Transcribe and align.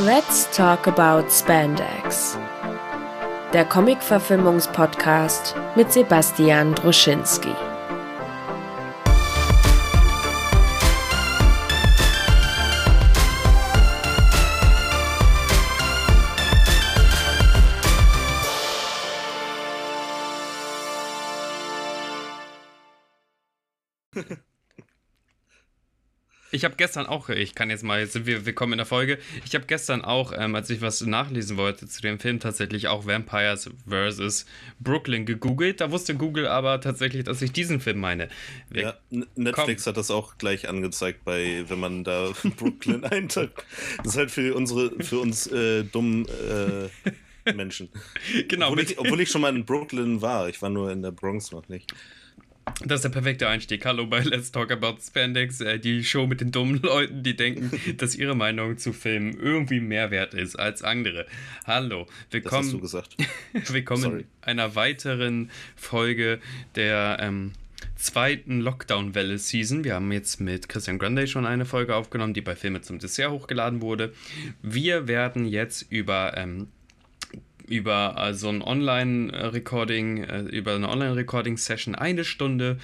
Let's 0.00 0.46
talk 0.56 0.86
about 0.86 1.30
Spandex. 1.30 2.38
Der 3.52 3.66
Comic-Verfilmungspodcast 3.66 5.54
mit 5.76 5.92
Sebastian 5.92 6.74
Druschinski. 6.74 7.54
Ich 26.60 26.64
habe 26.66 26.74
gestern 26.76 27.06
auch, 27.06 27.30
ich 27.30 27.54
kann 27.54 27.70
jetzt 27.70 27.82
mal, 27.82 28.00
jetzt 28.00 28.12
sind 28.12 28.26
wir, 28.26 28.44
wir 28.44 28.52
kommen 28.52 28.74
in 28.74 28.76
der 28.76 28.84
Folge. 28.84 29.16
Ich 29.46 29.54
habe 29.54 29.64
gestern 29.64 30.04
auch, 30.04 30.34
ähm, 30.36 30.54
als 30.54 30.68
ich 30.68 30.82
was 30.82 31.00
nachlesen 31.00 31.56
wollte 31.56 31.88
zu 31.88 32.02
dem 32.02 32.20
Film, 32.20 32.38
tatsächlich 32.38 32.86
auch 32.88 33.06
Vampires 33.06 33.70
vs. 33.88 34.44
Brooklyn 34.78 35.24
gegoogelt. 35.24 35.80
Da 35.80 35.90
wusste 35.90 36.14
Google 36.16 36.46
aber 36.46 36.82
tatsächlich, 36.82 37.24
dass 37.24 37.40
ich 37.40 37.52
diesen 37.52 37.80
Film 37.80 37.98
meine. 37.98 38.28
Wir 38.68 38.82
ja, 38.82 39.24
Netflix 39.36 39.84
Komm. 39.84 39.92
hat 39.92 39.96
das 39.96 40.10
auch 40.10 40.36
gleich 40.36 40.68
angezeigt, 40.68 41.24
bei, 41.24 41.64
wenn 41.66 41.80
man 41.80 42.04
da 42.04 42.30
Brooklyn 42.58 43.06
eintippt. 43.06 43.64
Das 43.96 44.08
ist 44.08 44.18
halt 44.18 44.30
für 44.30 44.54
unsere, 44.54 45.02
für 45.02 45.18
uns 45.18 45.46
äh, 45.46 45.84
dummen 45.84 46.26
äh, 46.28 47.52
Menschen. 47.54 47.88
Genau. 48.48 48.68
Obwohl 48.68 48.82
ich, 48.82 48.98
obwohl 48.98 49.20
ich 49.22 49.30
schon 49.30 49.40
mal 49.40 49.56
in 49.56 49.64
Brooklyn 49.64 50.20
war. 50.20 50.50
Ich 50.50 50.60
war 50.60 50.68
nur 50.68 50.92
in 50.92 51.00
der 51.00 51.10
Bronx 51.10 51.52
noch 51.52 51.70
nicht. 51.70 51.94
Das 52.84 52.96
ist 52.96 53.02
der 53.02 53.10
perfekte 53.10 53.48
Einstieg. 53.48 53.84
Hallo 53.84 54.06
bei 54.06 54.20
Let's 54.20 54.52
Talk 54.52 54.70
About 54.70 54.96
Spandex, 55.00 55.60
äh, 55.60 55.78
die 55.78 56.04
Show 56.04 56.26
mit 56.26 56.40
den 56.40 56.52
dummen 56.52 56.80
Leuten, 56.82 57.22
die 57.22 57.36
denken, 57.36 57.70
dass 57.96 58.14
ihre 58.14 58.34
Meinung 58.34 58.78
zu 58.78 58.92
Filmen 58.92 59.38
irgendwie 59.38 59.80
mehr 59.80 60.10
wert 60.10 60.34
ist 60.34 60.56
als 60.56 60.82
andere. 60.82 61.26
Hallo, 61.66 62.06
willkommen. 62.30 62.62
Das 62.62 62.66
hast 62.66 62.72
du 62.72 62.80
gesagt. 62.80 63.16
willkommen 63.72 64.02
Sorry. 64.02 64.20
in 64.20 64.26
einer 64.42 64.74
weiteren 64.74 65.50
Folge 65.76 66.40
der 66.76 67.18
ähm, 67.20 67.52
zweiten 67.96 68.60
Lockdown-Welle-Season. 68.60 69.84
Wir 69.84 69.94
haben 69.94 70.10
jetzt 70.12 70.40
mit 70.40 70.68
Christian 70.68 70.98
Grande 70.98 71.26
schon 71.26 71.46
eine 71.46 71.66
Folge 71.66 71.94
aufgenommen, 71.94 72.34
die 72.34 72.40
bei 72.40 72.56
Filme 72.56 72.80
zum 72.80 72.98
Dessert 72.98 73.30
hochgeladen 73.30 73.82
wurde. 73.82 74.12
Wir 74.62 75.06
werden 75.06 75.44
jetzt 75.44 75.86
über 75.90 76.36
ähm, 76.36 76.68
über 77.70 78.16
äh, 78.18 78.34
so 78.34 78.48
ein 78.48 78.62
Online-Recording, 78.62 80.24
äh, 80.24 80.40
über 80.40 80.74
eine 80.74 80.88
Online-Recording-Session 80.88 81.94
eine 81.94 82.24
Stunde 82.24 82.78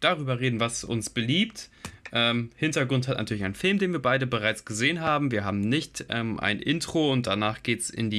darüber 0.00 0.40
reden, 0.40 0.60
was 0.60 0.84
uns 0.84 1.08
beliebt. 1.10 1.70
Ähm, 2.12 2.50
Hintergrund 2.56 3.06
hat 3.08 3.18
natürlich 3.18 3.44
ein 3.44 3.54
Film, 3.54 3.78
den 3.78 3.92
wir 3.92 4.02
beide 4.02 4.26
bereits 4.26 4.64
gesehen 4.64 5.00
haben. 5.00 5.30
Wir 5.30 5.44
haben 5.44 5.60
nicht 5.60 6.06
ähm, 6.08 6.40
ein 6.40 6.58
Intro 6.60 7.12
und 7.12 7.26
danach 7.26 7.62
geht 7.62 7.80
es 7.80 7.90
in 7.90 8.10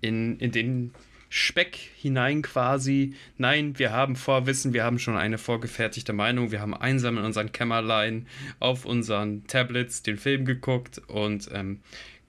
in, 0.00 0.38
in 0.38 0.50
den 0.50 0.92
Speck 1.28 1.76
hinein 1.96 2.42
quasi. 2.42 3.14
Nein, 3.38 3.78
wir 3.78 3.92
haben 3.92 4.16
Vorwissen, 4.16 4.72
wir 4.72 4.82
haben 4.82 4.98
schon 4.98 5.16
eine 5.16 5.38
vorgefertigte 5.38 6.12
Meinung, 6.12 6.50
wir 6.50 6.60
haben 6.60 6.74
einsam 6.74 7.18
in 7.18 7.24
unseren 7.24 7.52
Kämmerlein 7.52 8.26
auf 8.58 8.84
unseren 8.84 9.46
Tablets 9.46 10.02
den 10.02 10.16
Film 10.16 10.44
geguckt 10.44 11.00
und 11.06 11.48
ähm, 11.52 11.80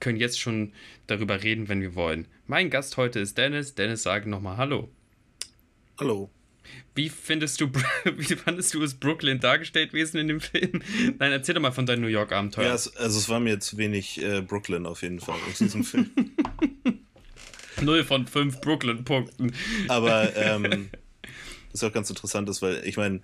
können 0.02 0.18
jetzt 0.18 0.40
schon 0.40 0.72
darüber 1.06 1.42
reden, 1.42 1.68
wenn 1.68 1.80
wir 1.80 1.94
wollen. 1.94 2.26
Mein 2.46 2.68
Gast 2.68 2.96
heute 2.96 3.20
ist 3.20 3.38
Dennis. 3.38 3.74
Dennis, 3.74 4.02
sage 4.02 4.28
nochmal 4.28 4.56
Hallo. 4.58 4.90
Hallo. 5.98 6.28
Wie 6.94 7.08
findest 7.08 7.60
du, 7.60 7.70
wie 8.16 8.36
fandest 8.36 8.74
du 8.74 8.82
es 8.82 8.94
Brooklyn 8.94 9.38
dargestellt 9.40 9.92
gewesen 9.92 10.18
in 10.18 10.28
dem 10.28 10.40
Film? 10.40 10.82
Nein, 11.18 11.32
erzähl 11.32 11.54
doch 11.54 11.62
mal 11.62 11.70
von 11.70 11.86
deinem 11.86 12.02
New 12.02 12.08
York-Abenteuer. 12.08 12.66
Ja, 12.66 12.74
es, 12.74 12.94
also 12.96 13.18
es 13.18 13.28
war 13.28 13.40
mir 13.40 13.60
zu 13.60 13.78
wenig 13.78 14.20
äh, 14.20 14.42
Brooklyn 14.42 14.86
auf 14.86 15.02
jeden 15.02 15.20
Fall 15.20 15.38
in 15.46 15.66
diesem 15.66 15.84
Film. 15.84 16.10
Null 17.80 18.04
von 18.04 18.26
fünf 18.26 18.60
Brooklyn-Punkten. 18.60 19.54
Aber 19.88 20.34
ähm, 20.36 20.90
ist 21.72 21.84
auch 21.84 21.92
ganz 21.92 22.10
interessant, 22.10 22.48
ist, 22.48 22.60
weil 22.60 22.82
ich 22.84 22.96
meine, 22.96 23.20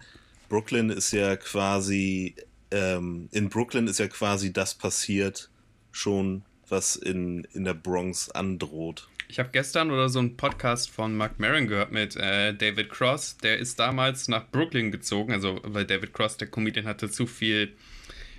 Brooklyn 0.48 0.90
ist 0.90 1.12
ja 1.12 1.36
quasi, 1.36 2.36
ähm, 2.70 3.28
in 3.32 3.48
Brooklyn 3.48 3.88
ist 3.88 3.98
ja 3.98 4.06
quasi 4.06 4.52
das 4.52 4.74
passiert 4.74 5.50
schon, 5.90 6.44
was 6.70 6.96
in, 6.96 7.44
in 7.52 7.64
der 7.64 7.74
Bronx 7.74 8.30
androht. 8.30 9.08
Ich 9.30 9.38
habe 9.38 9.50
gestern 9.52 9.90
oder 9.90 10.08
so 10.08 10.20
einen 10.20 10.36
Podcast 10.36 10.90
von 10.90 11.14
Mark 11.14 11.38
Maron 11.38 11.66
gehört 11.66 11.92
mit 11.92 12.16
äh, 12.16 12.54
David 12.54 12.88
Cross. 12.88 13.36
Der 13.38 13.58
ist 13.58 13.78
damals 13.78 14.28
nach 14.28 14.48
Brooklyn 14.50 14.90
gezogen, 14.90 15.32
also 15.32 15.60
weil 15.64 15.84
David 15.84 16.14
Cross, 16.14 16.38
der 16.38 16.48
Comedian, 16.48 16.86
hatte 16.86 17.10
zu 17.10 17.26
viel. 17.26 17.74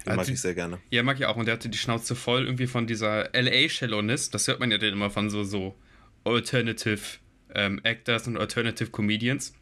Den 0.05 0.15
mag 0.15 0.27
ich 0.27 0.41
sehr 0.41 0.55
gerne. 0.55 0.79
Ja, 0.89 1.03
mag 1.03 1.19
ich 1.19 1.25
auch. 1.27 1.35
Und 1.35 1.45
der 1.45 1.53
hatte 1.53 1.69
die 1.69 1.77
Schnauze 1.77 2.15
voll 2.15 2.45
irgendwie 2.45 2.65
von 2.65 2.87
dieser 2.87 3.29
LA-Shallowness. 3.33 4.31
Das 4.31 4.47
hört 4.47 4.59
man 4.59 4.71
ja 4.71 4.79
dann 4.79 4.93
immer 4.93 5.11
von 5.11 5.29
so, 5.29 5.43
so 5.43 5.75
Alternative 6.23 7.19
ähm, 7.53 7.79
Actors 7.83 8.27
und 8.27 8.37
Alternative 8.37 8.89
Comedians. 8.89 9.53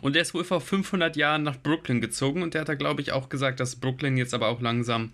Und 0.00 0.14
der 0.14 0.22
ist 0.22 0.34
wohl 0.34 0.44
vor 0.44 0.60
500 0.60 1.16
Jahren 1.16 1.42
nach 1.42 1.56
Brooklyn 1.56 2.00
gezogen 2.00 2.42
und 2.42 2.54
der 2.54 2.62
hat 2.62 2.68
da, 2.68 2.74
glaube 2.74 3.02
ich, 3.02 3.12
auch 3.12 3.28
gesagt, 3.28 3.60
dass 3.60 3.76
Brooklyn 3.76 4.16
jetzt 4.16 4.34
aber 4.34 4.48
auch 4.48 4.60
langsam 4.60 5.12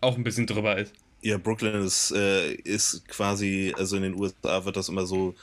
auch 0.00 0.16
ein 0.16 0.24
bisschen 0.24 0.46
drüber 0.46 0.78
ist. 0.78 0.94
Ja, 1.22 1.38
Brooklyn 1.38 1.84
ist, 1.84 2.10
äh, 2.10 2.52
ist 2.52 3.08
quasi, 3.08 3.72
also 3.78 3.96
in 3.96 4.02
den 4.02 4.14
USA 4.14 4.64
wird 4.64 4.76
das 4.76 4.88
immer 4.88 5.06
so, 5.06 5.36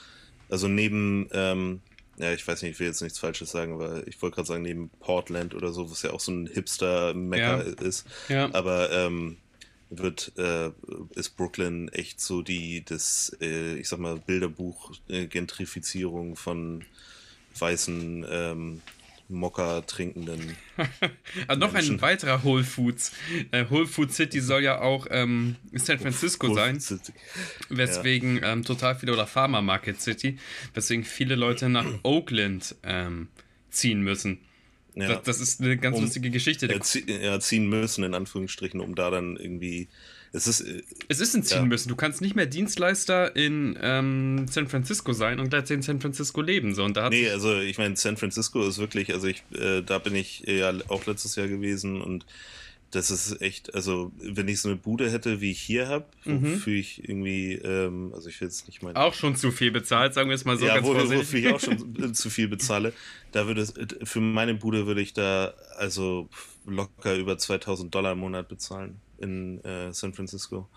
also 0.50 0.68
neben, 0.68 1.26
ähm, 1.32 1.80
ja, 2.18 2.32
ich 2.32 2.46
weiß 2.46 2.60
nicht, 2.62 2.72
ich 2.72 2.80
will 2.80 2.88
jetzt 2.88 3.00
nichts 3.00 3.18
Falsches 3.18 3.50
sagen, 3.50 3.72
aber 3.72 4.06
ich 4.06 4.20
wollte 4.20 4.34
gerade 4.36 4.48
sagen, 4.48 4.62
neben 4.62 4.90
Portland 5.00 5.54
oder 5.54 5.72
so, 5.72 5.90
was 5.90 6.02
ja 6.02 6.12
auch 6.12 6.20
so 6.20 6.32
ein 6.32 6.46
Hipster-Mecker 6.46 7.66
ja. 7.66 7.72
ist. 7.86 8.06
Ja. 8.28 8.52
Aber 8.52 8.92
ähm, 8.92 9.38
wird, 9.88 10.32
äh, 10.36 10.70
ist 11.14 11.36
Brooklyn 11.36 11.88
echt 11.88 12.20
so 12.20 12.42
die, 12.42 12.84
das, 12.84 13.34
äh, 13.40 13.76
ich 13.76 13.88
sag 13.88 14.00
mal, 14.00 14.18
Bilderbuch-Gentrifizierung 14.18 16.36
von 16.36 16.84
weißen 17.58 18.26
ähm, 18.30 18.82
Mokka 19.30 19.82
trinkenden. 19.82 20.56
also 21.46 21.60
noch 21.66 21.74
ein 21.74 22.00
weiterer 22.00 22.44
Whole 22.44 22.64
Foods. 22.64 23.12
Äh, 23.50 23.64
Whole 23.70 23.86
Food 23.86 24.12
City 24.12 24.40
soll 24.40 24.62
ja 24.62 24.80
auch 24.80 25.06
ähm, 25.10 25.56
San 25.74 25.98
Francisco 25.98 26.48
Whole 26.48 26.56
sein. 26.56 26.80
City. 26.80 27.12
Weswegen 27.68 28.38
ja. 28.38 28.52
ähm, 28.52 28.64
total 28.64 28.96
viele, 28.96 29.12
oder 29.12 29.26
Pharma 29.26 29.60
Market 29.62 30.00
City, 30.00 30.38
weswegen 30.74 31.04
viele 31.04 31.34
Leute 31.34 31.68
nach 31.68 31.86
Oakland 32.02 32.74
ähm, 32.82 33.28
ziehen 33.70 34.02
müssen. 34.02 34.40
Ja. 34.94 35.08
Das, 35.08 35.22
das, 35.22 35.40
ist 35.40 35.60
eine 35.60 35.76
ganz 35.76 35.96
um, 35.96 36.04
lustige 36.04 36.30
Geschichte. 36.30 36.66
Ja, 36.66 37.40
ziehen 37.40 37.68
müssen, 37.68 38.04
in 38.04 38.14
Anführungsstrichen, 38.14 38.80
um 38.80 38.94
da 38.94 39.10
dann 39.10 39.36
irgendwie 39.36 39.88
es 40.32 40.46
ist, 40.46 40.60
äh, 40.60 40.82
es 41.08 41.20
ist 41.20 41.34
ein 41.34 41.42
Ziehen 41.42 41.58
ja. 41.58 41.64
müssen. 41.64 41.88
Du 41.88 41.96
kannst 41.96 42.20
nicht 42.20 42.36
mehr 42.36 42.46
Dienstleister 42.46 43.34
in 43.34 43.78
ähm, 43.80 44.46
San 44.48 44.68
Francisco 44.68 45.12
sein 45.12 45.40
und 45.40 45.50
gleichzeitig 45.50 45.76
in 45.78 45.82
San 45.82 46.00
Francisco 46.00 46.40
leben. 46.40 46.74
So, 46.74 46.84
und 46.84 46.96
da 46.96 47.10
nee, 47.10 47.28
also 47.28 47.58
ich 47.58 47.78
meine, 47.78 47.96
San 47.96 48.16
Francisco 48.16 48.66
ist 48.66 48.78
wirklich, 48.78 49.12
also 49.12 49.26
ich, 49.26 49.42
äh, 49.52 49.82
da 49.82 49.98
bin 49.98 50.14
ich 50.14 50.40
ja 50.46 50.72
auch 50.88 51.06
letztes 51.06 51.36
Jahr 51.36 51.48
gewesen 51.48 52.00
und 52.00 52.24
das 52.92 53.12
ist 53.12 53.40
echt, 53.40 53.72
also 53.74 54.10
wenn 54.18 54.48
ich 54.48 54.60
so 54.60 54.68
eine 54.68 54.76
Bude 54.76 55.10
hätte, 55.12 55.40
wie 55.40 55.52
ich 55.52 55.60
hier 55.60 55.86
habe, 55.86 56.06
mhm. 56.24 56.54
wofür 56.54 56.74
ich 56.74 57.08
irgendwie, 57.08 57.52
ähm, 57.54 58.12
also 58.14 58.28
ich 58.28 58.40
will 58.40 58.48
jetzt 58.48 58.66
nicht 58.66 58.82
mal. 58.82 58.94
Auch 58.96 59.14
schon 59.14 59.36
zu 59.36 59.52
viel 59.52 59.70
bezahlt, 59.70 60.12
sagen 60.12 60.28
wir 60.28 60.34
es 60.34 60.44
mal 60.44 60.58
so 60.58 60.66
ja, 60.66 60.74
ganz 60.74 60.86
wo, 60.86 60.94
wofür 60.94 61.38
ich 61.38 61.48
auch 61.48 61.60
schon 61.60 62.14
zu 62.14 62.30
viel 62.30 62.48
bezahle. 62.48 62.92
Da 63.30 63.46
würde 63.46 63.60
es, 63.60 63.74
für 64.02 64.20
meine 64.20 64.54
Bude 64.54 64.86
würde 64.86 65.00
ich 65.00 65.12
da 65.12 65.54
also 65.76 66.28
locker 66.66 67.14
über 67.14 67.38
2000 67.38 67.94
Dollar 67.94 68.12
im 68.12 68.18
Monat 68.18 68.48
bezahlen 68.48 69.00
in 69.20 69.62
äh, 69.64 69.92
San 69.92 70.12
Francisco. 70.12 70.68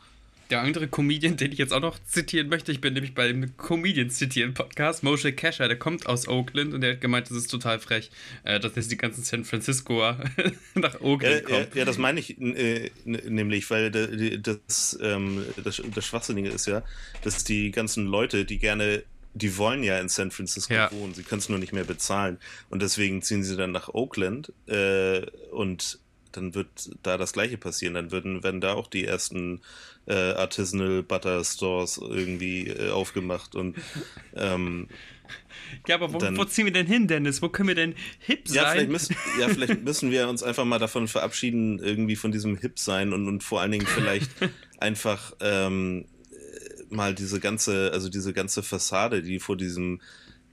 Der 0.49 0.61
andere 0.61 0.87
Comedian, 0.87 1.37
den 1.37 1.51
ich 1.51 1.57
jetzt 1.57 1.73
auch 1.73 1.79
noch 1.79 1.97
zitieren 2.03 2.49
möchte, 2.49 2.71
ich 2.71 2.81
bin 2.81 2.93
nämlich 2.93 3.15
beim 3.15 3.55
Comedian 3.57 4.09
zitieren 4.09 4.53
Podcast, 4.53 5.01
Moshe 5.01 5.33
Kasher, 5.33 5.67
der 5.67 5.79
kommt 5.79 6.05
aus 6.05 6.27
Oakland 6.27 6.73
und 6.73 6.81
der 6.81 6.93
hat 6.93 7.01
gemeint, 7.01 7.29
das 7.29 7.37
ist 7.37 7.47
total 7.47 7.79
frech, 7.79 8.11
äh, 8.43 8.59
dass 8.59 8.75
jetzt 8.75 8.91
die 8.91 8.97
ganzen 8.97 9.23
San 9.23 9.45
Franciscoer 9.45 10.23
nach 10.75 10.99
Oakland 11.01 11.45
kommen. 11.45 11.67
Ja, 11.73 11.79
ja, 11.79 11.85
das 11.85 11.97
meine 11.97 12.19
ich 12.19 12.39
äh, 12.39 12.91
nämlich, 13.05 13.69
weil 13.71 13.89
das, 13.89 14.99
ähm, 15.01 15.45
das, 15.63 15.81
das 15.93 16.05
Schwachsinnige 16.05 16.49
ist 16.49 16.67
ja, 16.67 16.83
dass 17.23 17.43
die 17.43 17.71
ganzen 17.71 18.05
Leute, 18.05 18.45
die 18.45 18.59
gerne 18.59 19.03
die 19.35 19.57
wollen 19.57 19.83
ja 19.83 19.99
in 19.99 20.09
San 20.09 20.29
Francisco 20.29 20.73
ja. 20.73 20.91
wohnen, 20.91 21.13
sie 21.15 21.23
können 21.23 21.39
es 21.39 21.49
nur 21.49 21.57
nicht 21.57 21.73
mehr 21.73 21.85
bezahlen. 21.85 22.37
Und 22.69 22.83
deswegen 22.83 23.23
ziehen 23.23 23.43
sie 23.43 23.57
dann 23.57 23.71
nach 23.71 23.89
Oakland 23.89 24.53
äh, 24.67 25.25
und 25.51 25.97
dann 26.37 26.55
wird 26.55 26.91
da 27.03 27.17
das 27.17 27.33
gleiche 27.33 27.57
passieren. 27.57 27.93
Dann 27.93 28.11
würden, 28.11 28.43
werden 28.43 28.61
da 28.61 28.73
auch 28.73 28.87
die 28.87 29.05
ersten 29.05 29.61
äh, 30.07 30.13
Artisanal 30.13 31.03
Butter 31.03 31.43
Stores 31.43 31.97
irgendwie 31.97 32.67
äh, 32.67 32.89
aufgemacht 32.89 33.55
und 33.55 33.77
ähm, 34.35 34.87
ja, 35.87 35.95
aber 35.95 36.13
wo, 36.13 36.17
dann, 36.17 36.37
wo, 36.37 36.45
ziehen 36.45 36.65
wir 36.65 36.73
denn 36.73 36.85
hin, 36.85 37.07
Dennis? 37.07 37.41
Wo 37.41 37.49
können 37.49 37.69
wir 37.69 37.75
denn 37.75 37.95
hip 38.19 38.47
sein? 38.47 38.55
Ja 38.55 38.71
vielleicht, 38.71 38.89
müssen, 38.89 39.15
ja, 39.39 39.47
vielleicht 39.49 39.83
müssen 39.83 40.11
wir 40.11 40.27
uns 40.27 40.43
einfach 40.43 40.65
mal 40.65 40.79
davon 40.79 41.07
verabschieden, 41.07 41.79
irgendwie 41.79 42.15
von 42.15 42.31
diesem 42.31 42.57
hip 42.57 42.77
sein 42.77 43.13
und, 43.13 43.27
und 43.27 43.43
vor 43.43 43.61
allen 43.61 43.71
Dingen 43.71 43.87
vielleicht 43.87 44.29
einfach 44.79 45.33
ähm, 45.39 46.05
mal 46.89 47.15
diese 47.15 47.39
ganze, 47.39 47.91
also 47.91 48.09
diese 48.09 48.33
ganze 48.33 48.63
Fassade, 48.63 49.23
die 49.23 49.39
vor 49.39 49.57
diesem 49.57 50.01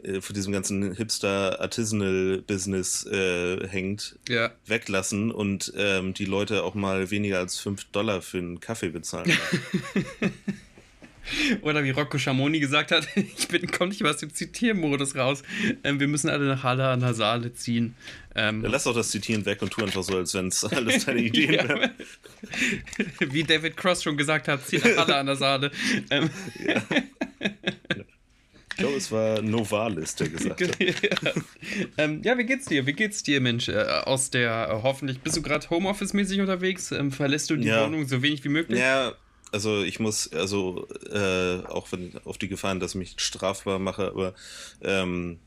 äh, 0.05 0.21
für 0.21 0.33
diesem 0.33 0.53
ganzen 0.53 0.95
Hipster-Artisanal-Business 0.95 3.07
äh, 3.07 3.69
hängt, 3.69 4.17
ja. 4.29 4.51
weglassen 4.67 5.31
und 5.31 5.73
ähm, 5.77 6.15
die 6.15 6.25
Leute 6.25 6.65
auch 6.65 6.75
mal 6.75 7.11
weniger 7.11 7.39
als 7.39 7.59
5 7.59 7.85
Dollar 7.87 8.23
für 8.23 8.39
einen 8.39 8.61
Kaffee 8.61 8.91
bezahlen. 8.91 9.33
Oder 11.63 11.85
wie 11.85 11.91
Rocco 11.91 12.19
Schamoni 12.19 12.61
gesagt 12.61 12.93
hat, 12.93 13.07
ich 13.15 13.49
bin, 13.49 13.71
komme 13.71 13.91
nicht 13.91 14.03
mehr 14.03 14.11
aus 14.11 14.19
dem 14.19 14.35
Zitiermodus 14.35 15.17
raus. 15.17 15.43
Ähm, 15.85 16.01
wir 16.01 16.09
müssen 16.09 16.29
alle 16.29 16.47
nach 16.47 16.63
Halle 16.63 16.89
an 16.89 17.01
der 17.01 17.15
Saale 17.15 17.53
ziehen. 17.53 17.95
Ähm, 18.35 18.63
ja, 18.63 18.69
lass 18.69 18.85
doch 18.85 18.95
das 18.95 19.11
Zitieren 19.11 19.45
weg 19.45 19.63
und 19.63 19.71
tu 19.71 19.83
einfach 19.83 20.03
so, 20.03 20.17
als 20.17 20.35
wenn 20.35 20.49
es 20.49 20.65
alles 20.65 21.05
deine 21.07 21.21
Ideen 21.21 21.55
ja. 21.55 21.69
wären. 21.69 21.91
Wie 23.21 23.45
David 23.45 23.77
Cross 23.77 24.03
schon 24.03 24.17
gesagt 24.17 24.49
hat, 24.49 24.67
zieh 24.67 24.79
nach 24.79 24.97
Halle 24.97 25.17
an 25.17 25.27
der 25.27 25.37
Saale. 25.37 25.71
Ähm. 26.11 26.31
Ja. 26.67 26.83
Ich 28.81 28.87
glaube, 28.87 28.97
es 28.97 29.13
war 29.13 29.43
Novalis, 29.43 30.15
der 30.15 30.31
gesagt 30.31 30.63
hat. 30.63 30.81
ja. 30.81 31.33
Ähm, 31.99 32.23
ja, 32.25 32.39
wie 32.39 32.45
geht's 32.45 32.65
dir? 32.65 32.87
Wie 32.87 32.95
geht's 32.95 33.23
dir, 33.23 33.39
Mensch? 33.43 33.69
Äh, 33.69 33.83
aus 33.83 34.31
der, 34.31 34.71
äh, 34.71 34.83
hoffentlich, 34.83 35.21
bist 35.21 35.37
du 35.37 35.43
gerade 35.43 35.69
Homeoffice-mäßig 35.69 36.41
unterwegs? 36.41 36.91
Ähm, 36.91 37.13
verlässt 37.13 37.51
du 37.51 37.57
die 37.57 37.67
ja. 37.67 37.85
Wohnung 37.85 38.09
so 38.09 38.23
wenig 38.23 38.43
wie 38.43 38.49
möglich? 38.49 38.79
Ja, 38.79 39.13
also 39.53 39.83
ich 39.83 40.01
muss, 40.01 40.33
also 40.33 40.89
äh, 41.13 41.59
auch 41.67 41.93
wenn 41.93 42.13
auf 42.25 42.39
die 42.39 42.49
Gefahren, 42.49 42.81
dass 42.81 42.93
ich 42.93 42.99
mich 42.99 43.15
strafbar 43.19 43.79
mache, 43.79 44.07
aber 44.09 44.35
ähm, 44.81 45.41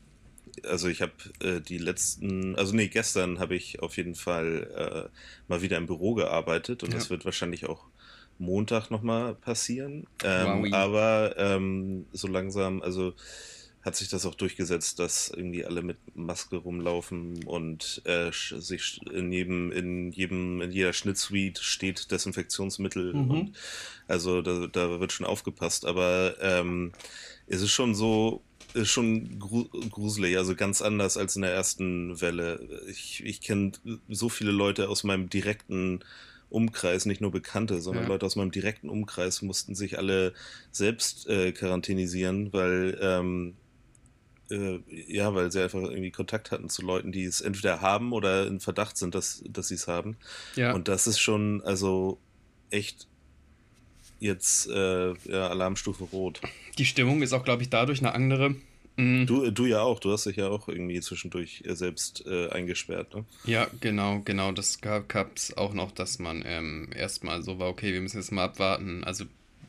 also 0.62 0.88
ich 0.88 1.02
habe 1.02 1.12
äh, 1.40 1.60
die 1.60 1.78
letzten, 1.78 2.54
also 2.54 2.72
nee, 2.76 2.86
gestern 2.86 3.40
habe 3.40 3.56
ich 3.56 3.82
auf 3.82 3.96
jeden 3.96 4.14
Fall 4.14 5.10
äh, 5.10 5.18
mal 5.48 5.60
wieder 5.62 5.76
im 5.78 5.86
Büro 5.86 6.14
gearbeitet 6.14 6.84
und 6.84 6.92
ja. 6.92 6.98
das 6.98 7.10
wird 7.10 7.24
wahrscheinlich 7.24 7.66
auch 7.66 7.86
Montag 8.38 8.90
nochmal 8.90 9.34
passieren. 9.34 10.06
Ähm. 10.22 10.72
Aber 10.72 11.34
ähm, 11.36 12.06
so 12.12 12.28
langsam, 12.28 12.82
also 12.82 13.14
hat 13.84 13.96
sich 13.96 14.08
das 14.08 14.24
auch 14.24 14.34
durchgesetzt, 14.34 14.98
dass 14.98 15.28
irgendwie 15.28 15.64
alle 15.64 15.82
mit 15.82 15.98
Maske 16.14 16.56
rumlaufen 16.56 17.44
und 17.44 18.00
äh, 18.06 18.30
sich 18.32 19.00
in 19.12 19.30
jedem, 19.30 19.70
in 19.72 20.10
jedem, 20.10 20.62
in 20.62 20.72
jeder 20.72 20.94
Schnittsuite 20.94 21.62
steht 21.62 22.10
Desinfektionsmittel 22.10 23.12
mhm. 23.12 23.30
und 23.30 23.52
also 24.08 24.40
da, 24.40 24.68
da 24.68 25.00
wird 25.00 25.12
schon 25.12 25.26
aufgepasst, 25.26 25.84
aber 25.84 26.36
ähm, 26.40 26.92
es 27.46 27.60
ist 27.60 27.72
schon 27.72 27.94
so, 27.94 28.42
ist 28.72 28.88
schon 28.88 29.38
gruselig, 29.38 30.38
also 30.38 30.56
ganz 30.56 30.80
anders 30.80 31.18
als 31.18 31.36
in 31.36 31.42
der 31.42 31.52
ersten 31.52 32.20
Welle. 32.22 32.82
Ich, 32.88 33.22
ich 33.22 33.42
kenne 33.42 33.72
so 34.08 34.30
viele 34.30 34.50
Leute 34.50 34.88
aus 34.88 35.04
meinem 35.04 35.28
direkten 35.28 36.00
Umkreis, 36.54 37.04
nicht 37.04 37.20
nur 37.20 37.30
Bekannte, 37.30 37.80
sondern 37.80 38.04
ja. 38.04 38.08
Leute 38.08 38.26
aus 38.26 38.36
meinem 38.36 38.50
direkten 38.50 38.88
Umkreis 38.88 39.42
mussten 39.42 39.74
sich 39.74 39.98
alle 39.98 40.32
selbst 40.70 41.28
äh, 41.28 41.52
quarantänisieren, 41.52 42.52
weil 42.52 42.98
ähm, 43.00 43.54
äh, 44.50 44.80
ja, 44.88 45.34
weil 45.34 45.50
sie 45.50 45.62
einfach 45.62 45.82
irgendwie 45.82 46.10
Kontakt 46.10 46.50
hatten 46.50 46.68
zu 46.68 46.82
Leuten, 46.82 47.12
die 47.12 47.24
es 47.24 47.40
entweder 47.40 47.80
haben 47.80 48.12
oder 48.12 48.46
in 48.46 48.60
Verdacht 48.60 48.96
sind, 48.96 49.14
dass, 49.14 49.42
dass 49.48 49.68
sie 49.68 49.74
es 49.74 49.88
haben. 49.88 50.16
Ja. 50.56 50.72
Und 50.72 50.88
das 50.88 51.06
ist 51.06 51.18
schon, 51.18 51.62
also 51.64 52.18
echt 52.70 53.08
jetzt 54.20 54.68
äh, 54.68 55.12
ja, 55.24 55.48
Alarmstufe 55.48 56.04
rot. 56.04 56.40
Die 56.78 56.84
Stimmung 56.84 57.22
ist 57.22 57.32
auch, 57.32 57.44
glaube 57.44 57.62
ich, 57.62 57.70
dadurch 57.70 58.00
eine 58.00 58.14
andere. 58.14 58.54
Mhm. 58.96 59.26
Du, 59.26 59.50
du 59.50 59.66
ja 59.66 59.80
auch, 59.80 59.98
du 59.98 60.12
hast 60.12 60.26
dich 60.26 60.36
ja 60.36 60.48
auch 60.48 60.68
irgendwie 60.68 61.00
zwischendurch 61.00 61.62
äh, 61.66 61.74
selbst 61.74 62.24
äh, 62.26 62.48
eingesperrt, 62.50 63.14
ne? 63.14 63.24
Ja, 63.44 63.66
genau, 63.80 64.20
genau. 64.24 64.52
Das 64.52 64.80
gab 64.80 65.36
es 65.36 65.56
auch 65.56 65.74
noch, 65.74 65.90
dass 65.90 66.18
man 66.18 66.44
ähm, 66.46 66.90
erstmal 66.94 67.42
so 67.42 67.58
war, 67.58 67.68
okay, 67.68 67.92
wir 67.92 68.00
müssen 68.00 68.18
jetzt 68.18 68.30
mal 68.30 68.44
abwarten. 68.44 69.02
Also 69.04 69.24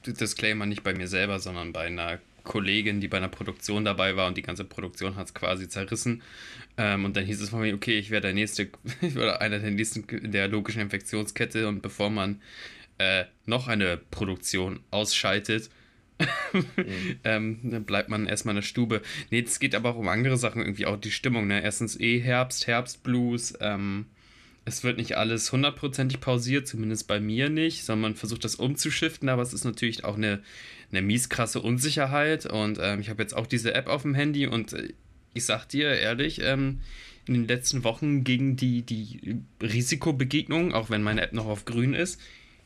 Disclaimer 0.06 0.66
nicht 0.66 0.84
bei 0.84 0.94
mir 0.94 1.08
selber, 1.08 1.40
sondern 1.40 1.74
bei 1.74 1.88
einer 1.88 2.20
Kollegin, 2.44 3.02
die 3.02 3.08
bei 3.08 3.18
einer 3.18 3.28
Produktion 3.28 3.84
dabei 3.84 4.16
war 4.16 4.28
und 4.28 4.38
die 4.38 4.44
ganze 4.44 4.64
Produktion 4.64 5.16
hat 5.16 5.28
es 5.28 5.34
quasi 5.34 5.68
zerrissen. 5.68 6.22
Ähm, 6.78 7.04
und 7.04 7.18
dann 7.18 7.26
hieß 7.26 7.42
es 7.42 7.50
von 7.50 7.62
mir, 7.62 7.74
okay, 7.74 7.98
ich 7.98 8.12
wäre 8.12 8.22
der 8.22 8.34
nächste 8.34 8.70
oder 9.16 9.42
einer 9.42 9.60
der 9.60 9.72
nächsten 9.72 10.04
in 10.18 10.32
der 10.32 10.48
logischen 10.48 10.82
Infektionskette 10.82 11.68
und 11.68 11.82
bevor 11.82 12.10
man 12.10 12.42
äh, 12.98 13.26
noch 13.46 13.68
eine 13.68 13.98
Produktion 13.98 14.80
ausschaltet, 14.92 15.70
ähm, 17.24 17.60
dann 17.64 17.84
bleibt 17.84 18.10
man 18.10 18.26
erstmal 18.26 18.54
in 18.54 18.62
der 18.62 18.68
Stube. 18.68 19.02
Nee, 19.32 19.42
es 19.42 19.60
geht 19.60 19.76
aber 19.76 19.92
auch 19.92 19.98
um 19.98 20.08
andere 20.08 20.38
Sachen, 20.38 20.62
irgendwie 20.62 20.86
auch 20.86 20.98
die 20.98 21.12
Stimmung. 21.12 21.48
Ne? 21.48 21.62
Erstens 21.62 22.00
eh 22.00 22.20
Herbst, 22.20 22.68
Herbstblues. 22.68 23.56
Ähm, 23.60 24.06
es 24.64 24.84
wird 24.84 24.98
nicht 24.98 25.18
alles 25.18 25.52
hundertprozentig 25.52 26.20
pausiert, 26.22 26.68
zumindest 26.68 27.08
bei 27.08 27.20
mir 27.20 27.50
nicht, 27.50 27.84
sondern 27.86 28.12
man 28.12 28.16
versucht 28.16 28.44
das 28.44 28.56
umzuschiften, 28.56 29.30
aber 29.30 29.44
es 29.44 29.54
ist 29.54 29.64
natürlich 29.64 30.04
auch 30.04 30.16
eine, 30.16 30.42
eine 30.92 31.04
mies 31.04 31.30
krasse 31.30 31.62
Unsicherheit. 31.62 32.46
Und 32.46 32.80
ähm, 32.82 33.00
ich 33.00 33.10
habe 33.10 33.22
jetzt 33.22 33.36
auch 33.36 33.48
diese 33.48 33.74
App 33.74 33.88
auf 33.88 34.02
dem 34.02 34.16
Handy 34.16 34.48
und 34.48 34.74
äh, 34.74 34.94
ich 35.34 35.46
sag 35.46 35.66
dir 35.68 35.90
ehrlich, 35.90 36.42
ähm, 36.42 36.80
in 37.28 37.34
den 37.34 37.48
letzten 37.48 37.84
Wochen 37.84 38.24
gegen 38.24 38.56
die, 38.56 38.84
die 38.84 39.40
Risikobegegnung, 39.62 40.74
auch 40.74 40.90
wenn 40.90 41.04
meine 41.04 41.22
App 41.22 41.34
noch 41.34 41.48
auf 41.48 41.66
grün 41.66 41.94
ist, 41.94 42.20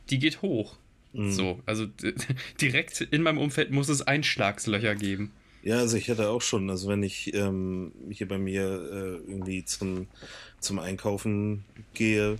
die 0.10 0.20
geht 0.20 0.42
hoch. 0.42 0.78
Mhm. 1.14 1.32
So, 1.32 1.60
also 1.66 1.88
direkt 2.62 3.02
in 3.02 3.24
meinem 3.24 3.38
Umfeld 3.38 3.72
muss 3.72 3.90
es 3.90 4.02
Einschlagslöcher 4.02 4.96
geben. 4.96 5.32
Ja, 5.62 5.80
also 5.80 5.98
ich 5.98 6.10
hatte 6.10 6.30
auch 6.30 6.42
schon, 6.42 6.70
also 6.70 6.88
wenn 6.88 7.04
ich 7.04 7.34
ähm, 7.34 7.92
hier 8.10 8.28
bei 8.28 8.38
mir 8.38 8.64
äh, 8.64 9.30
irgendwie 9.30 9.66
zum, 9.66 10.08
zum 10.60 10.80
Einkaufen 10.80 11.66
gehe 11.94 12.38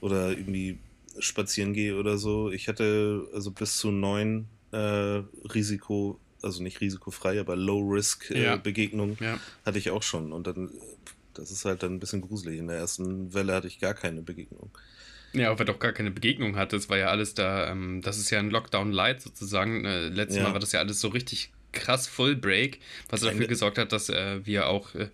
oder 0.00 0.30
irgendwie 0.30 0.78
spazieren 1.18 1.74
gehe 1.74 1.96
oder 1.96 2.18
so, 2.18 2.50
ich 2.50 2.68
hatte 2.68 3.26
also 3.34 3.50
bis 3.50 3.78
zu 3.78 3.90
neun 3.90 4.46
äh, 4.70 5.22
Risiko, 5.54 6.18
also 6.40 6.62
nicht 6.62 6.80
risikofrei, 6.80 7.40
aber 7.40 7.56
Low-Risk-Begegnungen 7.56 9.18
äh, 9.20 9.24
ja. 9.24 9.30
ja. 9.32 9.40
hatte 9.66 9.78
ich 9.78 9.90
auch 9.90 10.02
schon. 10.02 10.32
Und 10.32 10.46
dann, 10.46 10.70
das 11.34 11.50
ist 11.50 11.64
halt 11.64 11.82
dann 11.82 11.94
ein 11.94 12.00
bisschen 12.00 12.22
gruselig. 12.22 12.58
In 12.58 12.68
der 12.68 12.76
ersten 12.76 13.34
Welle 13.34 13.54
hatte 13.54 13.66
ich 13.66 13.80
gar 13.80 13.94
keine 13.94 14.22
Begegnung. 14.22 14.70
Ja, 15.34 15.58
weil 15.58 15.66
doch 15.66 15.78
gar 15.78 15.92
keine 15.92 16.10
Begegnung 16.10 16.56
hatte. 16.56 16.76
Es 16.76 16.90
war 16.90 16.98
ja 16.98 17.06
alles 17.06 17.34
da, 17.34 17.70
ähm, 17.70 18.02
das 18.02 18.18
ist 18.18 18.30
ja 18.30 18.38
ein 18.38 18.50
Lockdown-Light 18.50 19.22
sozusagen. 19.22 19.84
Äh, 19.84 20.08
letztes 20.08 20.38
ja. 20.38 20.44
Mal 20.44 20.52
war 20.52 20.60
das 20.60 20.72
ja 20.72 20.80
alles 20.80 21.00
so 21.00 21.08
richtig 21.08 21.50
krass 21.72 22.06
Full 22.06 22.36
Break, 22.36 22.80
was 23.08 23.22
dafür 23.22 23.46
gesorgt 23.46 23.78
hat, 23.78 23.92
dass 23.92 24.10
äh, 24.10 24.44
wir 24.44 24.68
auch 24.68 24.94
äh, 24.94 25.08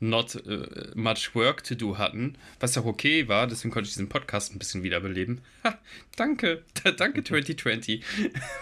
not 0.00 0.34
uh, 0.46 0.64
much 0.94 1.34
work 1.34 1.62
to 1.62 1.74
do 1.74 1.98
hatten, 1.98 2.36
was 2.58 2.76
auch 2.76 2.86
okay 2.86 3.28
war, 3.28 3.46
deswegen 3.46 3.72
konnte 3.72 3.86
ich 3.86 3.94
diesen 3.94 4.08
Podcast 4.08 4.52
ein 4.52 4.58
bisschen 4.58 4.82
wiederbeleben. 4.82 5.40
Ha, 5.62 5.78
danke, 6.16 6.64
danke 6.96 7.22
2020. 7.24 8.02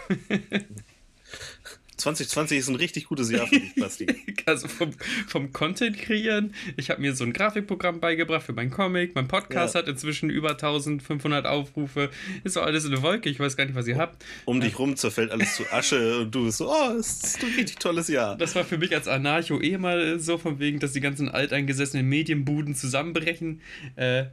2020 1.99 2.59
ist 2.59 2.69
ein 2.69 2.77
richtig 2.77 3.07
gutes 3.07 3.31
Jahr 3.31 3.47
für 3.47 3.59
dich, 3.59 3.75
Basti. 3.75 4.07
also 4.47 4.69
vom, 4.69 4.93
vom 5.27 5.53
Content 5.53 5.99
kreieren. 5.99 6.55
Ich 6.77 6.91
habe 6.91 7.01
mir 7.01 7.15
so 7.15 7.25
ein 7.25 7.33
Grafikprogramm 7.33 8.01
beigebracht 8.01 8.45
für 8.45 8.53
meinen 8.53 8.71
Comic. 8.71 9.15
Mein 9.15 9.27
Podcast 9.27 9.75
ja. 9.75 9.81
hat 9.81 9.89
inzwischen 9.89 10.31
über 10.31 10.51
1500 10.51 11.47
Aufrufe. 11.47 12.11
Ist 12.45 12.57
doch 12.57 12.63
alles 12.63 12.85
in 12.85 12.93
der 12.93 13.03
Wolke. 13.03 13.29
Ich 13.29 13.41
weiß 13.41 13.57
gar 13.57 13.65
nicht, 13.65 13.75
was 13.75 13.89
ihr 13.89 13.99
habt. 13.99 14.25
Um 14.45 14.61
dich 14.61 14.79
rum 14.79 14.97
zerfällt 14.97 15.33
alles 15.33 15.57
zu 15.57 15.65
Asche 15.73 16.21
und 16.21 16.35
du 16.35 16.45
bist 16.45 16.59
so, 16.59 16.71
oh, 16.71 16.95
das 16.97 17.23
ist 17.25 17.43
ein 17.43 17.53
richtig 17.55 17.79
tolles 17.79 18.09
Jahr. 18.09 18.37
Das 18.37 18.55
war 18.55 18.65
für 18.65 18.79
mich 18.79 18.95
als 18.95 19.09
Anarcho 19.09 19.61
eh 19.61 19.77
mal 19.77 20.21
so 20.21 20.39
von 20.39 20.61
wegen, 20.61 20.79
dass 20.79 20.93
die 20.93 21.01
ganzen 21.01 21.29
alteingesessenen 21.29 22.07
Medienbuden 22.09 22.75
zusammenbrechen. 22.77 23.61
Äh, 23.97 24.27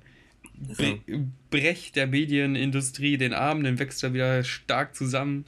Be 0.78 1.00
ja. 1.08 1.18
brecht 1.50 1.96
der 1.96 2.08
Medienindustrie 2.08 3.18
den 3.18 3.34
Arm, 3.34 3.64
dann 3.64 3.80
wächst 3.80 4.04
er 4.04 4.14
wieder 4.14 4.44
stark 4.44 4.96
zusammen. 4.96 5.46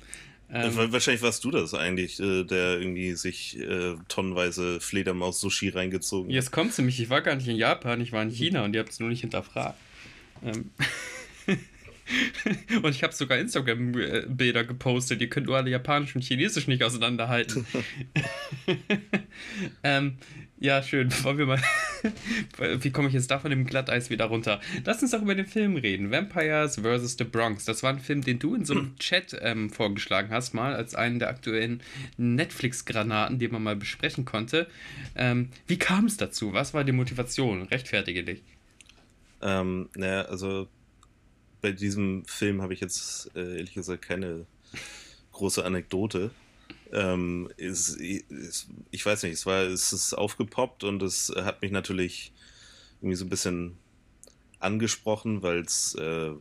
Ähm, 0.49 0.91
Wahrscheinlich 0.93 1.21
warst 1.21 1.43
du 1.43 1.51
das 1.51 1.73
eigentlich, 1.73 2.19
äh, 2.19 2.43
der 2.43 2.79
irgendwie 2.79 3.13
sich 3.13 3.59
äh, 3.59 3.95
tonnenweise 4.07 4.79
Fledermaus-Sushi 4.79 5.69
reingezogen 5.69 6.29
hat. 6.29 6.35
Jetzt 6.35 6.51
kommst 6.51 6.77
du 6.77 6.83
mich, 6.83 7.01
ich 7.01 7.09
war 7.09 7.21
gar 7.21 7.35
nicht 7.35 7.47
in 7.47 7.57
Japan, 7.57 7.99
ich 7.99 8.13
war 8.13 8.23
in 8.23 8.29
China 8.29 8.63
und 8.63 8.73
ihr 8.73 8.79
habt 8.79 8.91
es 8.91 8.99
nur 8.99 9.09
nicht 9.09 9.21
hinterfragt. 9.21 9.77
Ähm. 10.43 10.71
und 12.81 12.91
ich 12.91 13.03
habe 13.03 13.13
sogar 13.13 13.37
Instagram-Bilder 13.37 14.63
gepostet. 14.63 15.21
Ihr 15.21 15.29
könnt 15.29 15.47
nur 15.47 15.57
alle 15.57 15.69
Japanisch 15.69 16.15
und 16.15 16.23
Chinesisch 16.23 16.67
nicht 16.67 16.83
auseinanderhalten. 16.83 17.65
ähm, 19.83 20.17
ja, 20.59 20.81
schön. 20.81 21.11
Wollen 21.23 21.37
wir 21.37 21.45
mal. 21.45 21.61
Wie 22.81 22.91
komme 22.91 23.07
ich 23.07 23.13
jetzt 23.13 23.29
da 23.29 23.39
von 23.39 23.49
dem 23.49 23.65
Glatteis 23.65 24.09
wieder 24.09 24.25
runter? 24.25 24.59
Lass 24.85 25.01
uns 25.01 25.11
doch 25.11 25.21
über 25.21 25.35
den 25.35 25.45
Film 25.45 25.75
reden. 25.75 26.11
Vampires 26.11 26.77
vs. 26.79 27.17
The 27.17 27.23
Bronx. 27.23 27.65
Das 27.65 27.83
war 27.83 27.91
ein 27.91 27.99
Film, 27.99 28.23
den 28.23 28.39
du 28.39 28.55
in 28.55 28.65
so 28.65 28.73
einem 28.73 28.95
Chat 28.99 29.37
ähm, 29.41 29.69
vorgeschlagen 29.69 30.29
hast, 30.31 30.53
mal 30.53 30.73
als 30.73 30.95
einen 30.95 31.19
der 31.19 31.29
aktuellen 31.29 31.81
Netflix-Granaten, 32.17 33.39
den 33.39 33.51
man 33.51 33.63
mal 33.63 33.75
besprechen 33.75 34.25
konnte. 34.25 34.67
Ähm, 35.15 35.49
wie 35.67 35.77
kam 35.77 36.05
es 36.05 36.17
dazu? 36.17 36.53
Was 36.53 36.73
war 36.73 36.83
die 36.83 36.91
Motivation? 36.91 37.63
Rechtfertige 37.63 38.23
dich. 38.23 38.41
Ähm, 39.41 39.89
naja, 39.95 40.23
also 40.23 40.67
bei 41.61 41.71
diesem 41.71 42.25
Film 42.25 42.61
habe 42.61 42.73
ich 42.73 42.79
jetzt 42.79 43.31
äh, 43.35 43.57
ehrlich 43.57 43.73
gesagt 43.73 44.01
keine 44.01 44.45
große 45.33 45.63
Anekdote. 45.63 46.31
Ähm, 46.91 47.49
ist, 47.57 47.95
ist, 47.97 48.67
ich 48.91 49.05
weiß 49.05 49.23
nicht, 49.23 49.33
es 49.33 49.45
war, 49.45 49.63
es 49.63 49.91
ist 49.93 50.13
aufgepoppt 50.13 50.83
und 50.83 51.01
es 51.03 51.33
hat 51.35 51.61
mich 51.61 51.71
natürlich 51.71 52.31
irgendwie 53.01 53.15
so 53.15 53.25
ein 53.25 53.29
bisschen 53.29 53.77
angesprochen, 54.59 55.41
weil 55.41 55.59
es 55.59 55.95
äh, 55.95 56.31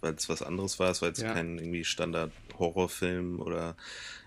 was 0.00 0.42
anderes 0.42 0.78
war. 0.78 0.90
Es 0.90 1.00
war 1.00 1.08
jetzt 1.08 1.22
ja. 1.22 1.32
kein 1.32 1.58
irgendwie 1.58 1.84
Standard-Horrorfilm 1.84 3.40
oder 3.40 3.76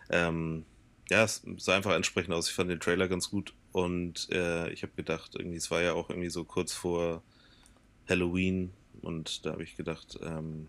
ähm, 0.10 0.65
ja, 1.10 1.24
es 1.24 1.44
sah 1.58 1.75
einfach 1.75 1.94
entsprechend 1.94 2.34
aus. 2.34 2.50
Ich 2.50 2.56
fand 2.56 2.70
den 2.70 2.79
Trailer 2.79 3.08
ganz 3.08 3.29
gut 3.29 3.53
und 3.72 4.29
äh, 4.32 4.70
ich 4.72 4.84
habe 4.84 4.94
gedacht, 4.96 5.36
irgendwie, 5.36 5.58
es 5.58 5.72
war 5.72 5.82
ja 5.82 5.94
auch 5.94 6.10
irgendwie 6.10 6.29
so 6.29 6.44
kurz 6.44 6.74
vor 6.74 7.22
Halloween 8.10 8.74
und 9.01 9.46
da 9.46 9.51
habe 9.51 9.63
ich 9.63 9.77
gedacht, 9.77 10.20
ähm, 10.22 10.67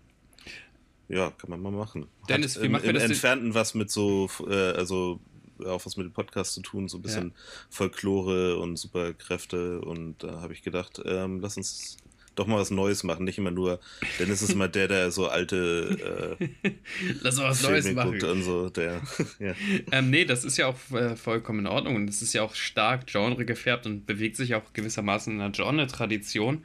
ja, 1.09 1.31
kann 1.31 1.51
man 1.51 1.61
mal 1.61 1.73
machen. 1.73 2.07
Dennis, 2.29 2.57
Hat, 2.57 2.63
wie 2.63 2.69
macht 2.69 2.85
im, 2.85 2.97
im 2.97 3.03
Entfernten 3.03 3.55
was 3.55 3.75
mit 3.75 3.91
so, 3.91 4.29
äh, 4.49 4.73
also 4.73 5.21
auch 5.65 5.85
was 5.85 5.97
mit 5.97 6.07
dem 6.07 6.13
Podcast 6.13 6.55
zu 6.55 6.63
tun, 6.63 6.89
so 6.89 6.99
ein 6.99 7.03
bisschen 7.03 7.29
ja. 7.29 7.35
Folklore 7.71 8.59
und 8.59 8.77
Superkräfte 8.77 9.81
und 9.81 10.23
da 10.23 10.41
habe 10.41 10.53
ich 10.53 10.63
gedacht, 10.63 11.01
ähm, 11.05 11.41
lass 11.41 11.57
uns 11.57 11.97
doch 12.39 12.47
mal 12.47 12.59
was 12.59 12.71
Neues 12.71 13.03
machen, 13.03 13.25
nicht 13.25 13.39
immer 13.39 13.51
nur, 13.51 13.81
denn 14.19 14.31
es 14.31 14.43
ist 14.43 14.53
immer 14.53 14.69
der, 14.69 14.87
der 14.87 15.11
so 15.11 15.27
alte 15.27 16.37
äh, 16.39 16.71
Lass 17.23 17.37
mal 17.37 17.51
was 17.51 17.63
Neues 17.63 17.93
machen. 17.93 18.23
Und 18.23 18.43
so, 18.43 18.71
der, 18.71 19.03
ja. 19.41 19.55
ähm, 19.91 20.11
nee, 20.11 20.25
das 20.25 20.45
ist 20.45 20.57
ja 20.57 20.69
auch 20.69 20.79
äh, 20.93 21.17
vollkommen 21.17 21.61
in 21.61 21.67
Ordnung 21.67 21.97
und 21.97 22.09
es 22.09 22.23
ist 22.23 22.33
ja 22.33 22.43
auch 22.43 22.55
stark 22.55 23.07
Genre 23.07 23.45
gefärbt 23.45 23.87
und 23.87 24.07
bewegt 24.07 24.37
sich 24.37 24.55
auch 24.55 24.73
gewissermaßen 24.73 25.33
in 25.33 25.41
einer 25.41 25.53
Genre-Tradition. 25.53 26.65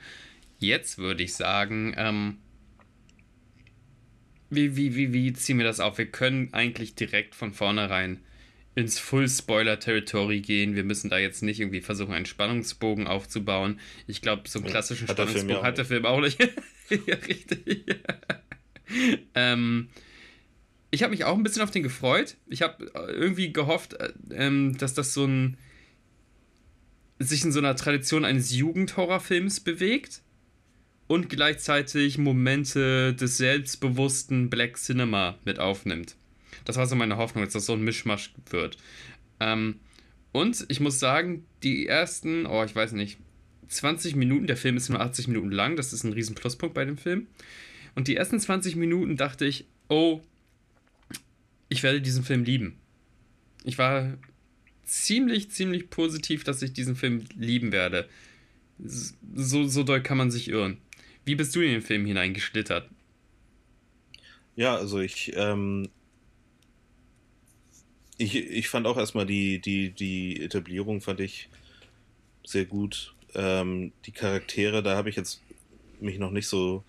Jetzt 0.59 0.99
würde 0.99 1.23
ich 1.23 1.33
sagen, 1.33 1.95
ähm, 1.97 2.37
wie, 4.55 4.75
wie, 4.75 4.95
wie, 4.95 5.13
wie 5.13 5.33
ziehen 5.33 5.57
wir 5.57 5.65
das 5.65 5.79
auf? 5.79 5.97
Wir 5.97 6.05
können 6.05 6.53
eigentlich 6.53 6.95
direkt 6.95 7.35
von 7.35 7.53
vornherein 7.53 8.19
ins 8.75 8.97
Full-Spoiler-Territory 8.99 10.41
gehen. 10.41 10.75
Wir 10.75 10.83
müssen 10.83 11.09
da 11.09 11.17
jetzt 11.17 11.43
nicht 11.43 11.59
irgendwie 11.59 11.81
versuchen, 11.81 12.13
einen 12.13 12.25
Spannungsbogen 12.25 13.07
aufzubauen. 13.07 13.79
Ich 14.07 14.21
glaube, 14.21 14.49
so 14.49 14.59
einen 14.59 14.67
klassischen 14.67 15.07
hat 15.07 15.17
Spannungsbogen 15.17 15.63
hat 15.63 15.77
der 15.77 15.85
Film 15.85 16.05
auch 16.05 16.21
nicht. 16.21 16.39
ja, 16.89 17.15
richtig. 17.15 17.85
ähm, 19.35 19.89
ich 20.89 21.03
habe 21.03 21.11
mich 21.11 21.23
auch 21.23 21.37
ein 21.37 21.43
bisschen 21.43 21.61
auf 21.61 21.71
den 21.71 21.83
gefreut. 21.83 22.35
Ich 22.47 22.61
habe 22.61 22.91
irgendwie 22.95 23.53
gehofft, 23.53 23.93
äh, 23.93 24.11
ähm, 24.31 24.75
dass 24.77 24.93
das 24.93 25.13
so 25.13 25.25
ein 25.25 25.57
sich 27.19 27.43
in 27.43 27.51
so 27.51 27.59
einer 27.59 27.75
Tradition 27.75 28.25
eines 28.25 28.53
Jugendhorrorfilms 28.53 29.59
bewegt 29.59 30.22
und 31.07 31.29
gleichzeitig 31.29 32.17
Momente 32.17 33.13
des 33.13 33.37
selbstbewussten 33.37 34.49
Black 34.49 34.77
Cinema 34.77 35.37
mit 35.45 35.59
aufnimmt. 35.59 36.15
Das 36.65 36.77
war 36.77 36.87
so 36.87 36.95
meine 36.95 37.17
Hoffnung, 37.17 37.43
dass 37.43 37.53
das 37.53 37.65
so 37.65 37.73
ein 37.73 37.83
Mischmasch 37.83 38.33
wird. 38.49 38.77
Ähm, 39.39 39.79
und 40.31 40.65
ich 40.69 40.79
muss 40.79 40.99
sagen, 40.99 41.45
die 41.61 41.87
ersten, 41.87 42.45
oh, 42.45 42.63
ich 42.63 42.75
weiß 42.75 42.93
nicht, 42.93 43.17
20 43.67 44.15
Minuten, 44.15 44.47
der 44.47 44.57
Film 44.57 44.77
ist 44.77 44.89
nur 44.89 44.99
80 44.99 45.27
Minuten 45.27 45.51
lang, 45.51 45.75
das 45.75 45.93
ist 45.93 46.03
ein 46.03 46.13
riesen 46.13 46.35
Pluspunkt 46.35 46.73
bei 46.73 46.85
dem 46.85 46.97
Film. 46.97 47.27
Und 47.95 48.07
die 48.07 48.15
ersten 48.15 48.39
20 48.39 48.75
Minuten 48.75 49.17
dachte 49.17 49.45
ich, 49.45 49.65
oh, 49.89 50.21
ich 51.69 51.83
werde 51.83 52.01
diesen 52.01 52.23
Film 52.23 52.43
lieben. 52.43 52.75
Ich 53.63 53.77
war 53.77 54.17
ziemlich, 54.85 55.51
ziemlich 55.51 55.89
positiv, 55.89 56.43
dass 56.43 56.61
ich 56.61 56.73
diesen 56.73 56.95
Film 56.95 57.23
lieben 57.35 57.71
werde. 57.71 58.07
So, 58.79 59.67
so 59.67 59.83
doll 59.83 60.01
kann 60.01 60.17
man 60.17 60.31
sich 60.31 60.49
irren. 60.49 60.77
Wie 61.25 61.35
bist 61.35 61.55
du 61.55 61.61
in 61.61 61.71
den 61.71 61.81
Film 61.81 62.05
hineingeschlittert? 62.05 62.89
Ja, 64.55 64.75
also 64.75 64.99
ich, 64.99 65.33
ähm, 65.35 65.89
ich, 68.17 68.35
ich 68.35 68.69
fand 68.69 68.85
auch 68.87 68.97
erstmal 68.97 69.25
die, 69.25 69.59
die, 69.59 69.91
die 69.91 70.41
Etablierung 70.41 71.01
fand 71.01 71.19
ich 71.19 71.49
sehr 72.45 72.65
gut. 72.65 73.15
Ähm, 73.35 73.93
die 74.05 74.11
Charaktere, 74.11 74.83
da 74.83 74.95
habe 74.95 75.09
ich 75.09 75.15
jetzt 75.15 75.41
mich 75.99 76.19
noch 76.19 76.31
nicht 76.31 76.47
so 76.47 76.83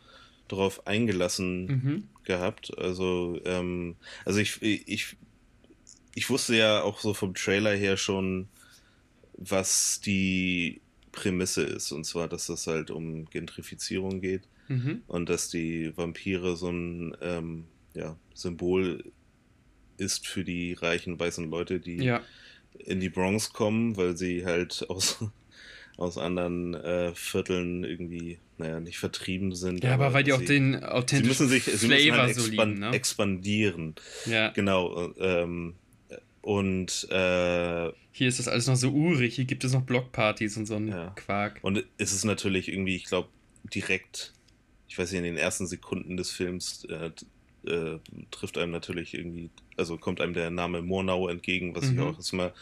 drauf 0.48 0.86
eingelassen 0.86 1.66
mhm. 1.66 2.08
gehabt. 2.24 2.76
Also, 2.76 3.40
ähm, 3.44 3.96
also 4.24 4.40
ich, 4.40 4.60
ich, 4.60 5.16
ich 6.14 6.30
wusste 6.30 6.56
ja 6.56 6.82
auch 6.82 7.00
so 7.00 7.14
vom 7.14 7.34
Trailer 7.34 7.74
her 7.74 7.96
schon, 7.96 8.48
was 9.36 10.00
die 10.00 10.80
Prämisse 11.14 11.62
ist. 11.62 11.92
Und 11.92 12.04
zwar, 12.04 12.28
dass 12.28 12.49
es 12.49 12.66
halt 12.66 12.90
um 12.90 13.25
Gentrifizierung 13.26 14.21
geht 14.21 14.42
mhm. 14.68 15.02
und 15.06 15.28
dass 15.28 15.49
die 15.49 15.97
Vampire 15.97 16.56
so 16.56 16.68
ein 16.71 17.16
ähm, 17.23 17.64
ja, 17.94 18.16
Symbol 18.35 19.04
ist 19.97 20.26
für 20.26 20.44
die 20.44 20.73
reichen 20.73 21.18
weißen 21.18 21.49
Leute, 21.49 21.78
die 21.78 22.02
ja. 22.02 22.21
in 22.78 23.00
die 23.00 23.09
Bronx 23.09 23.52
kommen, 23.52 23.97
weil 23.97 24.16
sie 24.16 24.44
halt 24.44 24.85
aus, 24.88 25.25
aus 25.97 26.18
anderen 26.18 26.75
äh, 26.75 27.14
Vierteln 27.14 27.85
irgendwie, 27.85 28.38
naja, 28.59 28.80
nicht 28.80 28.99
vertrieben 28.99 29.54
sind. 29.54 29.85
Ja, 29.85 29.94
aber, 29.94 30.12
weil 30.12 30.25
die 30.25 30.33
sie, 30.33 30.37
auch 30.37 30.42
den 30.42 30.83
authentischen 30.83 31.23
sie 31.23 31.44
müssen 31.44 31.49
sich, 31.49 31.64
sie 31.64 31.87
Flavor 31.87 31.97
müssen 31.97 32.18
halt 32.18 32.30
expan 32.30 32.44
so 32.44 32.50
lieben, 32.50 32.78
ne? 32.80 32.90
expandieren. 32.90 33.94
Ja. 34.26 34.50
Genau. 34.50 35.14
Ähm, 35.18 35.75
und 36.44 37.08
äh, 37.10 37.90
hier 38.12 38.28
ist 38.28 38.38
das 38.38 38.48
alles 38.48 38.66
noch 38.66 38.76
so 38.76 38.90
urig, 38.90 39.34
hier 39.34 39.46
gibt 39.46 39.64
es 39.64 39.72
noch 39.72 39.80
Blockpartys 39.80 40.58
und 40.58 40.66
so 40.66 40.76
einen 40.76 40.88
ja. 40.88 41.08
Quark. 41.16 41.58
Und 41.62 41.82
es 41.96 42.12
ist 42.12 42.26
natürlich 42.26 42.68
irgendwie, 42.68 42.96
ich 42.96 43.04
glaube, 43.04 43.28
direkt, 43.74 44.34
ich 44.86 44.98
weiß 44.98 45.10
nicht, 45.12 45.20
in 45.20 45.24
den 45.24 45.36
ersten 45.38 45.66
Sekunden 45.66 46.18
des 46.18 46.30
Films 46.30 46.84
äh, 46.84 47.10
äh, 47.66 47.98
trifft 48.30 48.58
einem 48.58 48.72
natürlich 48.72 49.14
irgendwie, 49.14 49.48
also 49.78 49.96
kommt 49.96 50.20
einem 50.20 50.34
der 50.34 50.50
Name 50.50 50.82
Murnau 50.82 51.28
entgegen, 51.28 51.74
was 51.74 51.86
mhm. 51.86 51.94
ich 51.94 52.00
auch 52.00 52.16
erstmal 52.16 52.52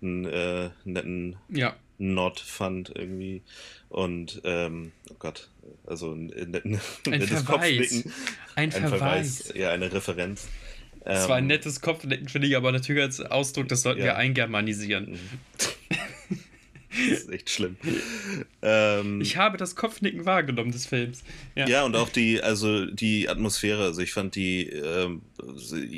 einen 0.00 0.24
äh, 0.24 0.70
netten 0.86 1.36
ja. 1.50 1.76
Nod 1.98 2.40
fand 2.40 2.90
irgendwie. 2.94 3.42
Und, 3.90 4.40
ähm, 4.44 4.92
oh 5.10 5.16
Gott, 5.18 5.50
also 5.84 6.12
ein, 6.12 6.28
netten, 6.28 6.80
ein 7.06 7.10
nettes 7.10 7.42
Verweis. 7.42 7.44
Kopfnicken. 7.44 8.12
Ein, 8.54 8.72
ein 8.72 8.88
Verweis. 8.88 9.42
Verweis. 9.42 9.52
Ja, 9.54 9.72
eine 9.72 9.92
Referenz. 9.92 10.48
Das 11.06 11.28
war 11.28 11.36
ein 11.36 11.44
ähm, 11.44 11.48
nettes 11.48 11.80
Kopfnicken, 11.80 12.28
finde 12.28 12.48
ich, 12.48 12.56
aber 12.56 12.72
natürlich 12.72 13.02
als 13.02 13.20
Ausdruck, 13.20 13.68
das 13.68 13.82
sollten 13.82 14.00
ja. 14.00 14.06
wir 14.06 14.16
eingermanisieren. 14.16 15.12
Mhm. 15.12 15.18
Das 17.10 17.18
ist 17.18 17.30
echt 17.30 17.50
schlimm. 17.50 17.76
ähm, 18.62 19.20
ich 19.20 19.36
habe 19.36 19.58
das 19.58 19.76
Kopfnicken 19.76 20.24
wahrgenommen 20.24 20.72
des 20.72 20.86
Films. 20.86 21.24
Ja. 21.54 21.68
ja, 21.68 21.84
und 21.84 21.94
auch 21.94 22.08
die, 22.08 22.42
also 22.42 22.86
die 22.86 23.28
Atmosphäre, 23.28 23.84
also 23.84 24.00
ich 24.00 24.14
fand 24.14 24.34
die, 24.34 24.68
ähm, 24.68 25.20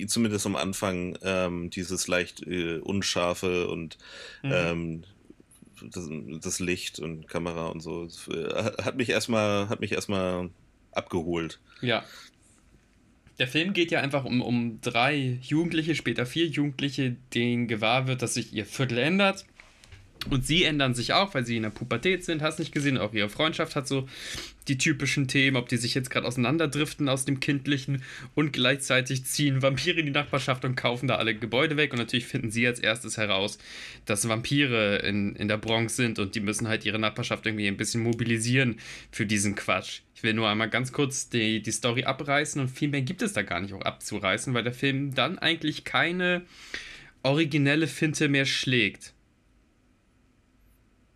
zumindest 0.09 0.45
am 0.47 0.57
Anfang, 0.57 1.17
ähm, 1.23 1.71
dieses 1.71 2.09
leicht 2.09 2.45
äh, 2.49 2.79
unscharfe 2.79 3.69
und 3.69 3.97
mhm. 4.43 4.51
Ähm, 4.53 5.05
das, 5.93 6.09
das, 6.41 6.59
Licht 6.59 6.99
und 6.99 7.29
Kamera 7.29 7.69
und 7.69 7.79
so, 7.79 8.09
äh, 8.33 8.55
hat 8.83 8.97
mich 8.97 9.11
erstmal, 9.11 9.69
hat 9.69 9.79
mich 9.79 9.93
erstmal 9.93 10.51
abgeholt. 10.91 11.61
Ja. 11.81 12.05
Der 13.39 13.47
Film 13.47 13.73
geht 13.73 13.91
ja 13.91 14.01
einfach 14.01 14.25
um, 14.25 14.43
um 14.43 14.81
drei 14.81 15.39
Jugendliche, 15.43 15.95
später 15.95 16.27
vier 16.27 16.47
Jugendliche, 16.47 17.17
denen 17.35 17.69
gewahr 17.69 18.07
wird, 18.09 18.23
dass 18.23 18.35
sich 18.35 18.53
ihr 18.53 18.67
Viertel 18.67 18.99
ändert 18.99 19.47
und 20.31 20.47
sie 20.47 20.65
ändern 20.65 20.95
sich 20.95 21.13
auch, 21.13 21.35
weil 21.35 21.47
sie 21.47 21.57
in 21.57 21.63
der 21.63 21.71
Pubertät 21.71 22.25
sind, 22.25 22.43
hast 22.43 22.59
nicht 22.59 22.73
gesehen. 22.73 22.99
Auch 22.99 23.13
ihre 23.15 23.29
Freundschaft 23.29 23.77
hat 23.77 23.89
so 23.89 24.09
die 24.67 24.77
typischen 24.77 25.29
Themen, 25.29 25.57
ob 25.57 25.69
die 25.69 25.77
sich 25.77 25.95
jetzt 25.95 26.11
gerade 26.11 26.27
auseinanderdriften 26.27 27.09
aus 27.09 27.25
dem 27.25 27.41
Kindlichen 27.41 28.03
und 28.35 28.53
gleichzeitig 28.53 29.25
ziehen 29.25 29.63
Vampire 29.63 29.99
in 29.99 30.07
die 30.07 30.13
Nachbarschaft 30.13 30.65
und 30.65 30.77
kaufen 30.77 31.09
da 31.09 31.17
alle 31.17 31.35
Gebäude 31.35 31.77
weg. 31.77 31.93
Und 31.93 31.99
natürlich 31.99 32.27
finden 32.27 32.51
sie 32.51 32.67
als 32.67 32.81
erstes 32.81 33.17
heraus, 33.17 33.59
dass 34.05 34.29
Vampire 34.29 34.99
in, 34.99 35.35
in 35.37 35.49
der 35.49 35.57
Bronx 35.57 35.97
sind 35.97 36.19
und 36.19 36.35
die 36.35 36.41
müssen 36.41 36.69
halt 36.69 36.85
ihre 36.85 36.99
Nachbarschaft 36.99 37.47
irgendwie 37.47 37.69
ein 37.69 37.77
bisschen 37.77 38.03
mobilisieren 38.03 38.79
für 39.11 39.25
diesen 39.25 39.55
Quatsch. 39.55 40.01
Ich 40.15 40.23
will 40.23 40.35
nur 40.35 40.49
einmal 40.49 40.69
ganz 40.69 40.93
kurz 40.93 41.29
die, 41.29 41.63
die 41.63 41.71
Story 41.71 42.05
abreißen 42.05 42.61
und 42.61 42.69
viel 42.69 42.89
mehr 42.89 43.03
gibt 43.03 43.23
es 43.23 43.33
da 43.33 43.43
gar 43.43 43.61
nicht 43.61 43.73
auch 43.73 43.83
abzureißen, 43.83 44.53
weil 44.53 44.65
der 44.65 44.73
Film 44.73 45.15
dann 45.15 45.39
eigentlich 45.39 45.85
keine 45.85 46.43
originelle 47.23 47.87
Finte 47.87 48.29
mehr 48.29 48.45
schlägt. 48.45 49.15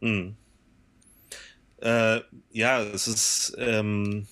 Mhm. 0.03 0.37
Äh, 1.81 2.21
ja, 2.53 2.83
es 2.83 3.09
ist. 3.09 3.55
Ähm, 3.59 4.27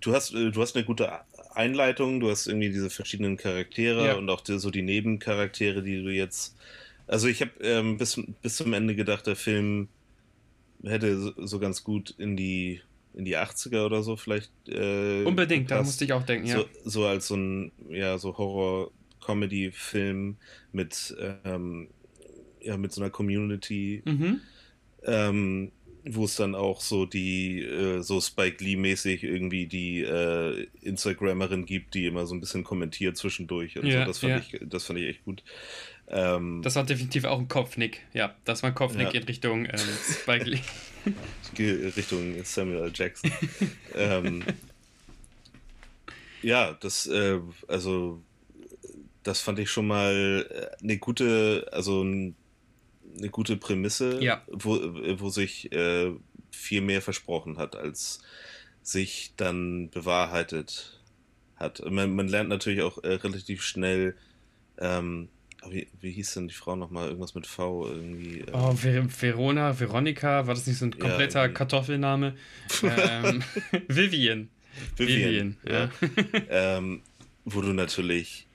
du 0.00 0.14
hast, 0.14 0.34
äh, 0.34 0.50
du 0.50 0.60
hast 0.60 0.74
eine 0.76 0.84
gute 0.84 1.10
Einleitung, 1.54 2.20
du 2.20 2.30
hast 2.30 2.46
irgendwie 2.46 2.70
diese 2.70 2.90
verschiedenen 2.90 3.36
Charaktere 3.36 4.06
ja. 4.06 4.14
und 4.14 4.28
auch 4.28 4.40
die, 4.40 4.58
so 4.58 4.70
die 4.70 4.82
Nebencharaktere, 4.82 5.82
die 5.82 6.02
du 6.02 6.10
jetzt. 6.10 6.56
Also 7.06 7.28
ich 7.28 7.40
habe 7.40 7.52
ähm, 7.60 7.98
bis, 7.98 8.20
bis 8.42 8.56
zum 8.56 8.72
Ende 8.72 8.94
gedacht, 8.94 9.26
der 9.26 9.36
Film 9.36 9.88
hätte 10.82 11.18
so, 11.18 11.32
so 11.36 11.58
ganz 11.58 11.84
gut 11.84 12.14
in 12.18 12.36
die 12.36 12.80
in 13.14 13.24
die 13.24 13.36
80er 13.36 13.84
oder 13.84 14.02
so 14.02 14.16
vielleicht. 14.16 14.50
Äh, 14.68 15.24
Unbedingt, 15.24 15.68
gepasst. 15.68 15.80
da 15.80 15.84
musste 15.84 16.04
ich 16.04 16.12
auch 16.12 16.22
denken, 16.22 16.46
ja. 16.46 16.58
So, 16.58 16.66
so 16.84 17.06
als 17.06 17.26
so 17.26 17.34
ein, 17.36 17.72
ja, 17.88 18.18
so 18.18 18.38
Horror-Comedy-Film 18.38 20.36
mit 20.72 21.16
ähm, 21.44 21.88
ja, 22.62 22.76
mit 22.76 22.92
so 22.92 23.00
einer 23.00 23.10
Community, 23.10 24.02
mhm. 24.04 24.40
ähm, 25.04 25.72
wo 26.04 26.24
es 26.24 26.36
dann 26.36 26.54
auch 26.54 26.80
so 26.80 27.06
die, 27.06 27.60
äh, 27.60 28.02
so 28.02 28.20
Spike 28.20 28.62
Lee-mäßig 28.64 29.22
irgendwie 29.22 29.66
die 29.66 30.00
äh, 30.00 30.66
Instagrammerin 30.82 31.66
gibt, 31.66 31.94
die 31.94 32.06
immer 32.06 32.26
so 32.26 32.34
ein 32.34 32.40
bisschen 32.40 32.64
kommentiert 32.64 33.16
zwischendurch 33.16 33.78
und 33.78 33.86
ja, 33.86 34.00
so. 34.00 34.06
Das 34.06 34.18
fand, 34.18 34.32
ja. 34.32 34.38
ich, 34.38 34.68
das 34.68 34.84
fand 34.84 34.98
ich 34.98 35.08
echt 35.08 35.24
gut. 35.24 35.42
Ähm, 36.08 36.60
das 36.62 36.74
war 36.74 36.84
definitiv 36.84 37.24
auch 37.24 37.38
ein 37.38 37.48
Kopfnick. 37.48 38.02
Ja, 38.12 38.34
das 38.44 38.62
war 38.62 38.70
ein 38.70 38.74
Kopfnick 38.74 39.14
ja. 39.14 39.20
in 39.20 39.26
Richtung 39.26 39.66
ähm, 39.66 39.78
Spike 39.78 40.44
Lee. 40.44 40.60
Richtung 41.96 42.42
Samuel 42.44 42.84
L. 42.84 42.92
Jackson. 42.94 43.30
ähm, 43.94 44.42
ja, 46.42 46.76
das, 46.80 47.06
äh, 47.06 47.38
also, 47.68 48.22
das 49.22 49.40
fand 49.40 49.58
ich 49.58 49.70
schon 49.70 49.86
mal 49.86 50.46
äh, 50.50 50.82
eine 50.82 50.98
gute, 50.98 51.68
also 51.72 52.02
ein 52.02 52.34
eine 53.18 53.28
gute 53.28 53.56
Prämisse, 53.56 54.22
ja. 54.22 54.42
wo, 54.48 54.78
wo 55.18 55.30
sich 55.30 55.72
äh, 55.72 56.12
viel 56.50 56.80
mehr 56.80 57.02
versprochen 57.02 57.58
hat, 57.58 57.76
als 57.76 58.20
sich 58.82 59.32
dann 59.36 59.90
bewahrheitet 59.90 61.00
hat. 61.56 61.82
Man, 61.90 62.14
man 62.14 62.28
lernt 62.28 62.48
natürlich 62.48 62.82
auch 62.82 63.02
äh, 63.04 63.14
relativ 63.14 63.62
schnell, 63.62 64.16
ähm, 64.78 65.28
wie, 65.68 65.88
wie 66.00 66.10
hieß 66.10 66.34
denn 66.34 66.48
die 66.48 66.54
Frau 66.54 66.74
nochmal? 66.74 67.08
Irgendwas 67.08 67.34
mit 67.34 67.46
V 67.46 67.86
irgendwie. 67.86 68.40
Ähm. 68.40 68.54
Oh, 68.54 68.72
Ver 68.72 69.06
Verona, 69.08 69.78
Veronika, 69.78 70.46
war 70.46 70.54
das 70.54 70.66
nicht 70.66 70.78
so 70.78 70.86
ein 70.86 70.98
kompletter 70.98 71.42
ja, 71.42 71.48
Kartoffelname? 71.48 72.34
ähm, 72.82 73.42
Vivian. 73.88 74.48
Vivian, 74.96 75.28
Vivian 75.28 75.56
ja. 75.64 75.72
ja. 75.72 76.42
ähm, 76.78 77.02
wo 77.44 77.60
du 77.60 77.72
natürlich, 77.72 78.46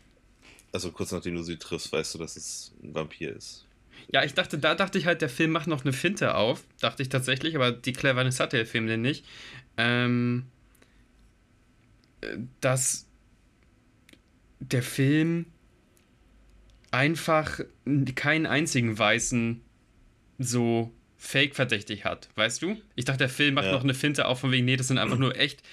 also 0.72 0.92
kurz 0.92 1.12
nachdem 1.12 1.36
du 1.36 1.44
sie 1.44 1.58
triffst, 1.58 1.92
weißt 1.92 2.16
du, 2.16 2.18
dass 2.18 2.38
es 2.38 2.74
ein 2.84 2.96
Vampir 2.96 3.36
ist. 3.36 3.65
Ja, 4.12 4.24
ich 4.24 4.34
dachte, 4.34 4.58
da 4.58 4.76
dachte 4.76 4.98
ich 4.98 5.06
halt, 5.06 5.22
der 5.22 5.30
Film 5.30 5.52
macht 5.52 5.68
noch 5.68 5.84
eine 5.84 5.94
Finte 5.94 6.36
auf. 6.36 6.64
Dachte 6.80 7.04
ich 7.04 7.10
tatsächlich, 7.10 7.56
aber 7.56 7.72
die 7.72 7.94
Cleverness 7.94 8.40
hatte 8.40 8.58
der 8.58 8.66
Film 8.66 8.88
denn 8.88 9.02
nicht. 9.02 9.26
Ähm, 9.78 10.46
dass 12.62 13.08
der 14.60 14.84
Film 14.84 15.48
einfach 16.92 17.60
keinen 18.16 18.46
einzigen 18.46 18.98
Weißen 18.98 19.62
so 20.40 20.94
fake-verdächtig 21.18 22.06
hat, 22.06 22.30
weißt 22.36 22.62
du? 22.62 22.78
Ich 22.96 23.06
dachte, 23.06 23.20
der 23.20 23.30
Film 23.30 23.56
macht 23.56 23.66
ja. 23.66 23.72
noch 23.72 23.84
eine 23.84 23.94
Finte 23.94 24.28
auf 24.28 24.40
von 24.40 24.52
wegen, 24.52 24.66
nee, 24.66 24.76
das 24.76 24.90
sind 24.90 24.98
einfach 24.98 25.18
nur 25.18 25.36
echt 25.36 25.64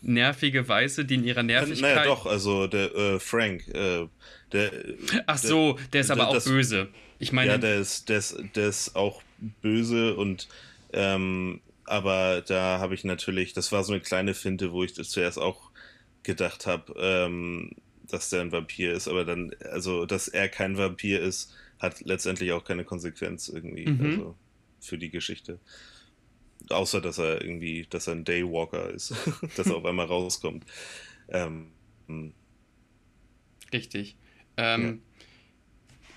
nervige 0.00 0.66
Weiße, 0.66 1.04
die 1.04 1.16
in 1.16 1.24
ihrer 1.24 1.42
Nervigkeit... 1.42 1.96
Naja, 1.96 2.04
doch, 2.04 2.26
also 2.26 2.66
der 2.66 2.94
äh, 2.94 3.20
Frank, 3.20 3.68
äh, 3.68 4.06
der... 4.52 4.72
Ach 5.26 5.38
so, 5.38 5.74
der, 5.74 5.86
der 5.88 6.00
ist 6.00 6.10
aber 6.10 6.22
der, 6.22 6.28
auch 6.28 6.34
das, 6.34 6.44
böse. 6.46 6.88
Ich 7.22 7.30
meine... 7.30 7.52
Ja, 7.52 7.58
der 7.58 7.76
ist, 7.76 8.08
der 8.08 8.18
ist, 8.18 8.36
der 8.56 8.68
ist 8.68 8.96
auch 8.96 9.22
böse 9.60 10.16
und 10.16 10.48
ähm, 10.92 11.60
aber 11.84 12.42
da 12.42 12.80
habe 12.80 12.94
ich 12.94 13.04
natürlich, 13.04 13.52
das 13.52 13.70
war 13.70 13.84
so 13.84 13.92
eine 13.92 14.02
kleine 14.02 14.34
Finte, 14.34 14.72
wo 14.72 14.82
ich 14.82 14.94
zuerst 14.94 15.38
auch 15.38 15.70
gedacht 16.24 16.66
habe, 16.66 16.92
ähm, 16.98 17.70
dass 18.08 18.28
der 18.30 18.40
ein 18.40 18.50
Vampir 18.50 18.92
ist, 18.92 19.06
aber 19.06 19.24
dann, 19.24 19.54
also, 19.70 20.04
dass 20.04 20.26
er 20.26 20.48
kein 20.48 20.76
Vampir 20.76 21.20
ist, 21.20 21.54
hat 21.78 22.00
letztendlich 22.00 22.50
auch 22.50 22.64
keine 22.64 22.84
Konsequenz 22.84 23.48
irgendwie 23.48 23.86
mhm. 23.86 24.04
also, 24.04 24.36
für 24.80 24.98
die 24.98 25.10
Geschichte. 25.10 25.60
Außer, 26.70 27.00
dass 27.00 27.18
er 27.18 27.40
irgendwie, 27.40 27.86
dass 27.88 28.08
er 28.08 28.14
ein 28.14 28.24
Daywalker 28.24 28.90
ist, 28.90 29.14
dass 29.56 29.68
er 29.68 29.76
auf 29.76 29.84
einmal 29.84 30.06
rauskommt. 30.06 30.64
Ähm, 31.28 31.68
hm. 32.08 32.34
Richtig. 33.72 34.16
Ähm, 34.56 34.82
ja. 34.82 35.11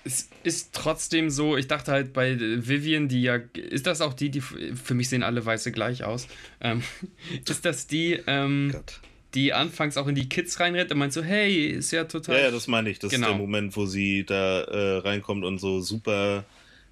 Es 0.06 0.28
ist 0.44 0.72
trotzdem 0.72 1.30
so, 1.30 1.56
ich 1.56 1.66
dachte 1.66 1.90
halt 1.90 2.12
bei 2.12 2.38
Vivian, 2.38 3.08
die 3.08 3.22
ja, 3.22 3.40
ist 3.54 3.86
das 3.86 4.00
auch 4.00 4.14
die, 4.14 4.30
die, 4.30 4.40
für 4.40 4.94
mich 4.94 5.08
sehen 5.08 5.24
alle 5.24 5.44
Weiße 5.44 5.72
gleich 5.72 6.04
aus, 6.04 6.28
ähm, 6.60 6.82
ist 7.48 7.64
das 7.64 7.86
die, 7.86 8.20
ähm, 8.26 8.70
Gott 8.72 9.00
die 9.36 9.52
anfangs 9.52 9.98
auch 9.98 10.06
in 10.06 10.14
die 10.14 10.28
Kids 10.28 10.58
reinrennt 10.60 10.90
und 10.90 10.98
meint 10.98 11.12
so, 11.12 11.22
hey, 11.22 11.66
ist 11.66 11.90
ja 11.90 12.04
total. 12.04 12.36
Ja, 12.36 12.42
ja, 12.44 12.50
das 12.50 12.68
meine 12.68 12.88
ich. 12.88 12.98
Das 12.98 13.10
genau. 13.10 13.26
ist 13.26 13.32
der 13.32 13.38
Moment, 13.38 13.76
wo 13.76 13.84
sie 13.84 14.24
da 14.24 14.62
äh, 14.62 14.96
reinkommt 14.98 15.44
und 15.44 15.58
so 15.58 15.80
super 15.82 16.46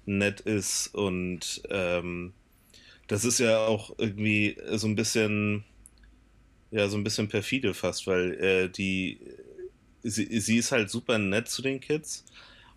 nett 0.05 0.41
ist 0.41 0.93
und 0.93 1.63
ähm, 1.71 2.33
das 3.07 3.25
ist 3.25 3.39
ja 3.39 3.65
auch 3.65 3.95
irgendwie 3.97 4.57
so 4.73 4.87
ein 4.87 4.95
bisschen, 4.95 5.63
ja, 6.69 6.87
so 6.87 6.97
ein 6.97 7.03
bisschen 7.03 7.27
perfide 7.27 7.73
fast, 7.73 8.05
weil 8.05 8.33
äh, 8.35 8.69
die, 8.69 9.19
sie, 10.03 10.39
sie 10.39 10.57
ist 10.57 10.71
halt 10.71 10.91
super 10.91 11.17
nett 11.17 11.47
zu 11.47 11.63
den 11.63 11.79
Kids 11.79 12.25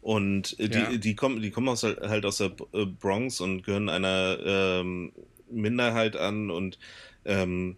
und 0.01 0.59
die, 0.59 0.79
ja. 0.79 0.97
die, 0.97 1.15
kommen, 1.15 1.43
die 1.43 1.51
kommen 1.51 1.69
aus, 1.69 1.83
halt 1.83 2.25
aus 2.25 2.39
der 2.39 2.53
äh, 2.73 2.87
Bronx 2.87 3.41
und 3.41 3.63
gehören 3.63 3.89
einer 3.89 4.39
ähm, 4.45 5.13
Minderheit 5.51 6.17
an 6.17 6.51
und 6.51 6.79
ähm, 7.25 7.77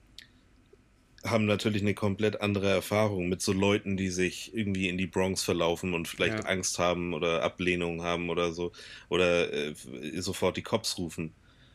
haben 1.24 1.44
natürlich 1.44 1.82
eine 1.82 1.94
komplett 1.94 2.40
andere 2.40 2.70
Erfahrung 2.70 3.28
mit 3.28 3.42
so 3.42 3.52
Leuten, 3.52 3.96
die 3.96 4.08
sich 4.08 4.54
irgendwie 4.54 4.88
in 4.88 4.96
die 4.96 5.06
Bronx 5.06 5.42
verlaufen 5.42 5.92
und 5.92 6.08
vielleicht 6.08 6.44
ja. 6.44 6.46
Angst 6.46 6.78
haben 6.78 7.12
oder 7.12 7.42
Ablehnung 7.42 8.02
haben 8.02 8.30
oder 8.30 8.52
so 8.52 8.72
oder 9.08 9.52
äh, 9.52 9.74
sofort 10.16 10.56
die 10.56 10.62
Cops 10.62 10.98
rufen. 10.98 11.34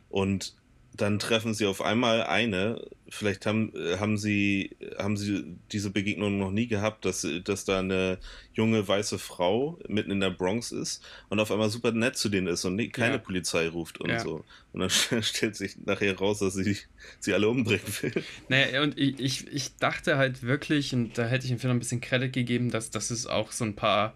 Und 0.10 0.56
dann 1.01 1.19
treffen 1.19 1.53
sie 1.53 1.65
auf 1.65 1.81
einmal 1.81 2.23
eine, 2.23 2.81
vielleicht 3.10 3.45
haben, 3.45 3.71
haben, 3.99 4.17
sie, 4.17 4.75
haben 4.97 5.17
sie 5.17 5.58
diese 5.71 5.89
Begegnung 5.89 6.38
noch 6.38 6.51
nie 6.51 6.67
gehabt, 6.67 7.05
dass, 7.05 7.27
dass 7.43 7.65
da 7.65 7.79
eine 7.79 8.19
junge 8.53 8.88
weiße 8.88 9.19
Frau 9.19 9.79
mitten 9.88 10.12
in 10.12 10.19
der 10.19 10.29
Bronx 10.29 10.71
ist 10.71 11.03
und 11.29 11.39
auf 11.39 11.51
einmal 11.51 11.69
super 11.69 11.91
nett 11.91 12.17
zu 12.17 12.29
denen 12.29 12.47
ist 12.47 12.65
und 12.65 12.77
keine 12.93 13.15
ja. 13.15 13.17
Polizei 13.17 13.67
ruft 13.67 13.99
und 13.99 14.10
ja. 14.10 14.19
so. 14.19 14.45
Und 14.73 14.79
dann 14.79 14.89
stellt 15.23 15.55
sich 15.55 15.77
nachher 15.86 16.17
raus, 16.17 16.39
dass 16.39 16.53
sie 16.53 16.77
sie 17.19 17.34
alle 17.34 17.49
umbringen 17.49 17.86
will. 18.01 18.23
Naja, 18.49 18.81
und 18.81 18.97
ich, 18.97 19.19
ich, 19.19 19.47
ich 19.47 19.75
dachte 19.77 20.17
halt 20.17 20.43
wirklich, 20.43 20.93
und 20.93 21.17
da 21.17 21.25
hätte 21.25 21.45
ich 21.45 21.51
ihm 21.51 21.60
vielleicht 21.60 21.75
ein 21.75 21.79
bisschen 21.79 22.01
Credit 22.01 22.31
gegeben, 22.31 22.71
dass, 22.71 22.89
dass 22.89 23.12
es 23.12 23.27
auch 23.27 23.51
so 23.51 23.65
ein 23.65 23.75
paar 23.75 24.15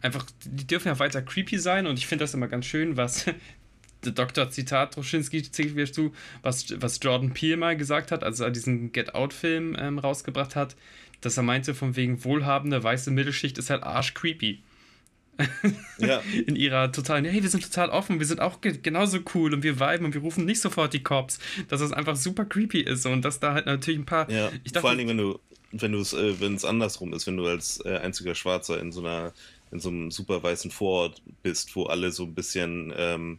einfach, 0.00 0.24
die 0.44 0.66
dürfen 0.66 0.88
ja 0.88 0.98
weiter 0.98 1.22
creepy 1.22 1.58
sein 1.58 1.86
und 1.86 1.98
ich 1.98 2.06
finde 2.06 2.24
das 2.24 2.34
immer 2.34 2.48
ganz 2.48 2.66
schön, 2.66 2.96
was 2.96 3.26
Dr. 4.02 4.50
Zitat 4.50 4.94
Troschinski 4.94 5.42
zählt 5.42 5.94
zu, 5.94 6.12
was, 6.42 6.66
was 6.80 7.00
Jordan 7.02 7.32
Peele 7.32 7.56
mal 7.56 7.76
gesagt 7.76 8.12
hat, 8.12 8.22
als 8.24 8.40
er 8.40 8.50
diesen 8.50 8.92
Get 8.92 9.14
Out-Film 9.14 9.76
ähm, 9.78 9.98
rausgebracht 9.98 10.56
hat, 10.56 10.76
dass 11.20 11.36
er 11.36 11.42
meinte, 11.42 11.74
von 11.74 11.96
wegen 11.96 12.24
wohlhabende 12.24 12.82
weiße 12.82 13.10
Mittelschicht 13.10 13.58
ist 13.58 13.70
halt 13.70 13.82
arsch 13.82 14.14
creepy. 14.14 14.62
ja. 15.98 16.20
In 16.46 16.56
ihrer 16.56 16.90
totalen, 16.90 17.24
hey, 17.24 17.42
wir 17.42 17.48
sind 17.48 17.62
total 17.62 17.90
offen, 17.90 18.18
wir 18.18 18.26
sind 18.26 18.40
auch 18.40 18.60
ge 18.60 18.78
genauso 18.82 19.20
cool 19.34 19.54
und 19.54 19.62
wir 19.62 19.78
viben 19.78 20.04
und 20.04 20.14
wir 20.14 20.20
rufen 20.20 20.44
nicht 20.44 20.60
sofort 20.60 20.92
die 20.92 21.02
Cops, 21.02 21.38
dass 21.68 21.80
es 21.80 21.92
einfach 21.92 22.16
super 22.16 22.44
creepy 22.44 22.80
ist 22.80 23.06
und 23.06 23.24
dass 23.24 23.38
da 23.38 23.54
halt 23.54 23.66
natürlich 23.66 24.00
ein 24.00 24.06
paar. 24.06 24.28
Ja, 24.30 24.50
dachte, 24.50 24.80
vor 24.80 24.90
allen 24.90 24.98
Dingen, 24.98 25.10
wenn 25.10 25.18
du, 25.18 25.38
wenn 25.70 25.92
du 25.92 26.00
es, 26.00 26.12
äh, 26.12 26.40
wenn 26.40 26.54
es 26.54 26.64
andersrum 26.64 27.12
ist, 27.12 27.26
wenn 27.26 27.36
du 27.36 27.46
als 27.46 27.80
äh, 27.84 27.98
einziger 27.98 28.34
Schwarzer 28.34 28.80
in 28.80 28.90
so 28.90 29.00
einer, 29.00 29.32
in 29.70 29.78
so 29.78 29.90
einem 29.90 30.10
super 30.10 30.42
weißen 30.42 30.72
Vorort 30.72 31.22
bist, 31.42 31.74
wo 31.76 31.84
alle 31.84 32.10
so 32.10 32.24
ein 32.24 32.34
bisschen 32.34 32.92
ähm, 32.96 33.38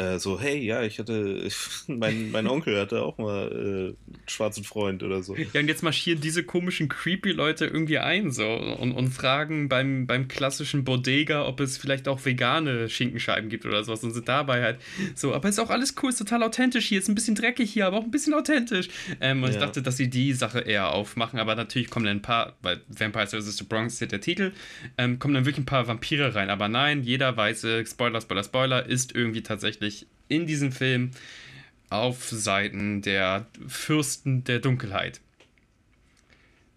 äh, 0.00 0.18
so, 0.18 0.40
hey, 0.40 0.58
ja, 0.58 0.82
ich 0.82 0.98
hatte, 0.98 1.48
mein, 1.86 2.30
mein 2.30 2.46
Onkel 2.46 2.78
hatte 2.80 3.02
auch 3.02 3.18
mal 3.18 3.48
äh, 3.52 3.56
einen 3.56 3.96
schwarzen 4.26 4.64
Freund 4.64 5.02
oder 5.02 5.22
so. 5.22 5.36
Ja, 5.36 5.60
und 5.60 5.68
jetzt 5.68 5.82
marschieren 5.82 6.20
diese 6.20 6.42
komischen 6.42 6.88
creepy 6.88 7.32
Leute 7.32 7.66
irgendwie 7.66 7.98
ein 7.98 8.30
so 8.30 8.46
und, 8.46 8.92
und 8.92 9.10
fragen 9.10 9.68
beim, 9.68 10.06
beim 10.06 10.28
klassischen 10.28 10.84
Bodega, 10.84 11.46
ob 11.46 11.60
es 11.60 11.76
vielleicht 11.76 12.08
auch 12.08 12.24
vegane 12.24 12.88
Schinkenscheiben 12.88 13.50
gibt 13.50 13.66
oder 13.66 13.84
sowas 13.84 14.02
und 14.02 14.12
sind 14.12 14.28
dabei 14.28 14.62
halt 14.62 14.78
so, 15.14 15.34
aber 15.34 15.48
ist 15.48 15.58
auch 15.58 15.70
alles 15.70 15.94
cool, 16.02 16.10
ist 16.10 16.18
total 16.18 16.42
authentisch 16.42 16.86
hier, 16.86 16.98
ist 16.98 17.08
ein 17.08 17.14
bisschen 17.14 17.34
dreckig 17.34 17.70
hier, 17.70 17.86
aber 17.86 17.98
auch 17.98 18.04
ein 18.04 18.10
bisschen 18.10 18.34
authentisch. 18.34 18.88
Ähm, 19.20 19.42
und 19.42 19.50
ja. 19.50 19.56
ich 19.56 19.60
dachte, 19.60 19.82
dass 19.82 19.96
sie 19.96 20.08
die 20.08 20.32
Sache 20.32 20.60
eher 20.60 20.92
aufmachen, 20.92 21.38
aber 21.38 21.54
natürlich 21.54 21.90
kommen 21.90 22.06
dann 22.06 22.18
ein 22.18 22.22
paar, 22.22 22.56
weil 22.62 22.80
Vampires 22.88 23.34
vs. 23.34 23.58
the 23.58 23.64
Bronx 23.64 23.94
ist 23.94 24.00
ja 24.00 24.06
der 24.06 24.20
Titel, 24.20 24.52
ähm, 24.96 25.18
kommen 25.18 25.34
dann 25.34 25.44
wirklich 25.44 25.62
ein 25.62 25.66
paar 25.66 25.86
Vampire 25.86 26.34
rein, 26.34 26.48
aber 26.48 26.68
nein, 26.68 27.02
jeder 27.02 27.36
weiße, 27.36 27.84
Spoiler, 27.86 28.20
Spoiler, 28.20 28.44
Spoiler, 28.44 28.86
ist 28.86 29.14
irgendwie 29.14 29.42
tatsächlich 29.42 29.89
tatsächlich 29.90 30.06
in 30.28 30.46
diesem 30.46 30.72
Film 30.72 31.10
auf 31.88 32.28
Seiten 32.28 33.02
der 33.02 33.46
Fürsten 33.66 34.44
der 34.44 34.60
Dunkelheit. 34.60 35.20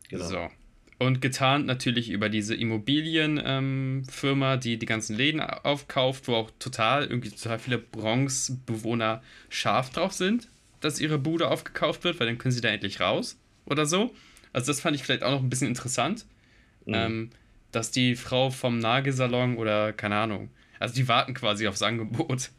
Genau. 0.10 0.26
So. 0.26 0.50
Und 1.00 1.22
getarnt 1.22 1.66
natürlich 1.66 2.10
über 2.10 2.30
diese 2.30 2.56
Immobilienfirma, 2.56 4.54
ähm, 4.54 4.60
die 4.60 4.78
die 4.78 4.86
ganzen 4.86 5.16
Läden 5.16 5.42
aufkauft, 5.42 6.28
wo 6.28 6.36
auch 6.36 6.52
total, 6.60 7.06
irgendwie 7.06 7.30
total 7.30 7.60
viele 7.60 7.78
Bronx-Bewohner 7.78 9.22
scharf 9.50 9.90
drauf 9.90 10.14
sind, 10.14 10.48
dass 10.80 11.00
ihre 11.00 11.18
Bude 11.18 11.50
aufgekauft 11.50 12.04
wird, 12.04 12.20
weil 12.20 12.28
dann 12.28 12.38
können 12.38 12.54
sie 12.54 12.62
da 12.62 12.70
endlich 12.70 13.00
raus 13.02 13.38
oder 13.66 13.86
so. 13.86 14.14
Also 14.54 14.68
das 14.68 14.82
fand 14.82 14.96
ich 14.96 15.04
vielleicht 15.04 15.24
auch 15.24 15.32
noch 15.32 15.42
ein 15.42 15.50
bisschen 15.50 15.68
interessant, 15.68 16.26
mhm. 16.86 16.94
ähm, 16.94 17.30
dass 17.72 17.92
die 17.92 18.16
Frau 18.16 18.50
vom 18.50 18.80
Nagelsalon 18.80 19.58
oder 19.58 19.94
keine 19.94 20.16
Ahnung, 20.16 20.50
also 20.80 20.96
die 20.96 21.08
warten 21.08 21.34
quasi 21.34 21.68
aufs 21.68 21.82
Angebot. 21.82 22.52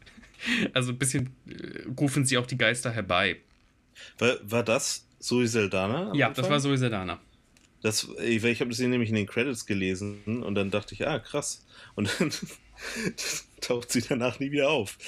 Also 0.72 0.92
ein 0.92 0.98
bisschen 0.98 1.34
äh, 1.48 1.88
rufen 1.98 2.24
sie 2.24 2.38
auch 2.38 2.46
die 2.46 2.58
Geister 2.58 2.90
herbei. 2.90 3.36
War, 4.18 4.38
war 4.42 4.62
das 4.62 5.06
Zoe 5.18 5.46
Saldana? 5.46 6.12
Ja, 6.14 6.28
Anfang? 6.28 6.42
das 6.42 6.50
war 6.50 6.60
Zoe 6.60 6.78
Saldana. 6.78 7.20
Das, 7.82 8.08
ich, 8.22 8.42
ich 8.42 8.60
habe 8.60 8.70
das 8.70 8.78
hier 8.78 8.88
nämlich 8.88 9.10
in 9.10 9.14
den 9.14 9.26
Credits 9.26 9.66
gelesen 9.66 10.42
und 10.42 10.54
dann 10.54 10.70
dachte 10.70 10.94
ich, 10.94 11.06
ah, 11.06 11.18
krass. 11.18 11.66
Und 11.94 12.08
dann 12.18 12.30
taucht 13.60 13.92
sie 13.92 14.02
danach 14.02 14.40
nie 14.40 14.50
wieder 14.50 14.70
auf. 14.70 14.98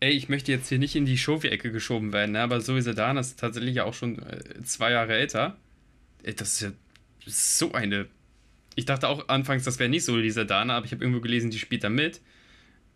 Ey, 0.00 0.12
ich 0.12 0.28
möchte 0.28 0.52
jetzt 0.52 0.68
hier 0.68 0.78
nicht 0.78 0.96
in 0.96 1.06
die 1.06 1.16
Shovi-Ecke 1.16 1.70
geschoben 1.70 2.12
werden, 2.12 2.32
ne? 2.32 2.40
aber 2.40 2.60
Zoe 2.60 2.82
Saldana 2.82 3.20
ist 3.20 3.38
tatsächlich 3.38 3.76
ja 3.76 3.84
auch 3.84 3.94
schon 3.94 4.18
äh, 4.18 4.62
zwei 4.64 4.90
Jahre 4.90 5.14
älter. 5.14 5.56
Ey, 6.22 6.34
das 6.34 6.54
ist 6.54 6.60
ja 6.60 6.72
so 7.24 7.72
eine. 7.72 8.08
Ich 8.74 8.84
dachte 8.84 9.08
auch 9.08 9.28
anfangs, 9.28 9.64
das 9.64 9.78
wäre 9.78 9.88
nicht 9.88 10.04
so 10.04 10.12
Zoe 10.12 10.30
Saldana, 10.30 10.76
aber 10.76 10.86
ich 10.86 10.92
habe 10.92 11.04
irgendwo 11.04 11.20
gelesen, 11.20 11.50
die 11.50 11.58
spielt 11.58 11.84
da 11.84 11.88
mit. 11.88 12.20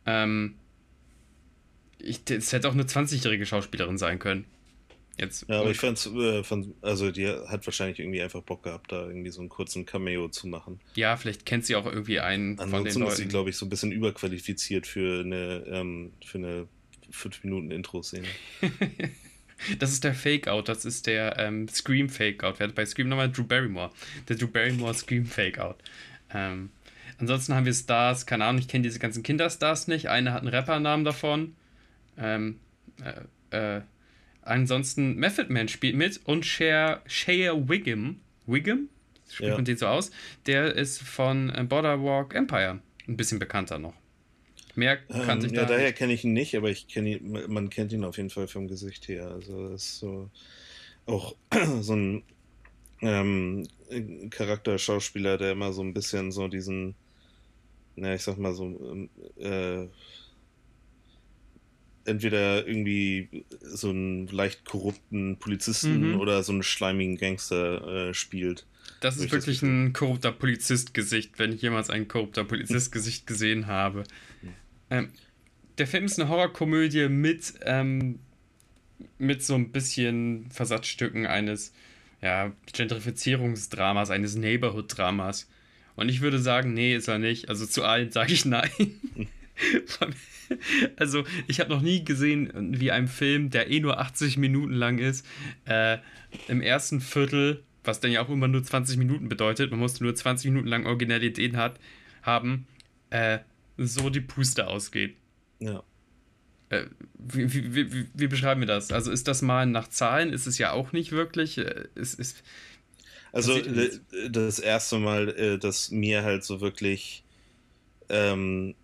Ähm, 0.05 0.57
das 2.27 2.53
hätte 2.53 2.69
auch 2.69 2.73
eine 2.73 2.85
20-jährige 2.85 3.47
Schauspielerin 3.47 3.99
sein 3.99 4.19
können. 4.19 4.45
Jetzt, 5.19 5.47
ja, 5.49 5.61
aber 5.61 5.71
ich 5.71 5.79
fand's, 5.79 6.07
äh, 6.07 6.45
fand, 6.45 6.75
also 6.83 7.11
die 7.11 7.27
hat 7.27 7.65
wahrscheinlich 7.67 7.99
irgendwie 8.01 8.21
einfach 8.21 8.43
Bock 8.43 8.65
gehabt, 8.65 8.93
da 8.93 9.07
irgendwie 9.07 9.31
so 9.31 9.41
einen 9.41 9.49
kurzen 9.49 9.87
Cameo 9.87 10.29
zu 10.29 10.47
machen. 10.47 10.79
Ja, 10.95 11.17
vielleicht 11.17 11.47
kennt 11.47 11.65
sie 11.65 11.75
auch 11.75 11.87
irgendwie 11.87 12.21
einen 12.21 12.59
Ansonsten 12.59 12.71
von 12.71 12.85
den 12.85 13.01
Leuten. 13.01 13.13
ist 13.13 13.17
sie, 13.17 13.27
glaube 13.27 13.51
ich, 13.51 13.57
so 13.57 13.65
ein 13.65 13.71
bisschen 13.71 13.93
überqualifiziert 13.93 14.87
für 14.87 15.21
eine, 15.21 15.65
ähm, 15.69 16.13
für 16.23 16.39
eine 16.39 16.69
5 17.11 17.45
Minuten 17.45 17.71
Intro-Szene. 17.71 18.27
das 19.79 19.93
ist 19.93 20.05
der 20.05 20.15
Fake-Out, 20.15 20.69
das 20.69 20.85
ist 20.85 21.07
der 21.07 21.39
ähm, 21.39 21.67
Scream-Fake-Out. 21.67 22.59
Wer 22.59 22.69
hat 22.69 22.75
bei 22.75 22.85
Scream 22.85 23.09
nochmal 23.09 23.33
Drew 23.33 23.45
Barrymore. 23.45 23.93
Der 24.29 24.37
Drew 24.37 24.49
Barrymore 24.49 24.93
Scream-Fake-Out. 24.93 25.77
Ähm, 26.35 26.69
ansonsten 27.17 27.55
haben 27.55 27.65
wir 27.65 27.73
Stars, 27.73 28.27
keine 28.27 28.45
Ahnung, 28.45 28.61
ich 28.61 28.69
kenne 28.69 28.83
diese 28.83 28.99
ganzen 28.99 29.23
Kinderstars 29.23 29.89
nicht. 29.89 30.11
Eine 30.11 30.35
hat 30.35 30.43
einen 30.43 30.55
Rappernamen 30.55 31.07
davon. 31.07 31.55
Ähm, 32.19 32.61
äh, 33.51 33.77
äh, 33.77 33.83
Ansonsten 34.47 35.17
Method 35.17 35.53
Man 35.53 35.67
spielt 35.67 35.97
mit 35.97 36.21
und 36.25 36.47
Share, 36.47 37.03
Share 37.07 37.69
Wiggum, 37.69 38.21
Wiggum, 38.47 38.89
spricht 39.29 39.49
ja. 39.49 39.57
man 39.57 39.65
den 39.65 39.77
so 39.77 39.89
aus, 39.89 40.13
der 40.47 40.73
ist 40.77 41.03
von 41.03 41.51
äh, 41.51 41.65
Borderwalk 41.65 42.33
Empire, 42.33 42.79
ein 43.09 43.17
bisschen 43.17 43.41
bekannter 43.41 43.81
noch. 43.81 43.95
Mehr 44.77 44.99
kann 44.99 45.43
ähm, 45.43 45.53
Ja, 45.53 45.63
da 45.63 45.75
daher 45.75 45.93
kenne 45.93 46.13
ich 46.13 46.23
ihn 46.23 46.33
nicht, 46.33 46.55
aber 46.55 46.71
ich 46.71 46.87
kenne 46.87 47.17
ihn, 47.17 47.53
man 47.53 47.71
kennt 47.71 47.93
ihn 47.93 48.05
auf 48.05 48.19
jeden 48.19 48.31
Fall 48.31 48.47
vom 48.47 48.69
Gesicht 48.69 49.09
her. 49.09 49.31
Also 49.31 49.71
das 49.71 49.83
ist 49.83 49.99
so 49.99 50.31
auch 51.07 51.35
so 51.81 51.97
ein 51.97 52.23
ähm, 53.01 53.67
Charakterschauspieler, 54.31 55.39
der 55.39 55.53
immer 55.53 55.73
so 55.73 55.83
ein 55.83 55.93
bisschen 55.93 56.31
so 56.31 56.47
diesen, 56.47 56.95
na, 57.97 58.15
ich 58.15 58.23
sag 58.23 58.39
mal 58.39 58.55
so, 58.55 58.65
ähm, 58.65 59.11
äh, 59.39 59.89
entweder 62.07 62.67
irgendwie 62.67 63.45
so 63.61 63.91
einen 63.91 64.27
leicht 64.29 64.65
korrupten 64.65 65.39
Polizisten 65.39 66.13
mhm. 66.13 66.21
oder 66.21 66.43
so 66.43 66.53
einen 66.53 66.63
schleimigen 66.63 67.17
Gangster 67.17 68.09
äh, 68.09 68.15
spielt. 68.15 68.67
Das 69.01 69.17
ist 69.17 69.31
wirklich 69.33 69.61
das 69.61 69.69
ein 69.69 69.93
korrupter 69.93 70.33
Polizist-Gesicht, 70.33 71.39
wenn 71.39 71.53
ich 71.53 71.63
jemals 71.63 71.91
ein 71.91 72.09
korrupter 72.09 72.45
Polizist-Gesicht 72.45 73.27
gesehen 73.27 73.67
habe. 73.67 74.05
Ähm, 74.91 75.11
der 75.79 75.87
Film 75.87 76.05
ist 76.05 76.19
eine 76.19 76.29
Horrorkomödie 76.29 77.09
mit, 77.09 77.55
ähm, 77.63 78.21
mit 79.19 79.43
so 79.43 79.55
ein 79.55 79.73
bisschen 79.73 80.51
Versatzstücken 80.51 81.27
eines 81.27 81.73
ja, 82.23 82.53
Gentrifizierungsdramas, 82.73 84.11
eines 84.11 84.37
Neighborhood-Dramas. 84.37 85.49
Und 85.97 86.09
ich 86.09 86.21
würde 86.21 86.39
sagen, 86.39 86.73
nee, 86.75 86.95
ist 86.95 87.09
er 87.09 87.19
nicht. 87.19 87.49
Also 87.49 87.67
zu 87.67 87.85
allen 87.85 88.11
sage 88.13 88.33
ich 88.33 88.45
nein. 88.45 88.71
also, 90.97 91.25
ich 91.47 91.61
habe 91.61 91.71
noch 91.71 91.83
nie 91.83 92.05
gesehen, 92.05 92.79
wie 92.79 92.91
ein 92.91 93.09
Film, 93.09 93.51
der 93.51 93.71
eh 93.71 93.81
nur 93.81 93.99
80 93.99 94.37
Minuten 94.37 94.75
lang 94.75 94.99
ist, 94.99 95.27
äh, 95.67 95.99
im 96.49 96.61
ersten 96.61 97.01
Viertel, 97.01 97.63
was 97.85 98.01
dann 98.01 98.11
ja 98.11 98.23
auch 98.23 98.29
immer 98.29 98.49
nur 98.49 98.63
20 98.63 98.97
Minuten 98.97 99.29
bedeutet, 99.29 99.71
man 99.71 99.81
musste 99.81 100.05
nur 100.05 100.15
20 100.15 100.51
Minuten 100.51 100.69
lang 100.69 100.87
Originalität 100.87 101.55
hat, 101.57 101.79
haben, 102.23 102.67
äh, 103.11 103.39
so 103.77 104.11
die 104.11 104.21
Puste 104.21 104.67
ausgeht. 104.67 105.17
Ja. 105.61 105.83
Äh, 106.69 106.87
wie, 107.19 107.53
wie, 107.53 107.93
wie, 107.93 108.07
wie, 108.13 108.27
beschreiben 108.27 108.61
wir 108.61 108.67
das? 108.67 108.91
Also 108.91 109.11
ist 109.11 109.29
das 109.29 109.43
mal 109.43 109.67
nach 109.67 109.89
Zahlen? 109.89 110.33
Ist 110.33 110.47
es 110.47 110.59
ja 110.59 110.73
auch 110.73 110.93
nicht 110.93 111.13
wirklich. 111.13 111.59
Äh, 111.59 111.85
ist, 111.95 112.19
ist, 112.19 112.43
also 113.33 113.61
das 114.31 114.59
erste 114.59 114.99
Mal, 114.99 115.29
äh, 115.29 115.59
dass 115.59 115.91
mir 115.91 116.25
halt 116.25 116.43
so 116.43 116.61
wirklich 116.61 117.25
ähm, 118.09 118.75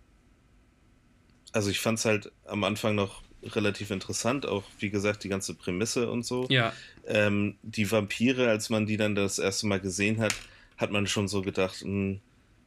also 1.53 1.69
ich 1.69 1.79
fand 1.79 1.99
es 1.99 2.05
halt 2.05 2.31
am 2.45 2.63
Anfang 2.63 2.95
noch 2.95 3.21
relativ 3.43 3.91
interessant, 3.91 4.45
auch 4.45 4.63
wie 4.79 4.89
gesagt, 4.89 5.23
die 5.23 5.29
ganze 5.29 5.53
Prämisse 5.53 6.09
und 6.09 6.25
so. 6.25 6.47
Ja. 6.49 6.73
Ähm, 7.05 7.55
die 7.61 7.89
Vampire, 7.89 8.49
als 8.49 8.69
man 8.69 8.85
die 8.85 8.97
dann 8.97 9.15
das 9.15 9.39
erste 9.39 9.67
Mal 9.67 9.79
gesehen 9.79 10.19
hat, 10.19 10.33
hat 10.77 10.91
man 10.91 11.07
schon 11.07 11.27
so 11.27 11.41
gedacht, 11.41 11.83
mh, 11.83 11.87
hm, 11.87 12.19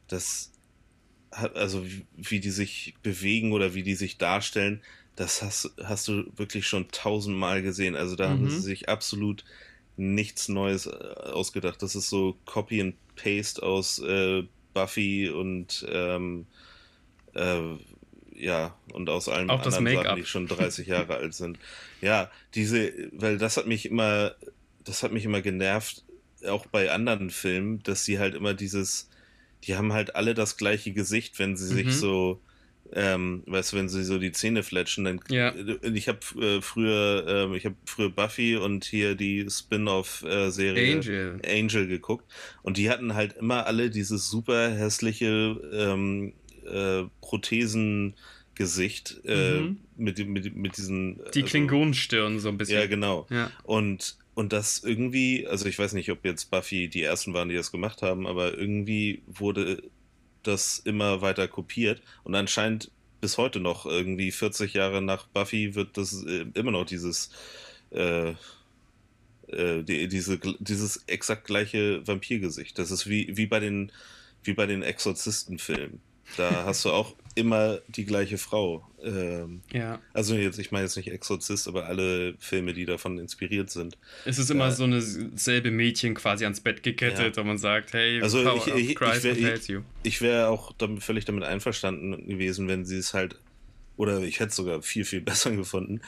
das 0.07 0.51
hat, 1.31 1.55
also 1.55 1.85
wie, 1.85 2.05
wie, 2.15 2.39
die 2.39 2.51
sich 2.51 2.95
bewegen 3.03 3.51
oder 3.51 3.73
wie 3.73 3.83
die 3.83 3.95
sich 3.95 4.17
darstellen, 4.17 4.81
das 5.15 5.41
hast, 5.41 5.71
hast 5.83 6.07
du 6.07 6.31
wirklich 6.35 6.67
schon 6.67 6.89
tausendmal 6.89 7.61
gesehen. 7.61 7.95
Also 7.95 8.15
da 8.15 8.27
mhm. 8.27 8.31
haben 8.31 8.49
sie 8.49 8.61
sich 8.61 8.87
absolut 8.87 9.43
nichts 9.97 10.47
Neues 10.47 10.85
äh, 10.85 10.91
ausgedacht. 10.91 11.81
Das 11.81 11.95
ist 11.95 12.09
so 12.09 12.37
Copy 12.45 12.81
and 12.81 12.95
Paste 13.15 13.63
aus 13.63 13.99
äh, 13.99 14.43
Buffy 14.73 15.29
und 15.29 15.85
ähm, 15.89 16.45
äh, 17.33 17.61
ja, 18.37 18.75
und 18.93 19.09
aus 19.09 19.29
allen 19.29 19.49
Auch 19.49 19.65
anderen 19.65 20.03
Sachen, 20.03 20.15
die 20.15 20.25
schon 20.25 20.47
30 20.47 20.87
Jahre 20.87 21.15
alt 21.15 21.33
sind. 21.33 21.57
Ja, 22.01 22.29
diese, 22.55 22.91
weil 23.11 23.37
das 23.37 23.57
hat 23.57 23.67
mich 23.67 23.85
immer, 23.85 24.35
das 24.85 25.03
hat 25.03 25.11
mich 25.11 25.25
immer 25.25 25.41
genervt, 25.41 26.03
auch 26.47 26.67
bei 26.67 26.91
anderen 26.91 27.29
Filmen, 27.31 27.81
dass 27.83 28.05
sie 28.05 28.19
halt 28.19 28.35
immer 28.35 28.53
dieses, 28.53 29.09
die 29.63 29.75
haben 29.75 29.93
halt 29.93 30.15
alle 30.15 30.33
das 30.33 30.57
gleiche 30.57 30.93
Gesicht, 30.93 31.39
wenn 31.39 31.57
sie 31.57 31.73
mhm. 31.73 31.77
sich 31.77 31.95
so, 31.95 32.39
ähm, 32.93 33.43
weißt 33.47 33.73
du, 33.73 33.77
wenn 33.77 33.89
sie 33.89 34.03
so 34.03 34.19
die 34.19 34.31
Zähne 34.31 34.63
fletschen, 34.63 35.03
dann 35.03 35.19
ja. 35.29 35.53
ich 35.81 36.07
habe 36.07 36.19
äh, 36.39 36.61
früher, 36.61 37.49
äh, 37.51 37.57
ich 37.57 37.65
habe 37.65 37.75
früher 37.85 38.09
Buffy 38.09 38.55
und 38.55 38.85
hier 38.85 39.15
die 39.15 39.47
Spin-off-Serie 39.49 40.95
Angel. 40.95 41.41
Angel 41.45 41.87
geguckt 41.87 42.31
und 42.61 42.77
die 42.77 42.89
hatten 42.89 43.15
halt 43.15 43.33
immer 43.33 43.65
alle 43.65 43.89
dieses 43.89 44.29
super 44.29 44.69
hässliche 44.69 45.59
ähm, 45.73 46.33
äh, 46.67 47.03
Prothesengesicht 47.21 49.21
äh, 49.25 49.59
mhm. 49.59 49.79
mit, 49.97 50.25
mit, 50.27 50.55
mit 50.55 50.77
diesen. 50.77 51.17
Die 51.33 51.41
also, 51.41 51.51
Klingonenstirn 51.51 52.39
so 52.39 52.49
ein 52.49 52.57
bisschen. 52.57 52.79
Ja, 52.79 52.87
genau. 52.87 53.27
Ja. 53.29 53.51
Und, 53.63 54.17
und 54.35 54.53
das 54.53 54.83
irgendwie, 54.83 55.47
also 55.47 55.65
ich 55.65 55.79
weiß 55.79 55.93
nicht, 55.93 56.11
ob 56.11 56.23
jetzt 56.25 56.51
Buffy 56.51 56.87
die 56.87 57.03
ersten 57.03 57.33
waren, 57.33 57.49
die 57.49 57.55
das 57.55 57.71
gemacht 57.71 58.01
haben, 58.01 58.27
aber 58.27 58.57
irgendwie 58.57 59.21
wurde 59.27 59.83
das 60.43 60.79
immer 60.79 61.21
weiter 61.21 61.47
kopiert 61.47 62.01
und 62.23 62.35
anscheinend 62.35 62.91
bis 63.19 63.37
heute 63.37 63.59
noch, 63.59 63.85
irgendwie 63.85 64.31
40 64.31 64.73
Jahre 64.73 65.01
nach 65.01 65.27
Buffy, 65.27 65.75
wird 65.75 65.97
das 65.97 66.23
äh, 66.23 66.45
immer 66.53 66.71
noch 66.71 66.85
dieses. 66.85 67.31
Äh, 67.89 68.33
äh, 69.47 69.83
die, 69.83 70.07
diese, 70.07 70.39
dieses 70.59 71.03
exakt 71.07 71.45
gleiche 71.45 72.05
Vampirgesicht. 72.05 72.77
Das 72.77 72.91
ist 72.91 73.09
wie, 73.09 73.37
wie 73.37 73.45
bei 73.45 73.59
den, 73.59 73.91
wie 74.43 74.53
bei 74.53 74.65
den 74.65 74.83
Exorzistenfilmen. 74.83 76.01
Da 76.35 76.65
hast 76.65 76.83
du 76.85 76.91
auch 76.91 77.15
immer 77.35 77.79
die 77.87 78.05
gleiche 78.05 78.37
Frau. 78.37 78.83
Ähm, 79.03 79.61
ja. 79.71 79.99
Also 80.13 80.35
jetzt, 80.35 80.57
ich 80.57 80.71
meine 80.71 80.85
jetzt 80.85 80.97
nicht 80.97 81.11
Exorzist, 81.11 81.67
aber 81.67 81.85
alle 81.85 82.33
Filme, 82.39 82.73
die 82.73 82.85
davon 82.85 83.19
inspiriert 83.19 83.69
sind. 83.69 83.97
Es 84.25 84.39
ist 84.39 84.49
immer 84.49 84.71
so 84.71 84.85
eine 84.85 85.01
selbe 85.01 85.69
Mädchen 85.69 86.15
quasi 86.15 86.45
ans 86.45 86.61
Bett 86.61 86.81
gekettet, 86.81 87.35
ja. 87.35 87.41
und 87.41 87.47
man 87.47 87.57
sagt, 87.59 87.93
hey, 87.93 88.21
also 88.21 88.39
ich, 88.55 88.67
ich, 88.67 88.99
ich 90.03 90.21
wäre 90.21 90.37
wär 90.37 90.49
auch 90.49 90.73
damit, 90.77 91.03
völlig 91.03 91.25
damit 91.25 91.43
einverstanden 91.43 92.27
gewesen, 92.27 92.67
wenn 92.67 92.85
sie 92.85 92.97
es 92.97 93.13
halt, 93.13 93.35
oder 93.97 94.21
ich 94.21 94.39
hätte 94.39 94.49
es 94.49 94.55
sogar 94.55 94.81
viel, 94.81 95.05
viel 95.05 95.21
besser 95.21 95.51
gefunden, 95.51 96.01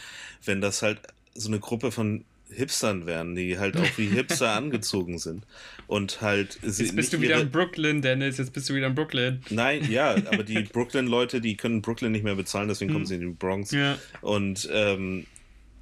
wenn 0.43 0.61
das 0.61 0.81
halt 0.81 0.99
so 1.35 1.47
eine 1.47 1.59
Gruppe 1.59 1.91
von 1.91 2.25
Hipstern 2.51 3.05
werden, 3.05 3.35
die 3.35 3.57
halt 3.57 3.77
auch 3.77 3.97
wie 3.97 4.07
Hipster 4.07 4.51
angezogen 4.55 5.19
sind. 5.19 5.45
Und 5.87 6.21
halt. 6.21 6.59
Jetzt 6.61 6.95
bist 6.95 7.13
du 7.13 7.21
wieder 7.21 7.35
ihre... 7.35 7.41
in 7.41 7.51
Brooklyn, 7.51 8.01
Dennis, 8.01 8.37
jetzt 8.37 8.53
bist 8.53 8.69
du 8.69 8.75
wieder 8.75 8.87
in 8.87 8.95
Brooklyn. 8.95 9.41
Nein, 9.49 9.89
ja, 9.89 10.11
aber 10.31 10.43
die 10.43 10.63
Brooklyn-Leute, 10.63 11.41
die 11.41 11.57
können 11.57 11.81
Brooklyn 11.81 12.11
nicht 12.11 12.23
mehr 12.23 12.35
bezahlen, 12.35 12.67
deswegen 12.67 12.91
kommen 12.91 13.03
hm. 13.03 13.07
sie 13.07 13.15
in 13.15 13.21
die 13.21 13.27
Bronx. 13.27 13.71
Ja. 13.71 13.97
Und 14.21 14.67
ähm, 14.71 15.25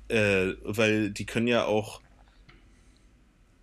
äh, 0.10 0.54
weil 0.64 1.12
die 1.12 1.26
können 1.26 1.48
ja 1.48 1.66
auch. 1.66 2.02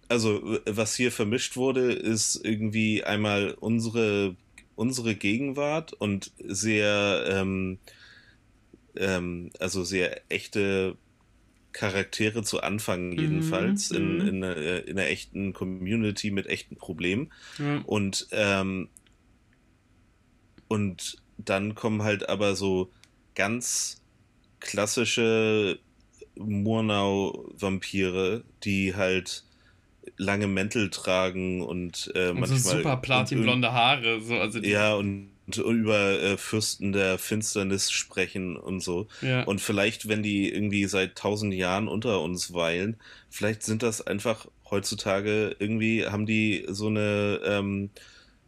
Also, 0.07 0.59
was 0.67 0.95
hier 0.95 1.11
vermischt 1.11 1.57
wurde, 1.57 1.93
ist 1.93 2.39
irgendwie 2.45 3.03
einmal 3.03 3.57
unsere, 3.59 4.37
unsere 4.77 5.15
Gegenwart 5.15 5.95
und 5.95 6.31
sehr, 6.45 7.25
ähm, 7.27 7.79
ähm, 8.97 9.51
also 9.59 9.83
sehr 9.83 10.21
echte 10.31 10.97
Charaktere 11.75 12.43
zu 12.43 12.63
anfangen, 12.63 13.11
mhm, 13.11 13.19
jedenfalls, 13.19 13.91
mhm. 13.91 13.97
in, 13.97 14.21
in, 14.21 14.45
einer, 14.45 14.57
in, 14.87 14.99
einer, 14.99 15.09
echten 15.09 15.53
Community 15.53 16.31
mit 16.31 16.47
echten 16.47 16.77
Problemen. 16.77 17.31
Mhm. 17.59 17.83
Und, 17.85 18.29
ähm, 18.31 18.89
und 20.69 21.19
dann 21.37 21.75
kommen 21.75 22.03
halt 22.03 22.31
aber 22.31 22.55
so 22.55 22.91
ganz 23.35 24.01
klassische 24.61 25.81
Murnau-Vampire, 26.37 28.45
die 28.63 28.95
halt 28.95 29.45
lange 30.17 30.47
Mäntel 30.47 30.91
tragen 30.91 31.61
und 31.61 32.13
äh, 32.15 32.29
und 32.31 32.39
manchmal. 32.41 32.61
So 32.61 32.77
super 32.77 32.99
platinblonde 32.99 33.73
Haare. 33.73 34.21
So, 34.21 34.39
also 34.39 34.61
ja, 34.61 34.95
und 34.95 35.34
und 35.47 35.59
über 35.59 36.21
äh, 36.21 36.37
Fürsten 36.37 36.93
der 36.93 37.19
Finsternis 37.19 37.91
sprechen 37.91 38.57
und 38.57 38.81
so. 38.81 39.07
Ja. 39.21 39.45
Und 39.45 39.61
vielleicht, 39.61 40.09
wenn 40.09 40.23
die 40.23 40.53
irgendwie 40.53 40.87
seit 40.87 41.17
tausend 41.17 41.55
Jahren 41.55 41.89
unter 41.89 42.21
uns 42.21 42.55
weilen, 42.55 42.97
vielleicht 43.31 43.63
sind 43.63 43.83
das 43.83 44.07
einfach 44.07 44.47
heutzutage 44.71 45.55
irgendwie, 45.59 46.07
haben 46.07 46.27
die 46.27 46.65
so 46.69 46.87
eine, 46.87 47.41
ähm, 47.45 47.91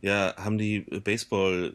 ja, 0.01 0.35
haben 0.37 0.59
die 0.59 0.81
Baseball 0.81 1.75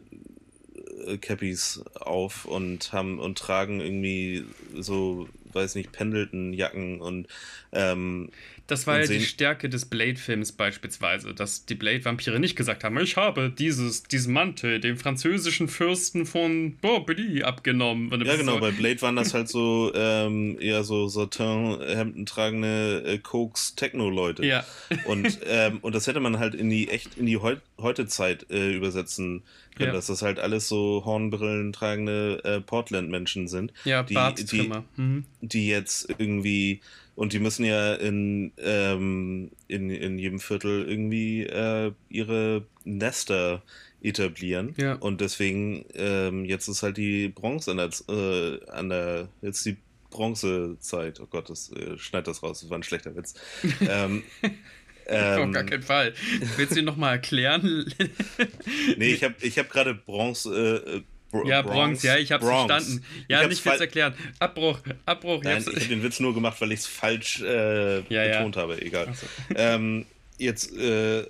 Cappies 1.20 1.82
auf 1.94 2.44
und 2.44 2.92
haben 2.92 3.18
und 3.18 3.36
tragen 3.36 3.80
irgendwie 3.80 4.44
so 4.78 5.28
weiß 5.54 5.74
nicht, 5.74 5.92
Pendleton-Jacken 5.92 7.00
und 7.00 7.28
ähm, 7.72 8.30
das 8.66 8.86
war 8.86 9.00
ja 9.00 9.06
die 9.06 9.20
Stärke 9.20 9.68
des 9.68 9.86
Blade-Films 9.86 10.52
beispielsweise, 10.52 11.34
dass 11.34 11.66
die 11.66 11.74
Blade-Vampire 11.74 12.38
nicht 12.38 12.56
gesagt 12.56 12.84
haben, 12.84 12.98
ich 12.98 13.16
habe 13.16 13.50
dieses, 13.50 14.04
diesen 14.04 14.32
Mantel 14.32 14.80
dem 14.80 14.96
französischen 14.96 15.68
Fürsten 15.68 16.26
von 16.26 16.76
Bourbon 16.76 17.42
abgenommen. 17.42 18.10
Ja, 18.24 18.36
genau, 18.36 18.54
so 18.54 18.60
bei 18.60 18.70
Blade 18.70 19.02
waren 19.02 19.16
das 19.16 19.34
halt 19.34 19.48
so 19.48 19.92
ähm, 19.94 20.58
eher 20.60 20.84
so 20.84 21.08
Satin-Hemden 21.08 22.26
tragende 22.26 23.02
äh, 23.04 23.18
Cokes-Techno-Leute. 23.18 24.46
Ja. 24.46 24.64
Und, 25.06 25.40
ähm, 25.46 25.78
und 25.82 25.94
das 25.94 26.06
hätte 26.06 26.20
man 26.20 26.38
halt 26.38 26.54
in 26.54 26.70
die 26.70 26.88
echt 26.88 27.16
in 27.16 27.26
die 27.26 27.38
Heu 27.38 27.56
Heute-Zeit 27.80 28.46
äh, 28.50 28.72
übersetzen 28.72 29.42
können, 29.76 29.88
ja. 29.88 29.92
dass 29.92 30.06
das 30.06 30.22
halt 30.22 30.38
alles 30.38 30.68
so 30.68 31.02
Hornbrillen 31.04 31.72
tragende 31.72 32.40
äh, 32.44 32.60
Portland-Menschen 32.60 33.48
sind. 33.48 33.72
Ja, 33.84 34.02
die, 34.02 34.16
die, 34.44 34.70
mhm. 34.96 35.24
die 35.40 35.66
jetzt 35.66 36.08
irgendwie 36.18 36.80
und 37.14 37.32
die 37.32 37.38
müssen 37.38 37.64
ja 37.64 37.94
in, 37.94 38.52
ähm, 38.58 39.50
in, 39.68 39.90
in 39.90 40.18
jedem 40.18 40.40
Viertel 40.40 40.88
irgendwie 40.88 41.42
äh, 41.42 41.92
ihre 42.08 42.66
Nester 42.84 43.62
etablieren. 44.02 44.74
Ja. 44.76 44.94
Und 44.94 45.20
deswegen, 45.20 45.84
ähm, 45.94 46.44
jetzt 46.44 46.68
ist 46.68 46.82
halt 46.82 46.96
die 46.96 47.28
Bronze 47.28 47.70
an 47.70 47.76
der, 47.76 47.90
äh, 48.08 48.70
an 48.70 48.88
der 48.88 49.28
jetzt 49.42 49.64
die 49.64 49.76
Bronzezeit. 50.10 51.20
Oh 51.20 51.26
Gott, 51.26 51.50
das 51.50 51.72
äh, 51.72 51.98
schneid 51.98 52.26
das 52.26 52.42
raus, 52.42 52.60
das 52.60 52.70
war 52.70 52.78
ein 52.78 52.82
schlechter 52.82 53.14
Witz. 53.14 53.34
ähm, 53.80 54.24
ähm, 55.06 55.48
Auf 55.48 55.52
gar 55.52 55.64
keinen 55.64 55.82
Fall. 55.82 56.14
Willst 56.56 56.74
du 56.74 56.80
ihn 56.80 56.84
nochmal 56.84 57.12
erklären? 57.12 57.92
nee, 58.96 59.12
ich 59.12 59.24
habe 59.24 59.34
ich 59.40 59.58
hab 59.58 59.70
gerade 59.70 59.94
Bronze, 59.94 60.84
äh, 60.86 61.02
Br 61.32 61.46
ja, 61.46 61.62
Bronx, 61.62 61.76
Bronx, 61.76 62.02
ja, 62.02 62.16
ich 62.18 62.30
hab's 62.30 62.44
Bronx. 62.44 62.72
verstanden. 62.72 63.04
Ja, 63.28 63.42
ich 63.42 63.48
nicht 63.48 63.64
Witz 63.64 63.80
erklären. 63.80 64.14
Abbruch, 64.38 64.78
Abbruch. 65.06 65.42
Nein, 65.42 65.64
ich 65.66 65.66
habe 65.66 65.86
den 65.86 66.02
Witz 66.02 66.20
nur 66.20 66.34
gemacht, 66.34 66.60
weil 66.60 66.72
ich 66.72 66.80
es 66.80 66.86
falsch 66.86 67.40
äh, 67.40 68.00
ja, 68.08 68.28
betont 68.28 68.56
ja. 68.56 68.62
habe. 68.62 68.80
Egal. 68.80 69.12
So. 69.14 69.26
Ähm, 69.56 70.06
jetzt 70.38 70.76
äh, 70.76 71.24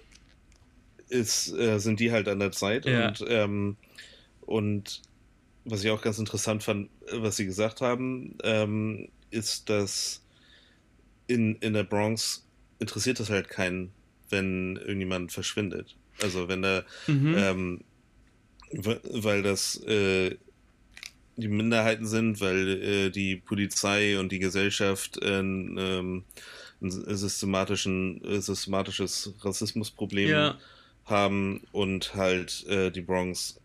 ist, 1.08 1.52
äh, 1.52 1.78
sind 1.78 2.00
die 2.00 2.10
halt 2.10 2.28
an 2.28 2.40
der 2.40 2.50
Zeit 2.52 2.84
ja. 2.84 3.08
und, 3.08 3.24
ähm, 3.28 3.76
und 4.42 5.02
was 5.64 5.84
ich 5.84 5.90
auch 5.90 6.02
ganz 6.02 6.18
interessant 6.18 6.64
fand, 6.64 6.90
was 7.12 7.36
sie 7.36 7.46
gesagt 7.46 7.80
haben, 7.80 8.36
ähm, 8.42 9.08
ist, 9.30 9.70
dass 9.70 10.20
in, 11.28 11.56
in 11.56 11.74
der 11.74 11.84
Bronx 11.84 12.44
interessiert 12.80 13.20
das 13.20 13.30
halt 13.30 13.48
keinen, 13.48 13.92
wenn 14.30 14.76
irgendjemand 14.76 15.30
verschwindet. 15.30 15.96
Also 16.20 16.48
wenn 16.48 16.62
da 16.62 16.82
mhm. 17.06 17.34
ähm, 17.38 17.80
weil 18.72 19.42
das 19.42 19.76
äh, 19.84 20.36
die 21.36 21.48
Minderheiten 21.48 22.06
sind, 22.06 22.40
weil 22.40 22.82
äh, 22.82 23.10
die 23.10 23.36
Polizei 23.36 24.18
und 24.18 24.32
die 24.32 24.38
Gesellschaft 24.38 25.22
äh, 25.22 25.38
ähm, 25.40 26.24
ein 26.80 27.16
systematischen, 27.16 28.22
äh, 28.24 28.40
systematisches 28.40 29.32
Rassismusproblem 29.40 30.28
ja. 30.28 30.58
haben 31.04 31.62
und 31.72 32.14
halt 32.14 32.66
äh, 32.66 32.90
die 32.90 33.02
Bronx 33.02 33.60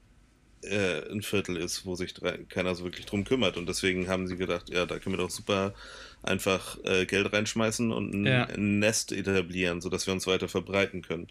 äh, 0.62 1.10
ein 1.12 1.22
Viertel 1.22 1.58
ist, 1.58 1.86
wo 1.86 1.96
sich 1.96 2.13
keiner 2.50 2.76
so 2.76 2.84
wirklich 2.84 3.06
drum 3.06 3.24
kümmert. 3.24 3.58
Und 3.58 3.67
deswegen 3.67 4.08
haben 4.08 4.28
sie 4.28 4.38
gedacht, 4.38 4.70
ja, 4.70 4.86
da 4.86 5.00
können 5.00 5.17
wir 5.17 5.24
doch 5.24 5.32
super 5.32 5.74
einfach 6.23 6.77
äh, 6.84 7.06
Geld 7.06 7.32
reinschmeißen 7.32 7.91
und 7.91 8.13
ein, 8.13 8.25
ja. 8.25 8.47
Nest 8.58 9.12
etablieren, 9.12 9.82
sodass 9.82 10.08
wir 10.08 10.13
uns 10.13 10.27
weiter 10.27 10.47
verbreiten 10.47 11.01
können. 11.01 11.27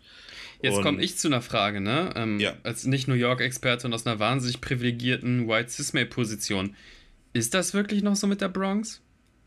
Jetzt 0.63 0.81
komme 0.83 1.03
ich 1.03 1.19
zu 1.19 1.29
einer 1.29 1.43
Frage, 1.43 1.81
ne? 1.81 2.13
Ähm, 2.17 2.41
ja. 2.41 2.55
Als 2.63 2.87
nicht 2.87 3.09
New 3.09 3.15
York-Experte 3.15 3.87
und 3.87 3.93
aus 3.93 4.07
einer 4.07 4.19
wahnsinnig 4.19 4.61
privilegierten 4.61 5.49
White 5.49 5.71
Cis-Position. 5.71 6.75
Ist 7.33 7.53
das 7.53 7.75
wirklich 7.75 8.03
noch 8.03 8.17
so 8.17 8.27
mit 8.27 8.41
der 8.41 8.49
Bronx? 8.49 9.03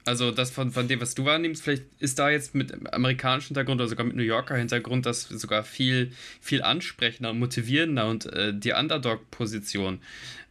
Also 0.05 0.31
das 0.31 0.49
von, 0.49 0.71
von 0.71 0.87
dem, 0.87 1.01
was 1.01 1.13
du 1.13 1.25
wahrnimmst, 1.25 1.61
vielleicht 1.61 1.83
ist 1.99 2.19
da 2.19 2.29
jetzt 2.29 2.55
mit 2.55 2.93
amerikanischem 2.93 3.49
Hintergrund 3.49 3.81
oder 3.81 3.89
sogar 3.89 4.05
mit 4.05 4.15
New 4.15 4.23
Yorker 4.23 4.55
Hintergrund 4.55 5.05
das 5.05 5.23
sogar 5.23 5.63
viel, 5.63 6.11
viel 6.39 6.61
ansprechender 6.61 7.31
und 7.31 7.39
motivierender 7.39 8.07
und 8.07 8.25
äh, 8.27 8.53
die 8.53 8.71
Underdog-Position. 8.71 9.99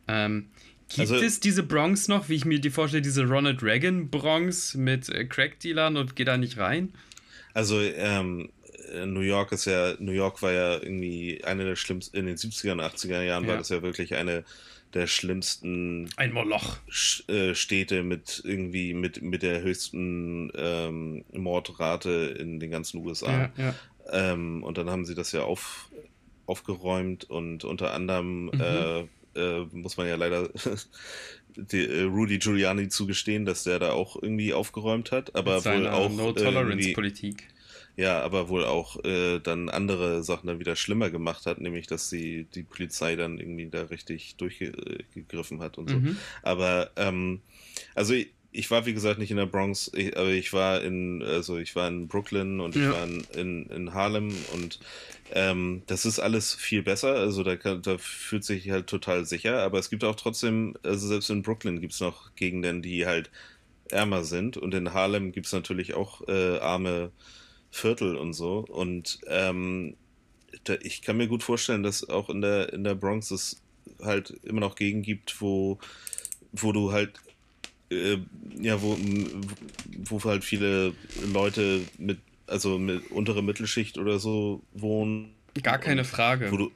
Ähm, 0.07 0.49
gibt 0.89 1.01
also, 1.01 1.17
es 1.17 1.41
diese 1.41 1.63
Bronx 1.63 2.09
noch, 2.09 2.29
wie 2.29 2.35
ich 2.35 2.45
mir 2.45 2.61
die 2.61 2.71
vorstelle, 2.71 3.03
diese 3.03 3.25
Ronald 3.25 3.63
Reagan 3.63 4.09
Bronx 4.09 4.75
mit 4.75 5.09
äh, 5.09 5.25
Crack-Dealern 5.25 5.97
und 5.97 6.17
geht 6.17 6.29
da 6.29 6.37
nicht 6.37 6.59
rein? 6.59 6.93
Also 7.55 7.81
ähm, 7.81 8.51
New 9.05 9.21
York 9.21 9.53
ist 9.53 9.67
ja, 9.67 9.95
New 9.99 10.13
York 10.13 10.43
war 10.43 10.53
ja 10.53 10.75
irgendwie 10.75 11.43
eine 11.45 11.65
der 11.65 11.77
schlimmsten, 11.77 12.17
in 12.17 12.27
den 12.27 12.37
70er 12.37 12.73
und 12.73 12.81
80er 12.81 13.23
Jahren 13.23 13.45
ja. 13.45 13.51
war 13.51 13.57
das 13.59 13.69
ja 13.69 13.83
wirklich 13.83 14.15
eine 14.15 14.45
der 14.95 15.07
schlimmsten 15.07 16.09
ein 16.17 16.33
Moloch 16.33 16.79
äh, 17.29 17.55
Städte 17.55 18.03
mit 18.03 18.41
irgendwie 18.45 18.95
mit 18.95 19.21
mit 19.21 19.43
der 19.43 19.61
höchsten 19.61 20.51
ähm, 20.57 21.25
Mordrate 21.33 22.37
in 22.39 22.59
den 22.59 22.71
ganzen 22.71 23.05
USA. 23.05 23.31
Ja, 23.31 23.51
ja. 23.57 23.75
Ähm, 24.11 24.63
und 24.63 24.79
dann 24.79 24.89
haben 24.89 25.05
sie 25.05 25.15
das 25.15 25.33
ja 25.33 25.43
auf, 25.43 25.91
aufgeräumt 26.47 27.29
und 27.29 27.65
unter 27.65 27.93
anderem 27.93 28.47
mhm. 28.47 28.61
äh, 28.61 29.05
äh, 29.35 29.61
muss 29.73 29.97
man 29.97 30.07
ja 30.07 30.17
leider 30.17 30.51
die, 31.57 31.85
äh, 31.85 32.03
Rudy 32.03 32.39
Giuliani 32.39 32.89
zugestehen, 32.89 33.45
dass 33.45 33.65
der 33.65 33.79
da 33.79 33.93
auch 33.93 34.21
irgendwie 34.21 34.53
aufgeräumt 34.53 35.13
hat, 35.13 35.35
aber 35.35 35.65
wohl 35.65 35.87
auch 35.87 36.11
No 36.11 36.33
Tolerance 36.33 36.93
Politik 36.93 37.49
ja, 37.99 38.23
aber 38.23 38.49
wohl 38.49 38.65
auch 38.65 39.05
äh, 39.05 39.41
dann 39.41 39.69
andere 39.69 40.23
Sachen 40.23 40.47
dann 40.47 40.61
wieder 40.61 40.77
schlimmer 40.77 41.11
gemacht 41.11 41.47
hat, 41.47 41.61
nämlich 41.61 41.89
dass 41.89 42.09
sie 42.09 42.45
die 42.55 42.63
Polizei 42.63 43.17
dann 43.17 43.41
irgendwie 43.41 43.69
da 43.69 43.83
richtig 43.83 44.37
durchgegriffen 44.37 45.61
hat 45.61 45.79
und 45.79 45.91
so. 45.91 45.97
Mhm. 45.97 46.17
Aber 46.45 46.93
ähm, 46.95 47.41
also 47.97 48.15
ich, 48.15 48.33
ich, 48.51 48.71
war 48.71 48.87
wie 48.87 48.95
gesagt 48.95 49.19
nicht 49.19 49.31
in 49.31 49.37
der 49.37 49.47
Bronx, 49.47 49.91
ich, 49.95 50.17
aber 50.17 50.31
ich 50.31 50.53
war 50.53 50.83
in 50.83 51.23
also 51.23 51.59
ich 51.59 51.77
war 51.77 51.89
in 51.89 52.09
Brooklyn 52.09 52.61
und 52.61 52.75
ja. 52.75 52.83
ich 52.83 52.97
war 52.97 53.05
in, 53.05 53.27
in, 53.35 53.67
in 53.67 53.95
Harlem 53.95 54.35
und 54.55 54.81
ähm, 55.33 55.83
das 55.87 56.07
ist 56.07 56.19
alles 56.19 56.55
viel 56.55 56.83
besser. 56.83 57.15
Also 57.15 57.43
da, 57.43 57.57
kann, 57.57 57.83
da 57.83 57.99
fühlt 57.99 58.45
sich 58.45 58.71
halt 58.71 58.87
total 58.87 59.27
sicher. 59.27 59.63
Aber 59.63 59.79
es 59.79 59.91
gibt 59.91 60.05
auch 60.05 60.17
trotzdem, 60.17 60.75
also 60.83 61.07
selbst 61.07 61.31
in 61.31 61.43
Brooklyn 61.43 61.81
gibt 61.81 61.93
es 61.93 62.01
noch 62.01 62.35
Gegenden, 62.35 62.83
die 62.83 63.07
halt 63.07 63.31
ärmer 63.91 64.25
sind 64.25 64.57
und 64.57 64.75
in 64.75 64.93
Harlem 64.93 65.33
gibt 65.33 65.47
es 65.47 65.53
natürlich 65.53 65.95
auch 65.95 66.27
äh, 66.29 66.59
arme 66.59 67.11
Viertel 67.71 68.17
und 68.17 68.33
so. 68.33 68.65
Und 68.69 69.21
ähm, 69.27 69.97
da, 70.65 70.75
ich 70.81 71.03
kann 71.03 71.17
mir 71.17 71.29
gut 71.29 71.43
vorstellen, 71.43 71.83
dass 71.83 72.09
auch 72.09 72.31
in 72.31 72.41
der, 72.41 72.73
in 72.73 72.85
der 72.85 72.95
Bronx 72.95 73.31
es 73.31 73.63
halt 74.03 74.31
immer 74.43 74.61
noch 74.61 74.75
Gegend 74.75 75.05
gibt, 75.05 75.41
wo, 75.41 75.79
wo 76.53 76.73
du 76.73 76.93
halt 76.93 77.13
äh, 77.91 78.19
ja, 78.61 78.81
wo, 78.83 78.97
wo 80.05 80.25
halt 80.25 80.45
viele 80.45 80.95
Leute 81.33 81.83
mit, 81.99 82.19
also 82.47 82.79
mit 82.79 83.11
untere 83.11 83.43
Mittelschicht 83.43 83.99
oder 83.99 84.19
so 84.19 84.63
wohnen. 84.73 85.35
Gar 85.63 85.79
keine 85.79 86.05
Frage. 86.05 86.51
Wo 86.51 86.57
du, 86.57 86.71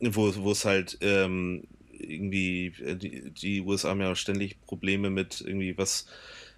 wo, 0.00 0.34
wo 0.36 0.52
es 0.52 0.64
halt 0.64 0.98
ähm, 1.00 1.64
irgendwie, 1.98 2.72
die, 2.96 3.30
die 3.30 3.60
USA 3.60 3.90
haben 3.90 4.00
ja 4.00 4.14
ständig 4.16 4.60
Probleme 4.66 5.10
mit 5.10 5.40
irgendwie, 5.40 5.76
was, 5.76 6.06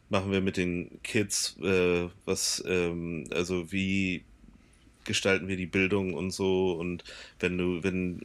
machen 0.09 0.31
wir 0.31 0.41
mit 0.41 0.57
den 0.57 1.01
Kids, 1.03 1.57
äh, 1.63 2.09
was, 2.25 2.63
ähm, 2.67 3.25
also 3.33 3.73
wie 3.73 4.25
gestalten 5.05 5.49
wir 5.49 5.57
die 5.57 5.67
Bildung 5.67 6.15
und 6.15 6.33
so 6.33 6.73
und 6.73 7.05
wenn 7.39 7.59
du, 7.59 7.83
wenn, 7.83 8.23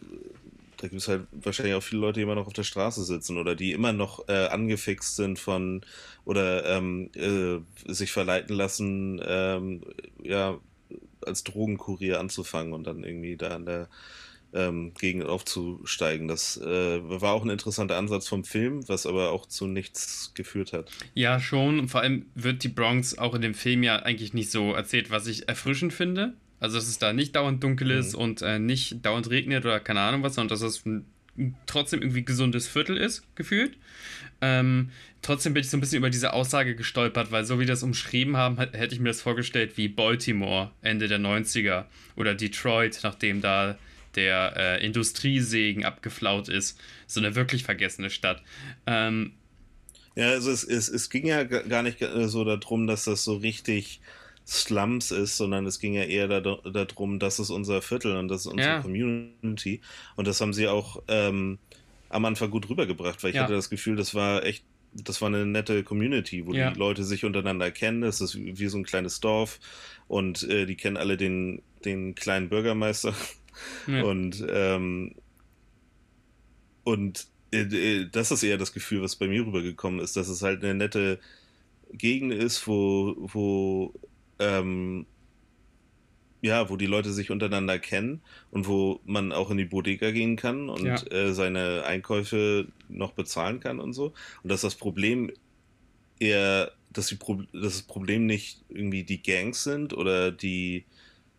da 0.81 0.87
gibt 0.87 1.01
es 1.01 1.07
halt 1.07 1.27
wahrscheinlich 1.31 1.75
auch 1.75 1.83
viele 1.83 2.01
Leute, 2.01 2.19
die 2.19 2.23
immer 2.23 2.35
noch 2.35 2.47
auf 2.47 2.53
der 2.53 2.63
Straße 2.63 3.03
sitzen 3.03 3.37
oder 3.37 3.55
die 3.55 3.71
immer 3.71 3.93
noch 3.93 4.27
äh, 4.27 4.47
angefixt 4.47 5.15
sind 5.15 5.37
von 5.37 5.81
oder 6.25 6.65
ähm, 6.65 7.11
äh, 7.15 7.59
sich 7.91 8.11
verleiten 8.11 8.55
lassen, 8.55 9.21
ähm, 9.23 9.83
ja, 10.23 10.59
als 11.23 11.43
Drogenkurier 11.43 12.19
anzufangen 12.19 12.73
und 12.73 12.87
dann 12.87 13.03
irgendwie 13.03 13.37
da 13.37 13.49
an 13.49 13.65
der 13.67 13.89
ähm, 14.53 14.93
gegen 14.99 15.23
aufzusteigen. 15.23 16.27
Das 16.27 16.57
äh, 16.57 16.99
war 17.03 17.33
auch 17.33 17.43
ein 17.43 17.51
interessanter 17.51 17.97
Ansatz 17.97 18.27
vom 18.27 18.43
Film, 18.43 18.87
was 18.89 19.05
aber 19.05 19.31
auch 19.31 19.45
zu 19.45 19.67
nichts 19.67 20.31
geführt 20.33 20.73
hat. 20.73 20.91
Ja, 21.13 21.39
schon. 21.39 21.87
Vor 21.87 22.01
allem 22.01 22.25
wird 22.33 22.63
die 22.63 22.69
Bronx 22.69 23.17
auch 23.19 23.35
in 23.35 23.41
dem 23.41 23.53
Film 23.53 23.83
ja 23.83 23.97
eigentlich 23.97 24.33
nicht 24.33 24.49
so 24.49 24.73
erzählt, 24.73 25.11
was 25.11 25.27
ich 25.27 25.47
erfrischend 25.47 25.93
finde. 25.93 26.33
Also, 26.61 26.77
dass 26.77 26.87
es 26.87 26.99
da 26.99 27.11
nicht 27.11 27.35
dauernd 27.35 27.61
dunkel 27.63 27.91
ist 27.91 28.13
mhm. 28.13 28.21
und 28.21 28.41
äh, 28.43 28.59
nicht 28.59 29.03
dauernd 29.03 29.29
regnet 29.29 29.65
oder 29.65 29.79
keine 29.79 29.99
Ahnung 29.99 30.23
was, 30.23 30.35
sondern 30.35 30.57
dass 30.57 30.61
es 30.61 30.85
ein 30.85 31.05
trotzdem 31.65 32.01
irgendwie 32.01 32.23
gesundes 32.23 32.67
Viertel 32.67 32.97
ist, 32.97 33.23
gefühlt. 33.35 33.77
Ähm, 34.41 34.91
trotzdem 35.21 35.53
bin 35.53 35.61
ich 35.61 35.69
so 35.69 35.77
ein 35.77 35.79
bisschen 35.79 35.97
über 35.97 36.09
diese 36.09 36.33
Aussage 36.33 36.75
gestolpert, 36.75 37.31
weil 37.31 37.45
so 37.45 37.59
wie 37.59 37.65
das 37.65 37.83
umschrieben 37.83 38.37
haben, 38.37 38.57
hätte 38.57 38.93
ich 38.93 38.99
mir 38.99 39.09
das 39.09 39.21
vorgestellt 39.21 39.77
wie 39.77 39.87
Baltimore 39.87 40.71
Ende 40.81 41.07
der 41.07 41.19
90er 41.19 41.85
oder 42.15 42.35
Detroit, 42.35 42.99
nachdem 43.03 43.41
da 43.41 43.77
der 44.15 44.53
äh, 44.55 44.85
Industriesegen 44.85 45.83
abgeflaut 45.83 46.47
ist. 46.47 46.79
So 47.07 47.19
eine 47.19 47.33
wirklich 47.33 47.63
vergessene 47.63 48.09
Stadt. 48.09 48.43
Ähm, 48.85 49.33
ja, 50.15 50.29
also 50.29 50.51
es, 50.51 50.63
es, 50.63 50.89
es 50.89 51.09
ging 51.09 51.25
ja 51.25 51.43
gar 51.43 51.81
nicht 51.81 52.05
so 52.25 52.43
darum, 52.43 52.85
dass 52.85 53.05
das 53.05 53.23
so 53.23 53.37
richtig 53.37 54.01
Slums 54.47 55.11
ist, 55.11 55.37
sondern 55.37 55.65
es 55.65 55.79
ging 55.79 55.93
ja 55.93 56.03
eher 56.03 56.27
darum, 56.41 57.19
das 57.19 57.39
ist 57.39 57.49
unser 57.49 57.81
Viertel 57.81 58.17
und 58.17 58.27
das 58.27 58.41
ist 58.41 58.47
unsere 58.47 58.75
ja. 58.75 58.81
Community. 58.81 59.81
Und 60.15 60.27
das 60.27 60.41
haben 60.41 60.53
sie 60.53 60.67
auch 60.67 61.01
ähm, 61.07 61.59
am 62.09 62.25
Anfang 62.25 62.49
gut 62.49 62.69
rübergebracht, 62.69 63.23
weil 63.23 63.29
ich 63.29 63.35
ja. 63.37 63.43
hatte 63.43 63.53
das 63.53 63.69
Gefühl, 63.69 63.95
das 63.95 64.13
war 64.13 64.43
echt 64.43 64.65
das 64.93 65.21
war 65.21 65.29
eine 65.29 65.45
nette 65.45 65.83
Community, 65.83 66.45
wo 66.45 66.53
ja. 66.53 66.71
die 66.71 66.77
Leute 66.77 67.05
sich 67.05 67.23
untereinander 67.23 67.71
kennen. 67.71 68.01
Das 68.01 68.19
ist 68.19 68.35
wie 68.35 68.67
so 68.67 68.77
ein 68.77 68.83
kleines 68.83 69.21
Dorf 69.21 69.59
und 70.09 70.43
äh, 70.49 70.65
die 70.65 70.75
kennen 70.75 70.97
alle 70.97 71.15
den, 71.15 71.61
den 71.85 72.15
kleinen 72.15 72.49
Bürgermeister. 72.49 73.13
Und, 73.87 74.45
ähm, 74.49 75.15
und 76.83 77.27
äh, 77.51 77.63
äh, 77.63 78.09
das 78.09 78.31
ist 78.31 78.43
eher 78.43 78.57
das 78.57 78.73
Gefühl, 78.73 79.01
was 79.01 79.15
bei 79.15 79.27
mir 79.27 79.45
rübergekommen 79.45 79.99
ist, 79.99 80.15
dass 80.15 80.29
es 80.29 80.41
halt 80.41 80.63
eine 80.63 80.73
nette 80.73 81.19
Gegend 81.91 82.33
ist, 82.33 82.65
wo, 82.67 83.15
wo 83.17 83.93
ähm, 84.41 85.05
ja, 86.41 86.69
wo 86.69 86.75
die 86.75 86.87
Leute 86.87 87.11
sich 87.11 87.29
untereinander 87.31 87.77
kennen 87.79 88.21
und 88.49 88.67
wo 88.67 88.99
man 89.05 89.31
auch 89.31 89.51
in 89.51 89.57
die 89.57 89.65
Bodega 89.65 90.11
gehen 90.11 90.35
kann 90.35 90.69
und 90.69 90.85
ja. 90.85 90.95
äh, 91.11 91.33
seine 91.33 91.83
Einkäufe 91.85 92.67
noch 92.89 93.13
bezahlen 93.13 93.59
kann 93.59 93.79
und 93.79 93.93
so. 93.93 94.13
Und 94.43 94.51
dass 94.51 94.61
das 94.61 94.75
Problem 94.75 95.31
eher, 96.19 96.71
dass, 96.91 97.07
die 97.07 97.15
Pro 97.15 97.43
dass 97.53 97.73
das 97.73 97.81
Problem 97.83 98.25
nicht 98.25 98.63
irgendwie 98.69 99.03
die 99.03 99.21
Gangs 99.21 99.63
sind 99.63 99.93
oder 99.93 100.31
die 100.31 100.85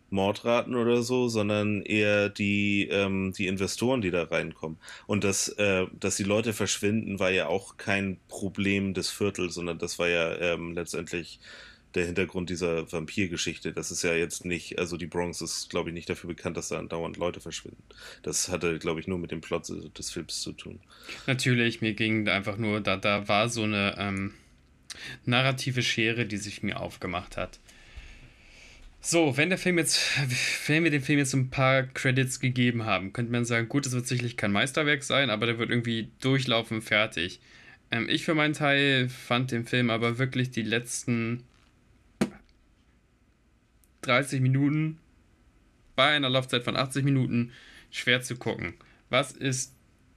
Mordraten 0.09 0.75
oder 0.75 1.01
so, 1.01 1.27
sondern 1.27 1.81
eher 1.81 2.29
die, 2.29 2.87
ähm, 2.89 3.33
die 3.33 3.47
Investoren, 3.47 4.01
die 4.01 4.11
da 4.11 4.23
reinkommen. 4.23 4.77
Und 5.07 5.23
dass, 5.23 5.49
äh, 5.49 5.87
dass 5.99 6.15
die 6.15 6.23
Leute 6.23 6.53
verschwinden, 6.53 7.19
war 7.19 7.31
ja 7.31 7.47
auch 7.47 7.77
kein 7.77 8.17
Problem 8.29 8.93
des 8.93 9.09
Viertels, 9.09 9.55
sondern 9.55 9.79
das 9.79 9.99
war 9.99 10.07
ja 10.07 10.35
ähm, 10.39 10.73
letztendlich 10.73 11.39
der 11.95 12.05
Hintergrund 12.05 12.49
dieser 12.49 12.91
Vampirgeschichte. 12.91 13.71
Das 13.71 13.91
ist 13.91 14.03
ja 14.03 14.13
jetzt 14.13 14.45
nicht, 14.45 14.79
also 14.79 14.97
die 14.97 15.05
Bronx 15.05 15.41
ist, 15.41 15.69
glaube 15.69 15.89
ich, 15.89 15.93
nicht 15.93 16.09
dafür 16.09 16.29
bekannt, 16.29 16.57
dass 16.57 16.69
da 16.69 16.79
andauernd 16.79 17.17
Leute 17.17 17.39
verschwinden. 17.39 17.83
Das 18.23 18.49
hatte, 18.49 18.79
glaube 18.79 18.99
ich, 18.99 19.07
nur 19.07 19.19
mit 19.19 19.31
dem 19.31 19.41
Plot 19.41 19.69
des 19.97 20.11
Films 20.11 20.41
zu 20.41 20.53
tun. 20.53 20.79
Natürlich, 21.27 21.81
mir 21.81 21.93
ging 21.93 22.27
einfach 22.27 22.57
nur, 22.57 22.81
da, 22.81 22.97
da 22.97 23.27
war 23.27 23.49
so 23.49 23.63
eine 23.63 23.95
ähm, 23.97 24.33
narrative 25.25 25.83
Schere, 25.83 26.25
die 26.25 26.37
sich 26.37 26.63
mir 26.63 26.79
aufgemacht 26.79 27.37
hat. 27.37 27.59
So, 29.05 29.35
wenn 29.35 29.49
der 29.49 29.57
Film 29.57 29.77
jetzt, 29.77 29.99
wenn 30.67 30.85
wir 30.85 30.91
dem 30.91 31.03
Film 31.03 31.19
jetzt 31.19 31.33
ein 31.33 31.49
paar 31.49 31.83
Credits 31.83 32.39
gegeben 32.39 32.85
haben, 32.85 33.11
könnte 33.11 33.33
man 33.33 33.43
sagen, 33.43 33.67
gut, 33.67 33.85
es 33.85 33.91
wird 33.91 34.07
sicherlich 34.07 34.37
kein 34.37 34.53
Meisterwerk 34.53 35.03
sein, 35.03 35.29
aber 35.29 35.45
der 35.45 35.59
wird 35.59 35.69
irgendwie 35.69 36.07
durchlaufen 36.21 36.81
fertig. 36.81 37.41
Ähm, 37.91 38.07
ich 38.09 38.23
für 38.23 38.33
meinen 38.33 38.53
Teil 38.53 39.09
fand 39.09 39.51
den 39.51 39.65
Film 39.65 39.89
aber 39.89 40.17
wirklich 40.19 40.51
die 40.51 40.61
letzten 40.61 41.43
30 44.03 44.41
Minuten 44.41 44.99
bei 45.95 46.09
einer 46.09 46.29
Laufzeit 46.29 46.63
von 46.63 46.75
80 46.75 47.03
Minuten 47.03 47.51
schwer 47.91 48.21
zu 48.21 48.35
gucken. 48.35 48.73
Was 49.09 49.31
ist 49.31 49.73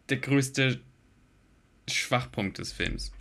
der 0.08 0.18
größte 0.18 0.80
Schwachpunkt 1.88 2.58
des 2.58 2.72
Films? 2.72 3.12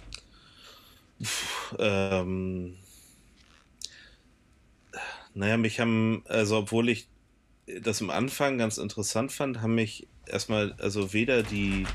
Puh, 1.20 1.78
ähm, 1.80 2.76
naja, 5.34 5.58
mich 5.58 5.80
haben, 5.80 6.24
also 6.28 6.58
obwohl 6.58 6.90
ich 6.90 7.08
das 7.82 8.02
am 8.02 8.10
Anfang 8.10 8.58
ganz 8.58 8.78
interessant 8.78 9.32
fand, 9.32 9.62
haben 9.62 9.76
mich 9.76 10.08
erstmal, 10.28 10.74
also 10.74 11.14
weder 11.14 11.44
die, 11.44 11.86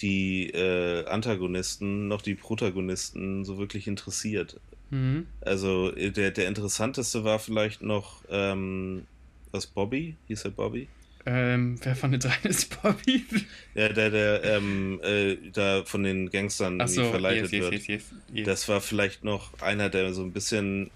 die 0.00 0.50
äh, 0.50 1.06
Antagonisten 1.06 2.08
noch 2.08 2.22
die 2.22 2.34
Protagonisten 2.34 3.44
so 3.44 3.58
wirklich 3.58 3.86
interessiert. 3.86 4.60
Mhm. 4.92 5.26
Also 5.40 5.90
äh, 5.96 6.10
der, 6.10 6.30
der 6.30 6.48
interessanteste 6.48 7.24
war 7.24 7.38
vielleicht 7.38 7.82
noch, 7.82 8.22
ähm, 8.30 9.06
was 9.50 9.66
Bobby? 9.66 10.16
Hieß 10.28 10.44
er 10.44 10.50
Bobby? 10.50 10.86
Ähm, 11.24 11.78
wer 11.82 11.96
von 11.96 12.10
den 12.10 12.20
drei 12.20 12.36
ist 12.42 12.82
Bobby? 12.82 13.24
Ja, 13.74 13.88
der, 13.88 14.10
der 14.10 14.44
ähm, 14.44 15.00
äh, 15.02 15.36
da 15.52 15.82
von 15.84 16.02
den 16.02 16.30
Gangstern 16.30 16.86
so, 16.86 17.10
verleitet 17.10 17.52
yes, 17.52 17.70
yes, 17.70 17.86
yes, 17.86 18.02
wird. 18.28 18.46
Das 18.46 18.68
war 18.68 18.82
vielleicht 18.82 19.24
noch 19.24 19.58
einer, 19.60 19.88
der 19.88 20.12
so 20.12 20.22
ein 20.22 20.32
bisschen 20.32 20.90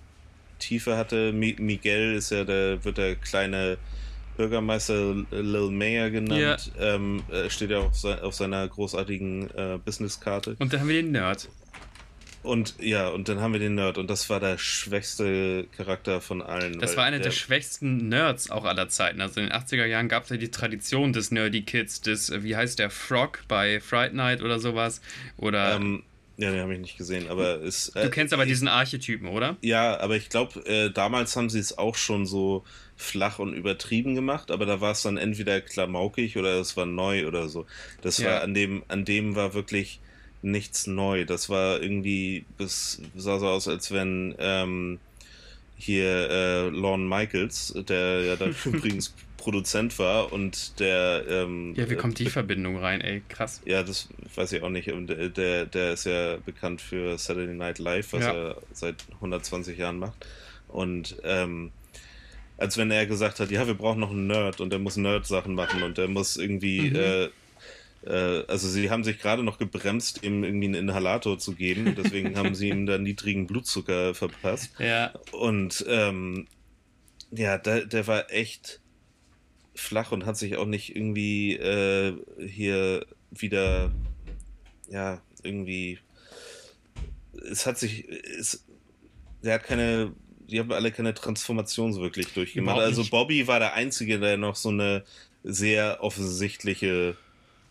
Tiefe 0.59 0.97
hatte. 0.97 1.33
Miguel 1.33 2.15
ist 2.17 2.31
ja 2.31 2.45
der, 2.45 2.85
wird 2.85 2.99
der 2.99 3.17
kleine 3.17 3.79
Bürgermeister 4.37 5.15
Lil 5.31 5.71
Mayor 5.71 6.11
genannt. 6.11 6.71
Ja. 6.79 6.95
Ähm, 6.95 7.23
steht 7.49 7.71
ja 7.71 7.79
auf, 7.79 8.05
auf 8.05 8.35
seiner 8.35 8.69
großartigen 8.69 9.51
äh, 9.53 9.79
Businesskarte. 9.83 10.57
Und 10.59 10.73
dann 10.73 10.81
haben 10.81 10.89
wir 10.89 11.03
den 11.03 11.13
Nerd. 11.13 11.49
Und 12.47 12.77
ja, 12.79 13.09
und 13.09 13.29
dann 13.29 13.41
haben 13.41 13.53
wir 13.53 13.61
den 13.61 13.75
Nerd 13.75 13.99
und 13.99 14.09
das 14.09 14.31
war 14.31 14.39
der 14.39 14.57
schwächste 14.57 15.67
Charakter 15.77 16.21
von 16.21 16.43
allen. 16.43 16.79
Das 16.79 16.97
war 16.97 17.05
einer 17.05 17.19
der, 17.19 17.27
der, 17.27 17.31
schwächsten 17.33 18.09
Nerds 18.09 18.51
auch 18.51 18.65
aller 18.65 18.89
Zeiten. 18.89 19.21
Also 19.21 19.41
in 19.41 19.49
den 19.49 19.53
80er 19.53 19.85
Jahren 19.85 20.09
gab 20.09 20.25
es 20.25 20.31
ja 20.31 20.37
die 20.37 20.51
Tradition 20.51 21.13
des 21.13 21.33
Nerdy 21.33 21.63
Kids, 21.63 22.01
des, 22.01 22.33
wie 22.43 22.55
heißt 22.55 22.79
der, 22.79 22.91
Frog 22.91 23.43
bei 23.49 23.81
Fright 23.81 24.15
Night 24.15 24.43
oder 24.43 24.61
sowas. 24.61 25.01
Oder. 25.37 25.75
Ähm, 25.75 26.05
ja, 26.39 26.51
den 26.51 26.61
habe 26.61 26.75
ich 26.75 26.81
nicht 26.81 26.99
gesehen, 26.99 27.29
aber 27.29 27.63
es. 27.63 27.89
Äh, 27.91 28.05
du 28.05 28.11
kennst 28.11 28.33
aber 28.33 28.47
diesen 28.47 28.69
Archetypen, 28.69 29.29
oder? 29.29 29.57
Ja, 29.63 29.99
aber 29.99 30.17
ich 30.17 30.29
glaube, 30.29 30.61
äh, 30.67 30.91
damals 30.91 31.35
haben 31.35 31.51
sie 31.51 31.59
es 31.59 31.77
auch 31.77 31.97
schon 31.97 32.27
so 32.27 32.65
flach 32.95 33.39
und 33.39 33.55
übertrieben 33.55 34.15
gemacht, 34.15 34.51
aber 34.51 34.67
da 34.67 34.81
war 34.81 34.93
es 34.93 35.03
dann 35.03 35.17
entweder 35.17 35.61
klamaukig 35.61 36.37
oder 36.37 36.61
es 36.61 36.77
war 36.77 36.87
neu 36.87 37.27
oder 37.27 37.49
so. 37.49 37.67
Das 38.03 38.19
ja. 38.19 38.31
war 38.31 38.43
an 38.43 38.55
dem, 38.55 38.85
an 38.89 39.05
dem 39.05 39.35
war 39.35 39.55
wirklich 39.55 40.01
nichts 40.43 40.87
neu. 40.87 41.25
Das 41.25 41.49
war 41.49 41.83
irgendwie, 41.83 42.45
es 42.59 43.01
sah 43.17 43.39
so 43.39 43.49
aus, 43.49 43.69
als 43.69 43.93
wenn 43.93 44.35
ähm, 44.39 44.99
hier 45.77 46.31
äh, 46.31 46.69
Lorne 46.69 47.05
Michaels, 47.05 47.75
der 47.89 48.23
ja 48.23 48.37
da 48.37 48.47
übrigens 48.65 49.15
Produzent 49.37 49.99
war 49.99 50.33
und 50.33 50.81
der. 50.81 51.25
Ähm, 51.29 51.75
ja, 51.77 51.89
wie 51.89 51.95
kommt 51.95 52.19
die 52.19 52.27
äh, 52.27 52.31
Verbindung 52.31 52.79
rein, 52.79 53.01
ey? 53.01 53.23
Krass. 53.29 53.63
Ja, 53.65 53.83
das 53.83 54.09
weiß 54.35 54.53
ich 54.53 54.63
auch 54.63 54.71
nicht. 54.71 54.91
Und 54.91 55.07
der, 55.07 55.67
der 55.67 55.93
ist 55.93 56.05
ja 56.05 56.39
bekannt 56.45 56.81
für 56.81 57.17
Saturday 57.17 57.55
Night 57.55 57.79
Live, 57.79 58.13
was 58.13 58.25
ja. 58.25 58.33
er 58.33 58.57
seit 58.73 59.05
120 59.15 59.79
Jahren 59.79 59.99
macht. 59.99 60.27
Und 60.67 61.17
ähm, 61.23 61.71
als 62.59 62.77
wenn 62.77 62.91
er 62.91 63.07
gesagt 63.07 63.39
hat, 63.39 63.51
ja, 63.51 63.67
wir 63.67 63.75
brauchen 63.75 64.01
noch 64.01 64.11
einen 64.11 64.27
Nerd 64.27 64.61
und 64.61 64.71
der 64.71 64.79
muss 64.79 64.97
Nerd-Sachen 64.97 65.55
machen 65.55 65.83
und 65.83 65.99
der 65.99 66.09
muss 66.09 66.37
irgendwie. 66.37 66.91
Mhm. 66.91 66.97
Äh, 66.97 67.25
äh, 67.25 67.31
also 68.11 68.69
sie 68.69 68.91
haben 68.91 69.05
sich 69.05 69.19
gerade 69.19 69.43
noch 69.43 69.59
gebremst, 69.59 70.23
ihm 70.23 70.45
irgendwie 70.45 70.67
einen 70.67 70.75
Inhalator 70.75 71.39
zu 71.39 71.55
geben. 71.55 71.95
Deswegen 71.97 72.37
haben 72.37 72.55
sie 72.55 72.69
ihm 72.69 72.87
da 72.87 72.99
niedrigen 72.99 73.47
Blutzucker 73.47 74.15
verpasst. 74.15 74.73
Ja. 74.79 75.13
Und 75.33 75.85
ähm, 75.89 76.47
ja, 77.31 77.59
der, 77.59 77.87
der 77.87 78.07
war 78.07 78.31
echt 78.31 78.81
flach 79.75 80.13
und 80.13 80.25
hat 80.27 80.37
sich 80.37 80.57
auch 80.57 80.67
nicht 80.67 80.95
irgendwie 80.95 81.57
äh, 81.57 82.17
hier 82.47 83.07
wieder, 83.31 83.93
ja, 84.89 85.21
irgendwie. 85.43 85.99
Es 87.51 87.67
hat 87.67 87.79
sich. 87.79 88.09
Es, 88.09 88.65
der 89.43 89.55
hat 89.55 89.65
keine. 89.65 90.13
Die 90.49 90.61
haben 90.61 90.71
alle 90.71 90.93
keine 90.93 91.13
Transformation 91.13 91.93
so 91.93 92.03
wirklich 92.03 92.33
durchgemacht. 92.33 92.79
Also 92.79 93.05
Bobby 93.05 93.49
war 93.49 93.59
der 93.59 93.75
Einzige, 93.75 94.21
der 94.21 94.37
noch 94.37 94.55
so 94.55 94.69
eine 94.69 95.05
sehr 95.43 95.99
offensichtliche 96.03 97.17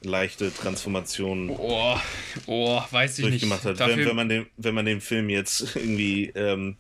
leichte 0.02 0.54
Transformation 0.54 1.50
oh, 1.50 1.98
oh, 2.46 2.82
weiß 2.90 3.20
ich 3.20 3.26
durchgemacht 3.26 3.66
nicht. 3.66 3.80
hat. 3.80 3.90
Wenn, 3.90 4.06
wenn, 4.06 4.16
man 4.16 4.30
den, 4.30 4.46
wenn 4.58 4.76
man 4.76 4.86
dem 4.86 5.02
Film 5.02 5.30
jetzt 5.30 5.76
irgendwie 5.76 6.32
ähm, 6.36 6.78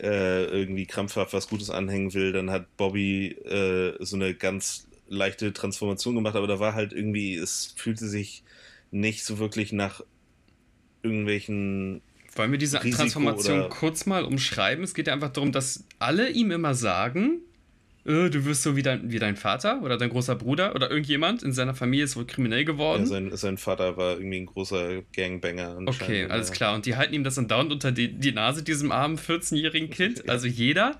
äh, 0.00 0.44
irgendwie 0.44 0.86
krampfhaft 0.86 1.32
was 1.32 1.48
Gutes 1.48 1.70
anhängen 1.70 2.14
will, 2.14 2.32
dann 2.32 2.50
hat 2.50 2.76
Bobby 2.76 3.28
äh, 3.28 3.94
so 4.00 4.16
eine 4.16 4.34
ganz 4.34 4.88
leichte 5.08 5.52
Transformation 5.52 6.14
gemacht, 6.14 6.36
aber 6.36 6.46
da 6.46 6.60
war 6.60 6.74
halt 6.74 6.92
irgendwie, 6.92 7.36
es 7.36 7.74
fühlte 7.76 8.08
sich 8.08 8.44
nicht 8.90 9.24
so 9.24 9.38
wirklich 9.38 9.72
nach 9.72 10.02
irgendwelchen 11.02 12.02
wollen 12.36 12.52
wir 12.52 12.58
diese 12.58 12.82
Risiko 12.82 13.02
Transformation 13.02 13.68
kurz 13.70 14.06
mal 14.06 14.24
umschreiben? 14.24 14.84
Es 14.84 14.94
geht 14.94 15.08
ja 15.08 15.12
einfach 15.12 15.32
darum, 15.32 15.50
dass 15.50 15.84
alle 15.98 16.30
ihm 16.30 16.52
immer 16.52 16.74
sagen, 16.74 17.40
äh, 18.10 18.30
du 18.30 18.44
wirst 18.44 18.62
so 18.62 18.76
wie 18.76 18.82
dein, 18.82 19.10
wie 19.10 19.18
dein 19.18 19.36
Vater 19.36 19.82
oder 19.82 19.96
dein 19.96 20.10
großer 20.10 20.34
Bruder 20.34 20.74
oder 20.74 20.90
irgendjemand 20.90 21.42
in 21.42 21.52
seiner 21.52 21.74
Familie 21.74 22.04
ist 22.04 22.16
wohl 22.16 22.26
kriminell 22.26 22.64
geworden. 22.64 23.02
Ja, 23.02 23.06
sein, 23.06 23.36
sein 23.36 23.58
Vater 23.58 23.96
war 23.96 24.18
irgendwie 24.18 24.40
ein 24.40 24.46
großer 24.46 25.02
Gangbanger. 25.14 25.78
Okay, 25.86 26.26
alles 26.26 26.52
klar. 26.52 26.74
Und 26.74 26.86
die 26.86 26.96
halten 26.96 27.14
ihm 27.14 27.24
das 27.24 27.36
dann 27.36 27.48
dauernd 27.48 27.72
unter 27.72 27.92
die, 27.92 28.12
die 28.12 28.32
Nase, 28.32 28.62
diesem 28.62 28.92
armen 28.92 29.18
14-jährigen 29.18 29.90
Kind, 29.90 30.28
also 30.28 30.46
jeder. 30.46 30.98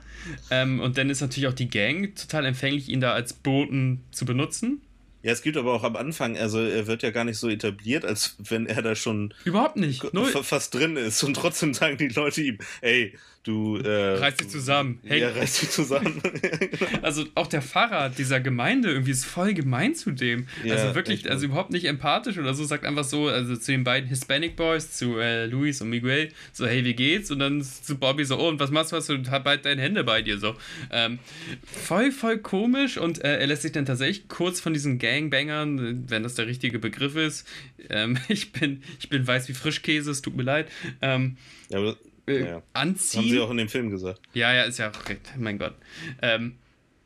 Ähm, 0.50 0.80
und 0.80 0.96
dann 0.98 1.10
ist 1.10 1.20
natürlich 1.20 1.48
auch 1.48 1.54
die 1.54 1.68
Gang 1.68 2.14
total 2.14 2.46
empfänglich, 2.46 2.88
ihn 2.88 3.00
da 3.00 3.12
als 3.12 3.32
Boten 3.32 4.04
zu 4.10 4.24
benutzen. 4.24 4.80
Ja, 5.22 5.32
es 5.32 5.42
gibt 5.42 5.58
aber 5.58 5.74
auch 5.74 5.84
am 5.84 5.96
Anfang, 5.96 6.38
also 6.38 6.60
er 6.60 6.86
wird 6.86 7.02
ja 7.02 7.10
gar 7.10 7.24
nicht 7.24 7.36
so 7.36 7.50
etabliert, 7.50 8.06
als 8.06 8.36
wenn 8.38 8.66
er 8.66 8.80
da 8.80 8.94
schon 8.94 9.34
überhaupt 9.44 9.76
nicht 9.76 10.14
Null. 10.14 10.30
fast 10.42 10.74
drin 10.74 10.96
ist 10.96 11.22
und 11.22 11.34
trotzdem 11.34 11.74
sagen 11.74 11.98
die 11.98 12.08
Leute 12.08 12.40
ihm, 12.40 12.58
ey, 12.80 13.12
du 13.50 13.76
äh, 13.76 14.18
reiß 14.18 14.36
dich 14.36 14.48
zusammen. 14.48 15.00
Hey. 15.04 15.20
Ja, 15.20 15.30
reiß 15.30 15.60
dich 15.60 15.70
zusammen. 15.70 16.20
also 17.02 17.24
auch 17.34 17.46
der 17.46 17.62
Pfarrer 17.62 18.08
dieser 18.10 18.40
Gemeinde 18.40 18.90
irgendwie 18.90 19.10
ist 19.10 19.24
voll 19.24 19.54
gemein 19.54 19.94
zu 19.94 20.10
dem. 20.10 20.46
Ja, 20.64 20.74
also 20.74 20.94
wirklich, 20.94 21.30
also 21.30 21.46
überhaupt 21.46 21.70
nicht 21.70 21.86
empathisch 21.86 22.38
oder 22.38 22.54
so, 22.54 22.64
sagt 22.64 22.84
einfach 22.84 23.04
so, 23.04 23.28
also 23.28 23.56
zu 23.56 23.72
den 23.72 23.84
beiden 23.84 24.08
Hispanic 24.08 24.56
Boys, 24.56 24.92
zu 24.92 25.18
äh, 25.18 25.46
Luis 25.46 25.80
und 25.80 25.90
Miguel, 25.90 26.30
so, 26.52 26.66
hey, 26.66 26.84
wie 26.84 26.94
geht's? 26.94 27.30
Und 27.30 27.38
dann 27.38 27.62
zu 27.62 27.96
Bobby 27.98 28.24
so, 28.24 28.38
oh, 28.38 28.48
und 28.48 28.60
was 28.60 28.70
machst 28.70 28.92
du? 28.92 28.96
Was? 28.96 29.10
Und 29.10 29.30
hab 29.30 29.44
bald 29.44 29.64
deine 29.64 29.82
Hände 29.82 30.04
bei 30.04 30.22
dir 30.22 30.38
so. 30.38 30.54
Ähm, 30.90 31.18
voll, 31.64 32.12
voll 32.12 32.38
komisch 32.38 32.98
und 32.98 33.24
äh, 33.24 33.38
er 33.38 33.46
lässt 33.46 33.62
sich 33.62 33.72
dann 33.72 33.86
tatsächlich 33.86 34.28
kurz 34.28 34.60
von 34.60 34.72
diesen 34.72 34.98
Gang 34.98 35.30
Gangbangern, 35.30 36.08
wenn 36.08 36.22
das 36.22 36.34
der 36.34 36.46
richtige 36.46 36.78
Begriff 36.78 37.16
ist. 37.16 37.46
Ähm, 37.88 38.18
ich, 38.28 38.52
bin, 38.52 38.82
ich 38.98 39.08
bin 39.08 39.26
weiß 39.26 39.48
wie 39.48 39.54
Frischkäse, 39.54 40.10
es 40.10 40.22
tut 40.22 40.36
mir 40.36 40.42
leid. 40.42 40.68
Ähm, 41.02 41.36
ja, 41.68 41.78
aber, 41.78 41.96
äh, 42.26 42.44
ja. 42.44 42.62
Anziehen. 42.72 43.22
Haben 43.22 43.30
sie 43.30 43.40
auch 43.40 43.50
in 43.50 43.56
dem 43.56 43.68
Film 43.68 43.90
gesagt. 43.90 44.20
Ja, 44.34 44.52
ja, 44.52 44.64
ist 44.64 44.78
ja 44.78 44.90
auch 44.90 45.08
recht, 45.08 45.20
mein 45.38 45.58
Gott. 45.58 45.74
Ähm, 46.22 46.56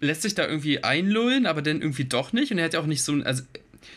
lässt 0.01 0.23
sich 0.23 0.35
da 0.35 0.47
irgendwie 0.47 0.83
einlullen, 0.85 1.47
aber 1.47 1.63
dann 1.63 1.81
irgendwie 1.81 2.05
doch 2.05 2.33
nicht. 2.33 2.53
Und 2.53 2.59
er 2.59 2.71
ja 2.71 2.81
auch 2.81 2.87
nicht 2.87 3.03
so 3.03 3.13
ein. 3.13 3.23
Also, 3.23 3.43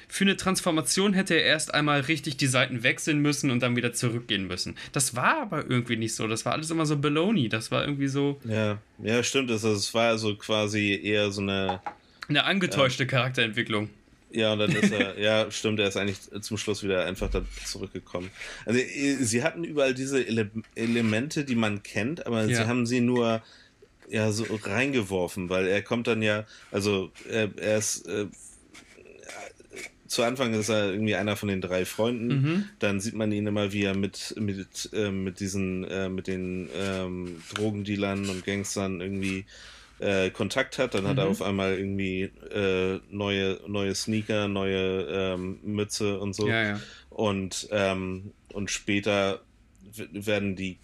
für 0.10 0.26
eine 0.26 0.36
Transformation 0.36 1.14
hätte 1.14 1.36
er 1.36 1.44
erst 1.44 1.74
einmal 1.74 2.02
richtig 2.02 2.38
die 2.38 2.48
Seiten 2.48 2.84
wechseln 2.84 3.20
müssen 3.22 3.52
und 3.52 3.62
dann 3.62 3.76
wieder 3.76 3.94
zurückgehen 3.94 4.48
müssen. 4.48 4.76
Das 4.92 5.16
war 5.16 5.42
aber 5.42 5.70
irgendwie 5.70 5.96
nicht 5.96 6.14
so. 6.14 6.28
Das 6.28 6.46
war 6.46 6.54
alles 6.54 6.70
immer 6.72 6.86
so 6.86 6.98
Baloney. 6.98 7.50
Das 7.50 7.72
war 7.72 7.86
irgendwie 7.86 8.08
so. 8.08 8.40
Ja, 8.44 8.80
ja, 9.02 9.24
stimmt. 9.24 9.50
Es 9.50 9.64
also, 9.64 9.94
war 9.94 10.18
so 10.18 10.36
quasi 10.36 11.00
eher 11.02 11.32
so 11.32 11.42
eine. 11.42 11.82
Eine 12.28 12.44
angetäuschte 12.44 13.04
ja. 13.04 13.10
Charakterentwicklung. 13.10 13.90
Ja, 14.38 14.54
und 14.54 14.60
dann 14.60 14.72
ist 14.72 14.92
er, 14.92 15.18
ja, 15.20 15.50
stimmt, 15.50 15.80
er 15.80 15.88
ist 15.88 15.98
eigentlich 15.98 16.20
zum 16.42 16.58
Schluss 16.58 16.84
wieder 16.84 17.06
einfach 17.06 17.30
da 17.30 17.44
zurückgekommen. 17.66 18.30
Also, 18.66 18.80
sie 19.20 19.44
hatten 19.44 19.64
überall 19.64 19.96
diese 19.96 20.22
Ele 20.22 20.52
Elemente, 20.76 21.44
die 21.44 21.56
man 21.56 21.82
kennt, 21.82 22.28
aber 22.28 22.46
ja. 22.46 22.48
sie 22.56 22.68
haben 22.68 22.86
sie 22.86 23.02
nur 23.02 23.42
ja 24.10 24.32
so 24.32 24.46
reingeworfen, 24.64 25.50
weil 25.50 25.68
er 25.68 25.82
kommt 25.82 26.06
dann 26.06 26.22
ja, 26.22 26.46
also 26.72 27.12
er, 27.28 27.50
er 27.58 27.80
ist 27.80 28.08
äh, 28.08 28.28
zu 30.08 30.24
Anfang 30.24 30.54
ist 30.54 30.70
er 30.70 30.92
irgendwie 30.92 31.16
einer 31.16 31.36
von 31.36 31.50
den 31.50 31.60
drei 31.60 31.84
Freunden. 31.84 32.28
Mhm. 32.28 32.66
Dann 32.80 33.02
sieht 33.02 33.16
man 33.16 33.32
ihn 33.32 33.48
immer, 33.48 33.74
wie 33.74 33.84
er 33.84 33.98
mit, 33.98 34.36
mit, 34.38 34.90
äh, 34.94 35.12
mit 35.12 35.40
diesen, 35.40 35.84
äh, 35.84 36.10
mit 36.10 36.28
den 36.28 36.70
ähm, 36.78 37.42
Drogendealern 37.54 38.30
und 38.30 38.46
Gangstern 38.46 39.02
irgendwie 39.02 39.46
äh, 40.00 40.30
Kontakt 40.30 40.78
hat. 40.78 40.94
Dann 40.94 41.04
mhm. 41.04 41.08
hat 41.08 41.18
er 41.18 41.26
mhm. 41.26 41.32
auf 41.32 41.42
einmal 41.42 41.78
irgendwie 41.78 42.24
äh, 42.24 43.00
neue, 43.10 43.60
neue 43.68 43.96
Sneaker, 43.96 44.48
neue 44.48 45.08
ähm, 45.10 45.60
Mütze 45.64 46.20
und 46.20 46.34
so. 46.34 46.48
Ja, 46.48 46.64
ja. 46.64 46.80
Und, 47.10 47.68
ähm, 47.72 48.32
und 48.54 48.70
später 48.70 49.42
werden 50.12 50.56
die 50.56 50.78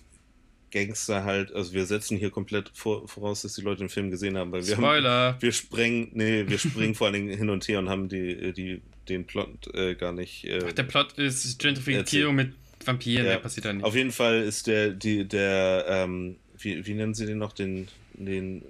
Gangster 0.71 1.23
halt, 1.23 1.53
also 1.53 1.73
wir 1.73 1.85
setzen 1.85 2.17
hier 2.17 2.31
komplett 2.31 2.71
vor, 2.73 3.07
voraus, 3.07 3.43
dass 3.43 3.53
die 3.53 3.61
Leute 3.61 3.79
den 3.79 3.89
Film 3.89 4.09
gesehen 4.09 4.37
haben, 4.37 4.51
weil 4.51 4.65
wir 4.65 4.75
Spoiler. 4.75 5.09
Haben, 5.09 5.41
wir 5.41 5.51
sprengen, 5.51 6.09
nee, 6.13 6.45
wir 6.47 6.57
springen 6.57 6.95
vor 6.95 7.07
allen 7.07 7.13
Dingen 7.13 7.37
hin 7.37 7.49
und 7.51 7.67
her 7.67 7.77
und 7.79 7.89
haben 7.89 8.09
die, 8.09 8.53
die, 8.53 8.81
den 9.07 9.25
Plot 9.25 9.73
äh, 9.75 9.93
gar 9.93 10.11
nicht. 10.11 10.45
Äh, 10.45 10.63
Ach, 10.67 10.73
der 10.73 10.83
Plot 10.83 11.13
ist 11.13 11.59
Gentrifizierung 11.59 12.35
mit 12.35 12.53
Vampiren, 12.83 13.27
ja, 13.27 13.37
passiert 13.37 13.65
da 13.65 13.73
nicht. 13.73 13.85
Auf 13.85 13.95
jeden 13.95 14.11
Fall 14.11 14.41
ist 14.41 14.65
der, 14.65 14.89
die, 14.89 15.27
der, 15.27 15.85
ähm, 15.87 16.37
wie, 16.57 16.85
wie 16.85 16.93
nennen 16.95 17.13
sie 17.13 17.27
den 17.27 17.37
noch, 17.37 17.53
den, 17.53 17.87
den 18.13 18.63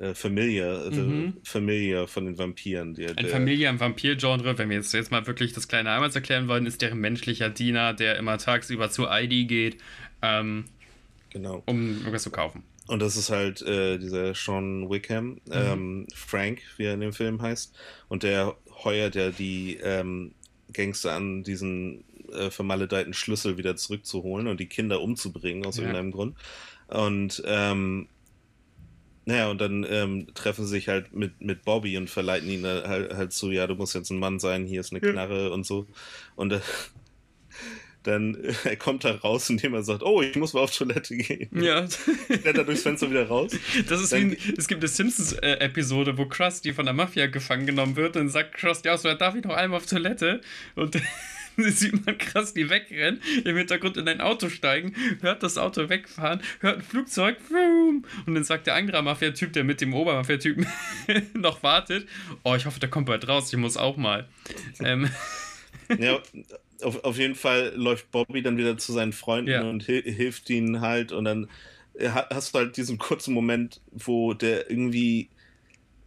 äh, 0.00 0.14
Familie, 0.14 0.78
also 0.78 1.00
mhm. 1.00 1.34
Familie 1.44 2.06
von 2.06 2.26
den 2.26 2.38
Vampiren. 2.38 2.94
Der, 2.94 3.16
Ein 3.16 3.26
Familie 3.26 3.68
im 3.68 3.80
Vampir-Genre, 3.80 4.58
wenn 4.58 4.68
wir 4.68 4.76
jetzt, 4.76 4.92
jetzt 4.92 5.10
mal 5.10 5.26
wirklich 5.26 5.52
das 5.52 5.68
kleine 5.68 5.90
einmal 5.90 6.10
erklären 6.10 6.48
wollen, 6.48 6.66
ist 6.66 6.82
deren 6.82 6.98
menschlicher 6.98 7.50
Diener, 7.50 7.94
der 7.94 8.16
immer 8.16 8.38
tagsüber 8.38 8.90
zu 8.90 9.06
ID 9.08 9.48
geht. 9.48 9.78
Ähm, 10.22 10.64
Genau. 11.34 11.64
Um 11.66 11.98
irgendwas 11.98 12.22
zu 12.22 12.30
kaufen. 12.30 12.62
Und 12.86 13.02
das 13.02 13.16
ist 13.16 13.28
halt 13.28 13.60
äh, 13.62 13.98
dieser 13.98 14.34
Sean 14.34 14.88
Wickham, 14.88 15.26
mhm. 15.26 15.40
ähm, 15.52 16.06
Frank, 16.14 16.62
wie 16.76 16.84
er 16.84 16.94
in 16.94 17.00
dem 17.00 17.12
Film 17.12 17.42
heißt. 17.42 17.74
Und 18.08 18.22
der 18.22 18.54
heuert 18.84 19.16
ja 19.16 19.30
die 19.30 19.78
ähm, 19.82 20.32
Gangster 20.72 21.12
an, 21.12 21.42
diesen 21.42 22.04
äh, 22.32 22.50
vermaledeiten 22.50 23.14
Schlüssel 23.14 23.58
wieder 23.58 23.74
zurückzuholen 23.74 24.46
und 24.46 24.60
die 24.60 24.66
Kinder 24.66 25.00
umzubringen 25.00 25.66
aus 25.66 25.76
ja. 25.76 25.82
irgendeinem 25.82 26.12
Grund. 26.12 26.36
Und 26.86 27.42
ähm, 27.46 28.06
naja, 29.26 29.50
und 29.50 29.60
dann 29.60 29.86
ähm, 29.88 30.26
treffen 30.34 30.64
sie 30.64 30.72
sich 30.72 30.88
halt 30.88 31.14
mit, 31.14 31.40
mit 31.40 31.64
Bobby 31.64 31.96
und 31.96 32.10
verleiten 32.10 32.48
ihn 32.48 32.66
halt, 32.66 33.14
halt 33.14 33.32
so, 33.32 33.50
ja, 33.50 33.66
du 33.66 33.74
musst 33.74 33.94
jetzt 33.94 34.10
ein 34.10 34.18
Mann 34.18 34.38
sein, 34.38 34.66
hier 34.66 34.80
ist 34.80 34.92
eine 34.92 35.00
Knarre 35.00 35.46
ja. 35.46 35.48
und 35.48 35.64
so. 35.64 35.86
Und 36.36 36.52
äh, 36.52 36.60
dann 38.04 38.36
er 38.64 38.76
kommt 38.76 39.04
da 39.04 39.12
raus, 39.16 39.50
indem 39.50 39.74
er 39.74 39.82
sagt, 39.82 40.02
oh, 40.02 40.22
ich 40.22 40.36
muss 40.36 40.52
mal 40.52 40.60
auf 40.60 40.76
Toilette 40.76 41.16
gehen. 41.16 41.48
Ja. 41.60 41.80
Rennt 42.28 42.58
er 42.58 42.64
durchs 42.64 42.82
Fenster 42.82 43.10
wieder 43.10 43.26
raus. 43.26 43.52
Das 43.88 44.00
ist 44.00 44.12
dann, 44.12 44.32
wie, 44.32 44.54
es 44.56 44.68
gibt 44.68 44.82
eine 44.82 44.88
Simpsons-Episode, 44.88 46.16
wo 46.16 46.26
Krusty 46.26 46.72
von 46.72 46.84
der 46.84 46.94
Mafia 46.94 47.26
gefangen 47.26 47.66
genommen 47.66 47.96
wird 47.96 48.16
und 48.16 48.28
sagt 48.28 48.54
Krusty 48.54 48.90
aus, 48.90 49.02
so, 49.02 49.12
darf 49.14 49.34
ich 49.34 49.44
noch 49.44 49.54
einmal 49.54 49.78
auf 49.78 49.86
Toilette? 49.86 50.40
Und 50.76 51.00
sieht 51.70 52.04
man 52.06 52.18
Krusty 52.18 52.68
wegrennen, 52.70 53.20
im 53.44 53.56
Hintergrund 53.56 53.96
in 53.96 54.08
ein 54.08 54.20
Auto 54.20 54.48
steigen, 54.48 54.94
hört 55.20 55.42
das 55.42 55.58
Auto 55.58 55.88
wegfahren, 55.88 56.40
hört 56.60 56.78
ein 56.78 56.82
Flugzeug, 56.82 57.36
und 58.26 58.34
dann 58.34 58.44
sagt 58.44 58.66
der 58.66 58.74
andere 58.74 59.02
Mafia-Typ, 59.02 59.52
der 59.52 59.64
mit 59.64 59.80
dem 59.80 59.94
Obermafia-Typen 59.94 60.66
noch 61.34 61.62
wartet, 61.62 62.06
oh, 62.42 62.54
ich 62.54 62.66
hoffe, 62.66 62.80
der 62.80 62.90
kommt 62.90 63.06
bald 63.06 63.26
raus, 63.28 63.52
ich 63.52 63.58
muss 63.58 63.76
auch 63.76 63.96
mal. 63.96 64.28
ähm. 64.80 65.10
Ja, 65.98 66.18
auf, 66.80 67.04
auf 67.04 67.18
jeden 67.18 67.34
Fall 67.34 67.74
läuft 67.76 68.10
Bobby 68.10 68.40
dann 68.40 68.56
wieder 68.56 68.78
zu 68.78 68.92
seinen 68.92 69.12
Freunden 69.12 69.50
ja. 69.50 69.62
und 69.62 69.86
hi 69.86 70.00
hilft 70.02 70.48
ihnen 70.48 70.80
halt 70.80 71.12
und 71.12 71.26
dann 71.26 71.50
äh, 71.94 72.08
hast 72.08 72.54
du 72.54 72.58
halt 72.58 72.76
diesen 72.78 72.96
kurzen 72.96 73.34
Moment, 73.34 73.80
wo 73.92 74.32
der 74.32 74.70
irgendwie 74.70 75.28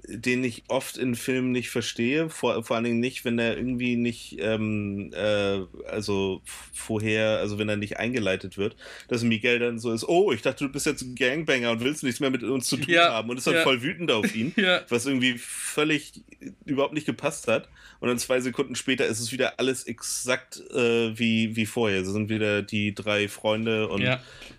den 0.07 0.43
ich 0.43 0.63
oft 0.69 0.97
in 0.97 1.15
Filmen 1.15 1.51
nicht 1.51 1.69
verstehe, 1.69 2.29
vor, 2.29 2.63
vor 2.63 2.75
allen 2.75 2.85
Dingen 2.85 2.99
nicht, 2.99 3.25
wenn 3.25 3.37
er 3.39 3.57
irgendwie 3.57 3.97
nicht, 3.97 4.37
ähm, 4.39 5.11
äh, 5.13 5.59
also 5.89 6.41
vorher, 6.73 7.39
also 7.39 7.57
wenn 7.59 7.67
er 7.67 7.75
nicht 7.75 7.97
eingeleitet 7.97 8.57
wird, 8.57 8.77
dass 9.09 9.23
Miguel 9.23 9.59
dann 9.59 9.79
so 9.79 9.91
ist, 9.91 10.07
oh, 10.07 10.31
ich 10.31 10.41
dachte, 10.41 10.65
du 10.65 10.71
bist 10.71 10.85
jetzt 10.85 11.01
ein 11.01 11.15
Gangbanger 11.15 11.71
und 11.71 11.81
willst 11.81 12.03
nichts 12.03 12.21
mehr 12.21 12.29
mit 12.29 12.43
uns 12.43 12.67
zu 12.67 12.77
tun 12.77 12.93
ja, 12.93 13.11
haben 13.11 13.29
und 13.29 13.37
ist 13.37 13.47
dann 13.47 13.55
ja. 13.55 13.63
voll 13.63 13.81
wütend 13.81 14.11
auf 14.11 14.33
ihn, 14.33 14.53
ja. 14.57 14.81
was 14.87 15.05
irgendwie 15.05 15.37
völlig 15.37 16.23
überhaupt 16.65 16.93
nicht 16.93 17.05
gepasst 17.05 17.47
hat. 17.47 17.67
Und 17.99 18.09
dann 18.09 18.19
zwei 18.19 18.39
Sekunden 18.39 18.75
später 18.75 19.07
ist 19.07 19.19
es 19.19 19.31
wieder 19.31 19.59
alles 19.59 19.83
exakt 19.87 20.61
äh, 20.71 21.17
wie, 21.17 21.55
wie 21.55 21.65
vorher. 21.65 22.01
Es 22.01 22.07
sind 22.07 22.29
wieder 22.29 22.61
die 22.61 22.93
drei 22.93 23.27
Freunde 23.27 23.87
und 23.87 24.03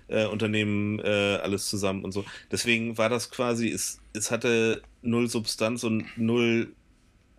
äh, 0.09 0.27
unternehmen 0.27 0.99
äh, 0.99 1.37
alles 1.37 1.67
zusammen 1.67 2.05
und 2.05 2.13
so. 2.13 2.25
Deswegen 2.51 2.99
war 2.99 3.09
das 3.09 3.31
quasi, 3.31 3.69
es, 3.69 4.01
es 4.19 4.31
hatte 4.31 4.83
null 5.03 5.29
Substanz 5.29 5.85
und 5.85 6.05
null 6.17 6.73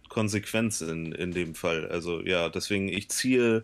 Konsequenz 0.09 0.81
in, 0.81 1.11
in 1.11 1.31
dem 1.31 1.55
Fall. 1.55 1.87
Also 1.87 2.21
ja, 2.21 2.49
deswegen, 2.49 2.89
ich 2.89 3.09
ziehe. 3.09 3.63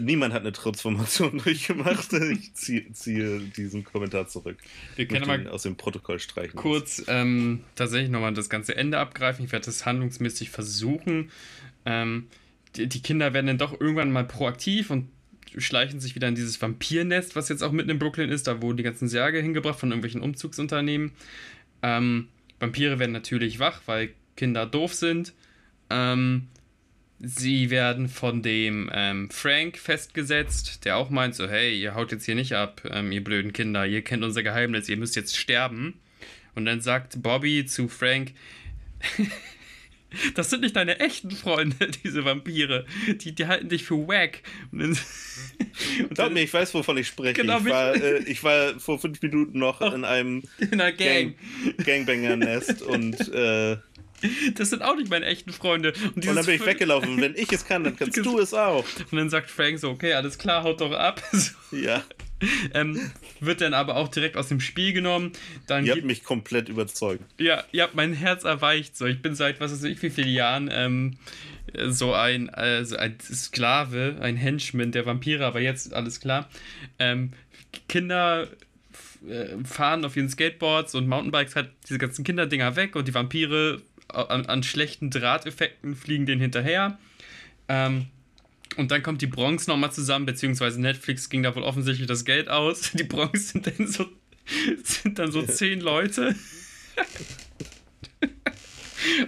Niemand 0.00 0.32
hat 0.32 0.40
eine 0.40 0.52
Transformation 0.52 1.38
durchgemacht. 1.44 2.12
Ich 2.14 2.54
ziehe, 2.54 2.90
ziehe 2.92 3.38
diesen 3.40 3.84
Kommentar 3.84 4.26
zurück. 4.26 4.56
Wir 4.96 5.06
können 5.06 5.26
mal 5.26 5.46
aus 5.48 5.62
dem 5.62 5.76
Protokoll 5.76 6.18
streichen. 6.18 6.56
Kurz 6.56 7.04
ähm, 7.06 7.60
tatsächlich 7.76 8.10
nochmal 8.10 8.32
das 8.32 8.48
ganze 8.48 8.74
Ende 8.76 8.98
abgreifen. 8.98 9.44
Ich 9.44 9.52
werde 9.52 9.66
das 9.66 9.86
handlungsmäßig 9.86 10.50
versuchen. 10.50 11.30
Ähm, 11.84 12.28
die, 12.74 12.88
die, 12.88 13.02
Kinder 13.02 13.34
werden 13.34 13.46
dann 13.46 13.58
doch 13.58 13.78
irgendwann 13.78 14.10
mal 14.10 14.24
proaktiv 14.24 14.90
und 14.90 15.10
schleichen 15.56 16.00
sich 16.00 16.16
wieder 16.16 16.26
in 16.26 16.34
dieses 16.34 16.60
Vampirnest, 16.60 17.36
was 17.36 17.48
jetzt 17.48 17.62
auch 17.62 17.70
mitten 17.70 17.90
in 17.90 17.98
Brooklyn 17.98 18.30
ist. 18.30 18.48
Da 18.48 18.62
wurden 18.62 18.78
die 18.78 18.82
ganzen 18.82 19.06
Särge 19.06 19.40
hingebracht 19.40 19.78
von 19.78 19.90
irgendwelchen 19.90 20.22
Umzugsunternehmen. 20.22 21.12
Ähm, 21.84 22.28
Vampire 22.60 22.98
werden 22.98 23.12
natürlich 23.12 23.58
wach, 23.58 23.82
weil 23.84 24.14
Kinder 24.36 24.64
doof 24.64 24.94
sind. 24.94 25.34
Ähm, 25.90 26.48
sie 27.18 27.68
werden 27.68 28.08
von 28.08 28.42
dem 28.42 28.90
ähm, 28.92 29.28
Frank 29.30 29.76
festgesetzt, 29.76 30.86
der 30.86 30.96
auch 30.96 31.10
meint 31.10 31.34
so, 31.34 31.46
hey, 31.46 31.78
ihr 31.78 31.94
haut 31.94 32.10
jetzt 32.10 32.24
hier 32.24 32.34
nicht 32.34 32.54
ab, 32.54 32.80
ähm, 32.90 33.12
ihr 33.12 33.22
blöden 33.22 33.52
Kinder, 33.52 33.86
ihr 33.86 34.02
kennt 34.02 34.24
unser 34.24 34.42
Geheimnis, 34.42 34.88
ihr 34.88 34.96
müsst 34.96 35.14
jetzt 35.14 35.36
sterben. 35.36 36.00
Und 36.54 36.64
dann 36.64 36.80
sagt 36.80 37.22
Bobby 37.22 37.66
zu 37.66 37.88
Frank, 37.88 38.32
das 40.34 40.50
sind 40.50 40.62
nicht 40.62 40.76
deine 40.76 41.00
echten 41.00 41.30
Freunde, 41.30 41.88
diese 42.04 42.24
Vampire. 42.24 42.86
Die, 43.20 43.34
die 43.34 43.46
halten 43.46 43.68
dich 43.68 43.84
für 43.84 44.06
wack. 44.06 44.42
Und 44.72 44.80
dann, 44.80 44.90
und 46.08 46.14
Glaub 46.14 46.32
mir, 46.32 46.42
ich 46.42 46.52
weiß, 46.52 46.74
wovon 46.74 46.96
ich 46.98 47.06
spreche. 47.06 47.34
Genau, 47.34 47.58
ich, 47.58 47.64
war, 47.66 47.94
äh, 47.94 48.18
ich 48.24 48.42
war 48.44 48.78
vor 48.78 48.98
fünf 48.98 49.20
Minuten 49.22 49.58
noch 49.58 49.80
in 49.94 50.04
einem 50.04 50.42
in 50.58 50.80
einer 50.80 50.92
Gang. 50.92 51.34
Gang 51.84 52.04
Gangbanger-Nest 52.06 52.82
und 52.82 53.28
äh, 53.32 53.76
das 54.54 54.70
sind 54.70 54.82
auch 54.82 54.96
nicht 54.96 55.10
meine 55.10 55.26
echten 55.26 55.52
Freunde. 55.52 55.92
Und, 56.14 56.26
und 56.26 56.36
dann 56.36 56.44
bin 56.44 56.54
ich 56.56 56.66
weggelaufen. 56.66 57.10
Und 57.10 57.20
wenn 57.20 57.34
ich 57.34 57.52
es 57.52 57.64
kann, 57.64 57.84
dann 57.84 57.96
kannst 57.96 58.16
du 58.16 58.38
es 58.38 58.54
auch. 58.54 58.84
Und 59.10 59.18
dann 59.18 59.30
sagt 59.30 59.50
Frank 59.50 59.78
so, 59.78 59.90
okay, 59.90 60.14
alles 60.14 60.38
klar, 60.38 60.62
haut 60.62 60.80
doch 60.80 60.92
ab. 60.92 61.22
So. 61.32 61.76
Ja. 61.76 62.04
Ähm, 62.74 63.10
wird 63.40 63.60
dann 63.60 63.74
aber 63.74 63.96
auch 63.96 64.08
direkt 64.08 64.36
aus 64.36 64.48
dem 64.48 64.60
Spiel 64.60 64.92
genommen. 64.92 65.32
Dann 65.66 65.84
ihr 65.84 65.92
habt 65.92 66.04
mich 66.04 66.22
komplett 66.24 66.68
überzeugt. 66.68 67.22
Ja, 67.38 67.64
ihr 67.72 67.82
habt 67.82 67.94
mein 67.94 68.12
Herz 68.12 68.44
erweicht. 68.44 68.96
So, 68.96 69.06
ich 69.06 69.20
bin 69.20 69.34
seit 69.34 69.60
was 69.60 69.72
weiß 69.72 69.82
ich 69.84 70.02
wie 70.02 70.10
viele 70.10 70.28
Jahren 70.28 70.70
ähm, 70.72 71.16
so 71.88 72.12
ein, 72.12 72.50
also 72.50 72.96
ein 72.96 73.18
Sklave, 73.20 74.16
ein 74.20 74.36
Henchman 74.36 74.92
der 74.92 75.06
Vampire, 75.06 75.44
aber 75.44 75.60
jetzt 75.60 75.92
alles 75.92 76.20
klar. 76.20 76.48
Ähm, 76.98 77.32
Kinder 77.88 78.48
äh, 79.28 79.64
fahren 79.64 80.04
auf 80.04 80.16
ihren 80.16 80.28
Skateboards 80.28 80.94
und 80.94 81.08
Mountainbikes 81.08 81.56
halt 81.56 81.70
diese 81.88 81.98
ganzen 81.98 82.24
Kinderdinger 82.24 82.76
weg 82.76 82.94
und 82.94 83.08
die 83.08 83.14
Vampire 83.14 83.80
an, 84.08 84.46
an 84.46 84.62
schlechten 84.62 85.10
Drahteffekten 85.10 85.96
fliegen 85.96 86.26
denen 86.26 86.40
hinterher. 86.40 86.98
Ähm, 87.68 88.06
und 88.76 88.90
dann 88.90 89.02
kommt 89.02 89.22
die 89.22 89.26
Bronx 89.26 89.66
nochmal 89.66 89.92
zusammen, 89.92 90.26
beziehungsweise 90.26 90.80
Netflix 90.80 91.28
ging 91.28 91.42
da 91.42 91.54
wohl 91.54 91.62
offensichtlich 91.62 92.08
das 92.08 92.24
Geld 92.24 92.48
aus. 92.48 92.92
Die 92.94 93.04
Bronx 93.04 93.50
sind 93.50 93.66
dann 93.66 93.86
so, 93.86 94.06
sind 94.82 95.18
dann 95.18 95.30
so 95.30 95.42
zehn 95.46 95.80
Leute. 95.80 96.34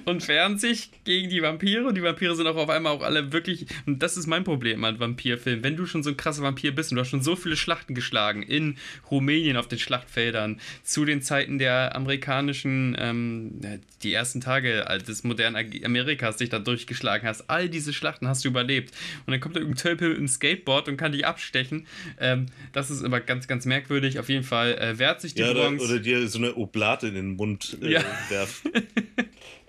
und 0.04 0.26
wehren 0.28 0.58
sich 0.58 0.90
gegen 1.04 1.30
die 1.30 1.42
Vampire. 1.42 1.86
Und 1.86 1.96
die 1.96 2.02
Vampire 2.02 2.34
sind 2.34 2.46
auch 2.46 2.56
auf 2.56 2.68
einmal 2.68 2.92
auch 2.92 3.02
alle 3.02 3.32
wirklich. 3.32 3.66
Und 3.86 4.02
das 4.02 4.16
ist 4.16 4.26
mein 4.26 4.44
Problem 4.44 4.84
an 4.84 4.98
Vampirfilmen. 4.98 5.64
Wenn 5.64 5.76
du 5.76 5.86
schon 5.86 6.02
so 6.02 6.10
ein 6.10 6.16
krasser 6.16 6.42
Vampir 6.42 6.74
bist 6.74 6.90
und 6.90 6.96
du 6.96 7.02
hast 7.02 7.08
schon 7.08 7.22
so 7.22 7.36
viele 7.36 7.56
Schlachten 7.56 7.94
geschlagen 7.94 8.42
in 8.42 8.76
Rumänien 9.10 9.56
auf 9.56 9.68
den 9.68 9.78
Schlachtfeldern, 9.78 10.60
zu 10.82 11.04
den 11.04 11.22
Zeiten 11.22 11.58
der 11.58 11.94
amerikanischen, 11.94 12.96
ähm, 12.98 13.60
die 14.02 14.12
ersten 14.12 14.40
Tage 14.40 14.84
des 15.06 15.24
modernen 15.24 15.84
Amerikas 15.84 16.36
dich 16.36 16.48
da 16.48 16.58
durchgeschlagen 16.58 17.26
hast, 17.26 17.48
all 17.48 17.68
diese 17.68 17.92
Schlachten 17.92 18.28
hast 18.28 18.44
du 18.44 18.48
überlebt. 18.48 18.92
Und 19.26 19.32
dann 19.32 19.40
kommt 19.40 19.56
da 19.56 19.60
irgendein 19.60 19.82
Tölpel 19.82 20.08
mit 20.10 20.18
einem 20.18 20.28
Skateboard 20.28 20.88
und 20.88 20.96
kann 20.96 21.12
dich 21.12 21.26
abstechen. 21.26 21.86
Ähm, 22.20 22.46
das 22.72 22.90
ist 22.90 23.02
immer 23.02 23.20
ganz, 23.20 23.48
ganz 23.48 23.66
merkwürdig. 23.66 24.18
Auf 24.18 24.28
jeden 24.28 24.44
Fall 24.44 24.78
äh, 24.78 24.98
wehrt 24.98 25.20
sich 25.20 25.34
die 25.34 25.42
ja, 25.42 25.52
Bronx. 25.52 25.82
Oder, 25.82 25.94
oder 25.94 26.02
dir 26.02 26.28
so 26.28 26.38
eine 26.38 26.54
Oblate 26.54 27.08
in 27.08 27.14
den 27.14 27.36
Mund 27.36 27.78
äh, 27.82 27.92
ja. 27.92 28.04
werfen. 28.28 28.72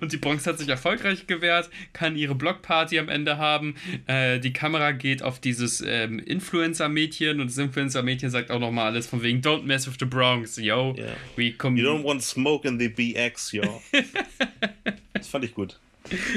Und 0.00 0.12
die 0.12 0.16
Bronx 0.16 0.46
hat 0.46 0.58
sich 0.58 0.68
erfolgreich 0.68 1.26
gewehrt, 1.26 1.70
kann 1.92 2.16
ihre 2.16 2.34
Blockparty 2.34 2.98
am 2.98 3.08
Ende 3.08 3.38
haben. 3.38 3.74
Äh, 4.06 4.40
die 4.40 4.52
Kamera 4.52 4.92
geht 4.92 5.22
auf 5.22 5.40
dieses 5.40 5.82
ähm, 5.86 6.18
Influencer-Mädchen 6.18 7.40
und 7.40 7.48
das 7.48 7.58
Influencer-Mädchen 7.58 8.30
sagt 8.30 8.50
auch 8.50 8.60
nochmal 8.60 8.86
alles 8.86 9.06
von 9.06 9.22
wegen 9.22 9.40
Don't 9.40 9.62
mess 9.62 9.86
with 9.86 9.96
the 9.98 10.06
Bronx, 10.06 10.56
yo. 10.56 10.94
Yeah. 10.96 11.16
We 11.36 11.52
come 11.52 11.80
you 11.80 11.86
don't 11.86 12.04
want 12.04 12.22
smoke 12.22 12.66
in 12.66 12.78
the 12.78 12.88
BX, 12.88 13.52
yo. 13.52 13.82
das 15.14 15.28
fand 15.28 15.44
ich 15.44 15.54
gut. 15.54 15.78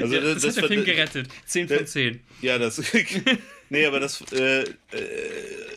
Also, 0.02 0.16
ja, 0.16 0.22
das, 0.22 0.42
das, 0.42 0.56
hat 0.56 0.64
der 0.64 0.70
Film 0.70 0.86
gerettet. 0.86 1.28
10 1.46 1.68
von 1.68 1.86
10. 1.86 2.20
Ja, 2.42 2.58
das. 2.58 2.82
nee, 3.70 3.86
aber 3.86 4.00
das. 4.00 4.22
Äh, 4.32 4.62
äh, 4.62 4.66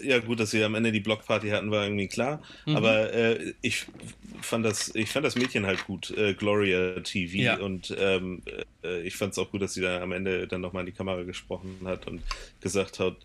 ja, 0.03 0.19
gut, 0.21 0.41
dass 0.41 0.53
sie 0.53 0.63
am 0.63 0.75
Ende 0.75 0.93
die 0.93 1.01
Blockparty 1.01 1.49
hatten, 1.49 1.71
war 1.71 1.85
irgendwie 1.85 2.07
klar. 2.07 2.43
Mhm. 2.67 2.77
Aber 2.77 3.13
äh, 3.13 3.53
ich 3.63 3.87
fand 4.43 4.65
das, 4.65 4.95
ich 4.95 5.11
fand 5.11 5.25
das 5.25 5.37
Mädchen 5.37 5.67
halt 5.67 5.87
gut, 5.87 6.11
äh, 6.17 6.35
Gloria 6.35 7.01
TV. 7.01 7.37
Ja. 7.37 7.59
Und 7.59 7.95
ähm, 7.99 8.43
äh, 8.83 9.03
ich 9.03 9.17
fand 9.17 9.33
es 9.33 9.39
auch 9.39 9.51
gut, 9.51 9.63
dass 9.63 9.75
sie 9.75 9.81
da 9.81 10.01
am 10.01 10.13
Ende 10.13 10.47
dann 10.47 10.61
nochmal 10.61 10.83
in 10.83 10.87
die 10.87 10.93
Kamera 10.93 11.23
gesprochen 11.23 11.79
hat 11.85 12.07
und 12.07 12.23
gesagt 12.61 12.99
hat, 12.99 13.17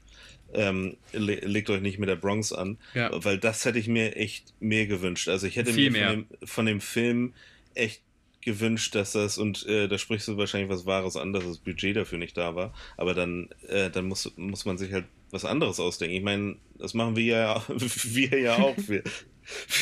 ähm, 0.53 0.97
le 1.11 1.35
legt 1.35 1.69
euch 1.69 1.81
nicht 1.81 1.99
mit 1.99 2.09
der 2.09 2.15
Bronx 2.15 2.53
an. 2.53 2.77
Ja. 2.93 3.11
Weil 3.23 3.37
das 3.37 3.65
hätte 3.65 3.79
ich 3.79 3.87
mir 3.87 4.15
echt 4.15 4.53
mehr 4.59 4.87
gewünscht. 4.87 5.27
Also 5.27 5.47
ich 5.47 5.55
hätte 5.55 5.73
Viel 5.73 5.91
mir 5.91 6.07
von 6.07 6.15
dem, 6.15 6.47
von 6.47 6.65
dem 6.65 6.81
Film 6.81 7.33
echt 7.73 8.01
gewünscht, 8.41 8.93
dass 8.93 9.11
das, 9.11 9.37
und 9.37 9.65
äh, 9.65 9.87
da 9.87 9.97
sprichst 9.97 10.27
du 10.27 10.37
wahrscheinlich 10.37 10.69
was 10.69 10.85
Wahres 10.85 11.17
an, 11.17 11.33
dass 11.33 11.43
das 11.43 11.57
Budget 11.57 11.97
dafür 11.97 12.19
nicht 12.19 12.37
da 12.37 12.55
war, 12.55 12.73
aber 12.95 13.15
dann, 13.15 13.49
äh, 13.67 13.89
dann 13.89 14.05
muss, 14.05 14.31
muss 14.37 14.65
man 14.65 14.77
sich 14.77 14.93
halt 14.93 15.05
was 15.31 15.45
anderes 15.45 15.79
ausdenken. 15.79 16.15
Ich 16.15 16.23
meine, 16.23 16.55
das 16.77 16.93
machen 16.93 17.15
wir 17.15 17.23
ja, 17.25 17.63
wir 17.67 18.39
ja 18.39 18.57
auch. 18.57 18.75
Wir, 18.87 19.01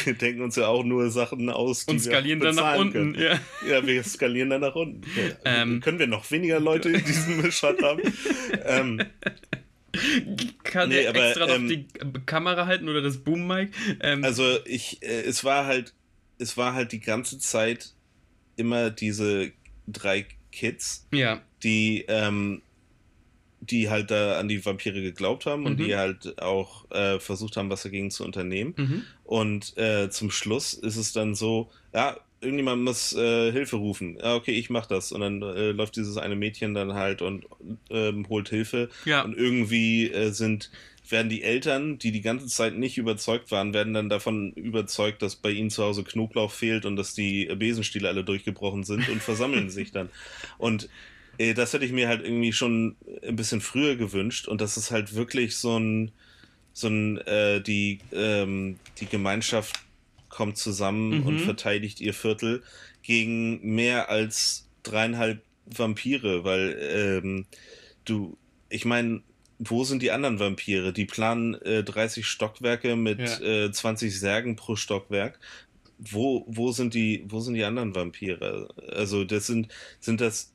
wir 0.04 0.14
denken 0.14 0.42
uns 0.42 0.56
ja 0.56 0.68
auch 0.68 0.84
nur 0.84 1.10
Sachen 1.10 1.50
aus, 1.50 1.86
die 1.86 1.92
und 1.92 2.00
skalieren 2.00 2.40
wir 2.40 2.48
dann 2.48 2.56
nach 2.56 2.78
unten. 2.78 3.16
Ja. 3.16 3.40
ja, 3.68 3.86
wir 3.86 4.04
skalieren 4.04 4.50
dann 4.50 4.62
nach 4.62 4.76
unten. 4.76 5.02
Ja. 5.16 5.62
Ähm. 5.62 5.82
Können 5.82 6.00
wir 6.00 6.08
noch 6.08 6.30
weniger 6.32 6.60
Leute 6.60 6.90
in 6.90 7.04
diesem 7.04 7.52
Shot 7.52 7.82
haben? 7.82 8.02
ähm, 8.66 9.02
kann 10.64 10.90
nee, 10.90 11.02
der 11.02 11.10
aber, 11.10 11.28
extra 11.28 11.50
ähm, 11.50 11.64
noch 11.64 11.70
die 11.70 11.88
Kamera 12.26 12.66
halten 12.66 12.90
oder 12.90 13.02
das 13.02 13.18
Boom-Mic? 13.18 13.72
Ähm, 14.00 14.24
also 14.24 14.58
ich, 14.66 15.02
äh, 15.04 15.22
es 15.22 15.44
war 15.44 15.66
halt, 15.66 15.94
es 16.40 16.58
war 16.58 16.74
halt 16.74 16.92
die 16.92 17.00
ganze 17.00 17.40
Zeit 17.40 17.94
immer 18.56 18.90
diese 18.90 19.52
drei 19.88 20.26
Kids, 20.52 21.08
ja. 21.12 21.42
die 21.64 22.06
ähm, 22.08 22.62
die 23.70 23.90
halt 23.90 24.12
da 24.12 24.40
an 24.40 24.48
die 24.48 24.66
Vampire 24.66 25.02
geglaubt 25.02 25.46
haben 25.46 25.66
und 25.66 25.80
mhm. 25.80 25.84
die 25.84 25.96
halt 25.96 26.42
auch 26.42 26.90
äh, 26.92 27.20
versucht 27.20 27.58
haben, 27.58 27.70
was 27.70 27.84
dagegen 27.84 28.12
zu 28.12 28.24
unternehmen. 28.24 28.74
Mhm. 28.78 29.04
Und 29.24 29.78
äh, 29.78 30.10
zum 30.10 30.32
Schluss 30.32 30.74
ist 30.74 30.98
es 30.98 31.14
dann 31.14 31.36
so, 31.36 31.70
ja, 31.94 32.18
irgendjemand 32.42 32.84
muss 32.84 33.14
äh, 33.14 33.52
Hilfe 33.52 33.78
rufen. 33.78 34.18
Ja, 34.20 34.36
okay, 34.36 34.52
ich 34.52 34.70
mach 34.70 34.86
das. 34.86 35.12
Und 35.12 35.22
dann 35.22 35.42
äh, 35.42 35.72
läuft 35.72 35.96
dieses 35.96 36.18
eine 36.18 36.36
Mädchen 36.36 36.74
dann 36.74 36.94
halt 36.94 37.22
und 37.22 37.46
ähm, 37.90 38.28
holt 38.30 38.50
Hilfe. 38.50 38.90
Ja. 39.06 39.22
Und 39.24 39.36
irgendwie 39.36 40.12
äh, 40.12 40.32
sind 40.32 40.70
werden 41.10 41.30
die 41.30 41.44
Eltern, 41.44 41.98
die 41.98 42.12
die 42.12 42.22
ganze 42.22 42.48
Zeit 42.48 42.78
nicht 42.78 42.98
überzeugt 42.98 43.52
waren, 43.52 43.74
werden 43.74 43.94
dann 43.94 44.10
davon 44.10 44.54
überzeugt, 44.54 45.22
dass 45.22 45.36
bei 45.36 45.52
ihnen 45.52 45.70
zu 45.70 45.84
Hause 45.84 46.04
Knoblauch 46.04 46.52
fehlt 46.52 46.86
und 46.86 46.96
dass 46.96 47.14
die 47.14 47.46
Besenstiele 47.46 48.08
alle 48.08 48.24
durchgebrochen 48.24 48.84
sind 48.84 49.10
und 49.10 49.22
versammeln 49.22 49.70
sich 49.70 49.92
dann. 49.92 50.10
Und 50.58 50.90
das 51.38 51.74
hätte 51.74 51.86
ich 51.86 51.92
mir 51.92 52.08
halt 52.08 52.24
irgendwie 52.24 52.54
schon 52.54 52.96
ein 53.28 53.36
bisschen 53.36 53.62
früher 53.62 53.96
gewünscht 53.96 54.48
und 54.48 54.62
das 54.62 54.78
ist 54.78 54.92
halt 54.92 55.16
wirklich 55.16 55.56
so 55.58 55.78
ein, 55.78 56.12
so 56.74 56.88
ein, 56.88 57.18
äh, 57.20 57.62
die, 57.62 58.00
ähm, 58.12 58.78
die 59.00 59.08
Gemeinschaft 59.08 59.80
kommt 60.30 60.58
zusammen 60.58 61.20
mhm. 61.20 61.26
und 61.26 61.40
verteidigt 61.40 62.02
ihr 62.02 62.14
Viertel 62.14 62.64
gegen 63.04 63.62
mehr 63.76 64.10
als 64.10 64.68
dreieinhalb 64.84 65.42
Vampire, 65.66 66.44
weil 66.44 66.78
ähm, 66.82 67.46
du, 68.06 68.38
ich 68.70 68.86
meine, 68.86 69.22
wo 69.60 69.84
sind 69.84 70.02
die 70.02 70.12
anderen 70.12 70.40
Vampire? 70.40 70.94
Die 70.94 71.06
planen 71.06 71.56
äh, 71.62 71.84
30 71.84 72.26
Stockwerke 72.26 72.96
mit 72.96 73.20
ja. 73.20 73.66
äh, 73.66 73.72
20 73.72 74.20
Särgen 74.20 74.56
pro 74.56 74.76
Stockwerk. 74.76 75.40
Wo, 76.00 76.44
wo, 76.48 76.72
sind 76.72 76.94
die, 76.96 77.24
wo 77.28 77.40
sind 77.40 77.54
die 77.54 77.64
anderen 77.64 77.96
Vampire? 77.96 78.68
Also, 78.92 79.24
das 79.24 79.48
sind, 79.48 79.70
sind 80.00 80.20
das 80.20 80.53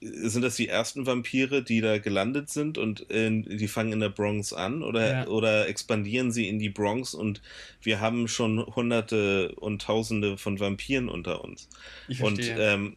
sind 0.00 0.42
das 0.42 0.56
die 0.56 0.68
ersten 0.68 1.04
Vampire, 1.06 1.62
die 1.62 1.80
da 1.80 1.98
gelandet 1.98 2.48
sind 2.48 2.78
und 2.78 3.00
in, 3.00 3.42
die 3.42 3.68
fangen 3.68 3.92
in 3.92 4.00
der 4.00 4.08
Bronx 4.08 4.52
an 4.52 4.82
oder, 4.82 5.12
ja. 5.12 5.26
oder 5.26 5.68
expandieren 5.68 6.32
sie 6.32 6.48
in 6.48 6.58
die 6.58 6.70
Bronx 6.70 7.12
und 7.12 7.42
wir 7.82 8.00
haben 8.00 8.26
schon 8.26 8.64
hunderte 8.74 9.54
und 9.56 9.82
tausende 9.82 10.38
von 10.38 10.58
Vampiren 10.58 11.08
unter 11.08 11.44
uns. 11.44 11.68
Ich 12.08 12.22
und 12.22 12.40
ähm, 12.42 12.96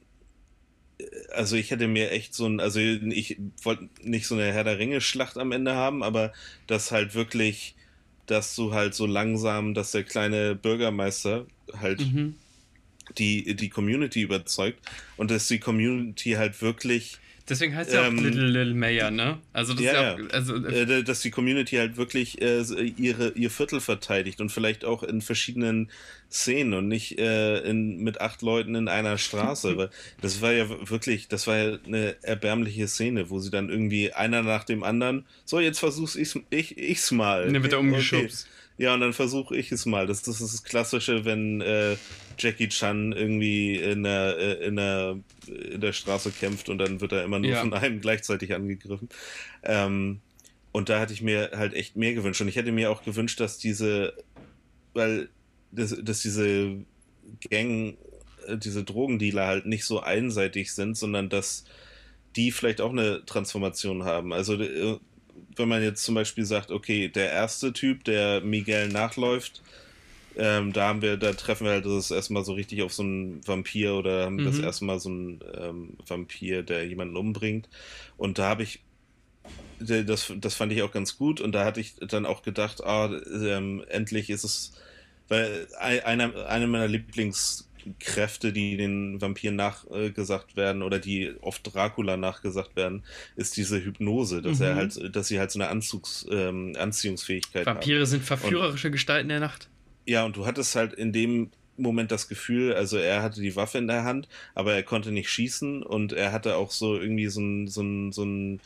also 1.33 1.57
ich 1.57 1.71
hätte 1.71 1.87
mir 1.87 2.11
echt 2.11 2.33
so 2.33 2.45
ein, 2.45 2.61
also 2.61 2.79
ich 2.79 3.37
wollte 3.61 3.89
nicht 4.01 4.25
so 4.25 4.35
eine 4.35 4.53
Herr 4.53 4.63
der 4.63 4.79
Ringe 4.79 5.01
Schlacht 5.01 5.37
am 5.37 5.51
Ende 5.51 5.75
haben, 5.75 6.03
aber 6.03 6.31
das 6.67 6.91
halt 6.91 7.15
wirklich, 7.15 7.75
dass 8.27 8.55
du 8.55 8.73
halt 8.73 8.93
so 8.93 9.05
langsam, 9.05 9.73
dass 9.73 9.91
der 9.91 10.03
kleine 10.03 10.55
Bürgermeister 10.55 11.47
halt 11.81 11.99
mhm 11.99 12.35
die, 13.17 13.55
die 13.55 13.69
Community 13.69 14.21
überzeugt 14.21 14.79
und 15.17 15.31
dass 15.31 15.47
die 15.47 15.59
Community 15.59 16.31
halt 16.31 16.61
wirklich. 16.61 17.17
Deswegen 17.49 17.75
heißt 17.75 17.91
ja 17.91 18.07
ähm, 18.07 18.17
auch 18.17 18.23
Little 18.23 18.47
Little 18.47 18.73
Mayor, 18.73 19.11
ne? 19.11 19.37
Also, 19.51 19.73
das 19.73 19.83
ja, 19.83 20.13
ist 20.13 20.19
ja, 20.19 20.27
also 20.29 20.55
äh, 20.65 21.03
dass 21.03 21.19
die 21.19 21.29
Community 21.29 21.75
halt 21.75 21.97
wirklich 21.97 22.41
äh, 22.41 22.61
ihre, 22.61 23.31
ihr 23.31 23.49
Viertel 23.49 23.81
verteidigt 23.81 24.39
und 24.39 24.49
vielleicht 24.49 24.85
auch 24.85 25.03
in 25.03 25.21
verschiedenen 25.21 25.89
Szenen 26.31 26.73
und 26.73 26.87
nicht 26.87 27.19
äh, 27.19 27.59
in, 27.59 27.97
mit 27.97 28.21
acht 28.21 28.41
Leuten 28.43 28.75
in 28.75 28.87
einer 28.87 29.17
Straße. 29.17 29.75
Weil 29.77 29.89
das 30.21 30.41
war 30.41 30.53
ja 30.53 30.69
wirklich, 30.89 31.27
das 31.27 31.45
war 31.45 31.57
ja 31.57 31.77
eine 31.85 32.15
erbärmliche 32.23 32.87
Szene, 32.87 33.29
wo 33.29 33.39
sie 33.39 33.51
dann 33.51 33.69
irgendwie 33.69 34.13
einer 34.13 34.41
nach 34.41 34.63
dem 34.63 34.83
anderen, 34.83 35.25
so 35.43 35.59
jetzt 35.59 35.79
versuch's 35.79 36.15
ich, 36.15 36.35
ich, 36.49 36.77
ich's 36.77 37.11
mal. 37.11 37.51
Ne, 37.51 37.61
wird 37.61 37.73
er 37.73 37.79
umgeschubst. 37.79 38.47
Okay. 38.47 38.62
Ja, 38.77 38.93
und 38.93 39.01
dann 39.01 39.13
versuche 39.13 39.55
ich 39.55 39.71
es 39.71 39.85
mal. 39.85 40.07
Das, 40.07 40.23
das 40.23 40.41
ist 40.41 40.53
das 40.53 40.63
Klassische, 40.63 41.25
wenn 41.25 41.61
äh, 41.61 41.95
Jackie 42.37 42.69
Chan 42.69 43.11
irgendwie 43.11 43.75
in 43.75 44.03
der, 44.03 44.37
äh, 44.37 44.65
in, 44.65 44.75
der, 44.77 45.19
in 45.47 45.79
der 45.81 45.93
Straße 45.93 46.31
kämpft 46.31 46.69
und 46.69 46.79
dann 46.79 46.99
wird 46.99 47.11
er 47.11 47.23
immer 47.23 47.39
nur 47.39 47.51
ja. 47.51 47.61
von 47.61 47.73
einem 47.73 48.01
gleichzeitig 48.01 48.53
angegriffen. 48.53 49.09
Ähm, 49.63 50.21
und 50.71 50.89
da 50.89 50.99
hatte 50.99 51.13
ich 51.13 51.21
mir 51.21 51.51
halt 51.53 51.73
echt 51.75 51.95
mehr 51.95 52.13
gewünscht. 52.13 52.41
Und 52.41 52.47
ich 52.47 52.55
hätte 52.55 52.71
mir 52.71 52.89
auch 52.89 53.03
gewünscht, 53.03 53.39
dass 53.39 53.59
diese, 53.59 54.13
weil, 54.93 55.29
dass, 55.71 55.95
dass 56.03 56.21
diese 56.21 56.77
Gang, 57.49 57.95
äh, 58.47 58.57
diese 58.57 58.83
Drogendealer 58.83 59.45
halt 59.45 59.65
nicht 59.67 59.85
so 59.85 59.99
einseitig 59.99 60.73
sind, 60.73 60.97
sondern 60.97 61.29
dass 61.29 61.65
die 62.35 62.51
vielleicht 62.51 62.81
auch 62.81 62.89
eine 62.89 63.23
Transformation 63.25 64.03
haben. 64.03 64.33
Also 64.33 64.55
äh, 64.55 64.97
wenn 65.57 65.69
man 65.69 65.83
jetzt 65.83 66.03
zum 66.03 66.15
Beispiel 66.15 66.45
sagt, 66.45 66.71
okay, 66.71 67.07
der 67.09 67.31
erste 67.31 67.73
Typ, 67.73 68.03
der 68.03 68.41
Miguel 68.41 68.89
nachläuft, 68.89 69.61
ähm, 70.35 70.73
da 70.73 70.87
haben 70.87 71.01
wir, 71.01 71.17
da 71.17 71.33
treffen 71.33 71.65
wir 71.65 71.73
halt 71.73 71.85
das 71.85 72.09
erstmal 72.09 72.43
so 72.43 72.53
richtig 72.53 72.81
auf 72.81 72.93
so 72.93 73.03
einen 73.03 73.45
Vampir 73.47 73.93
oder 73.95 74.25
haben 74.25 74.37
mhm. 74.37 74.45
das 74.45 74.59
erstmal 74.59 74.99
so 74.99 75.09
einen 75.09 75.39
ähm, 75.55 75.97
Vampir, 76.07 76.63
der 76.63 76.87
jemanden 76.87 77.17
umbringt. 77.17 77.69
Und 78.17 78.39
da 78.39 78.49
habe 78.49 78.63
ich, 78.63 78.79
das, 79.79 80.31
das 80.35 80.55
fand 80.55 80.71
ich 80.71 80.81
auch 80.81 80.91
ganz 80.91 81.17
gut 81.17 81.41
und 81.41 81.51
da 81.51 81.65
hatte 81.65 81.81
ich 81.81 81.95
dann 81.95 82.25
auch 82.25 82.41
gedacht, 82.41 82.83
ah, 82.83 83.11
ähm, 83.31 83.83
endlich 83.89 84.29
ist 84.29 84.43
es, 84.43 84.73
weil 85.27 85.67
einer, 85.79 86.47
einer 86.47 86.67
meiner 86.67 86.87
Lieblings- 86.87 87.67
Kräfte, 87.99 88.53
die 88.53 88.77
den 88.77 89.21
Vampiren 89.21 89.55
nachgesagt 89.55 90.55
werden 90.55 90.81
oder 90.81 90.99
die 90.99 91.33
oft 91.41 91.73
Dracula 91.73 92.17
nachgesagt 92.17 92.75
werden, 92.75 93.03
ist 93.35 93.57
diese 93.57 93.83
Hypnose, 93.83 94.41
dass 94.41 94.59
mhm. 94.59 94.65
er 94.65 94.75
halt, 94.75 95.15
dass 95.15 95.27
sie 95.27 95.39
halt 95.39 95.51
so 95.51 95.59
eine 95.59 95.69
Anzugs, 95.69 96.25
ähm, 96.29 96.75
Anziehungsfähigkeit 96.77 97.65
haben. 97.65 97.75
Vampire 97.75 98.05
sind 98.05 98.23
verführerische 98.23 98.87
und, 98.87 98.93
Gestalten 98.93 99.29
der 99.29 99.39
Nacht. 99.39 99.69
Ja, 100.05 100.25
und 100.25 100.35
du 100.35 100.45
hattest 100.45 100.75
halt 100.75 100.93
in 100.93 101.13
dem 101.13 101.51
Moment 101.75 102.11
das 102.11 102.27
Gefühl, 102.27 102.73
also 102.73 102.97
er 102.97 103.23
hatte 103.23 103.41
die 103.41 103.55
Waffe 103.55 103.79
in 103.79 103.87
der 103.87 104.03
Hand, 104.03 104.27
aber 104.53 104.73
er 104.73 104.83
konnte 104.83 105.11
nicht 105.11 105.29
schießen 105.29 105.81
und 105.81 106.13
er 106.13 106.31
hatte 106.31 106.55
auch 106.55 106.71
so 106.71 106.99
irgendwie 106.99 107.27
so 107.27 107.41
ein, 107.41 107.67
so 107.67 107.81
ein, 107.81 108.11
so 108.11 108.23
ein 108.23 108.59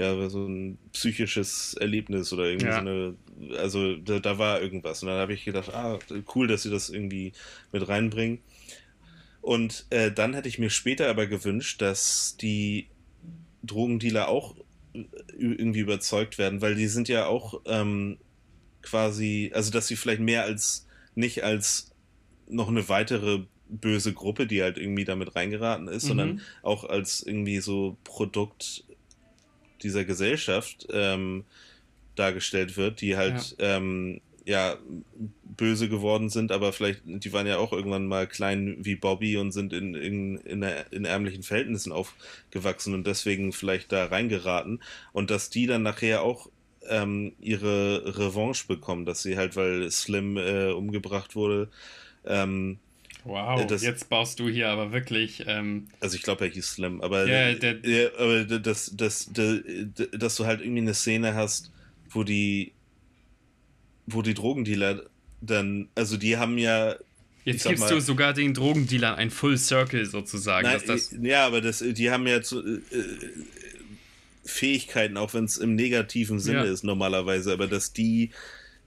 ja, 0.00 0.28
so 0.30 0.46
ein 0.46 0.78
psychisches 0.92 1.74
Erlebnis 1.74 2.32
oder 2.32 2.44
irgendwie 2.44 2.66
ja. 2.66 2.74
so 2.74 2.80
eine, 2.80 3.14
also 3.58 3.96
da, 3.96 4.18
da, 4.18 4.38
war 4.38 4.62
irgendwas. 4.62 5.02
Und 5.02 5.08
dann 5.08 5.18
habe 5.18 5.34
ich 5.34 5.44
gedacht, 5.44 5.74
ah, 5.74 5.98
cool, 6.34 6.46
dass 6.46 6.62
sie 6.62 6.70
das 6.70 6.88
irgendwie 6.88 7.32
mit 7.70 7.86
reinbringen. 7.86 8.38
Und 9.40 9.86
äh, 9.90 10.12
dann 10.12 10.34
hätte 10.34 10.48
ich 10.48 10.58
mir 10.58 10.70
später 10.70 11.08
aber 11.08 11.26
gewünscht, 11.26 11.80
dass 11.80 12.36
die 12.36 12.88
Drogendealer 13.62 14.28
auch 14.28 14.54
äh, 14.94 15.04
irgendwie 15.38 15.80
überzeugt 15.80 16.38
werden, 16.38 16.60
weil 16.60 16.74
die 16.74 16.88
sind 16.88 17.08
ja 17.08 17.26
auch 17.26 17.60
ähm, 17.66 18.18
quasi, 18.82 19.50
also 19.54 19.70
dass 19.70 19.86
sie 19.86 19.96
vielleicht 19.96 20.20
mehr 20.20 20.44
als 20.44 20.86
nicht 21.14 21.42
als 21.44 21.92
noch 22.48 22.68
eine 22.68 22.88
weitere 22.88 23.44
böse 23.68 24.12
Gruppe, 24.12 24.46
die 24.46 24.62
halt 24.62 24.78
irgendwie 24.78 25.04
damit 25.04 25.36
reingeraten 25.36 25.88
ist, 25.88 26.04
mhm. 26.04 26.08
sondern 26.08 26.40
auch 26.62 26.84
als 26.84 27.22
irgendwie 27.22 27.60
so 27.60 27.96
Produkt 28.04 28.84
dieser 29.82 30.04
Gesellschaft 30.04 30.88
ähm, 30.92 31.44
dargestellt 32.16 32.76
wird, 32.76 33.00
die 33.00 33.16
halt 33.16 33.56
ja. 33.58 33.76
Ähm, 33.76 34.20
ja. 34.44 34.76
böse 35.44 35.88
geworden 35.88 36.30
sind, 36.30 36.52
aber 36.52 36.72
vielleicht, 36.72 37.02
die 37.04 37.32
waren 37.32 37.46
ja 37.46 37.58
auch 37.58 37.72
irgendwann 37.72 38.06
mal 38.06 38.26
klein 38.26 38.76
wie 38.80 38.96
Bobby 38.96 39.36
und 39.36 39.52
sind 39.52 39.72
in, 39.72 39.94
in, 39.94 40.36
in, 40.38 40.62
in 40.90 41.04
ärmlichen 41.04 41.42
Verhältnissen 41.42 41.92
aufgewachsen 41.92 42.94
und 42.94 43.06
deswegen 43.06 43.52
vielleicht 43.52 43.92
da 43.92 44.06
reingeraten 44.06 44.82
und 45.12 45.30
dass 45.30 45.50
die 45.50 45.66
dann 45.66 45.82
nachher 45.82 46.22
auch 46.22 46.48
ähm, 46.88 47.32
ihre 47.40 48.18
Revanche 48.18 48.66
bekommen, 48.66 49.04
dass 49.04 49.22
sie 49.22 49.36
halt, 49.36 49.56
weil 49.56 49.90
Slim 49.90 50.36
äh, 50.36 50.70
umgebracht 50.70 51.36
wurde, 51.36 51.68
ähm, 52.24 52.78
Wow, 53.24 53.66
das, 53.66 53.82
jetzt 53.82 54.08
baust 54.08 54.40
du 54.40 54.48
hier 54.48 54.68
aber 54.68 54.92
wirklich. 54.92 55.44
Ähm, 55.46 55.88
also 56.00 56.16
ich 56.16 56.22
glaube, 56.22 56.46
er 56.46 56.50
hieß 56.50 56.70
Slim, 56.72 57.00
aber, 57.02 57.26
ja, 57.26 57.52
der, 57.52 57.76
ja, 57.84 58.08
aber 58.18 58.44
das, 58.44 58.92
das, 58.94 59.28
das, 59.30 59.60
dass 60.12 60.36
du 60.36 60.46
halt 60.46 60.60
irgendwie 60.60 60.80
eine 60.80 60.94
Szene 60.94 61.34
hast, 61.34 61.70
wo 62.08 62.24
die, 62.24 62.72
wo 64.12 64.22
die 64.22 64.34
Drogendealer 64.34 65.04
dann, 65.40 65.88
also 65.94 66.16
die 66.16 66.36
haben 66.36 66.58
ja. 66.58 66.96
Jetzt 67.44 67.66
gibst 67.66 67.80
mal, 67.80 67.90
du 67.90 68.00
sogar 68.00 68.34
den 68.34 68.52
Drogendealern 68.52 69.14
ein 69.14 69.30
Full 69.30 69.56
Circle 69.56 70.04
sozusagen. 70.04 70.66
Nein, 70.66 70.80
das 70.86 71.16
ja, 71.22 71.46
aber 71.46 71.62
das, 71.62 71.82
die 71.84 72.10
haben 72.10 72.26
ja 72.26 72.42
zu, 72.42 72.60
äh, 72.60 72.80
Fähigkeiten, 74.44 75.16
auch 75.16 75.32
wenn 75.32 75.44
es 75.44 75.56
im 75.56 75.74
negativen 75.74 76.38
Sinne 76.38 76.66
ja. 76.66 76.72
ist 76.72 76.84
normalerweise, 76.84 77.52
aber 77.52 77.66
dass 77.66 77.92
die 77.92 78.30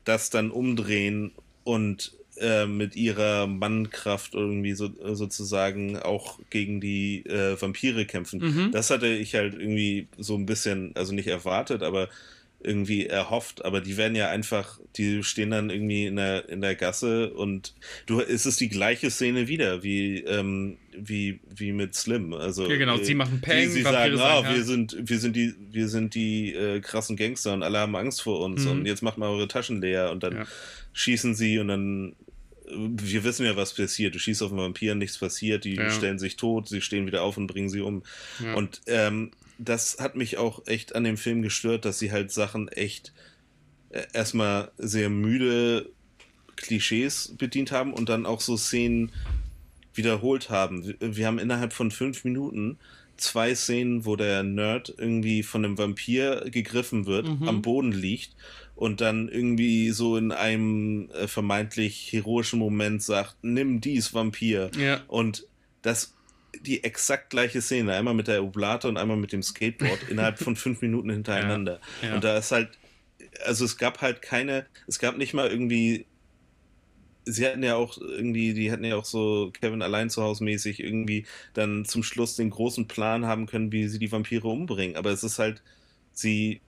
das 0.04 0.30
dann 0.30 0.52
umdrehen 0.52 1.32
und 1.64 2.14
äh, 2.38 2.66
mit 2.66 2.96
ihrer 2.96 3.48
Mannkraft 3.48 4.34
irgendwie 4.34 4.74
so, 4.74 4.90
sozusagen 5.14 5.98
auch 5.98 6.40
gegen 6.50 6.82
die 6.82 7.26
äh, 7.26 7.60
Vampire 7.60 8.06
kämpfen. 8.06 8.40
Mhm. 8.40 8.72
Das 8.72 8.90
hatte 8.90 9.08
ich 9.08 9.36
halt 9.36 9.54
irgendwie 9.54 10.08
so 10.18 10.36
ein 10.36 10.46
bisschen, 10.46 10.96
also 10.96 11.14
nicht 11.14 11.28
erwartet, 11.28 11.84
aber 11.84 12.10
irgendwie 12.64 13.06
erhofft, 13.06 13.66
aber 13.66 13.82
die 13.82 13.98
werden 13.98 14.16
ja 14.16 14.30
einfach, 14.30 14.80
die 14.96 15.24
stehen 15.24 15.52
dann 15.52 15.70
irgendwie 15.70 16.06
in 16.06 16.16
der, 16.16 16.48
in 16.50 16.62
der 16.62 16.76
Gasse 16.76 17.34
und 17.34 17.74
du, 18.06 18.20
ist 18.20 18.46
es 18.46 18.58
die 18.58 18.70
gleiche 18.70 19.12
Szene 19.12 19.48
wieder, 19.48 19.84
wie, 19.84 20.20
ähm, 20.20 20.78
wie, 20.98 21.40
wie 21.56 21.72
mit 21.72 21.96
Slim. 21.96 22.34
Also, 22.34 22.70
ja, 22.70 22.78
genau, 22.78 22.98
äh, 22.98 23.04
sie 23.04 23.16
machen 23.16 23.42
Peng, 23.42 23.70
sie, 23.70 23.78
sie 23.78 23.82
sagen, 23.84 24.18
ah, 24.20 24.44
wir 24.54 24.64
sind, 24.64 24.96
wir 25.00 25.20
sind 25.20 25.36
die, 25.36 25.54
wir 25.72 25.88
sind 25.88 26.16
die 26.16 26.54
äh, 26.54 26.80
krassen 26.80 27.18
Gangster 27.18 27.54
und 27.54 27.64
alle 27.64 27.80
haben 27.80 27.96
Angst 27.96 28.22
vor 28.22 28.40
uns 28.42 28.66
mhm. 28.66 28.72
und 28.72 28.86
jetzt 28.86 29.02
macht 29.02 29.18
mal 29.18 29.30
eure 29.30 29.48
Taschen 29.48 29.82
leer 29.82 30.12
und 30.12 30.24
dann 30.24 30.36
ja. 30.36 30.46
schießen 30.94 31.36
sie 31.36 31.60
und 31.60 31.68
dann 31.68 32.16
wir 32.76 33.24
wissen 33.24 33.46
ja, 33.46 33.56
was 33.56 33.74
passiert. 33.74 34.16
Du 34.16 34.20
schießt 34.20 34.42
auf 34.42 34.52
einen 34.52 34.62
Vampir, 34.62 34.96
nichts 34.96 35.18
passiert, 35.18 35.64
die 35.66 35.76
ja. 35.76 35.90
stellen 35.92 36.18
sich 36.18 36.38
tot, 36.38 36.70
sie 36.70 36.82
stehen 36.82 37.06
wieder 37.06 37.22
auf 37.22 37.38
und 37.38 37.48
bringen 37.48 37.70
sie 37.70 37.82
um. 37.82 38.04
Ja. 38.44 38.54
Und 38.56 38.82
ähm, 38.88 39.32
das 39.58 39.98
hat 40.00 40.16
mich 40.16 40.38
auch 40.38 40.66
echt 40.68 40.96
an 40.96 41.04
dem 41.04 41.18
Film 41.18 41.42
gestört, 41.42 41.86
dass 41.86 42.00
sie 42.00 42.12
halt 42.12 42.32
Sachen 42.32 42.68
echt 42.68 43.14
äh, 43.90 44.04
erstmal 44.14 44.72
sehr 44.78 45.10
müde 45.10 45.90
Klischees 46.56 47.36
bedient 47.38 47.72
haben 47.72 47.94
und 47.94 48.10
dann 48.10 48.26
auch 48.26 48.42
so 48.42 48.58
Szenen 48.58 49.12
wiederholt 49.94 50.50
haben. 50.50 50.86
Wir, 50.86 51.16
wir 51.16 51.28
haben 51.28 51.40
innerhalb 51.40 51.74
von 51.74 51.92
fünf 51.92 52.24
Minuten 52.24 52.78
zwei 53.18 53.54
Szenen, 53.56 54.06
wo 54.06 54.16
der 54.16 54.44
Nerd 54.44 54.94
irgendwie 54.98 55.44
von 55.44 55.64
einem 55.64 55.78
Vampir 55.78 56.46
gegriffen 56.50 57.06
wird, 57.06 57.28
mhm. 57.28 57.48
am 57.48 57.62
Boden 57.62 57.92
liegt 57.92 58.36
und 58.76 59.02
dann 59.02 59.30
irgendwie 59.30 59.92
so 59.92 60.18
in 60.18 60.32
einem 60.32 61.10
äh, 61.12 61.28
vermeintlich 61.28 62.12
heroischen 62.12 62.60
Moment 62.60 63.04
sagt, 63.04 63.38
nimm 63.42 63.82
dies 63.82 64.14
Vampir. 64.14 64.72
Ja. 64.78 65.02
Und 65.08 65.46
das 65.82 66.14
die 66.62 66.84
exakt 66.84 67.30
gleiche 67.30 67.62
Szene, 67.62 67.94
einmal 67.94 68.14
mit 68.14 68.28
der 68.28 68.44
Oblate 68.44 68.88
und 68.88 68.98
einmal 68.98 69.18
mit 69.18 69.32
dem 69.32 69.44
Skateboard 69.44 70.00
innerhalb 70.10 70.40
von 70.40 70.56
fünf 70.56 70.82
Minuten 70.82 71.10
hintereinander. 71.10 71.80
Ja. 72.02 72.10
Ja. 72.10 72.16
Und 72.16 72.24
da 72.24 72.38
ist 72.38 72.52
halt, 72.52 72.70
also 73.46 73.66
es 73.66 73.78
gab 73.78 74.02
halt 74.02 74.22
keine, 74.22 74.66
es 74.88 75.00
gab 75.00 75.18
nicht 75.18 75.34
mal 75.34 75.50
irgendwie 75.50 76.06
sie 77.26 77.48
hatten 77.48 77.64
ja 77.64 77.76
auch 77.76 77.98
irgendwie, 77.98 78.54
die 78.54 78.72
hatten 78.72 78.84
ja 78.84 78.96
auch 78.96 79.06
so 79.06 79.52
Kevin 79.60 79.82
allein 79.82 80.10
zu 80.10 80.22
Hause 80.22 80.44
mäßig 80.44 80.82
irgendwie 80.82 81.26
dann 81.54 81.86
zum 81.86 82.04
Schluss 82.04 82.36
den 82.36 82.50
großen 82.50 82.88
Plan 82.88 83.26
haben 83.26 83.46
können, 83.46 83.72
wie 83.72 83.88
sie 83.88 84.00
die 84.00 84.12
Vampire 84.12 84.48
umbringen. 84.48 84.98
Aber 84.98 85.10
es 85.12 85.24
ist 85.24 85.40
halt, 85.40 85.62
sie 86.12 86.62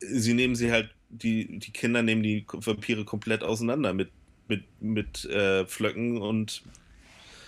sie 0.00 0.34
nehmen 0.34 0.54
sie 0.54 0.72
halt, 0.72 0.90
die, 1.10 1.58
die 1.58 1.72
Kinder 1.72 2.02
nehmen 2.02 2.22
die 2.22 2.46
Vampire 2.50 3.04
komplett 3.04 3.42
auseinander 3.42 3.92
mit, 3.92 4.10
mit, 4.48 4.64
mit 4.80 5.24
äh, 5.26 5.66
Pflöcken 5.66 6.18
und 6.18 6.62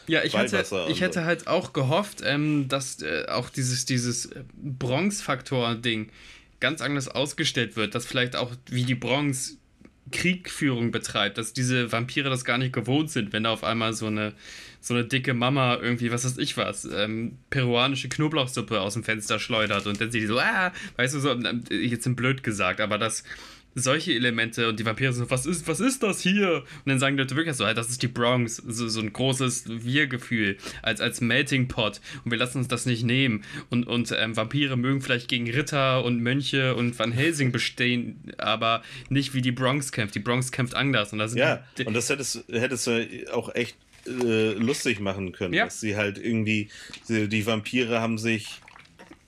ja, 0.07 0.23
ich 0.25 0.37
hätte, 0.37 0.65
ich 0.89 1.01
hätte 1.01 1.25
halt 1.25 1.47
auch 1.47 1.73
gehofft, 1.73 2.23
ähm, 2.25 2.69
dass 2.69 3.03
äh, 3.03 3.27
auch 3.29 3.51
dieses, 3.51 3.85
dieses 3.85 4.31
Bronx-Faktor-Ding 4.55 6.11
ganz 6.61 6.81
anders 6.81 7.09
ausgestellt 7.09 7.77
wird, 7.77 7.95
dass 7.95 8.07
vielleicht 8.07 8.37
auch 8.37 8.53
wie 8.67 8.85
die 8.85 8.95
Bronx 8.95 9.59
Kriegführung 10.11 10.91
betreibt, 10.91 11.39
dass 11.39 11.53
diese 11.53 11.91
Vampire 11.91 12.29
das 12.29 12.45
gar 12.45 12.59
nicht 12.59 12.73
gewohnt 12.73 13.11
sind, 13.11 13.33
wenn 13.33 13.45
da 13.45 13.51
auf 13.51 13.65
einmal 13.65 13.95
so 13.95 14.07
eine 14.07 14.35
so 14.81 14.95
eine 14.95 15.05
dicke 15.05 15.33
Mama 15.33 15.77
irgendwie, 15.81 16.11
was 16.11 16.25
weiß 16.25 16.39
ich 16.39 16.57
was, 16.57 16.85
ähm, 16.85 17.39
peruanische 17.51 18.09
Knoblauchsuppe 18.09 18.81
aus 18.81 18.95
dem 18.95 19.05
Fenster 19.05 19.39
schleudert 19.39 19.87
und 19.87 20.01
dann 20.01 20.11
sieht 20.11 20.23
die 20.23 20.27
so, 20.27 20.41
ah, 20.41 20.73
weißt 20.97 21.15
du, 21.15 21.21
so, 21.21 21.31
ähm, 21.31 21.63
jetzt 21.71 22.03
sind 22.03 22.17
blöd 22.17 22.43
gesagt, 22.43 22.81
aber 22.81 22.99
das 22.99 23.23
solche 23.75 24.13
Elemente 24.13 24.69
und 24.69 24.79
die 24.79 24.85
Vampire 24.85 25.13
so, 25.13 25.31
was 25.31 25.47
ist, 25.47 25.67
was 25.69 25.81
ist 25.81 26.03
das 26.03 26.21
hier? 26.21 26.57
Und 26.57 26.87
dann 26.87 26.99
sagen 26.99 27.17
die 27.17 27.23
Leute 27.23 27.37
wirklich 27.37 27.57
so, 27.57 27.65
das 27.65 27.89
ist 27.89 28.03
die 28.03 28.09
Bronx, 28.09 28.57
so, 28.57 28.89
so 28.89 29.01
ein 29.01 29.13
großes 29.13 29.65
Wir-Gefühl, 29.85 30.57
als, 30.83 31.01
als 31.01 31.21
Melting 31.21 31.69
Pot 31.69 32.01
und 32.25 32.31
wir 32.31 32.39
lassen 32.39 32.59
uns 32.59 32.69
das 32.69 32.87
nicht 32.87 33.05
nehmen. 33.05 33.45
Und, 33.71 33.87
und 33.87 34.13
ähm, 34.17 34.37
Vampire 34.37 34.77
mögen 34.77 35.01
vielleicht 35.01 35.29
gegen 35.29 35.51
Ritter 35.51 36.05
und 36.05 36.21
Mönche 36.21 36.75
und 36.75 36.99
Van 36.99 37.13
Helsing 37.13 37.53
bestehen, 37.53 38.33
aber 38.39 38.83
nicht 39.09 39.35
wie 39.35 39.43
die 39.43 39.53
Bronx 39.53 39.93
kämpft. 39.93 40.15
Die 40.15 40.21
Bronx 40.21 40.53
kämpft 40.53 40.75
anders. 40.75 41.13
Und 41.13 41.19
das 41.19 41.35
ja, 41.35 41.65
und 41.85 41.95
das 41.95 42.09
hättest, 42.09 42.45
hättest 42.49 42.87
du 42.87 43.33
auch 43.33 43.55
echt 43.55 43.77
äh, 44.07 44.53
lustig 44.55 45.01
machen 45.01 45.33
können. 45.33 45.55
Ja. 45.55 45.65
Dass 45.65 45.81
sie 45.81 45.97
halt 45.97 46.19
irgendwie, 46.19 46.69
die, 47.09 47.29
die 47.29 47.47
Vampire 47.47 48.01
haben 48.01 48.19
sich 48.19 48.62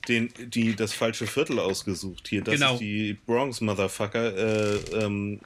den, 0.07 0.29
die 0.47 0.75
das 0.75 0.93
falsche 0.93 1.27
Viertel 1.27 1.59
ausgesucht. 1.59 2.27
Hier, 2.27 2.41
das 2.41 2.55
genau. 2.55 2.73
ist 2.73 2.79
die 2.79 3.17
Bronx 3.25 3.61
Motherfucker. 3.61 4.35
Äh, 4.35 4.75
ähm, 4.93 5.39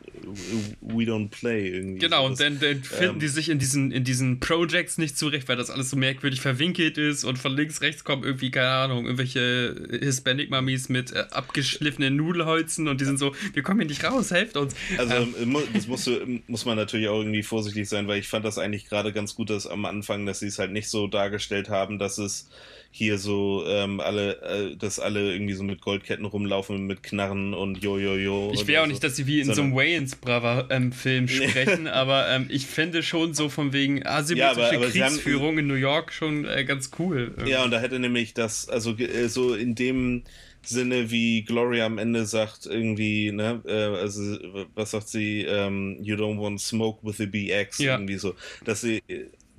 we 0.82 1.04
don't 1.04 1.30
play 1.30 1.70
irgendwie. 1.70 2.00
Genau, 2.00 2.24
so. 2.24 2.32
und 2.32 2.40
dann, 2.40 2.60
dann 2.60 2.84
finden 2.84 3.16
ähm, 3.16 3.20
die 3.20 3.28
sich 3.28 3.50
in 3.50 3.60
diesen, 3.60 3.92
in 3.92 4.04
diesen 4.04 4.40
Projects 4.40 4.98
nicht 4.98 5.18
zurecht, 5.18 5.48
weil 5.48 5.58
das 5.58 5.70
alles 5.70 5.90
so 5.90 5.98
merkwürdig 5.98 6.42
verwinkelt 6.42 6.98
ist 6.98 7.24
und 7.24 7.38
von 7.38 7.56
links, 7.56 7.82
rechts 7.82 8.04
kommen 8.04 8.24
irgendwie, 8.24 8.52
keine 8.52 8.70
Ahnung, 8.70 9.06
irgendwelche 9.06 9.76
Hispanic-Mummies 9.90 10.90
mit 10.90 11.12
äh, 11.12 11.26
abgeschliffenen 11.32 12.16
Nudelholzen 12.16 12.88
und 12.88 13.02
die 13.02 13.06
sind 13.06 13.20
so, 13.20 13.34
wir 13.54 13.64
kommen 13.64 13.80
hier 13.80 13.90
nicht 13.90 14.04
raus, 14.04 14.32
helft 14.32 14.58
uns. 14.58 14.76
Also, 14.98 15.14
ähm. 15.14 15.56
das 15.74 15.88
musst 15.88 16.08
du, 16.08 16.42
muss 16.48 16.66
man 16.66 16.78
natürlich 16.78 17.08
auch 17.08 17.20
irgendwie 17.20 17.44
vorsichtig 17.44 17.88
sein, 17.88 18.08
weil 18.08 18.20
ich 18.20 18.28
fand 18.28 18.46
das 18.46 18.58
eigentlich 18.58 18.88
gerade 18.88 19.14
ganz 19.14 19.36
gut, 19.36 19.50
dass 19.50 19.68
am 19.68 19.86
Anfang, 19.86 20.26
dass 20.26 20.40
sie 20.40 20.48
es 20.48 20.60
halt 20.60 20.72
nicht 20.72 20.90
so 20.90 21.08
dargestellt 21.08 21.70
haben, 21.70 22.00
dass 22.00 22.18
es 22.18 22.50
hier 22.92 23.18
so 23.18 23.66
ähm, 23.68 24.00
alle, 24.00 24.42
äh, 24.50 24.76
dass 24.76 25.00
alle 25.00 25.34
irgendwie 25.34 25.54
so 25.54 25.64
mit 25.64 25.82
Goldketten 25.82 26.26
rumlaufen, 26.26 26.86
mit 26.86 27.04
Knarren 27.04 27.54
und 27.54 27.84
Jojojo. 27.84 28.52
Ich 28.54 28.68
will 28.68 28.78
auch 28.78 28.84
so. 28.84 28.88
nicht, 28.90 29.04
dass 29.04 29.16
sie 29.16 29.28
wie 29.28 29.42
in 29.42 29.54
so 29.54 29.62
einem 29.62 29.76
Wayans 29.76 30.16
Brother-Film 30.16 31.28
sprechen, 31.28 31.88
aber 31.88 32.30
ähm, 32.30 32.48
ich 32.50 32.66
fände 32.66 33.04
schon 33.04 33.34
so 33.34 33.50
von 33.50 33.74
wegen 33.74 34.06
asymmetrische 34.06 34.62
ja, 34.62 34.68
aber, 34.68 34.76
aber 34.76 34.88
Kriegsführung 34.88 35.50
haben, 35.50 35.60
in 35.60 35.68
New 35.68 35.76
York 35.76 36.12
schon 36.12 36.46
äh, 36.46 36.66
ganz 36.66 36.92
cool. 37.00 37.32
Irgendwie. 37.36 37.52
Ja, 37.52 37.64
und 37.64 37.72
da 37.72 37.80
hätte 37.80 38.00
nämlich 38.00 38.34
das, 38.34 38.68
also 38.70 38.98
äh, 38.98 39.28
so 39.28 39.54
in 39.54 39.76
dem 39.76 40.24
Sinne, 40.62 41.10
wie 41.10 41.44
Gloria 41.44 41.86
am 41.86 41.98
Ende 41.98 42.26
sagt, 42.26 42.66
irgendwie, 42.66 43.32
ne, 43.32 43.62
äh, 43.66 43.72
also 43.72 44.38
was 44.76 44.92
sagt 44.92 45.08
sie, 45.08 45.44
ähm, 45.44 45.98
you 46.02 46.16
don't 46.16 46.40
want 46.40 46.60
smoke 46.60 47.06
with 47.06 47.18
the 47.18 47.26
BX, 47.26 47.78
ja. 47.80 47.94
irgendwie 47.94 48.18
so, 48.18 48.36
dass 48.66 48.82
sie 48.82 49.02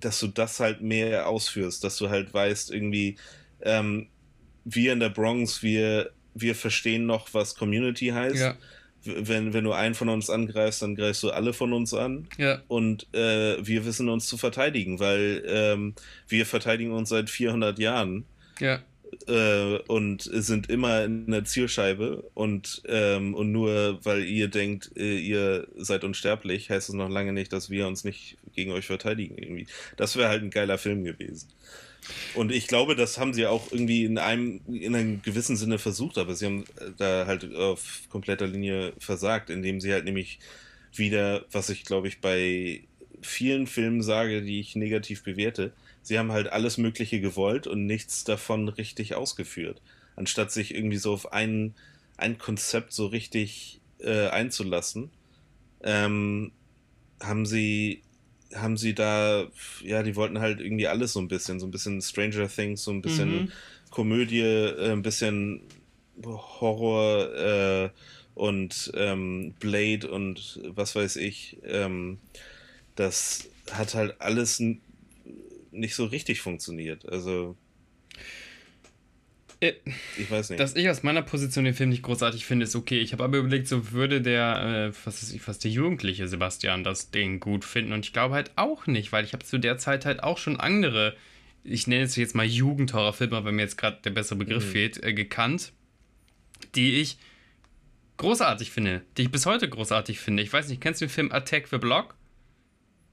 dass 0.01 0.19
du 0.21 0.29
das 0.29 0.61
halt 0.61 0.81
mehr 0.81 1.29
ausführst, 1.29 1.85
dass 1.85 1.97
du 1.97 2.09
halt 2.09 2.33
weißt, 2.33 2.71
irgendwie, 2.73 3.17
ähm, 3.63 4.09
wir 4.65 4.93
in 4.93 5.01
der 5.01 5.11
Bronx, 5.11 5.63
wir, 5.63 6.11
wir 6.35 6.55
verstehen 6.55 7.07
noch, 7.07 7.33
was 7.35 7.55
Community 7.55 8.09
heißt. 8.09 8.37
Ja. 8.37 8.57
Wenn, 9.03 9.55
wenn 9.55 9.65
du 9.65 9.73
einen 9.73 9.95
von 9.95 10.11
uns 10.11 10.29
angreifst, 10.29 10.83
dann 10.83 10.95
greifst 10.95 11.23
du 11.23 11.31
alle 11.31 11.55
von 11.55 11.73
uns 11.73 11.95
an. 11.95 12.29
Ja. 12.37 12.61
Und 12.69 13.07
äh, 13.15 13.57
wir 13.67 13.87
wissen 13.87 14.11
uns 14.11 14.27
zu 14.27 14.37
verteidigen, 14.37 15.01
weil 15.01 15.43
ähm, 15.47 15.95
wir 16.29 16.45
verteidigen 16.45 16.93
uns 16.93 17.09
seit 17.09 17.31
400 17.31 17.79
Jahren. 17.79 18.25
Ja. 18.59 18.81
äh, 19.27 19.79
und 19.87 20.23
sind 20.23 20.69
immer 20.69 21.05
in 21.05 21.31
der 21.31 21.45
Zielscheibe 21.45 22.25
und, 22.35 22.83
ähm, 22.87 23.35
und 23.35 23.53
nur 23.53 23.99
weil 24.05 24.25
ihr 24.25 24.49
denkt, 24.49 24.91
äh, 24.97 25.19
ihr 25.19 25.67
seid 25.77 26.05
unsterblich, 26.05 26.71
heißt 26.71 26.89
es 26.89 26.95
noch 26.95 27.09
lange 27.09 27.33
nicht, 27.33 27.53
dass 27.53 27.71
wir 27.71 27.87
uns 27.87 28.05
nicht 28.05 28.37
gegen 28.55 28.73
euch 28.73 28.87
verteidigen. 28.87 29.37
Irgendwie. 29.39 29.67
Das 29.97 30.17
wäre 30.17 30.29
halt 30.29 30.43
ein 30.43 30.51
geiler 30.51 30.79
Film 30.79 31.05
gewesen. 31.05 31.49
Und 32.35 32.53
ich 32.53 32.67
glaube, 32.67 32.97
das 32.97 33.19
haben 33.19 33.35
sie 33.35 33.47
auch 33.47 33.73
irgendwie 33.73 34.05
in 34.05 34.19
einem, 34.19 34.61
in 34.69 34.95
einem 34.95 35.23
gewissen 35.23 35.57
Sinne 35.57 35.79
versucht, 35.79 36.19
aber 36.19 36.35
sie 36.35 36.47
haben 36.47 36.65
da 36.97 37.27
halt 37.27 37.55
auf 37.55 38.03
kompletter 38.09 38.47
Linie 38.47 38.93
versagt, 38.99 39.51
indem 39.51 39.81
sie 39.81 39.93
halt 39.93 40.05
nämlich 40.05 40.39
wieder, 40.95 41.45
was 41.51 41.69
ich 41.69 41.85
glaube 41.85 42.09
ich 42.09 42.21
bei 42.21 42.83
vielen 43.23 43.67
Filmen 43.67 44.03
sage, 44.03 44.43
die 44.43 44.61
ich 44.61 44.77
negativ 44.77 45.23
bewerte, 45.23 45.73
sie 46.03 46.19
haben 46.19 46.33
halt 46.33 46.49
alles 46.49 46.79
Mögliche 46.79 47.21
gewollt 47.21 47.67
und 47.67 47.87
nichts 47.87 48.25
davon 48.25 48.69
richtig 48.69 49.15
ausgeführt. 49.15 49.81
Anstatt 50.17 50.53
sich 50.53 50.75
irgendwie 50.75 50.97
so 50.97 51.13
auf 51.13 51.33
ein, 51.33 51.75
ein 52.17 52.39
Konzept 52.39 52.93
so 52.93 53.07
richtig 53.07 53.81
äh, 53.99 54.29
einzulassen, 54.29 55.11
ähm, 55.83 56.53
haben 57.21 57.47
sie 57.47 58.03
haben 58.55 58.77
sie 58.77 58.95
da, 58.95 59.47
ja, 59.83 60.03
die 60.03 60.17
wollten 60.17 60.41
halt 60.41 60.61
irgendwie 60.61 60.89
alles 60.89 61.13
so 61.13 61.21
ein 61.21 61.29
bisschen, 61.29 61.61
so 61.61 61.67
ein 61.67 61.71
bisschen 61.71 62.01
Stranger 62.01 62.49
Things, 62.49 62.83
so 62.83 62.91
ein 62.91 63.03
bisschen 63.03 63.43
mhm. 63.43 63.53
Komödie, 63.91 64.41
äh, 64.41 64.93
ein 64.93 65.03
bisschen 65.03 65.63
Horror 66.25 67.35
äh, 67.35 67.91
und 68.35 68.91
ähm, 68.95 69.55
Blade 69.61 70.11
und 70.11 70.61
was 70.65 70.95
weiß 70.95 71.17
ich. 71.17 71.59
Ähm, 71.65 72.19
das 72.97 73.49
hat 73.71 73.95
halt 73.95 74.21
alles 74.21 74.63
nicht 75.71 75.95
so 75.95 76.05
richtig 76.05 76.41
funktioniert. 76.41 77.09
Also. 77.09 77.57
Äh, 79.61 79.75
ich 80.17 80.31
weiß 80.31 80.51
nicht. 80.51 80.61
Dass 80.61 80.75
ich 80.75 80.89
aus 80.89 81.03
meiner 81.03 81.23
Position 81.23 81.65
den 81.65 81.75
Film 81.75 81.91
nicht 81.91 82.03
großartig 82.03 82.47
finde, 82.47 82.65
ist 82.65 82.75
okay. 82.75 82.99
Ich 83.01 83.13
habe 83.13 83.25
aber 83.25 83.39
überlegt, 83.39 83.69
so 83.69 83.93
würde 83.93 84.23
der, 84.23 84.91
äh, 84.91 84.93
was 85.05 85.23
ist 85.23 85.33
ich, 85.33 85.43
fast 85.43 85.65
der 85.65 85.71
jugendliche 85.71 86.27
Sebastian 86.29 86.83
das 86.83 87.11
Ding 87.11 87.41
gut 87.41 87.65
finden. 87.65 87.93
Und 87.93 88.07
ich 88.07 88.13
glaube 88.13 88.35
halt 88.35 88.53
auch 88.57 88.87
nicht, 88.87 89.13
weil 89.13 89.25
ich 89.25 89.33
habe 89.33 89.45
zu 89.45 89.59
der 89.59 89.79
Zeit 89.79 90.07
halt 90.07 90.23
auch 90.23 90.39
schon 90.39 90.59
andere, 90.59 91.15
ich 91.63 91.87
nenne 91.87 92.05
es 92.05 92.17
jetzt 92.17 92.35
mal 92.35 92.47
Jugendhorrorfilme, 92.47 93.45
weil 93.45 93.53
mir 93.53 93.63
jetzt 93.63 93.77
gerade 93.77 93.99
der 94.03 94.11
bessere 94.11 94.39
Begriff 94.39 94.65
mhm. 94.65 94.71
fehlt, 94.71 95.03
äh, 95.03 95.13
gekannt, 95.13 95.73
die 96.75 97.01
ich 97.01 97.19
großartig 98.17 98.71
finde, 98.71 99.03
die 99.17 99.23
ich 99.23 99.31
bis 99.31 99.47
heute 99.47 99.69
großartig 99.69 100.21
finde. 100.21 100.43
Ich 100.43 100.53
weiß 100.53 100.69
nicht, 100.69 100.81
kennst 100.81 101.01
du 101.01 101.07
den 101.07 101.11
Film 101.11 101.33
Attack 101.33 101.69
the 101.69 101.79
Block? 101.79 102.15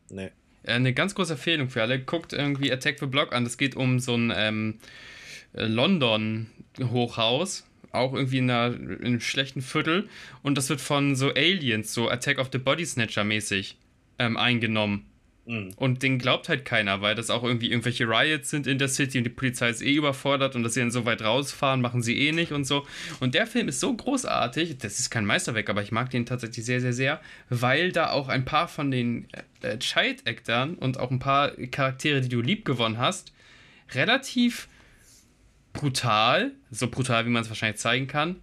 Nee. 0.09 0.31
Äh, 0.63 0.73
eine 0.73 0.93
ganz 0.93 1.13
große 1.13 1.33
Empfehlung 1.33 1.69
für 1.69 1.81
alle. 1.81 1.99
Guckt 1.99 2.31
irgendwie 2.31 2.71
Attack 2.71 2.99
the 2.99 3.05
Block 3.05 3.33
an. 3.33 3.45
Es 3.45 3.57
geht 3.57 3.75
um 3.75 3.99
so 3.99 4.15
ein 4.15 4.31
ähm, 4.35 4.75
äh, 4.75 4.85
London-Hochhaus. 5.53 7.65
Auch 7.91 8.13
irgendwie 8.13 8.39
in, 8.39 8.49
einer, 8.49 8.75
in, 8.75 9.03
einem 9.03 9.21
schlechten 9.21 9.61
Viertel. 9.61 10.09
Und 10.43 10.57
das 10.57 10.69
wird 10.69 10.81
von 10.81 11.15
so 11.15 11.29
Aliens, 11.29 11.93
so 11.93 12.09
Attack 12.09 12.37
of 12.37 12.49
the 12.51 12.57
Body 12.57 12.85
Snatcher 12.85 13.23
mäßig, 13.23 13.77
ähm, 14.19 14.37
eingenommen. 14.37 15.05
Mhm. 15.47 15.71
Und 15.77 16.03
den 16.03 16.19
glaubt 16.19 16.49
halt 16.49 16.65
keiner, 16.65 17.01
weil 17.01 17.15
das 17.15 17.29
auch 17.29 17.43
irgendwie 17.43 17.71
irgendwelche 17.71 18.05
Riots 18.05 18.49
sind 18.49 18.67
in 18.67 18.77
der 18.77 18.89
City 18.89 19.17
und 19.17 19.23
die 19.23 19.29
Polizei 19.29 19.69
ist 19.69 19.81
eh 19.81 19.93
überfordert 19.93 20.55
und 20.55 20.63
dass 20.63 20.73
sie 20.73 20.81
dann 20.81 20.91
so 20.91 21.05
weit 21.05 21.21
rausfahren, 21.21 21.79
machen 21.79 22.01
sie 22.01 22.17
eh 22.17 22.33
nicht 22.33 22.51
und 22.51 22.65
so. 22.65 22.85
Und 23.21 23.33
der 23.33 23.47
Film 23.47 23.69
ist 23.69 23.79
so 23.79 23.95
großartig, 23.95 24.77
das 24.77 24.99
ist 24.99 25.09
kein 25.09 25.25
Meisterwerk, 25.25 25.69
aber 25.69 25.81
ich 25.81 25.93
mag 25.93 26.09
den 26.09 26.25
tatsächlich 26.25 26.65
sehr, 26.65 26.81
sehr, 26.81 26.93
sehr, 26.93 27.21
weil 27.49 27.93
da 27.93 28.11
auch 28.11 28.27
ein 28.27 28.43
paar 28.43 28.67
von 28.67 28.91
den 28.91 29.27
äh, 29.61 29.77
Child-Actern 29.77 30.75
und 30.75 30.99
auch 30.99 31.11
ein 31.11 31.19
paar 31.19 31.51
Charaktere, 31.51 32.19
die 32.19 32.29
du 32.29 32.41
lieb 32.41 32.65
gewonnen 32.65 32.97
hast, 32.97 33.31
relativ 33.95 34.67
brutal, 35.77 36.51
so 36.71 36.89
brutal, 36.89 37.25
wie 37.25 37.29
man 37.29 37.43
es 37.43 37.49
wahrscheinlich 37.49 37.79
zeigen 37.79 38.07
kann, 38.07 38.37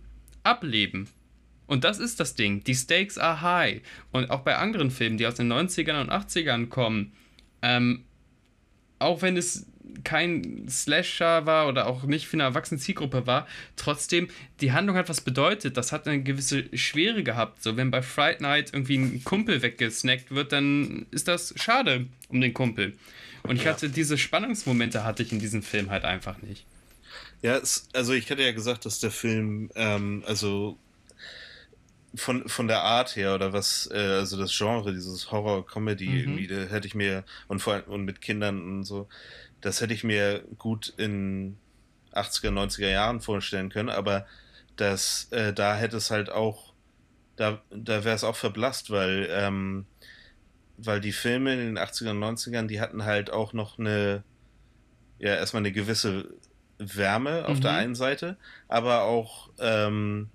ableben. 0.45 1.09
Und 1.67 1.85
das 1.85 1.99
ist 1.99 2.21
das 2.21 2.35
Ding. 2.35 2.63
Die 2.65 2.75
Stakes 2.75 3.19
are 3.19 3.43
high. 3.43 3.81
Und 4.13 4.31
auch 4.31 4.41
bei 4.41 4.57
anderen 4.57 4.91
Filmen, 4.91 5.19
die 5.19 5.27
aus 5.27 5.35
den 5.35 5.53
90ern 5.53 6.01
und 6.01 6.11
80ern 6.11 6.69
kommen, 6.69 7.13
ähm, 7.63 8.05
auch 8.99 9.21
wenn 9.23 9.37
es 9.37 9.67
kein 10.03 10.67
Slasher 10.69 11.47
war 11.47 11.69
oder 11.69 11.87
auch 11.87 12.05
nicht 12.05 12.27
für 12.27 12.35
eine 12.35 12.45
erwachsene 12.45 12.81
Zielgruppe 12.81 13.27
war, 13.27 13.47
trotzdem, 13.77 14.29
die 14.61 14.73
Handlung 14.73 14.97
hat 14.97 15.09
was 15.09 15.21
bedeutet. 15.21 15.77
Das 15.77 15.93
hat 15.93 16.07
eine 16.07 16.23
gewisse 16.23 16.65
Schwere 16.77 17.23
gehabt. 17.23 17.63
So, 17.63 17.77
wenn 17.77 17.91
bei 17.91 18.03
Fright 18.03 18.41
Night 18.41 18.71
irgendwie 18.73 18.97
ein 18.97 19.25
Kumpel 19.25 19.63
weggesnackt 19.63 20.31
wird, 20.31 20.53
dann 20.53 21.07
ist 21.11 21.29
das 21.29 21.55
schade 21.57 22.07
um 22.29 22.41
den 22.41 22.55
Kumpel. 22.55 22.95
Und 23.43 23.57
ich 23.57 23.67
hatte 23.67 23.91
diese 23.91 24.17
Spannungsmomente 24.19 25.05
hatte 25.05 25.23
ich 25.23 25.33
in 25.33 25.39
diesem 25.39 25.63
Film 25.63 25.91
halt 25.91 26.05
einfach 26.05 26.41
nicht. 26.43 26.65
Ja, 27.45 27.59
es, 27.59 27.87
also 27.93 28.15
ich 28.15 28.31
hatte 28.31 28.43
ja 28.43 28.53
gesagt, 28.53 28.87
dass 28.87 29.01
der 29.01 29.11
Film, 29.11 29.69
ähm, 29.75 30.25
also 30.27 30.79
von, 32.15 32.49
von 32.49 32.69
der 32.69 32.81
Art 32.81 33.17
her 33.17 33.35
oder 33.35 33.53
was, 33.53 33.87
äh, 33.93 33.99
also 33.99 34.39
das 34.39 34.57
Genre, 34.57 34.95
dieses 34.95 35.31
Horror-Comedy 35.31 36.09
mhm. 36.09 36.17
irgendwie, 36.17 36.47
da 36.47 36.57
hätte 36.63 36.87
ich 36.87 36.95
mir, 36.95 37.23
und 37.47 37.61
vor 37.61 37.75
allem 37.75 37.85
und 37.85 38.07
mit 38.07 38.23
Kindern 38.23 38.63
und 38.63 38.85
so, 38.85 39.09
das 39.61 39.83
hätte 39.83 39.93
ich 39.93 40.05
mir 40.05 40.43
gut 40.57 40.95
in 40.97 41.59
80er, 42.15 42.49
90er 42.49 42.89
Jahren 42.89 43.21
vorstellen 43.21 43.69
können, 43.69 43.91
aber 43.91 44.27
das, 44.77 45.29
äh, 45.31 45.53
da 45.53 45.77
hätte 45.77 45.99
es 45.99 46.11
halt 46.11 46.31
auch, 46.31 46.73
da, 47.37 47.61
da 47.71 48.05
wäre 48.05 48.17
es 48.17 48.25
auch 48.25 48.37
verblasst, 48.37 48.89
weil, 48.89 49.29
ähm, 49.31 49.85
weil 50.79 51.03
die 51.03 51.13
Filme 51.13 51.53
in 51.53 51.59
den 51.59 51.79
80er 51.79 52.13
und 52.13 52.21
90ern, 52.25 52.69
die 52.69 52.81
hatten 52.81 53.05
halt 53.05 53.31
auch 53.31 53.53
noch 53.53 53.79
eine, 53.79 54.25
ja, 55.19 55.35
erstmal 55.35 55.61
eine 55.61 55.73
gewisse 55.73 56.31
Wärme 56.79 57.47
auf 57.47 57.59
mhm. 57.59 57.63
der 57.63 57.73
einen 57.73 57.95
Seite, 57.95 58.37
aber 58.69 59.03
auch, 59.03 59.51
ähm, 59.59 60.29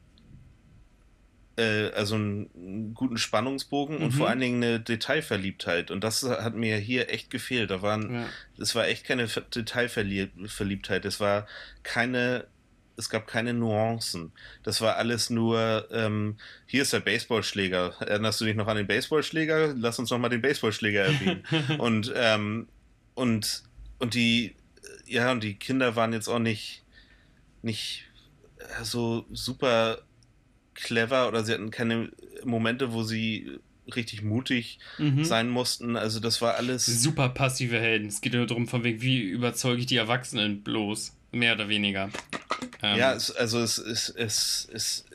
äh, 1.57 1.91
also 1.91 2.15
einen 2.15 2.93
guten 2.93 3.17
Spannungsbogen 3.17 3.97
mhm. 3.97 4.03
und 4.03 4.11
vor 4.11 4.25
mhm. 4.25 4.31
allen 4.31 4.39
Dingen 4.39 4.63
eine 4.63 4.79
Detailverliebtheit. 4.79 5.91
Und 5.91 6.03
das 6.03 6.23
hat 6.23 6.55
mir 6.55 6.77
hier 6.77 7.11
echt 7.11 7.29
gefehlt. 7.29 7.71
Da 7.71 7.81
waren, 7.81 8.13
ja. 8.13 8.29
es 8.57 8.75
war 8.75 8.87
echt 8.87 9.05
keine 9.05 9.27
Detailverliebtheit. 9.27 11.05
Es 11.05 11.19
war 11.19 11.47
keine, 11.83 12.47
es 12.95 13.09
gab 13.09 13.27
keine 13.27 13.53
Nuancen. 13.53 14.31
Das 14.63 14.81
war 14.81 14.95
alles 14.95 15.29
nur, 15.29 15.87
ähm, 15.91 16.37
hier 16.65 16.83
ist 16.83 16.93
der 16.93 17.01
Baseballschläger. 17.01 17.95
Erinnerst 17.99 18.39
du 18.39 18.45
dich 18.45 18.55
noch 18.55 18.67
an 18.67 18.77
den 18.77 18.87
Baseballschläger? 18.87 19.75
Lass 19.77 19.99
uns 19.99 20.09
noch 20.09 20.19
mal 20.19 20.29
den 20.29 20.41
Baseballschläger 20.41 21.03
erwähnen. 21.03 21.43
und, 21.77 22.13
ähm, 22.15 22.67
und, 23.15 23.63
und 23.99 24.13
die, 24.13 24.55
ja, 25.09 25.31
und 25.31 25.43
die 25.43 25.55
Kinder 25.55 25.95
waren 25.95 26.13
jetzt 26.13 26.27
auch 26.27 26.39
nicht, 26.39 26.83
nicht 27.61 28.05
so 28.83 29.25
super 29.31 29.99
clever 30.73 31.27
oder 31.27 31.43
sie 31.43 31.53
hatten 31.53 31.71
keine 31.71 32.11
Momente, 32.43 32.93
wo 32.93 33.03
sie 33.03 33.59
richtig 33.95 34.21
mutig 34.21 34.79
mhm. 34.97 35.23
sein 35.23 35.49
mussten. 35.49 35.95
Also 35.95 36.19
das 36.19 36.41
war 36.41 36.55
alles. 36.55 36.85
Super 36.85 37.29
passive 37.29 37.79
Helden. 37.79 38.07
Es 38.07 38.21
geht 38.21 38.33
nur 38.33 38.45
darum, 38.45 38.67
von 38.67 38.83
wegen, 38.83 39.01
wie 39.01 39.21
überzeuge 39.21 39.81
ich 39.81 39.87
die 39.87 39.97
Erwachsenen 39.97 40.61
bloß. 40.63 41.15
Mehr 41.31 41.53
oder 41.53 41.69
weniger. 41.69 42.09
Ähm. 42.81 42.97
Ja, 42.97 43.13
es, 43.13 43.31
also 43.31 43.59
es 43.59 43.77
ist, 43.77 44.09
es, 44.09 44.67
es, 44.71 45.05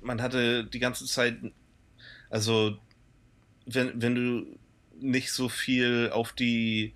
man 0.00 0.22
hatte 0.22 0.64
die 0.64 0.78
ganze 0.78 1.04
Zeit, 1.06 1.36
also 2.28 2.78
wenn, 3.66 4.00
wenn 4.00 4.14
du 4.14 4.58
nicht 5.00 5.32
so 5.32 5.48
viel 5.48 6.10
auf 6.12 6.32
die 6.32 6.92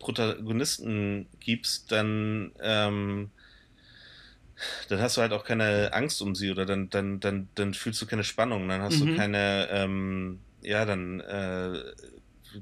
Protagonisten 0.00 1.26
gibst, 1.38 1.92
dann 1.92 2.50
ähm, 2.60 3.30
dann 4.88 5.00
hast 5.00 5.16
du 5.16 5.20
halt 5.20 5.32
auch 5.32 5.44
keine 5.44 5.92
Angst 5.92 6.20
um 6.22 6.34
sie 6.34 6.50
oder 6.50 6.66
dann, 6.66 6.90
dann, 6.90 7.20
dann, 7.20 7.48
dann 7.54 7.74
fühlst 7.74 8.00
du 8.02 8.06
keine 8.06 8.24
Spannung, 8.24 8.68
dann 8.68 8.82
hast 8.82 9.00
mhm. 9.00 9.06
du 9.06 9.16
keine, 9.16 9.68
ähm, 9.70 10.40
ja, 10.62 10.84
dann 10.84 11.20
äh, 11.20 11.82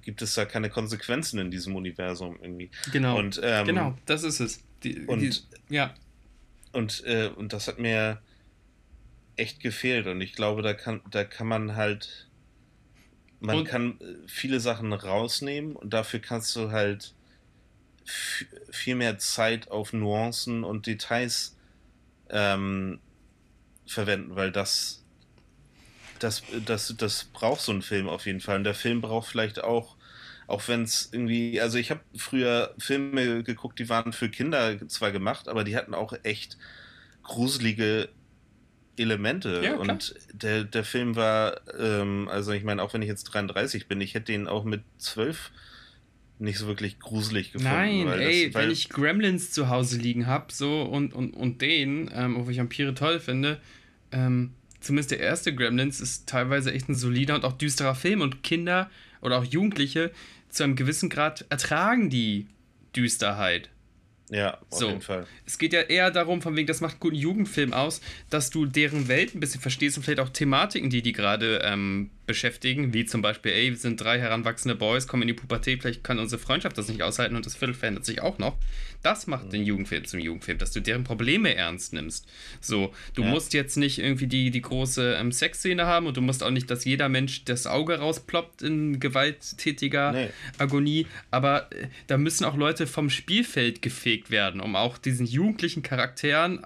gibt 0.02 0.22
es 0.22 0.34
da 0.34 0.44
keine 0.44 0.70
Konsequenzen 0.70 1.38
in 1.38 1.50
diesem 1.50 1.74
Universum 1.74 2.38
irgendwie. 2.40 2.70
Genau. 2.92 3.18
Und, 3.18 3.40
ähm, 3.42 3.66
genau, 3.66 3.98
das 4.06 4.22
ist 4.22 4.40
es. 4.40 4.60
Die, 4.84 5.06
und, 5.06 5.20
die, 5.20 5.32
ja. 5.74 5.94
Und, 6.72 7.02
äh, 7.06 7.30
und 7.34 7.52
das 7.52 7.66
hat 7.66 7.78
mir 7.78 8.20
echt 9.36 9.60
gefehlt 9.60 10.06
und 10.06 10.20
ich 10.20 10.34
glaube, 10.34 10.62
da 10.62 10.74
kann, 10.74 11.00
da 11.10 11.24
kann 11.24 11.46
man 11.46 11.76
halt, 11.76 12.28
man 13.40 13.58
und, 13.58 13.64
kann 13.64 13.98
viele 14.26 14.60
Sachen 14.60 14.92
rausnehmen 14.92 15.76
und 15.76 15.94
dafür 15.94 16.20
kannst 16.20 16.54
du 16.56 16.70
halt 16.70 17.14
viel 18.70 18.94
mehr 18.94 19.18
Zeit 19.18 19.70
auf 19.70 19.92
Nuancen 19.92 20.64
und 20.64 20.86
Details 20.86 21.56
ähm, 22.30 23.00
verwenden, 23.86 24.36
weil 24.36 24.52
das, 24.52 25.04
das, 26.18 26.42
das, 26.64 26.94
das 26.96 27.24
braucht 27.24 27.60
so 27.60 27.72
ein 27.72 27.82
Film 27.82 28.08
auf 28.08 28.26
jeden 28.26 28.40
Fall. 28.40 28.56
Und 28.56 28.64
der 28.64 28.74
Film 28.74 29.00
braucht 29.00 29.28
vielleicht 29.28 29.62
auch, 29.62 29.96
auch 30.46 30.66
wenn 30.68 30.82
es 30.82 31.10
irgendwie, 31.12 31.60
also 31.60 31.78
ich 31.78 31.90
habe 31.90 32.00
früher 32.16 32.74
Filme 32.78 33.42
geguckt, 33.42 33.78
die 33.78 33.88
waren 33.88 34.12
für 34.12 34.30
Kinder 34.30 34.88
zwar 34.88 35.10
gemacht, 35.10 35.48
aber 35.48 35.64
die 35.64 35.76
hatten 35.76 35.94
auch 35.94 36.14
echt 36.22 36.56
gruselige 37.22 38.08
Elemente. 38.96 39.62
Ja, 39.62 39.76
und 39.76 40.14
der, 40.32 40.64
der 40.64 40.84
Film 40.84 41.14
war, 41.16 41.60
ähm, 41.78 42.28
also 42.28 42.52
ich 42.52 42.64
meine, 42.64 42.82
auch 42.82 42.94
wenn 42.94 43.02
ich 43.02 43.08
jetzt 43.08 43.24
33 43.24 43.86
bin, 43.86 44.00
ich 44.00 44.14
hätte 44.14 44.32
den 44.32 44.48
auch 44.48 44.64
mit 44.64 44.82
12 44.98 45.50
nicht 46.38 46.58
so 46.58 46.66
wirklich 46.66 46.98
gruselig 47.00 47.52
gefunden. 47.52 47.72
Nein, 47.72 48.08
ey, 48.08 48.50
das, 48.50 48.62
wenn 48.62 48.70
ich 48.70 48.88
Gremlins 48.88 49.50
zu 49.50 49.68
Hause 49.68 49.98
liegen 49.98 50.26
habe, 50.26 50.52
so 50.52 50.82
und, 50.82 51.12
und, 51.12 51.32
und 51.34 51.60
den, 51.60 52.10
ähm, 52.14 52.36
obwohl 52.36 52.52
ich 52.52 52.58
Vampire 52.58 52.94
toll 52.94 53.20
finde, 53.20 53.60
ähm, 54.12 54.52
zumindest 54.80 55.10
der 55.10 55.20
erste 55.20 55.54
Gremlins 55.54 56.00
ist 56.00 56.28
teilweise 56.28 56.72
echt 56.72 56.88
ein 56.88 56.94
solider 56.94 57.34
und 57.34 57.44
auch 57.44 57.52
düsterer 57.52 57.94
Film 57.94 58.20
und 58.20 58.42
Kinder 58.42 58.90
oder 59.20 59.38
auch 59.38 59.44
Jugendliche 59.44 60.12
zu 60.48 60.64
einem 60.64 60.76
gewissen 60.76 61.08
Grad 61.08 61.44
ertragen 61.50 62.10
die 62.10 62.46
Düsterheit. 62.94 63.70
Ja, 64.30 64.58
auf 64.70 64.78
so. 64.78 64.88
jeden 64.88 65.00
Fall. 65.00 65.26
Es 65.46 65.58
geht 65.58 65.72
ja 65.72 65.80
eher 65.80 66.10
darum, 66.10 66.42
von 66.42 66.54
wegen, 66.54 66.66
das 66.66 66.80
macht 66.80 66.94
einen 66.94 67.00
guten 67.00 67.16
Jugendfilm 67.16 67.72
aus, 67.72 68.00
dass 68.28 68.50
du 68.50 68.66
deren 68.66 69.08
Welt 69.08 69.34
ein 69.34 69.40
bisschen 69.40 69.60
verstehst 69.60 69.96
und 69.96 70.02
vielleicht 70.02 70.20
auch 70.20 70.28
Thematiken, 70.28 70.90
die 70.90 71.02
die 71.02 71.12
gerade 71.12 71.62
ähm, 71.64 72.10
beschäftigen, 72.28 72.94
wie 72.94 73.04
zum 73.04 73.22
Beispiel, 73.22 73.50
ey, 73.50 73.70
wir 73.70 73.76
sind 73.76 74.00
drei 74.00 74.20
heranwachsende 74.20 74.76
Boys, 74.76 75.08
kommen 75.08 75.22
in 75.22 75.28
die 75.28 75.34
Pubertät, 75.34 75.82
vielleicht 75.82 76.04
kann 76.04 76.20
unsere 76.20 76.40
Freundschaft 76.40 76.78
das 76.78 76.88
nicht 76.88 77.02
aushalten 77.02 77.34
und 77.34 77.44
das 77.44 77.56
Viertel 77.56 77.74
verändert 77.74 78.04
sich 78.04 78.22
auch 78.22 78.38
noch. 78.38 78.56
Das 79.02 79.26
macht 79.26 79.46
mhm. 79.46 79.50
den 79.50 79.64
Jugendfilm 79.64 80.04
zum 80.04 80.20
Jugendfilm, 80.20 80.58
dass 80.58 80.70
du 80.70 80.80
deren 80.80 81.02
Probleme 81.02 81.54
ernst 81.54 81.92
nimmst. 81.92 82.28
So, 82.60 82.94
du 83.14 83.22
ja. 83.22 83.30
musst 83.30 83.54
jetzt 83.54 83.76
nicht 83.76 83.98
irgendwie 83.98 84.28
die, 84.28 84.50
die 84.50 84.62
große 84.62 85.16
ähm, 85.18 85.32
Sexszene 85.32 85.86
haben 85.86 86.06
und 86.06 86.16
du 86.16 86.20
musst 86.20 86.44
auch 86.44 86.50
nicht, 86.50 86.70
dass 86.70 86.84
jeder 86.84 87.08
Mensch 87.08 87.44
das 87.44 87.66
Auge 87.66 87.98
rausploppt 87.98 88.62
in 88.62 89.00
gewalttätiger 89.00 90.12
nee. 90.12 90.28
Agonie, 90.58 91.06
aber 91.32 91.72
äh, 91.72 91.88
da 92.06 92.18
müssen 92.18 92.44
auch 92.44 92.56
Leute 92.56 92.86
vom 92.86 93.10
Spielfeld 93.10 93.82
gefegt 93.82 94.30
werden, 94.30 94.60
um 94.60 94.76
auch 94.76 94.98
diesen 94.98 95.26
jugendlichen 95.26 95.82
Charakteren 95.82 96.64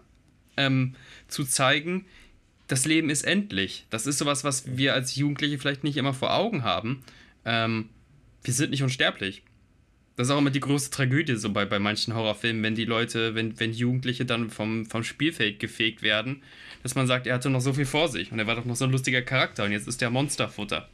ähm, 0.57 0.95
zu 1.29 1.45
zeigen, 1.45 2.05
das 2.73 2.87
Leben 2.87 3.11
ist 3.11 3.25
endlich. 3.25 3.85
Das 3.91 4.07
ist 4.07 4.17
sowas, 4.17 4.45
was 4.45 4.79
wir 4.79 4.95
als 4.95 5.15
Jugendliche 5.15 5.59
vielleicht 5.59 5.85
nicht 5.85 5.99
immer 5.99 6.15
vor 6.15 6.33
Augen 6.33 6.65
haben. 6.65 7.05
Ähm, 7.45 7.91
wir 8.43 8.55
sind 8.55 8.71
nicht 8.71 8.83
unsterblich. 8.83 9.43
Das 10.17 10.29
ist 10.29 10.31
auch 10.31 10.39
immer 10.39 10.49
die 10.49 10.61
große 10.61 10.91
Tragödie 10.91 11.37
so 11.37 11.53
bei, 11.53 11.67
bei 11.67 11.79
manchen 11.79 12.15
Horrorfilmen, 12.15 12.63
wenn 12.63 12.75
die 12.75 12.87
Leute, 12.87 13.35
wenn, 13.35 13.61
wenn 13.61 13.75
Jugendliche 13.75 14.25
dann 14.25 14.49
vom, 14.49 14.87
vom 14.87 15.05
Spielfeld 15.05 15.59
gefegt 15.59 16.01
werden, 16.01 16.43
dass 16.83 16.95
man 16.95 17.07
sagt, 17.07 17.27
er 17.27 17.35
hatte 17.35 17.51
noch 17.51 17.61
so 17.61 17.75
viel 17.75 17.85
vor 17.85 18.09
sich 18.09 18.33
und 18.33 18.39
er 18.39 18.47
war 18.47 18.57
doch 18.57 18.65
noch 18.65 18.77
so 18.77 18.87
ein 18.87 18.91
lustiger 18.91 19.21
Charakter 19.21 19.65
und 19.65 19.73
jetzt 19.73 19.87
ist 19.87 20.01
der 20.01 20.09
Monsterfutter. 20.09 20.89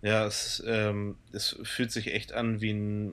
Ja, 0.00 0.26
es, 0.26 0.62
ähm, 0.64 1.16
es 1.32 1.58
fühlt 1.64 1.90
sich 1.90 2.14
echt 2.14 2.32
an 2.32 2.60
wie 2.60 2.72
ein, 2.72 3.12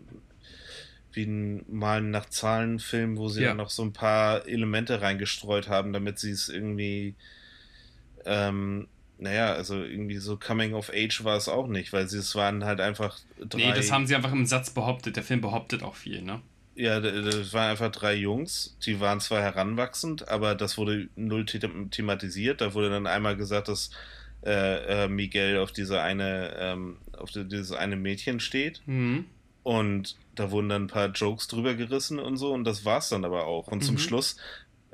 wie 1.14 1.24
ein 1.24 1.66
Malen 1.68 2.12
nach 2.12 2.30
Zahlen-Film, 2.30 3.18
wo 3.18 3.28
sie 3.28 3.42
ja. 3.42 3.50
dann 3.50 3.58
noch 3.58 3.72
so 3.72 3.82
ein 3.82 3.94
paar 3.94 4.48
Elemente 4.48 5.02
reingestreut 5.02 5.68
haben, 5.68 5.94
damit 5.94 6.20
sie 6.20 6.30
es 6.30 6.48
irgendwie 6.48 7.16
ähm, 8.26 8.88
naja, 9.18 9.54
also 9.54 9.84
irgendwie 9.84 10.18
so 10.18 10.38
Coming 10.38 10.74
of 10.74 10.92
Age 10.94 11.24
war 11.24 11.36
es 11.38 11.50
auch 11.50 11.68
nicht, 11.68 11.92
weil 11.92 12.08
sie 12.08 12.20
es 12.20 12.36
waren 12.36 12.64
halt 12.64 12.80
einfach 12.80 13.20
drei. 13.40 13.58
Nee, 13.58 13.74
das 13.74 13.92
haben 13.92 14.08
sie 14.08 14.16
einfach 14.16 14.32
im 14.32 14.46
Satz 14.46 14.70
behauptet. 14.70 15.16
Der 15.18 15.24
Film 15.24 15.42
behauptet 15.42 15.84
auch 15.84 15.96
viel, 15.96 16.22
ne? 16.22 16.42
Ja, 16.76 17.02
das 17.02 17.52
waren 17.52 17.72
einfach 17.72 17.92
drei 17.92 18.16
Jungs, 18.16 18.78
die 18.86 19.02
waren 19.02 19.20
zwar 19.20 19.42
heranwachsend, 19.42 20.30
aber 20.30 20.56
das 20.56 20.78
wurde 20.78 21.10
null 21.18 21.46
thematisiert. 21.46 22.62
Da 22.62 22.74
wurde 22.74 22.90
dann 22.90 23.06
einmal 23.06 23.36
gesagt, 23.36 23.68
dass 23.68 23.90
äh, 24.46 25.04
äh, 25.04 25.08
Miguel 25.10 25.58
auf 25.58 25.74
diese 25.74 26.02
eine, 26.02 26.56
ähm, 26.58 26.98
auf 27.18 27.32
dieses 27.32 27.74
eine 27.74 27.98
Mädchen 27.98 28.40
steht. 28.40 28.82
Mhm. 28.86 29.26
Und 29.64 30.16
da 30.36 30.52
wurden 30.52 30.70
dann 30.70 30.84
ein 30.84 30.88
paar 30.88 31.10
Jokes 31.10 31.50
drüber 31.50 31.76
gerissen 31.76 32.18
und 32.18 32.38
so, 32.38 32.54
und 32.54 32.64
das 32.64 32.86
war's 32.86 33.10
dann 33.10 33.26
aber 33.26 33.46
auch. 33.46 33.68
Und 33.68 33.80
mhm. 33.80 33.86
zum 33.86 33.98
Schluss 33.98 34.38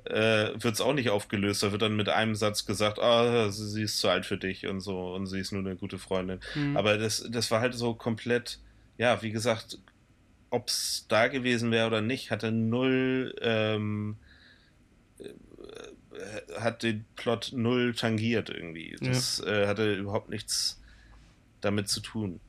äh, 0.05 0.51
wird 0.55 0.75
es 0.75 0.81
auch 0.81 0.93
nicht 0.93 1.09
aufgelöst. 1.09 1.63
Da 1.63 1.71
wird 1.71 1.81
dann 1.81 1.95
mit 1.95 2.09
einem 2.09 2.35
Satz 2.35 2.65
gesagt, 2.65 2.99
ah, 2.99 3.49
sie 3.49 3.83
ist 3.83 3.99
zu 3.99 4.09
alt 4.09 4.25
für 4.25 4.37
dich 4.37 4.67
und 4.67 4.81
so 4.81 5.13
und 5.13 5.27
sie 5.27 5.39
ist 5.39 5.51
nur 5.51 5.61
eine 5.61 5.75
gute 5.75 5.97
Freundin. 5.97 6.39
Mhm. 6.55 6.77
Aber 6.77 6.97
das, 6.97 7.25
das 7.29 7.51
war 7.51 7.61
halt 7.61 7.73
so 7.73 7.93
komplett, 7.93 8.59
ja, 8.97 9.21
wie 9.21 9.31
gesagt, 9.31 9.79
ob 10.49 10.69
es 10.69 11.05
da 11.09 11.27
gewesen 11.27 11.71
wäre 11.71 11.87
oder 11.87 12.01
nicht, 12.01 12.31
hatte 12.31 12.51
null, 12.51 13.35
ähm, 13.41 14.17
äh, 15.19 16.59
hat 16.59 16.83
den 16.83 17.05
Plot 17.15 17.51
null 17.53 17.93
tangiert 17.93 18.49
irgendwie. 18.49 18.95
Das 19.01 19.43
ja. 19.45 19.63
äh, 19.63 19.67
hatte 19.67 19.95
überhaupt 19.95 20.29
nichts 20.29 20.81
damit 21.61 21.89
zu 21.89 21.99
tun. 21.99 22.39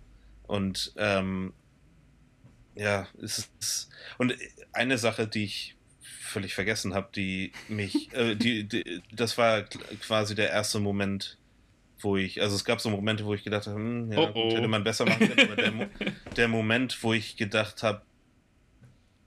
Und 0.47 0.93
ähm, 0.97 1.53
ja, 2.75 3.09
es 3.21 3.51
ist. 3.59 3.89
Und 4.19 4.35
eine 4.73 4.99
Sache, 4.99 5.27
die 5.27 5.45
ich 5.45 5.76
völlig 6.37 6.55
vergessen 6.55 6.93
habe, 6.93 7.09
die 7.17 7.51
mich, 7.67 8.13
äh, 8.13 8.35
die, 8.35 8.65
die, 8.65 9.01
das 9.11 9.39
war 9.39 9.63
quasi 10.03 10.35
der 10.35 10.51
erste 10.51 10.81
Moment, 10.81 11.39
wo 12.01 12.19
ich, 12.19 12.43
also 12.43 12.55
es 12.55 12.67
gab 12.67 12.79
so 12.79 12.91
Momente, 12.91 13.25
wo 13.25 13.33
ich 13.33 13.43
gedacht 13.43 13.67
habe, 13.67 13.77
hm, 13.77 14.13
ja, 14.13 14.19
oh, 14.19 14.33
oh. 14.35 14.49
Gut, 14.49 14.59
hätte 14.59 14.69
man 14.69 14.85
besser 14.85 15.07
machen 15.07 15.31
können, 15.31 15.51
aber 15.51 15.57
der, 15.57 15.91
der 16.37 16.49
Moment, 16.49 17.03
wo 17.03 17.15
ich 17.15 17.39
gedacht 17.39 17.83
habe, 17.83 18.03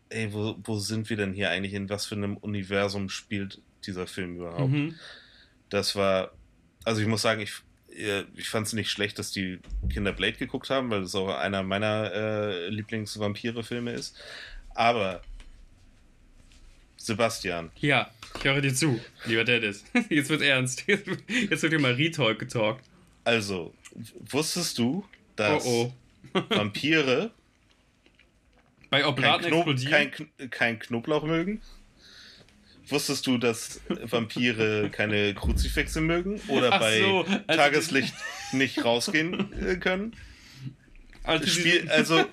ey, 0.09 0.31
wo, 0.31 0.55
wo 0.63 0.77
sind 0.77 1.09
wir 1.09 1.17
denn 1.17 1.33
hier 1.33 1.49
eigentlich, 1.49 1.73
in 1.73 1.89
was 1.89 2.05
für 2.05 2.13
einem 2.13 2.37
Universum 2.37 3.09
spielt 3.09 3.59
dieser 3.87 4.05
Film 4.05 4.35
überhaupt? 4.35 4.71
Mhm. 4.71 4.93
Das 5.69 5.95
war, 5.95 6.33
also 6.83 7.01
ich 7.01 7.07
muss 7.07 7.23
sagen, 7.23 7.41
ich, 7.41 7.53
äh, 7.91 8.25
ich 8.35 8.49
fand 8.49 8.67
es 8.67 8.73
nicht 8.73 8.91
schlecht, 8.91 9.17
dass 9.17 9.31
die 9.31 9.61
Kinder 9.91 10.13
Blade 10.13 10.37
geguckt 10.37 10.69
haben, 10.69 10.91
weil 10.91 11.01
das 11.01 11.15
auch 11.15 11.29
einer 11.29 11.63
meiner 11.63 12.11
äh, 12.13 12.69
Lieblings-Vampire-Filme 12.69 13.93
ist. 13.93 14.15
Aber 14.75 15.23
Sebastian. 16.99 17.71
Ja, 17.79 18.11
ich 18.37 18.43
höre 18.43 18.61
dir 18.61 18.73
zu, 18.73 18.99
lieber 19.25 19.45
Dennis. 19.45 19.83
Jetzt 20.09 20.29
wird 20.29 20.41
ernst. 20.41 20.83
Jetzt 20.87 21.63
wird 21.63 21.71
hier 21.71 21.79
mal 21.79 21.93
Retalk 21.93 22.37
getalkt. 22.37 22.85
Also, 23.23 23.73
wusstest 24.19 24.77
du, 24.77 25.05
dass 25.35 25.65
oh 25.65 25.93
oh. 26.33 26.41
Vampire 26.49 27.31
bei 28.89 29.05
Oblaten 29.05 29.49
kein, 29.89 30.11
Knob 30.11 30.29
kein, 30.37 30.49
kein 30.49 30.79
Knoblauch 30.79 31.23
mögen? 31.23 31.61
Wusstest 32.87 33.27
du, 33.27 33.37
dass 33.37 33.81
Vampire 33.87 34.89
keine 34.91 35.33
Kruzifixe 35.35 36.01
mögen 36.01 36.41
oder 36.47 36.73
Ach 36.73 36.79
bei 36.79 36.99
so, 36.99 37.23
also 37.23 37.43
Tageslicht 37.47 38.15
nicht 38.51 38.83
rausgehen 38.83 39.53
äh, 39.63 39.75
können? 39.75 40.15
Also, 41.23 41.45
Spiel, 41.45 41.87
also, 41.89 42.25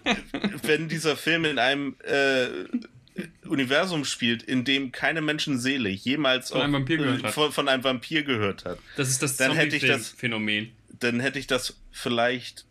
wenn 0.62 0.88
dieser 0.88 1.16
Film 1.16 1.44
in 1.44 1.58
einem 1.58 1.96
äh, 2.04 2.48
Universum 3.46 4.04
spielt, 4.04 4.42
in 4.42 4.64
dem 4.64 4.92
keine 4.92 5.20
Menschenseele 5.20 5.88
jemals 5.88 6.50
von, 6.50 6.60
einem, 6.60 6.74
Vampir 6.74 6.98
gehört 6.98 7.22
hat. 7.22 7.32
Von, 7.32 7.52
von 7.52 7.68
einem 7.68 7.84
Vampir 7.84 8.22
gehört 8.22 8.64
hat. 8.64 8.78
Das 8.96 9.08
ist 9.08 9.22
das 9.22 9.36
dann 9.36 9.52
hätte 9.52 9.76
ich 9.76 9.86
das 9.86 10.08
Phänomen. 10.08 10.70
Dann 10.98 11.20
hätte 11.20 11.38
ich 11.38 11.46
das 11.46 11.76
vielleicht 11.90 12.66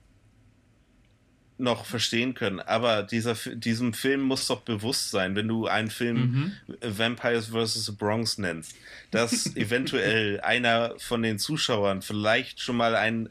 noch 1.58 1.86
verstehen 1.86 2.34
können. 2.34 2.60
Aber 2.60 3.04
dieser, 3.04 3.34
diesem 3.34 3.94
Film 3.94 4.22
muss 4.22 4.48
doch 4.48 4.62
bewusst 4.62 5.12
sein, 5.12 5.36
wenn 5.36 5.48
du 5.48 5.68
einen 5.68 5.90
Film 5.90 6.52
mhm. 6.68 6.76
Vampires 6.82 7.48
vs. 7.48 7.86
the 7.86 7.92
Bronx 7.94 8.38
nennst, 8.38 8.76
dass 9.12 9.46
eventuell 9.56 10.42
einer 10.42 10.96
von 10.98 11.24
den 11.24 11.40
Zuschauern 11.40 12.02
vielleicht 12.02 12.60
schon 12.60 12.78
mal 12.78 12.96
einen 12.96 13.30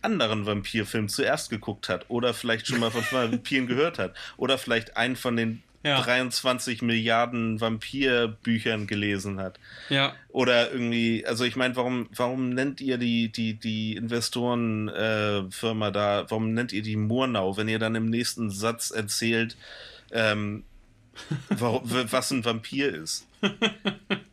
anderen 0.00 0.46
Vampirfilm 0.46 1.08
zuerst 1.08 1.50
geguckt 1.50 1.88
hat 1.88 2.06
oder 2.08 2.34
vielleicht 2.34 2.66
schon 2.66 2.80
mal 2.80 2.90
von 2.90 3.04
Vampiren 3.12 3.68
gehört 3.68 3.98
hat 3.98 4.16
oder 4.36 4.58
vielleicht 4.58 4.96
einen 4.96 5.14
von 5.14 5.36
den 5.36 5.62
ja. 5.82 6.00
23 6.00 6.82
Milliarden 6.82 7.60
Vampirbüchern 7.60 8.86
gelesen 8.86 9.40
hat. 9.40 9.58
Ja. 9.88 10.14
Oder 10.28 10.70
irgendwie, 10.72 11.26
also 11.26 11.44
ich 11.44 11.56
meine, 11.56 11.74
warum, 11.76 12.08
warum 12.14 12.50
nennt 12.50 12.80
ihr 12.80 12.98
die, 12.98 13.30
die, 13.30 13.54
die 13.54 13.96
Investorenfirma 13.96 15.88
äh, 15.88 15.92
da, 15.92 16.26
warum 16.28 16.54
nennt 16.54 16.72
ihr 16.72 16.82
die 16.82 16.96
Murnau, 16.96 17.56
wenn 17.56 17.68
ihr 17.68 17.78
dann 17.78 17.94
im 17.94 18.06
nächsten 18.06 18.50
Satz 18.50 18.90
erzählt, 18.90 19.56
ähm, 20.12 20.64
warum, 21.48 21.82
was 21.84 22.30
ein 22.30 22.44
Vampir 22.44 22.94
ist? 22.94 23.26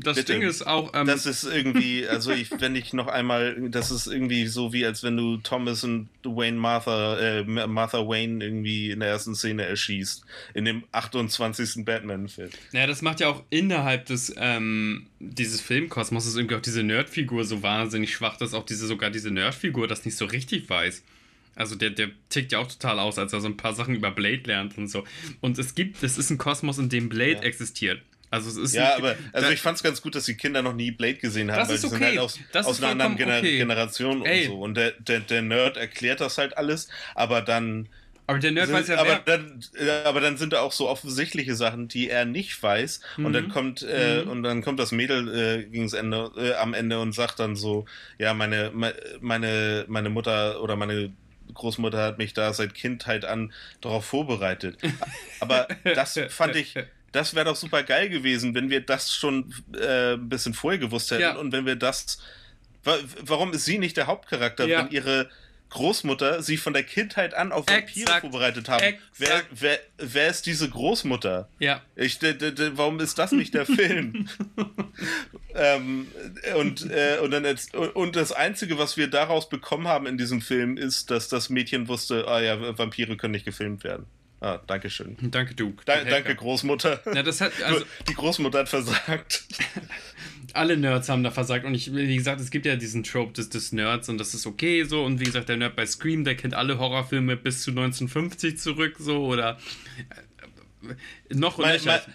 Das 0.00 0.16
Bitte. 0.16 0.32
Ding 0.32 0.42
ist 0.42 0.66
auch. 0.66 0.92
Ähm, 0.94 1.06
das 1.06 1.26
ist 1.26 1.44
irgendwie, 1.44 2.06
also 2.06 2.30
ich, 2.30 2.50
wenn 2.60 2.76
ich 2.76 2.92
noch 2.92 3.06
einmal, 3.06 3.68
das 3.70 3.90
ist 3.90 4.06
irgendwie 4.06 4.46
so 4.46 4.72
wie 4.72 4.84
als 4.84 5.02
wenn 5.02 5.16
du 5.16 5.38
Thomas 5.38 5.84
und 5.84 6.08
Wayne 6.24 6.58
Martha, 6.58 7.18
äh, 7.18 7.44
Martha 7.44 7.98
Wayne 8.06 8.44
irgendwie 8.44 8.90
in 8.90 9.00
der 9.00 9.08
ersten 9.08 9.34
Szene 9.34 9.64
erschießt. 9.64 10.24
In 10.54 10.64
dem 10.64 10.84
28. 10.92 11.84
Batman-Film. 11.84 12.50
Ja, 12.72 12.86
das 12.86 13.02
macht 13.02 13.20
ja 13.20 13.28
auch 13.28 13.42
innerhalb 13.50 14.06
des, 14.06 14.34
ähm, 14.36 15.06
dieses 15.20 15.60
Filmkosmos 15.60 16.26
ist 16.26 16.36
irgendwie 16.36 16.56
auch 16.56 16.62
diese 16.62 16.82
Nerdfigur 16.82 17.44
so 17.44 17.62
wahnsinnig 17.62 18.12
schwach, 18.12 18.36
dass 18.36 18.54
auch 18.54 18.64
diese, 18.64 18.86
sogar 18.86 19.10
diese 19.10 19.30
Nerdfigur 19.30 19.88
das 19.88 20.04
nicht 20.04 20.16
so 20.16 20.24
richtig 20.24 20.68
weiß. 20.68 21.02
Also 21.58 21.74
der, 21.74 21.90
der 21.90 22.10
tickt 22.28 22.52
ja 22.52 22.60
auch 22.60 22.68
total 22.68 23.00
aus, 23.00 23.18
als 23.18 23.32
er 23.32 23.40
so 23.40 23.48
ein 23.48 23.56
paar 23.56 23.74
Sachen 23.74 23.96
über 23.96 24.12
Blade 24.12 24.42
lernt 24.44 24.78
und 24.78 24.86
so. 24.86 25.04
Und 25.40 25.58
es 25.58 25.74
gibt, 25.74 26.00
es 26.04 26.16
ist 26.16 26.30
ein 26.30 26.38
Kosmos, 26.38 26.78
in 26.78 26.88
dem 26.88 27.08
Blade 27.08 27.32
ja. 27.32 27.42
existiert. 27.42 28.00
Also 28.30 28.50
es 28.50 28.56
ist 28.56 28.74
ja, 28.74 28.96
aber 28.96 29.16
also 29.32 29.50
ich 29.50 29.60
fand 29.60 29.76
es 29.76 29.82
ganz 29.82 30.02
gut, 30.02 30.14
dass 30.14 30.24
die 30.24 30.34
Kinder 30.34 30.62
noch 30.62 30.74
nie 30.74 30.90
Blade 30.90 31.14
gesehen 31.14 31.50
haben, 31.50 31.68
weil 31.68 31.78
sie 31.78 31.86
okay. 31.86 31.96
sind 31.96 32.04
halt 32.04 32.18
aus, 32.18 32.38
aus 32.54 32.82
einer 32.82 32.92
anderen 32.92 33.16
Gener 33.16 33.38
okay. 33.38 33.58
Generation 33.58 34.24
Ey. 34.24 34.46
und 34.46 34.52
so. 34.52 34.60
Und 34.60 34.76
der, 34.76 34.92
der, 34.92 35.20
der 35.20 35.42
Nerd 35.42 35.76
erklärt 35.76 36.20
das 36.20 36.38
halt 36.38 36.56
alles, 36.56 36.88
aber 37.14 37.40
dann. 37.40 37.88
Aber 38.26 38.38
der 38.38 38.50
Nerd 38.50 38.66
sind, 38.66 38.76
weiß 38.76 38.88
ja 38.88 38.98
aber 38.98 39.22
dann, 39.24 39.64
aber 40.04 40.20
dann 40.20 40.36
sind 40.36 40.52
da 40.52 40.60
auch 40.60 40.72
so 40.72 40.86
offensichtliche 40.90 41.54
Sachen, 41.54 41.88
die 41.88 42.10
er 42.10 42.26
nicht 42.26 42.62
weiß. 42.62 43.00
Mhm. 43.16 43.24
Und 43.24 43.32
dann 43.32 43.44
mhm. 43.44 43.48
kommt 43.48 43.82
äh, 43.82 44.22
mhm. 44.22 44.30
und 44.30 44.42
dann 44.42 44.62
kommt 44.62 44.78
das 44.78 44.92
Mädel 44.92 45.34
äh, 45.34 45.64
gegens 45.64 45.94
Ende 45.94 46.30
äh, 46.36 46.52
am 46.54 46.74
Ende 46.74 47.00
und 47.00 47.14
sagt 47.14 47.40
dann 47.40 47.56
so, 47.56 47.86
ja 48.18 48.34
meine 48.34 48.70
meine 49.20 49.86
meine 49.88 50.10
Mutter 50.10 50.62
oder 50.62 50.76
meine 50.76 51.10
Großmutter 51.54 52.02
hat 52.02 52.18
mich 52.18 52.34
da 52.34 52.52
seit 52.52 52.74
Kindheit 52.74 53.24
an 53.24 53.52
darauf 53.80 54.04
vorbereitet. 54.04 54.76
Aber 55.40 55.68
das 55.82 56.20
fand 56.28 56.56
ich, 56.56 56.74
das 57.12 57.34
wäre 57.34 57.46
doch 57.46 57.56
super 57.56 57.82
geil 57.82 58.08
gewesen, 58.08 58.54
wenn 58.54 58.70
wir 58.70 58.80
das 58.80 59.14
schon 59.14 59.54
äh, 59.74 60.14
ein 60.14 60.28
bisschen 60.28 60.54
vorher 60.54 60.78
gewusst 60.78 61.10
hätten 61.10 61.22
ja. 61.22 61.36
und 61.36 61.52
wenn 61.52 61.66
wir 61.66 61.76
das. 61.76 62.18
Warum 63.22 63.52
ist 63.52 63.64
sie 63.64 63.78
nicht 63.78 63.96
der 63.96 64.06
Hauptcharakter, 64.06 64.66
ja. 64.66 64.78
wenn 64.78 64.90
ihre 64.90 65.28
Großmutter 65.70 66.42
sie 66.42 66.56
von 66.56 66.72
der 66.72 66.82
Kindheit 66.82 67.34
an 67.34 67.52
auf 67.52 67.66
Vampire 67.68 68.00
Exakt. 68.00 68.20
vorbereitet 68.22 68.68
haben. 68.68 68.94
Wer, 69.18 69.42
wer, 69.50 69.78
wer 69.98 70.28
ist 70.28 70.46
diese 70.46 70.68
Großmutter? 70.68 71.48
Ja. 71.58 71.82
Ich, 71.94 72.20
warum 72.22 73.00
ist 73.00 73.18
das 73.18 73.32
nicht 73.32 73.52
der 73.52 73.66
Film? 73.66 74.28
ähm, 75.54 76.06
und, 76.56 76.90
äh, 76.90 77.18
und, 77.22 77.32
dann 77.32 77.44
jetzt, 77.44 77.74
und 77.74 78.16
das 78.16 78.32
Einzige, 78.32 78.78
was 78.78 78.96
wir 78.96 79.08
daraus 79.08 79.48
bekommen 79.48 79.88
haben 79.88 80.06
in 80.06 80.16
diesem 80.16 80.40
Film, 80.40 80.78
ist, 80.78 81.10
dass 81.10 81.28
das 81.28 81.50
Mädchen 81.50 81.88
wusste, 81.88 82.26
ah 82.28 82.40
ja, 82.40 82.78
Vampire 82.78 83.16
können 83.16 83.32
nicht 83.32 83.44
gefilmt 83.44 83.84
werden. 83.84 84.06
Ah, 84.40 84.60
danke 84.66 84.88
schön. 84.88 85.16
Danke, 85.20 85.54
du. 85.54 85.74
Da, 85.84 86.04
danke, 86.04 86.34
Großmutter. 86.34 87.00
Ja, 87.12 87.22
das 87.22 87.40
hat, 87.40 87.52
also, 87.62 87.84
Die 88.08 88.14
Großmutter 88.14 88.60
hat 88.60 88.68
versagt. 88.68 89.44
Alle 90.52 90.76
Nerds 90.76 91.08
haben 91.08 91.24
da 91.24 91.30
versagt. 91.30 91.64
Und 91.64 91.74
ich, 91.74 91.94
wie 91.94 92.16
gesagt, 92.16 92.40
es 92.40 92.50
gibt 92.50 92.64
ja 92.64 92.76
diesen 92.76 93.02
Trope 93.02 93.32
des, 93.32 93.48
des 93.48 93.72
Nerds 93.72 94.08
und 94.08 94.18
das 94.18 94.34
ist 94.34 94.46
okay 94.46 94.84
so. 94.84 95.04
Und 95.04 95.20
wie 95.20 95.24
gesagt, 95.24 95.48
der 95.48 95.56
Nerd 95.56 95.76
bei 95.76 95.86
Scream, 95.86 96.24
der 96.24 96.36
kennt 96.36 96.54
alle 96.54 96.78
Horrorfilme 96.78 97.36
bis 97.36 97.62
zu 97.62 97.70
1950 97.70 98.58
zurück 98.58 98.96
so 98.98 99.26
oder 99.26 99.58
äh, 101.30 101.34
noch 101.34 101.58
meine, 101.58 101.80
meine, 101.80 102.06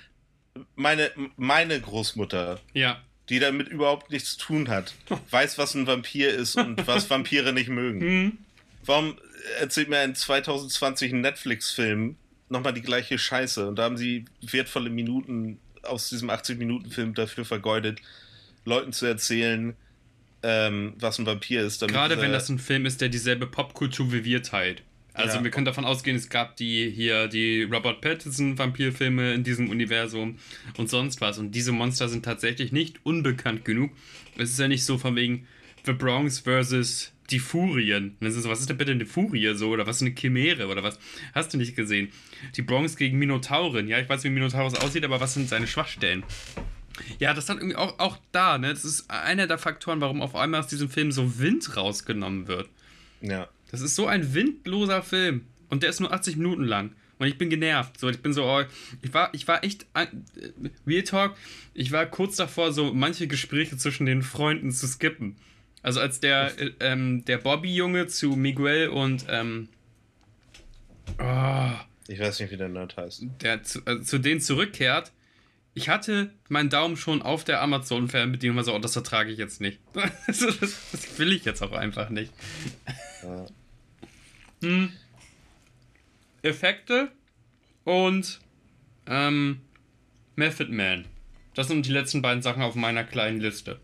meine, 0.76 1.12
meine 1.36 1.80
Großmutter. 1.80 2.60
Ja 2.74 3.02
die 3.30 3.40
damit 3.40 3.70
überhaupt 3.70 4.12
nichts 4.12 4.38
zu 4.38 4.48
tun 4.48 4.70
hat, 4.70 4.94
weiß, 5.30 5.58
was 5.58 5.76
ein 5.76 5.88
Vampir 5.88 6.34
ist 6.34 6.56
und 6.56 6.86
was 6.88 7.10
Vampire 7.10 7.54
nicht 7.54 7.70
mögen. 7.70 8.00
Mhm. 8.00 8.38
Warum 8.86 9.18
erzählt 9.60 9.90
mir 9.90 10.00
ein 10.00 10.16
2020 10.16 11.14
Netflix-Film 11.14 12.16
nochmal 12.50 12.74
die 12.74 12.82
gleiche 12.82 13.18
Scheiße? 13.18 13.68
Und 13.68 13.78
da 13.78 13.84
haben 13.84 13.98
sie 13.98 14.26
wertvolle 14.42 14.90
Minuten 14.90 15.60
aus 15.84 16.10
diesem 16.10 16.30
80-Minuten-Film 16.30 17.14
dafür 17.14 17.46
vergeudet, 17.46 18.02
Leuten 18.66 18.94
zu 18.94 19.06
erzählen, 19.06 19.76
ähm, 20.42 20.94
was 20.98 21.20
ein 21.20 21.26
Vampir 21.26 21.64
ist. 21.64 21.82
Gerade 21.88 22.20
wenn 22.22 22.32
das 22.32 22.50
ein 22.50 22.60
Film 22.60 22.86
ist, 22.86 23.02
der 23.02 23.10
dieselbe 23.10 23.48
Popkultur 23.48 24.12
wie 24.12 24.24
wir 24.24 24.44
teilt. 24.44 24.84
Also 25.14 25.38
ja. 25.38 25.44
wir 25.44 25.52
können 25.52 25.66
davon 25.66 25.86
ausgehen, 25.86 26.18
es 26.18 26.30
gab 26.30 26.56
die 26.58 26.90
hier 26.90 27.28
die 27.28 27.64
Robert 27.64 28.02
Pattinson 28.02 28.58
Vampirfilme 28.58 29.34
in 29.34 29.44
diesem 29.44 29.70
Universum 29.70 30.40
und 30.78 30.90
sonst 30.90 31.22
was. 31.22 31.38
Und 31.38 31.52
diese 31.52 31.72
Monster 31.72 32.10
sind 32.10 32.26
tatsächlich 32.26 32.72
nicht 32.72 33.06
unbekannt 33.06 33.64
genug. 33.64 33.92
Es 34.38 34.50
ist 34.50 34.60
ja 34.60 34.68
nicht 34.68 34.86
so 34.86 34.98
von 34.98 35.16
wegen 35.16 35.48
The 35.86 35.94
Bronx 35.94 36.40
versus 36.40 37.12
die 37.30 37.40
Furien. 37.40 38.18
So, 38.22 38.50
was 38.50 38.60
ist 38.60 38.70
denn 38.70 38.78
bitte 38.78 38.92
eine 38.92 39.06
Furie 39.06 39.54
so? 39.56 39.70
Oder 39.70 39.88
was 39.88 39.98
ist 39.98 40.02
eine 40.04 40.16
Chimäre? 40.16 40.68
Oder 40.68 40.84
was? 40.84 41.00
Hast 41.34 41.54
du 41.54 41.58
nicht 41.58 41.76
gesehen? 41.76 42.10
Die 42.56 42.62
Bronx 42.62 42.96
gegen 42.96 43.18
Minotaurin. 43.18 43.88
Ja, 43.88 44.00
ich 44.00 44.10
weiß, 44.10 44.24
wie 44.24 44.30
Minotaurus 44.30 44.76
aussieht, 44.76 45.06
aber 45.06 45.20
was 45.20 45.34
sind 45.34 45.50
seine 45.50 45.68
Schwachstellen? 45.68 46.24
Ja, 47.20 47.34
das 47.34 47.46
dann 47.46 47.58
irgendwie 47.58 47.76
auch, 47.76 47.98
auch 48.00 48.18
da, 48.32 48.58
ne? 48.58 48.70
Das 48.70 48.86
ist 48.86 49.10
einer 49.10 49.48
der 49.48 49.58
Faktoren, 49.58 50.02
warum 50.02 50.22
auf 50.22 50.36
einmal 50.36 50.60
aus 50.60 50.68
diesem 50.68 50.90
Film 50.90 51.12
so 51.12 51.40
Wind 51.40 51.76
rausgenommen 51.76 52.48
wird. 52.48 52.70
Ja. 53.22 53.48
Das 53.72 53.82
ist 53.82 53.96
so 53.96 54.06
ein 54.06 54.34
windloser 54.34 55.02
Film. 55.02 55.46
Und 55.70 55.82
der 55.82 55.90
ist 55.90 56.00
nur 56.00 56.14
80 56.14 56.36
Minuten 56.36 56.64
lang. 56.64 56.92
Und 57.18 57.28
ich 57.28 57.38
bin 57.38 57.50
genervt. 57.50 58.00
So, 58.00 58.10
ich 58.10 58.22
bin 58.22 58.34
so, 58.34 58.44
oh, 58.44 58.64
ich 59.02 59.14
war, 59.14 59.34
ich 59.34 59.48
war 59.48 59.64
echt, 59.64 59.86
äh, 59.94 60.08
Real 60.86 61.04
Talk, 61.04 61.36
ich 61.74 61.92
war 61.92 62.06
kurz 62.06 62.36
davor, 62.36 62.74
so 62.74 62.94
manche 62.94 63.28
Gespräche 63.28 63.78
zwischen 63.78 64.06
den 64.06 64.22
Freunden 64.22 64.72
zu 64.72 64.88
skippen. 64.88 65.38
Also 65.84 66.00
als 66.00 66.22
der, 66.22 66.58
äh, 66.60 66.72
ähm, 66.80 67.26
der 67.26 67.38
Bobby-Junge 67.38 68.08
zu 68.08 68.30
Miguel 68.32 68.88
und 68.88 69.26
ähm, 69.30 69.68
oh, 71.20 71.72
ich 72.08 72.20
weiß 72.20 72.40
nicht, 72.40 72.52
wie 72.52 72.58
der 72.58 72.70
Nerd 72.70 72.96
heißt. 72.96 73.26
Der 73.42 73.64
zu, 73.64 73.86
äh, 73.86 74.02
zu 74.02 74.18
denen 74.18 74.40
zurückkehrt. 74.40 75.12
Ich 75.76 75.90
hatte 75.90 76.32
meinen 76.50 76.70
Daumen 76.70 76.96
schon 76.96 77.22
auf 77.22 77.44
der 77.44 77.62
Amazon-Fernbedienung, 77.62 78.60
also 78.60 78.74
oh, 78.74 78.80
das 78.80 78.96
ertrage 78.96 79.32
ich 79.32 79.38
jetzt 79.38 79.60
nicht. 79.60 79.80
das, 80.28 80.40
das, 80.62 81.20
will 81.20 81.34
ich 81.34 81.44
jetzt 81.44 81.62
auch 81.62 81.74
einfach 81.74 82.10
nicht. 82.10 82.32
Ja. 83.24 83.46
Hm. 84.62 84.94
Effekte 86.44 87.12
und 87.84 88.40
ähm, 89.08 89.62
Method 90.36 90.72
Man. 90.72 91.06
Das 91.56 91.68
sind 91.68 91.86
die 91.86 91.92
letzten 91.92 92.22
beiden 92.22 92.42
Sachen 92.42 92.62
auf 92.62 92.76
meiner 92.76 93.04
kleinen 93.04 93.42
Liste. 93.42 93.80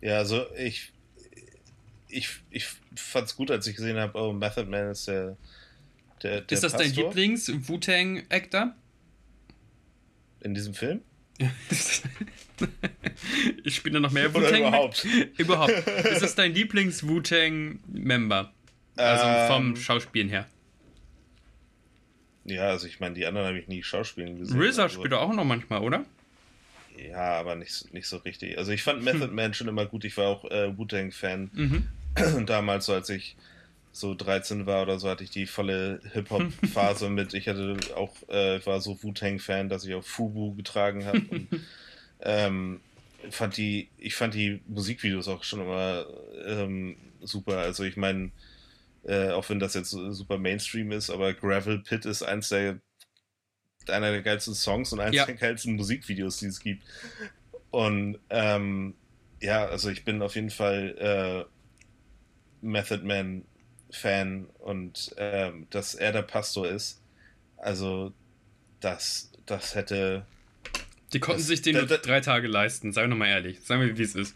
Ja, 0.00 0.18
also 0.18 0.46
ich, 0.56 0.92
ich, 2.08 2.28
ich 2.50 2.66
fand 2.96 3.26
es 3.26 3.36
gut, 3.36 3.50
als 3.50 3.66
ich 3.66 3.76
gesehen 3.76 3.98
habe, 3.98 4.18
oh, 4.18 4.32
Method 4.32 4.66
Man 4.66 4.90
ist 4.90 5.08
der. 5.08 5.36
der, 6.22 6.42
der 6.42 6.52
ist 6.52 6.62
das 6.62 6.72
Pastor. 6.72 6.86
dein 6.86 6.94
Lieblings-Wu-Tang-Actor? 6.94 8.74
In 10.40 10.54
diesem 10.54 10.74
Film? 10.74 11.02
ich 13.64 13.74
spiele 13.74 13.98
noch 14.00 14.12
mehr 14.12 14.32
Wu-Tang. 14.32 14.60
Überhaupt. 14.60 15.04
überhaupt. 15.38 15.72
Ist 15.72 16.22
das 16.22 16.34
dein 16.36 16.54
Lieblings-Wu-Tang-Member? 16.54 18.52
Also 18.96 19.24
ähm, 19.26 19.48
vom 19.48 19.76
Schauspielen 19.76 20.28
her. 20.28 20.46
Ja, 22.44 22.68
also 22.68 22.86
ich 22.86 23.00
meine, 23.00 23.14
die 23.14 23.26
anderen 23.26 23.48
habe 23.48 23.58
ich 23.58 23.68
nie 23.68 23.82
Schauspielen 23.82 24.38
gesehen. 24.38 24.60
RZA 24.60 24.84
also. 24.84 25.00
spielt 25.00 25.14
auch 25.14 25.32
noch 25.32 25.44
manchmal, 25.44 25.80
oder? 25.80 26.04
Ja, 26.96 27.38
aber 27.38 27.54
nicht, 27.56 27.92
nicht 27.92 28.06
so 28.06 28.18
richtig. 28.18 28.58
Also 28.58 28.72
ich 28.72 28.82
fand 28.82 29.02
Method 29.04 29.28
Man 29.28 29.54
schon 29.54 29.68
immer 29.68 29.86
gut. 29.86 30.04
Ich 30.04 30.16
war 30.16 30.28
auch 30.28 30.44
äh, 30.50 30.76
Wu-Tang-Fan. 30.76 31.50
Mhm. 31.52 32.46
Damals, 32.46 32.88
als 32.88 33.08
ich 33.10 33.36
so 33.92 34.14
13 34.14 34.66
war 34.66 34.82
oder 34.82 34.98
so, 34.98 35.08
hatte 35.08 35.24
ich 35.24 35.30
die 35.30 35.46
volle 35.46 36.00
Hip-Hop-Phase 36.12 37.08
mit. 37.10 37.34
Ich 37.34 37.48
hatte 37.48 37.76
auch, 37.96 38.14
äh, 38.28 38.64
war 38.66 38.80
so 38.80 39.02
Wu-Tang-Fan, 39.02 39.68
dass 39.68 39.84
ich 39.84 39.94
auch 39.94 40.04
Fubu 40.04 40.54
getragen 40.54 41.04
habe. 41.06 41.22
ähm, 42.20 42.80
fand 43.30 43.56
die, 43.56 43.88
ich 43.98 44.14
fand 44.14 44.34
die 44.34 44.60
Musikvideos 44.66 45.28
auch 45.28 45.44
schon 45.44 45.60
immer 45.60 46.06
ähm, 46.46 46.96
super. 47.20 47.58
Also 47.58 47.84
ich 47.84 47.96
meine, 47.96 48.30
äh, 49.04 49.30
auch 49.30 49.48
wenn 49.48 49.58
das 49.58 49.74
jetzt 49.74 49.90
super 49.90 50.38
Mainstream 50.38 50.92
ist, 50.92 51.10
aber 51.10 51.32
Gravel 51.32 51.78
Pit 51.78 52.04
ist 52.04 52.22
eins 52.22 52.48
der 52.48 52.80
einer 53.90 54.10
der 54.10 54.22
geilsten 54.22 54.54
Songs 54.54 54.92
und 54.92 55.00
eines 55.00 55.16
ja. 55.16 55.26
der 55.26 55.34
geilsten 55.34 55.76
Musikvideos, 55.76 56.38
die 56.38 56.46
es 56.46 56.60
gibt. 56.60 56.82
Und 57.70 58.18
ähm, 58.30 58.94
ja, 59.40 59.66
also 59.66 59.90
ich 59.90 60.04
bin 60.04 60.22
auf 60.22 60.34
jeden 60.34 60.50
Fall 60.50 61.46
äh, 62.62 62.66
Method 62.66 63.04
Man 63.04 63.44
Fan 63.90 64.46
und 64.58 65.14
ähm, 65.18 65.66
dass 65.70 65.94
er 65.94 66.12
der 66.12 66.22
Pastor 66.22 66.68
ist, 66.68 67.00
also 67.56 68.12
das, 68.80 69.32
das 69.46 69.74
hätte. 69.74 70.26
Die 71.12 71.20
konnten 71.20 71.40
das, 71.40 71.48
sich 71.48 71.62
den 71.62 71.74
da, 71.74 71.82
da, 71.82 71.96
drei 71.96 72.20
Tage 72.20 72.48
leisten, 72.48 72.92
sagen 72.92 73.10
wir 73.10 73.16
mal 73.16 73.28
ehrlich. 73.28 73.60
Sagen 73.60 73.82
wir, 73.82 73.96
wie 73.96 74.02
es 74.02 74.14
ist. 74.14 74.34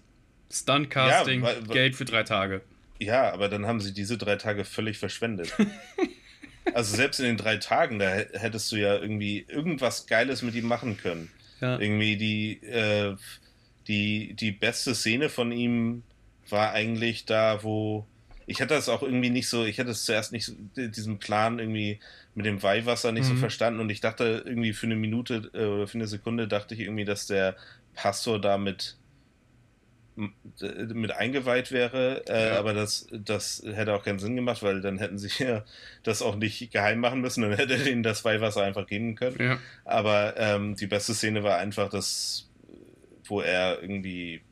Stuntcasting, 0.50 1.42
ja, 1.44 1.60
Geld 1.60 1.96
für 1.96 2.04
drei 2.04 2.22
Tage. 2.22 2.62
Ja, 2.98 3.32
aber 3.32 3.48
dann 3.48 3.66
haben 3.66 3.80
sie 3.80 3.92
diese 3.92 4.16
drei 4.16 4.36
Tage 4.36 4.64
völlig 4.64 4.98
verschwendet. 4.98 5.54
Also 6.74 6.96
selbst 6.96 7.20
in 7.20 7.26
den 7.26 7.36
drei 7.36 7.56
Tagen, 7.56 7.98
da 7.98 8.08
hättest 8.08 8.70
du 8.72 8.76
ja 8.76 8.96
irgendwie 8.96 9.44
irgendwas 9.48 10.06
Geiles 10.06 10.42
mit 10.42 10.54
ihm 10.54 10.66
machen 10.66 10.96
können. 10.96 11.30
Ja. 11.60 11.78
Irgendwie 11.78 12.16
die, 12.16 12.62
äh, 12.66 13.16
die, 13.88 14.34
die 14.34 14.52
beste 14.52 14.94
Szene 14.94 15.28
von 15.28 15.52
ihm 15.52 16.02
war 16.48 16.72
eigentlich 16.72 17.24
da, 17.24 17.62
wo 17.62 18.06
ich 18.48 18.62
hatte 18.62 18.74
das 18.74 18.88
auch 18.88 19.02
irgendwie 19.02 19.28
nicht 19.28 19.48
so, 19.48 19.64
ich 19.64 19.78
hatte 19.78 19.90
es 19.90 20.04
zuerst 20.04 20.32
nicht 20.32 20.46
so, 20.46 20.54
diesen 20.74 21.18
Plan 21.18 21.58
irgendwie 21.58 22.00
mit 22.34 22.46
dem 22.46 22.62
Weihwasser 22.62 23.12
nicht 23.12 23.24
mhm. 23.24 23.34
so 23.34 23.36
verstanden 23.36 23.80
und 23.80 23.90
ich 23.90 24.00
dachte 24.00 24.42
irgendwie 24.46 24.72
für 24.72 24.86
eine 24.86 24.96
Minute 24.96 25.50
äh, 25.52 25.64
oder 25.64 25.86
für 25.86 25.98
eine 25.98 26.06
Sekunde 26.06 26.48
dachte 26.48 26.74
ich 26.74 26.80
irgendwie, 26.80 27.04
dass 27.04 27.26
der 27.26 27.56
Pastor 27.94 28.40
damit 28.40 28.96
mit 30.94 31.12
eingeweiht 31.12 31.70
wäre, 31.70 32.24
äh, 32.26 32.48
ja. 32.48 32.58
aber 32.58 32.74
das, 32.74 33.06
das 33.12 33.62
hätte 33.64 33.94
auch 33.94 34.04
keinen 34.04 34.18
Sinn 34.18 34.34
gemacht, 34.34 34.62
weil 34.62 34.80
dann 34.80 34.98
hätten 34.98 35.18
sie 35.18 35.30
ja 35.44 35.64
das 36.02 36.22
auch 36.22 36.36
nicht 36.36 36.72
geheim 36.72 37.00
machen 37.00 37.20
müssen, 37.20 37.42
dann 37.42 37.54
hätte 37.54 37.74
er 37.74 37.86
ihnen 37.86 38.02
das 38.02 38.24
Weihwasser 38.24 38.62
einfach 38.62 38.86
geben 38.86 39.14
können. 39.14 39.36
Ja. 39.40 39.58
Aber 39.84 40.34
ähm, 40.36 40.74
die 40.74 40.86
beste 40.86 41.14
Szene 41.14 41.44
war 41.44 41.58
einfach 41.58 41.88
das, 41.88 42.48
wo 43.24 43.40
er 43.40 43.80
irgendwie 43.80 44.42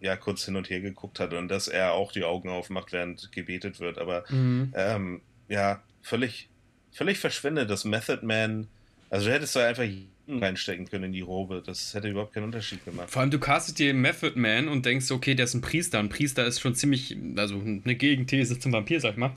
ja 0.00 0.16
kurz 0.16 0.44
hin 0.44 0.56
und 0.56 0.70
her 0.70 0.80
geguckt 0.80 1.18
hat 1.18 1.34
und 1.34 1.48
dass 1.48 1.66
er 1.66 1.92
auch 1.92 2.12
die 2.12 2.24
Augen 2.24 2.48
aufmacht, 2.48 2.92
während 2.92 3.32
gebetet 3.32 3.80
wird. 3.80 3.98
Aber 3.98 4.24
mhm. 4.28 4.72
ähm, 4.76 5.20
ja, 5.48 5.82
völlig, 6.02 6.48
völlig 6.92 7.18
verschwendet, 7.18 7.70
dass 7.70 7.84
Method 7.84 8.24
Man, 8.24 8.68
also 9.10 9.26
du 9.26 9.32
hättest 9.32 9.56
da 9.56 9.66
einfach 9.66 9.84
reinstecken 10.28 10.88
können 10.88 11.04
in 11.04 11.12
die 11.12 11.20
Robe. 11.20 11.62
Das 11.64 11.94
hätte 11.94 12.08
überhaupt 12.08 12.34
keinen 12.34 12.44
Unterschied 12.44 12.84
gemacht. 12.84 13.10
Vor 13.10 13.22
allem, 13.22 13.30
du 13.30 13.38
castest 13.38 13.78
dir 13.78 13.94
Method 13.94 14.38
Man 14.38 14.68
und 14.68 14.84
denkst, 14.84 15.10
okay, 15.10 15.34
der 15.34 15.44
ist 15.44 15.54
ein 15.54 15.60
Priester. 15.60 15.98
Ein 15.98 16.08
Priester 16.08 16.46
ist 16.46 16.60
schon 16.60 16.74
ziemlich, 16.74 17.16
also 17.36 17.60
eine 17.60 17.94
Gegenthese 17.94 18.58
zum 18.58 18.72
Vampir, 18.72 19.00
sag 19.00 19.12
ich 19.12 19.16
mal. 19.16 19.32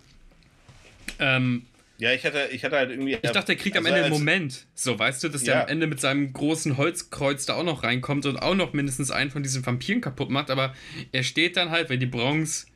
Ähm, 1.20 1.64
ja, 1.98 2.12
ich 2.14 2.26
hatte, 2.26 2.50
ich 2.52 2.64
hatte 2.64 2.78
halt 2.78 2.90
irgendwie. 2.90 3.18
Ich 3.22 3.32
dachte, 3.32 3.52
er 3.52 3.58
kriegt 3.58 3.78
also 3.78 3.88
am 3.88 3.94
Ende 3.94 4.06
einen 4.06 4.14
Moment. 4.14 4.66
So, 4.74 4.98
weißt 4.98 5.24
du, 5.24 5.30
dass 5.30 5.46
ja. 5.46 5.54
der 5.54 5.64
am 5.64 5.70
Ende 5.70 5.88
mit 5.88 6.00
seinem 6.00 6.34
großen 6.34 6.78
Holzkreuz 6.78 7.46
da 7.46 7.54
auch 7.54 7.64
noch 7.64 7.84
reinkommt 7.84 8.26
und 8.26 8.38
auch 8.38 8.56
noch 8.56 8.74
mindestens 8.74 9.12
einen 9.12 9.30
von 9.30 9.44
diesen 9.44 9.66
Vampiren 9.66 10.02
kaputt 10.02 10.30
macht. 10.30 10.50
Aber 10.50 10.74
er 11.12 11.24
steht 11.24 11.58
dann 11.58 11.70
halt, 11.70 11.90
wenn 11.90 12.00
die 12.00 12.08
Bronx 12.08 12.66
Äh, 12.66 12.71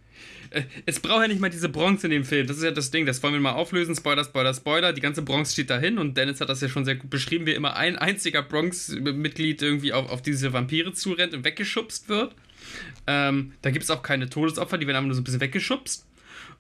es 0.86 1.00
braucht 1.00 1.22
ja 1.22 1.28
nicht 1.28 1.42
mal 1.42 1.50
diese 1.50 1.70
Bronze 1.70 2.08
in 2.08 2.12
dem 2.12 2.24
Film. 2.24 2.48
Das 2.48 2.58
ist 2.58 2.64
ja 2.64 2.72
das 2.72 2.92
Ding. 2.92 3.06
Das 3.06 3.22
wollen 3.24 3.34
wir 3.34 3.42
mal 3.42 3.54
auflösen. 3.54 3.96
Spoiler, 3.96 4.24
Spoiler, 4.24 4.54
Spoiler. 4.54 4.94
Die 4.94 5.02
ganze 5.02 5.22
Bronze 5.22 5.54
steht 5.54 5.70
dahin 5.70 5.98
und 5.98 6.18
Dennis 6.18 6.42
hat 6.42 6.50
das 6.50 6.62
ja 6.62 6.70
schon 6.70 6.86
sehr 6.86 6.96
gut 6.96 7.10
beschrieben, 7.10 7.46
wie 7.46 7.54
immer 7.54 7.76
ein 7.76 7.98
einziger 7.98 8.42
Bronx-Mitglied 8.42 9.62
irgendwie 9.62 9.94
auf, 9.94 10.10
auf 10.10 10.22
diese 10.22 10.54
Vampire 10.54 10.94
zurennt 10.94 11.34
und 11.34 11.44
weggeschubst 11.44 12.10
wird. 12.10 12.36
Ähm, 13.08 13.54
da 13.62 13.72
gibt 13.72 13.84
es 13.84 13.92
auch 13.92 14.02
keine 14.02 14.30
Todesopfer, 14.30 14.78
die 14.78 14.88
werden 14.88 14.98
einfach 14.98 15.08
nur 15.08 15.16
so 15.16 15.22
ein 15.22 15.26
bisschen 15.26 15.42
weggeschubst. 15.42 16.06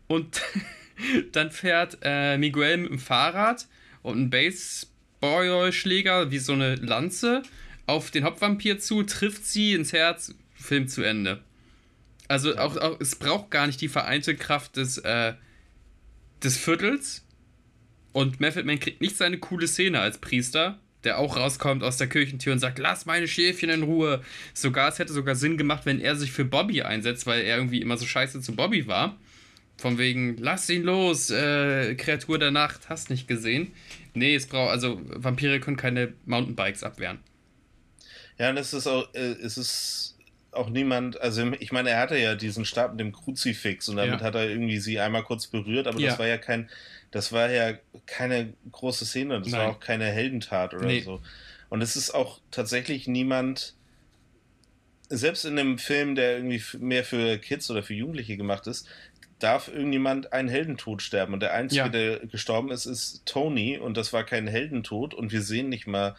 Und 0.07 0.41
dann 1.31 1.51
fährt 1.51 1.97
äh, 2.01 2.37
Miguel 2.37 2.77
mit 2.77 2.91
dem 2.91 2.99
Fahrrad 2.99 3.67
und 4.03 4.19
ein 4.19 4.29
Baseballschläger 4.29 6.31
wie 6.31 6.39
so 6.39 6.53
eine 6.53 6.75
Lanze 6.75 7.43
auf 7.87 8.11
den 8.11 8.23
Hauptvampir 8.23 8.79
zu, 8.79 9.03
trifft 9.03 9.45
sie 9.45 9.73
ins 9.73 9.93
Herz, 9.93 10.33
Film 10.55 10.87
zu 10.87 11.03
Ende. 11.03 11.41
Also 12.27 12.57
auch, 12.57 12.77
auch, 12.77 12.99
es 12.99 13.15
braucht 13.15 13.51
gar 13.51 13.67
nicht 13.67 13.81
die 13.81 13.87
vereinte 13.87 14.35
Kraft 14.35 14.77
des, 14.77 14.97
äh, 14.99 15.33
des 16.43 16.57
Viertels. 16.57 17.25
Und 18.13 18.39
Method 18.39 18.63
Man 18.65 18.79
kriegt 18.79 19.01
nicht 19.01 19.17
seine 19.17 19.37
coole 19.37 19.67
Szene 19.67 19.99
als 19.99 20.17
Priester, 20.19 20.79
der 21.03 21.19
auch 21.19 21.37
rauskommt 21.37 21.83
aus 21.83 21.97
der 21.97 22.07
Kirchentür 22.07 22.53
und 22.53 22.59
sagt, 22.59 22.79
lass 22.79 23.05
meine 23.05 23.27
Schäfchen 23.27 23.69
in 23.69 23.83
Ruhe. 23.83 24.21
Sogar, 24.53 24.89
es 24.89 24.99
hätte 24.99 25.13
sogar 25.13 25.35
Sinn 25.35 25.57
gemacht, 25.57 25.85
wenn 25.85 25.99
er 25.99 26.15
sich 26.15 26.31
für 26.31 26.45
Bobby 26.45 26.81
einsetzt, 26.81 27.27
weil 27.27 27.41
er 27.41 27.57
irgendwie 27.57 27.81
immer 27.81 27.97
so 27.97 28.05
scheiße 28.05 28.41
zu 28.41 28.55
Bobby 28.55 28.87
war. 28.87 29.17
Von 29.77 29.97
wegen, 29.97 30.37
lass 30.37 30.69
ihn 30.69 30.83
los, 30.83 31.29
äh, 31.29 31.95
Kreatur 31.95 32.39
der 32.39 32.51
Nacht, 32.51 32.87
hast 32.87 33.09
nicht 33.09 33.27
gesehen. 33.27 33.73
Nee, 34.13 34.33
es 34.33 34.47
braucht, 34.47 34.71
also 34.71 35.01
Vampire 35.03 35.59
können 35.59 35.75
keine 35.75 36.13
Mountainbikes 36.25 36.83
abwehren. 36.83 37.19
Ja, 38.39 38.49
und 38.49 38.57
es 38.57 38.73
ist 38.73 38.87
auch, 38.87 39.13
äh, 39.13 39.33
es 39.41 39.57
ist 39.57 40.14
auch 40.55 40.69
niemand, 40.69 41.19
also 41.21 41.51
ich 41.59 41.71
meine, 41.71 41.89
er 41.91 41.99
hatte 41.99 42.17
ja 42.17 42.35
diesen 42.35 42.65
Stab 42.65 42.91
mit 42.91 42.99
dem 42.99 43.11
Kruzifix 43.11 43.89
und 43.89 43.97
damit 43.97 44.21
ja. 44.21 44.25
hat 44.25 44.35
er 44.35 44.49
irgendwie 44.49 44.79
sie 44.79 44.99
einmal 44.99 45.23
kurz 45.23 45.47
berührt, 45.47 45.87
aber 45.87 45.99
ja. 45.99 46.09
das 46.09 46.19
war 46.19 46.27
ja 46.27 46.37
kein, 46.37 46.69
das 47.11 47.31
war 47.31 47.49
ja 47.49 47.73
keine 48.05 48.53
große 48.71 49.05
Szene, 49.05 49.39
das 49.39 49.51
Nein. 49.51 49.61
war 49.61 49.69
auch 49.69 49.79
keine 49.79 50.05
Heldentat 50.05 50.73
oder 50.73 50.85
nee. 50.85 51.01
so. 51.01 51.21
Und 51.69 51.81
es 51.81 51.95
ist 51.95 52.11
auch 52.11 52.39
tatsächlich 52.51 53.07
niemand, 53.07 53.75
selbst 55.09 55.45
in 55.45 55.57
einem 55.57 55.77
Film, 55.77 56.15
der 56.15 56.37
irgendwie 56.37 56.61
mehr 56.77 57.03
für 57.03 57.37
Kids 57.37 57.69
oder 57.69 57.83
für 57.83 57.93
Jugendliche 57.93 58.37
gemacht 58.37 58.67
ist, 58.67 58.87
darf 59.39 59.67
irgendjemand 59.67 60.33
einen 60.33 60.49
Heldentod 60.49 61.01
sterben. 61.01 61.33
Und 61.33 61.41
der 61.41 61.53
Einzige, 61.53 61.81
ja. 61.81 61.89
der 61.89 62.19
gestorben 62.19 62.71
ist, 62.71 62.85
ist 62.85 63.25
Tony. 63.25 63.77
Und 63.77 63.97
das 63.97 64.13
war 64.13 64.23
kein 64.23 64.47
Heldentod. 64.47 65.13
Und 65.13 65.31
wir 65.31 65.41
sehen 65.41 65.69
nicht 65.69 65.87
mal 65.87 66.15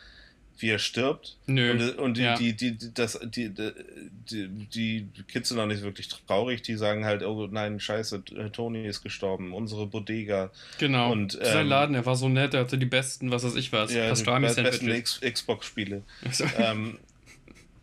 wie 0.59 0.71
er 0.71 0.79
stirbt. 0.79 1.37
Nö. 1.47 1.73
Und, 1.73 1.99
und 1.99 2.17
die, 2.17 2.23
ja. 2.23 2.37
die, 2.37 2.55
die, 2.55 2.77
das, 2.95 3.19
die, 3.23 3.51
die, 3.51 5.03
die 5.03 5.23
Kids 5.29 5.51
sind 5.51 5.59
auch 5.59 5.67
nicht 5.67 5.83
wirklich 5.83 6.09
traurig, 6.09 6.63
die 6.63 6.77
sagen 6.77 7.05
halt, 7.05 7.23
oh 7.23 7.47
nein, 7.51 7.79
scheiße, 7.81 8.23
Tony 8.53 8.87
ist 8.87 9.03
gestorben, 9.03 9.53
unsere 9.53 9.87
Bodega. 9.87 10.51
Genau. 10.79 11.13
Und, 11.13 11.35
ähm, 11.35 11.45
Sein 11.45 11.67
Laden, 11.67 11.95
er 11.95 12.07
war 12.07 12.17
so 12.17 12.29
nett, 12.29 12.55
er 12.55 12.61
hatte 12.61 12.79
die 12.79 12.87
besten, 12.87 13.31
was 13.31 13.45
weiß 13.45 13.57
ich 13.57 13.73
was, 13.73 13.93
ja, 13.93 14.13
die 14.13 14.23
besten 14.23 15.33
Xbox-Spiele. 15.33 16.03
ähm, 16.59 16.99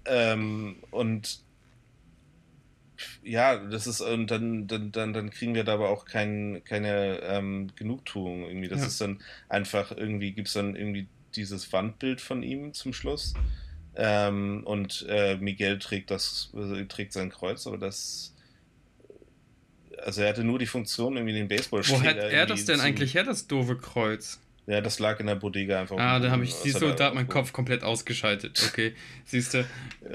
ähm, 0.05 0.75
und 0.91 1.39
ja, 3.23 3.57
das 3.57 3.87
ist, 3.87 4.01
und 4.01 4.31
dann, 4.31 4.67
dann, 4.67 4.91
dann, 4.91 5.13
dann 5.13 5.29
kriegen 5.29 5.55
wir 5.55 5.63
da 5.63 5.73
aber 5.73 5.89
auch 5.89 6.05
kein, 6.05 6.61
keine 6.65 7.19
ähm, 7.23 7.69
Genugtuung 7.75 8.43
irgendwie. 8.43 8.67
Das 8.67 8.81
ja. 8.81 8.87
ist 8.87 9.01
dann 9.01 9.19
einfach 9.49 9.91
irgendwie, 9.91 10.31
gibt 10.31 10.47
es 10.47 10.53
dann 10.53 10.75
irgendwie 10.75 11.07
dieses 11.35 11.71
Wandbild 11.73 12.21
von 12.21 12.43
ihm 12.43 12.73
zum 12.73 12.93
Schluss. 12.93 13.33
Ähm, 13.95 14.63
und 14.65 15.05
äh, 15.07 15.37
Miguel 15.37 15.79
trägt 15.79 16.09
das, 16.11 16.51
äh, 16.55 16.85
trägt 16.85 17.13
sein 17.13 17.29
Kreuz, 17.29 17.67
aber 17.67 17.77
das. 17.77 18.33
Also 20.03 20.21
er 20.21 20.29
hatte 20.29 20.43
nur 20.43 20.59
die 20.59 20.65
Funktion, 20.65 21.15
irgendwie 21.15 21.33
den 21.33 21.47
Baseballschläger. 21.47 22.03
Wo 22.03 22.07
hat 22.07 22.17
er 22.17 22.45
das 22.45 22.65
denn 22.65 22.79
eigentlich 22.79 23.13
her, 23.13 23.23
das 23.23 23.47
doofe 23.47 23.77
Kreuz? 23.77 24.39
Ja, 24.65 24.79
das 24.79 24.99
lag 24.99 25.19
in 25.19 25.27
der 25.27 25.35
Bodega 25.35 25.81
einfach. 25.81 25.97
Ah, 25.97 26.19
da 26.19 26.31
habe 26.31 26.45
ich, 26.45 26.53
siehst 26.53 26.81
du, 26.81 26.93
da 26.93 27.07
hat 27.07 27.15
mein 27.15 27.27
Kopf 27.27 27.51
komplett 27.51 27.83
ausgeschaltet. 27.83 28.63
Okay, 28.69 28.95
siehst 29.25 29.53
du, 29.53 29.65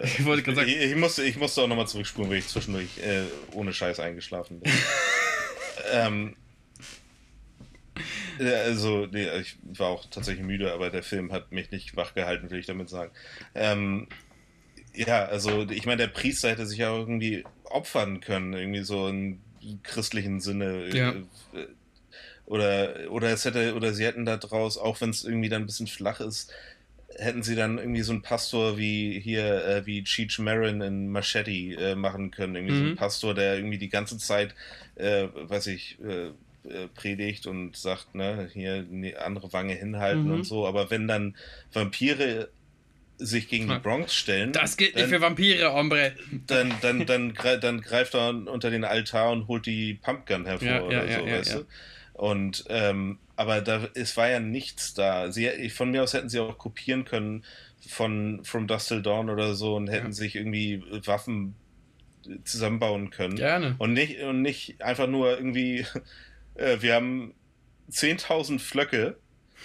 ich 0.02 0.24
wollte 0.24 0.42
gerade 0.42 0.56
sagen. 0.56 0.68
Ich, 0.70 0.90
ich, 0.90 0.96
musste, 0.96 1.22
ich 1.22 1.36
musste 1.36 1.62
auch 1.62 1.68
nochmal 1.68 1.86
zurückspulen, 1.86 2.30
weil 2.30 2.38
ich 2.38 2.48
zwischendurch 2.48 2.98
äh, 2.98 3.24
ohne 3.52 3.74
Scheiß 3.74 4.00
eingeschlafen 4.00 4.60
bin. 4.60 4.72
ähm, 5.92 6.36
also, 8.40 9.06
nee, 9.06 9.28
ich 9.40 9.56
war 9.62 9.88
auch 9.88 10.06
tatsächlich 10.10 10.44
müde, 10.44 10.72
aber 10.72 10.90
der 10.90 11.02
Film 11.02 11.32
hat 11.32 11.52
mich 11.52 11.70
nicht 11.70 11.96
wach 11.96 12.14
gehalten, 12.14 12.50
will 12.50 12.58
ich 12.58 12.66
damit 12.66 12.88
sagen. 12.88 13.12
Ähm, 13.54 14.08
ja, 14.94 15.24
also 15.26 15.68
ich 15.70 15.86
meine, 15.86 15.98
der 15.98 16.08
Priester 16.08 16.50
hätte 16.50 16.66
sich 16.66 16.78
ja 16.78 16.94
irgendwie 16.94 17.44
opfern 17.64 18.20
können, 18.20 18.52
irgendwie 18.52 18.82
so 18.82 19.08
im 19.08 19.40
christlichen 19.82 20.40
Sinne. 20.40 20.88
Ja. 20.94 21.14
Oder, 22.46 23.10
oder 23.10 23.28
es 23.28 23.44
hätte, 23.44 23.74
oder 23.74 23.92
sie 23.92 24.06
hätten 24.06 24.24
da 24.24 24.38
draus, 24.38 24.78
auch 24.78 25.00
wenn 25.00 25.10
es 25.10 25.24
irgendwie 25.24 25.48
dann 25.48 25.62
ein 25.62 25.66
bisschen 25.66 25.86
flach 25.86 26.20
ist, 26.20 26.52
hätten 27.16 27.42
sie 27.42 27.56
dann 27.56 27.78
irgendwie 27.78 28.02
so 28.02 28.12
einen 28.12 28.22
Pastor 28.22 28.78
wie 28.78 29.20
hier, 29.20 29.64
äh, 29.64 29.86
wie 29.86 30.04
Cheech 30.04 30.38
Marin 30.38 30.80
in 30.80 31.08
Machete 31.10 31.50
äh, 31.50 31.94
machen 31.94 32.30
können. 32.30 32.54
Irgendwie 32.54 32.74
mhm. 32.74 32.78
so 32.78 32.84
ein 32.84 32.90
mhm. 32.90 32.96
Pastor, 32.96 33.34
der 33.34 33.56
irgendwie 33.56 33.78
die 33.78 33.88
ganze 33.88 34.18
Zeit, 34.18 34.54
äh, 34.94 35.26
weiß 35.34 35.66
ich, 35.68 35.98
äh, 36.02 36.28
äh, 36.28 36.32
predigt 36.94 37.46
und 37.46 37.76
sagt, 37.76 38.14
ne, 38.14 38.48
hier 38.52 38.86
eine 38.90 39.18
andere 39.20 39.52
Wange 39.52 39.74
hinhalten 39.74 40.24
mhm. 40.24 40.32
und 40.32 40.44
so. 40.44 40.66
Aber 40.66 40.90
wenn 40.90 41.08
dann 41.08 41.36
Vampire 41.72 42.48
sich 43.18 43.48
gegen 43.48 43.68
die 43.68 43.78
Bronx 43.78 44.14
stellen. 44.14 44.52
Das 44.52 44.76
geht 44.76 44.94
dann, 44.94 45.02
nicht 45.02 45.10
für 45.10 45.20
Vampire, 45.20 45.72
Hombre. 45.72 46.12
Dann, 46.46 46.72
dann, 46.80 47.04
dann, 47.06 47.34
dann, 47.34 47.60
dann 47.60 47.80
greift 47.80 48.14
er 48.14 48.28
unter 48.28 48.70
den 48.70 48.84
Altar 48.84 49.32
und 49.32 49.48
holt 49.48 49.66
die 49.66 49.94
Pumpgun 49.94 50.46
hervor 50.46 50.68
ja, 50.68 50.82
oder 50.82 51.04
ja, 51.04 51.18
so, 51.18 51.26
ja, 51.26 51.38
weißt 51.38 51.54
du? 51.54 51.64
Und 52.12 52.64
ähm, 52.68 53.18
aber 53.36 53.60
da 53.60 53.88
es 53.94 54.16
war 54.16 54.28
ja 54.28 54.40
nichts 54.40 54.94
da. 54.94 55.30
Sie, 55.30 55.68
von 55.70 55.90
mir 55.90 56.02
aus 56.02 56.14
hätten 56.14 56.28
sie 56.28 56.40
auch 56.40 56.58
kopieren 56.58 57.04
können 57.04 57.44
von 57.86 58.44
From 58.44 58.66
Dust 58.66 58.88
Till 58.88 59.02
Dawn 59.02 59.30
oder 59.30 59.54
so 59.54 59.76
und 59.76 59.88
hätten 59.88 60.12
sich 60.12 60.34
irgendwie 60.34 60.82
Waffen 61.04 61.54
zusammenbauen 62.44 63.10
können. 63.10 63.36
Gerne. 63.36 63.76
Und 63.78 63.92
nicht, 63.92 64.20
und 64.20 64.42
nicht 64.42 64.82
einfach 64.82 65.06
nur 65.06 65.38
irgendwie 65.38 65.86
äh, 66.58 66.80
wir 66.80 66.94
haben 66.94 67.34
10.000 67.90 68.58
Flöcke, 68.58 69.16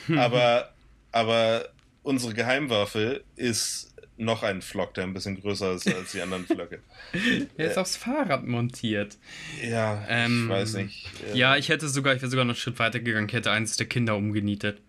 aber, 0.16 0.74
aber 1.12 1.70
unsere 2.04 2.34
Geheimwaffe 2.34 3.24
ist 3.36 3.94
noch 4.18 4.44
ein 4.44 4.62
Flock, 4.62 4.94
der 4.94 5.06
ein 5.06 5.14
bisschen 5.14 5.40
größer 5.40 5.74
ist 5.74 5.94
als 5.94 6.12
die 6.12 6.22
anderen 6.22 6.46
Flöcke. 6.46 6.80
er 7.58 7.68
ist 7.68 7.78
äh, 7.78 7.80
aufs 7.80 7.98
Fahrrad 7.98 8.46
montiert. 8.46 9.18
Ja, 9.62 10.06
ähm, 10.08 10.44
ich 10.46 10.50
weiß 10.50 10.74
nicht. 10.76 11.10
Äh, 11.34 11.38
ja, 11.38 11.58
ich 11.58 11.70
hätte 11.70 11.90
sogar, 11.90 12.14
ich 12.16 12.22
wäre 12.22 12.30
sogar 12.30 12.46
noch 12.46 12.54
einen 12.54 12.60
Schritt 12.60 12.80
weiter 12.80 13.00
gegangen, 13.00 13.28
ich 13.28 13.34
hätte 13.34 13.52
eines 13.52 13.76
der 13.78 13.88
Kinder 13.88 14.16
umgenietet. 14.16 14.82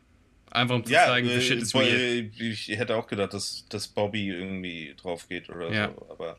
Einfach 0.50 0.76
um 0.76 0.84
zu 0.84 0.92
ja, 0.92 1.06
zeigen, 1.06 1.28
äh, 1.28 1.40
shit 1.40 1.60
is 1.60 1.74
real. 1.74 2.30
Ich 2.38 2.68
hätte 2.68 2.94
auch 2.94 3.08
gedacht, 3.08 3.34
dass, 3.34 3.66
dass 3.68 3.88
Bobby 3.88 4.28
irgendwie 4.28 4.94
drauf 5.00 5.28
geht 5.28 5.48
oder 5.48 5.72
ja. 5.72 5.92
so, 5.92 6.06
aber 6.10 6.36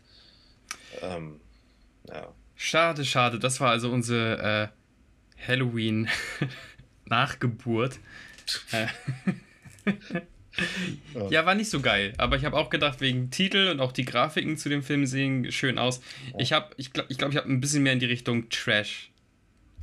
ähm, 1.01 1.41
ja. 2.07 2.33
Schade, 2.55 3.03
schade. 3.03 3.39
Das 3.39 3.59
war 3.59 3.71
also 3.71 3.91
unsere 3.91 4.71
äh, 4.71 4.84
Halloween 5.47 6.09
Nachgeburt. 7.05 7.99
Äh, 8.71 8.87
ja, 11.29 11.45
war 11.45 11.55
nicht 11.55 11.69
so 11.69 11.81
geil. 11.81 12.13
Aber 12.17 12.35
ich 12.35 12.45
habe 12.45 12.57
auch 12.57 12.69
gedacht, 12.69 13.01
wegen 13.01 13.29
Titel 13.31 13.69
und 13.69 13.79
auch 13.79 13.91
die 13.91 14.05
Grafiken 14.05 14.57
zu 14.57 14.69
dem 14.69 14.83
Film 14.83 15.05
sehen 15.05 15.51
schön 15.51 15.77
aus. 15.77 16.01
Ich 16.37 16.53
habe, 16.53 16.73
ich 16.77 16.93
glaube, 16.93 17.11
ich, 17.11 17.17
glaub, 17.17 17.31
ich 17.31 17.37
habe 17.37 17.49
ein 17.49 17.61
bisschen 17.61 17.83
mehr 17.83 17.93
in 17.93 17.99
die 17.99 18.05
Richtung 18.05 18.49
Trash 18.49 19.11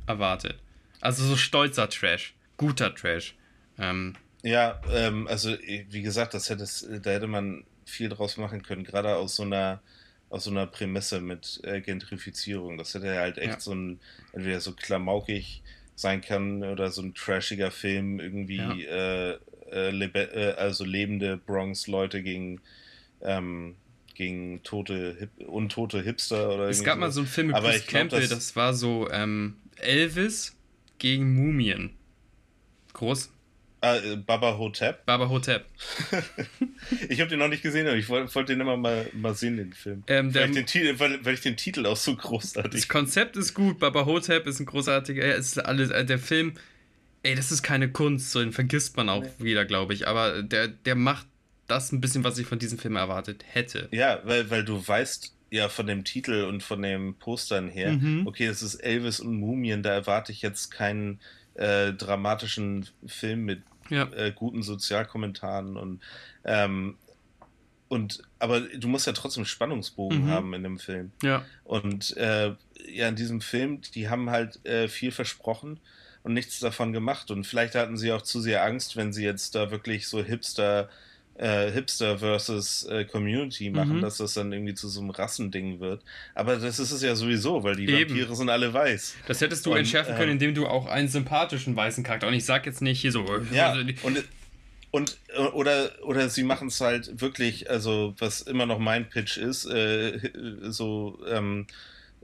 erwartet. 0.07 0.59
Also 1.01 1.25
so 1.25 1.35
stolzer 1.35 1.89
Trash, 1.89 2.33
guter 2.57 2.93
Trash. 2.93 3.35
Ähm, 3.77 4.15
ja, 4.41 4.81
ähm, 4.91 5.27
also 5.27 5.55
wie 5.89 6.01
gesagt, 6.01 6.33
das 6.33 6.49
hätte, 6.49 6.65
da 6.99 7.11
hätte 7.11 7.27
man 7.27 7.63
viel 7.85 8.09
draus 8.09 8.37
machen 8.37 8.63
können, 8.63 8.83
gerade 8.83 9.15
aus 9.15 9.35
so 9.35 9.43
einer 9.43 9.81
aus 10.33 10.45
so 10.45 10.49
einer 10.49 10.65
Prämisse 10.65 11.21
mit 11.21 11.61
äh, 11.63 11.79
Gentrifizierung. 11.79 12.79
Das 12.79 12.95
hätte 12.95 13.15
halt 13.19 13.37
echt 13.37 13.53
ja. 13.53 13.59
so 13.59 13.75
ein, 13.75 13.99
entweder 14.31 14.59
so 14.61 14.71
klamaukig 14.73 15.61
sein 15.95 16.21
kann 16.21 16.63
oder 16.63 16.89
so 16.89 17.03
ein 17.03 17.13
trashiger 17.13 17.69
Film 17.69 18.19
irgendwie, 18.19 18.57
ja. 18.57 18.73
äh, 18.73 19.37
äh, 19.71 20.05
äh 20.05 20.53
also 20.55 20.85
lebende 20.85 21.37
Bronx-Leute 21.37 22.23
gegen, 22.23 22.61
ähm, 23.21 23.75
gegen 24.15 24.63
tote, 24.63 25.15
Hip 25.19 25.29
untote 25.47 26.01
Hipster 26.01 26.51
oder 26.51 26.67
Es 26.67 26.83
gab 26.83 26.95
so. 26.95 26.99
mal 27.01 27.11
so 27.11 27.19
einen 27.19 27.27
Film 27.27 27.47
mit 27.47 27.57
Chris 27.57 27.85
Campbell, 27.85 28.21
das, 28.21 28.29
das, 28.29 28.55
war 28.55 28.73
so 28.73 29.07
ähm, 29.11 29.57
Elvis 29.75 30.57
gegen 30.97 31.35
Mumien. 31.35 31.91
Groß, 32.93 33.31
äh, 33.83 34.15
Baba 34.15 34.57
Hotep. 34.57 35.05
Baba 35.05 35.27
Hotep. 35.27 35.65
ich 37.09 37.19
habe 37.19 37.29
den 37.29 37.39
noch 37.39 37.49
nicht 37.49 37.63
gesehen, 37.63 37.85
aber 37.85 37.97
ich 37.97 38.07
wollte 38.07 38.33
wollt 38.33 38.47
den 38.47 38.61
immer 38.61 38.77
mal, 38.77 39.07
mal 39.13 39.35
sehen, 39.35 39.57
den 39.57 39.73
Film. 39.73 40.03
Ähm, 40.07 40.33
weil, 40.33 40.55
ich 40.55 40.65
den, 40.71 40.99
weil, 40.99 41.25
weil, 41.25 41.33
ich 41.33 41.41
den 41.41 41.57
Titel 41.57 41.85
auch 41.85 41.97
so 41.97 42.15
großartig 42.15 42.71
Das 42.71 42.87
Konzept 42.87 43.35
ist 43.35 43.53
gut, 43.53 43.79
Baba 43.79 44.05
Hotep 44.05 44.47
ist 44.47 44.59
ein 44.61 44.65
großartiger, 44.65 45.23
es 45.23 45.47
ist 45.47 45.57
alles, 45.59 45.89
äh, 45.89 46.05
der 46.05 46.19
Film, 46.19 46.53
ey, 47.23 47.35
das 47.35 47.51
ist 47.51 47.61
keine 47.61 47.91
Kunst, 47.91 48.31
so 48.31 48.39
den 48.39 48.53
vergisst 48.53 48.95
man 48.95 49.09
auch 49.09 49.23
nee. 49.23 49.45
wieder, 49.45 49.65
glaube 49.65 49.93
ich, 49.93 50.07
aber 50.07 50.43
der, 50.43 50.69
der 50.69 50.95
macht 50.95 51.27
das 51.67 51.91
ein 51.91 51.99
bisschen, 51.99 52.23
was 52.23 52.37
ich 52.37 52.47
von 52.47 52.59
diesem 52.59 52.77
Film 52.77 52.95
erwartet 52.95 53.43
hätte. 53.47 53.89
Ja, 53.91 54.21
weil, 54.23 54.49
weil 54.49 54.63
du 54.63 54.85
weißt 54.85 55.35
ja 55.51 55.67
von 55.69 55.87
dem 55.87 56.05
Titel 56.05 56.45
und 56.45 56.63
von 56.63 56.81
den 56.81 57.15
Postern 57.15 57.67
her, 57.67 57.91
mhm. 57.91 58.27
okay, 58.27 58.47
das 58.47 58.61
ist 58.61 58.75
Elvis 58.75 59.19
und 59.19 59.35
Mumien, 59.35 59.83
da 59.83 59.91
erwarte 59.91 60.31
ich 60.31 60.41
jetzt 60.41 60.71
keinen 60.71 61.19
äh, 61.55 61.93
dramatischen 61.93 62.87
Film 63.05 63.45
mit 63.45 63.61
ja. 63.93 64.11
äh, 64.13 64.31
guten 64.31 64.63
Sozialkommentaren 64.63 65.77
und 65.77 66.01
ähm, 66.43 66.97
und 67.89 68.23
aber 68.39 68.61
du 68.61 68.87
musst 68.87 69.05
ja 69.05 69.13
trotzdem 69.13 69.45
Spannungsbogen 69.45 70.25
mhm. 70.25 70.29
haben 70.29 70.53
in 70.55 70.63
dem 70.63 70.79
Film. 70.79 71.11
Ja. 71.21 71.45
Und 71.63 72.17
äh, 72.17 72.55
ja, 72.91 73.07
in 73.07 73.15
diesem 73.15 73.39
Film, 73.39 73.81
die 73.93 74.09
haben 74.09 74.31
halt 74.31 74.65
äh, 74.65 74.87
viel 74.87 75.11
versprochen 75.11 75.79
und 76.23 76.33
nichts 76.33 76.59
davon 76.59 76.91
gemacht. 76.91 77.29
Und 77.29 77.45
vielleicht 77.45 77.75
hatten 77.75 77.97
sie 77.97 78.11
auch 78.11 78.23
zu 78.23 78.41
sehr 78.41 78.63
Angst, 78.63 78.95
wenn 78.95 79.13
sie 79.13 79.23
jetzt 79.23 79.53
da 79.53 79.69
wirklich 79.69 80.07
so 80.07 80.23
Hipster 80.23 80.89
äh, 81.35 81.71
Hipster 81.71 82.19
versus 82.19 82.85
äh, 82.85 83.05
Community 83.05 83.69
machen, 83.69 83.97
mhm. 83.97 84.01
dass 84.01 84.17
das 84.17 84.35
dann 84.35 84.51
irgendwie 84.53 84.73
zu 84.73 84.87
so 84.87 85.01
einem 85.01 85.09
Rassending 85.09 85.79
wird. 85.79 86.03
Aber 86.35 86.57
das 86.57 86.79
ist 86.79 86.91
es 86.91 87.01
ja 87.01 87.15
sowieso, 87.15 87.63
weil 87.63 87.75
die 87.75 87.89
Eben. 87.89 88.11
Vampire 88.11 88.35
sind 88.35 88.49
alle 88.49 88.73
weiß. 88.73 89.15
Das 89.27 89.41
hättest 89.41 89.65
du 89.65 89.71
und, 89.71 89.77
entschärfen 89.77 90.15
können, 90.15 90.29
ähm, 90.29 90.33
indem 90.33 90.53
du 90.53 90.67
auch 90.67 90.85
einen 90.85 91.07
sympathischen 91.07 91.75
weißen 91.75 92.03
Charakter. 92.03 92.27
Und 92.27 92.33
ich 92.33 92.45
sag 92.45 92.65
jetzt 92.65 92.81
nicht 92.81 93.01
hier 93.01 93.11
so. 93.11 93.25
Ja, 93.51 93.71
also 93.71 93.83
und, 94.03 94.23
und 94.91 95.17
oder 95.53 95.91
oder 96.03 96.29
sie 96.29 96.43
machen 96.43 96.67
es 96.67 96.79
halt 96.79 97.19
wirklich, 97.19 97.69
also 97.69 98.13
was 98.19 98.41
immer 98.41 98.67
noch 98.67 98.77
mein 98.77 99.09
Pitch 99.09 99.37
ist, 99.37 99.65
äh, 99.65 100.19
so 100.61 101.19
ähm, 101.27 101.65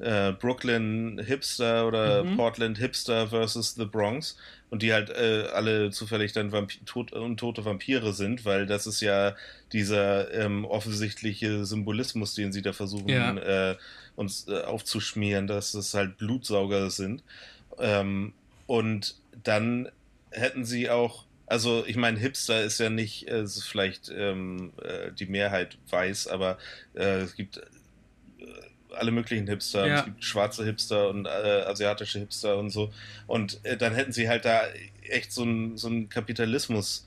äh, 0.01 0.31
Brooklyn 0.33 1.19
Hipster 1.23 1.87
oder 1.87 2.23
mhm. 2.23 2.37
Portland 2.37 2.77
Hipster 2.77 3.27
versus 3.27 3.75
The 3.75 3.85
Bronx 3.85 4.37
und 4.69 4.83
die 4.83 4.93
halt 4.93 5.09
äh, 5.09 5.47
alle 5.53 5.91
zufällig 5.91 6.31
dann 6.31 6.51
Vamp 6.51 6.71
tot, 6.85 7.11
untote 7.11 7.65
Vampire 7.65 8.13
sind, 8.13 8.45
weil 8.45 8.65
das 8.65 8.87
ist 8.87 9.01
ja 9.01 9.35
dieser 9.73 10.31
ähm, 10.33 10.65
offensichtliche 10.65 11.65
Symbolismus, 11.65 12.35
den 12.35 12.51
sie 12.51 12.61
da 12.61 12.73
versuchen 12.73 13.09
ja. 13.09 13.71
äh, 13.71 13.77
uns 14.15 14.47
äh, 14.47 14.61
aufzuschmieren, 14.61 15.47
dass 15.47 15.73
es 15.73 15.93
halt 15.93 16.17
Blutsauger 16.17 16.89
sind. 16.91 17.23
Ähm, 17.79 18.33
und 18.67 19.15
dann 19.43 19.89
hätten 20.31 20.65
sie 20.65 20.89
auch, 20.89 21.25
also 21.47 21.83
ich 21.87 21.95
meine, 21.95 22.19
Hipster 22.19 22.63
ist 22.63 22.79
ja 22.79 22.91
nicht, 22.91 23.27
äh, 23.27 23.47
vielleicht 23.47 24.11
ähm, 24.15 24.73
äh, 24.83 25.11
die 25.11 25.25
Mehrheit 25.25 25.77
weiß, 25.89 26.27
aber 26.27 26.59
äh, 26.93 27.21
es 27.21 27.35
gibt 27.35 27.61
alle 28.91 29.11
möglichen 29.11 29.47
Hipster. 29.47 29.87
Ja. 29.87 29.99
Es 29.99 30.05
gibt 30.05 30.23
schwarze 30.23 30.65
Hipster 30.65 31.09
und 31.09 31.25
äh, 31.25 31.63
asiatische 31.67 32.19
Hipster 32.19 32.57
und 32.57 32.69
so. 32.69 32.91
Und 33.27 33.59
äh, 33.63 33.77
dann 33.77 33.93
hätten 33.93 34.11
sie 34.11 34.29
halt 34.29 34.45
da 34.45 34.61
echt 35.03 35.31
so 35.31 35.43
ein, 35.43 35.77
so 35.77 35.87
ein 35.87 36.09
Kapitalismus- 36.09 37.05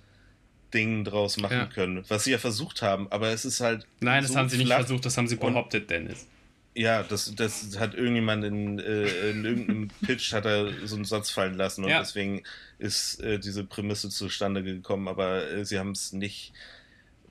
Ding 0.73 1.05
draus 1.05 1.37
machen 1.37 1.59
ja. 1.59 1.67
können, 1.67 2.05
was 2.09 2.25
sie 2.25 2.33
ja 2.33 2.39
versucht 2.39 2.83
haben, 2.83 3.07
aber 3.11 3.29
es 3.29 3.45
ist 3.45 3.61
halt. 3.61 3.87
Nein, 4.01 4.23
das 4.23 4.35
haben 4.35 4.49
sie 4.49 4.59
nicht 4.59 4.73
versucht, 4.73 5.05
das 5.05 5.17
haben 5.17 5.29
sie 5.29 5.37
behauptet, 5.37 5.91
Dennis. 5.91 6.27
Ja, 6.75 7.03
das, 7.03 7.35
das 7.35 7.79
hat 7.79 7.95
irgendjemand 7.95 8.45
in, 8.45 8.79
äh, 8.79 9.31
in 9.31 9.45
irgendeinem 9.45 9.89
Pitch 10.07 10.33
hat 10.33 10.47
er 10.47 10.73
so 10.87 10.97
einen 10.97 11.05
Satz 11.05 11.31
fallen 11.31 11.55
lassen 11.55 11.85
und 11.85 11.91
ja. 11.91 11.99
deswegen 11.99 12.43
ist 12.79 13.21
äh, 13.21 13.39
diese 13.39 13.65
Prämisse 13.65 14.09
zustande 14.09 14.63
gekommen, 14.63 15.07
aber 15.07 15.51
äh, 15.51 15.65
sie 15.67 15.79
haben 15.79 15.91
es 15.91 16.15
nicht 16.15 16.55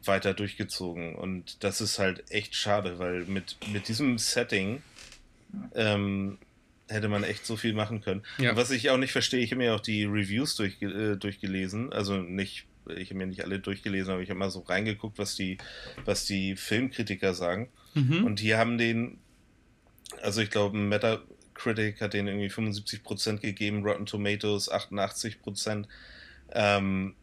weiter 0.05 0.33
durchgezogen. 0.33 1.15
Und 1.15 1.63
das 1.63 1.81
ist 1.81 1.99
halt 1.99 2.29
echt 2.31 2.55
schade, 2.55 2.99
weil 2.99 3.25
mit, 3.25 3.57
mit 3.71 3.87
diesem 3.87 4.17
Setting 4.17 4.81
ähm, 5.75 6.37
hätte 6.87 7.09
man 7.09 7.23
echt 7.23 7.45
so 7.45 7.55
viel 7.55 7.73
machen 7.73 8.01
können. 8.01 8.23
Ja. 8.37 8.55
was 8.55 8.71
ich 8.71 8.89
auch 8.89 8.97
nicht 8.97 9.11
verstehe, 9.11 9.41
ich 9.41 9.51
habe 9.51 9.61
mir 9.61 9.75
auch 9.75 9.79
die 9.79 10.05
Reviews 10.05 10.55
durch, 10.55 10.81
äh, 10.81 11.15
durchgelesen, 11.15 11.91
also 11.93 12.17
nicht, 12.17 12.65
ich 12.95 13.09
habe 13.09 13.19
mir 13.19 13.27
nicht 13.27 13.43
alle 13.43 13.59
durchgelesen, 13.59 14.13
aber 14.13 14.21
ich 14.21 14.29
habe 14.29 14.39
mal 14.39 14.51
so 14.51 14.59
reingeguckt, 14.59 15.17
was 15.17 15.35
die, 15.35 15.57
was 16.05 16.25
die 16.25 16.55
Filmkritiker 16.55 17.33
sagen. 17.33 17.69
Mhm. 17.93 18.25
Und 18.25 18.41
die 18.41 18.55
haben 18.55 18.77
den, 18.77 19.19
also 20.21 20.41
ich 20.41 20.49
glaube, 20.49 20.77
Metacritic 20.77 22.01
hat 22.01 22.13
den 22.13 22.27
irgendwie 22.27 22.49
75% 22.49 23.39
gegeben, 23.39 23.83
Rotten 23.83 24.05
Tomatoes 24.05 24.71
88%. 24.71 25.85
Ähm, 26.53 27.15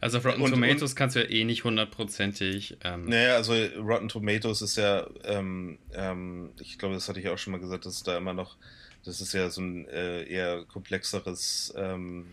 also 0.00 0.18
auf 0.18 0.24
Rotten 0.24 0.42
und, 0.42 0.50
Tomatoes 0.50 0.92
und, 0.92 0.96
kannst 0.96 1.16
du 1.16 1.20
ja 1.20 1.28
eh 1.28 1.44
nicht 1.44 1.64
hundertprozentig. 1.64 2.76
Ähm 2.84 3.06
naja, 3.06 3.36
also 3.36 3.54
Rotten 3.78 4.08
Tomatoes 4.08 4.62
ist 4.62 4.76
ja, 4.76 5.06
ähm, 5.24 5.78
ähm, 5.94 6.50
ich 6.60 6.78
glaube, 6.78 6.94
das 6.94 7.08
hatte 7.08 7.20
ich 7.20 7.28
auch 7.28 7.38
schon 7.38 7.52
mal 7.52 7.60
gesagt, 7.60 7.86
dass 7.86 8.02
da 8.02 8.16
immer 8.16 8.32
noch, 8.32 8.56
das 9.04 9.20
ist 9.20 9.32
ja 9.34 9.50
so 9.50 9.60
ein 9.60 9.88
äh, 9.88 10.24
eher 10.24 10.64
komplexeres 10.64 11.74
ähm, 11.76 12.26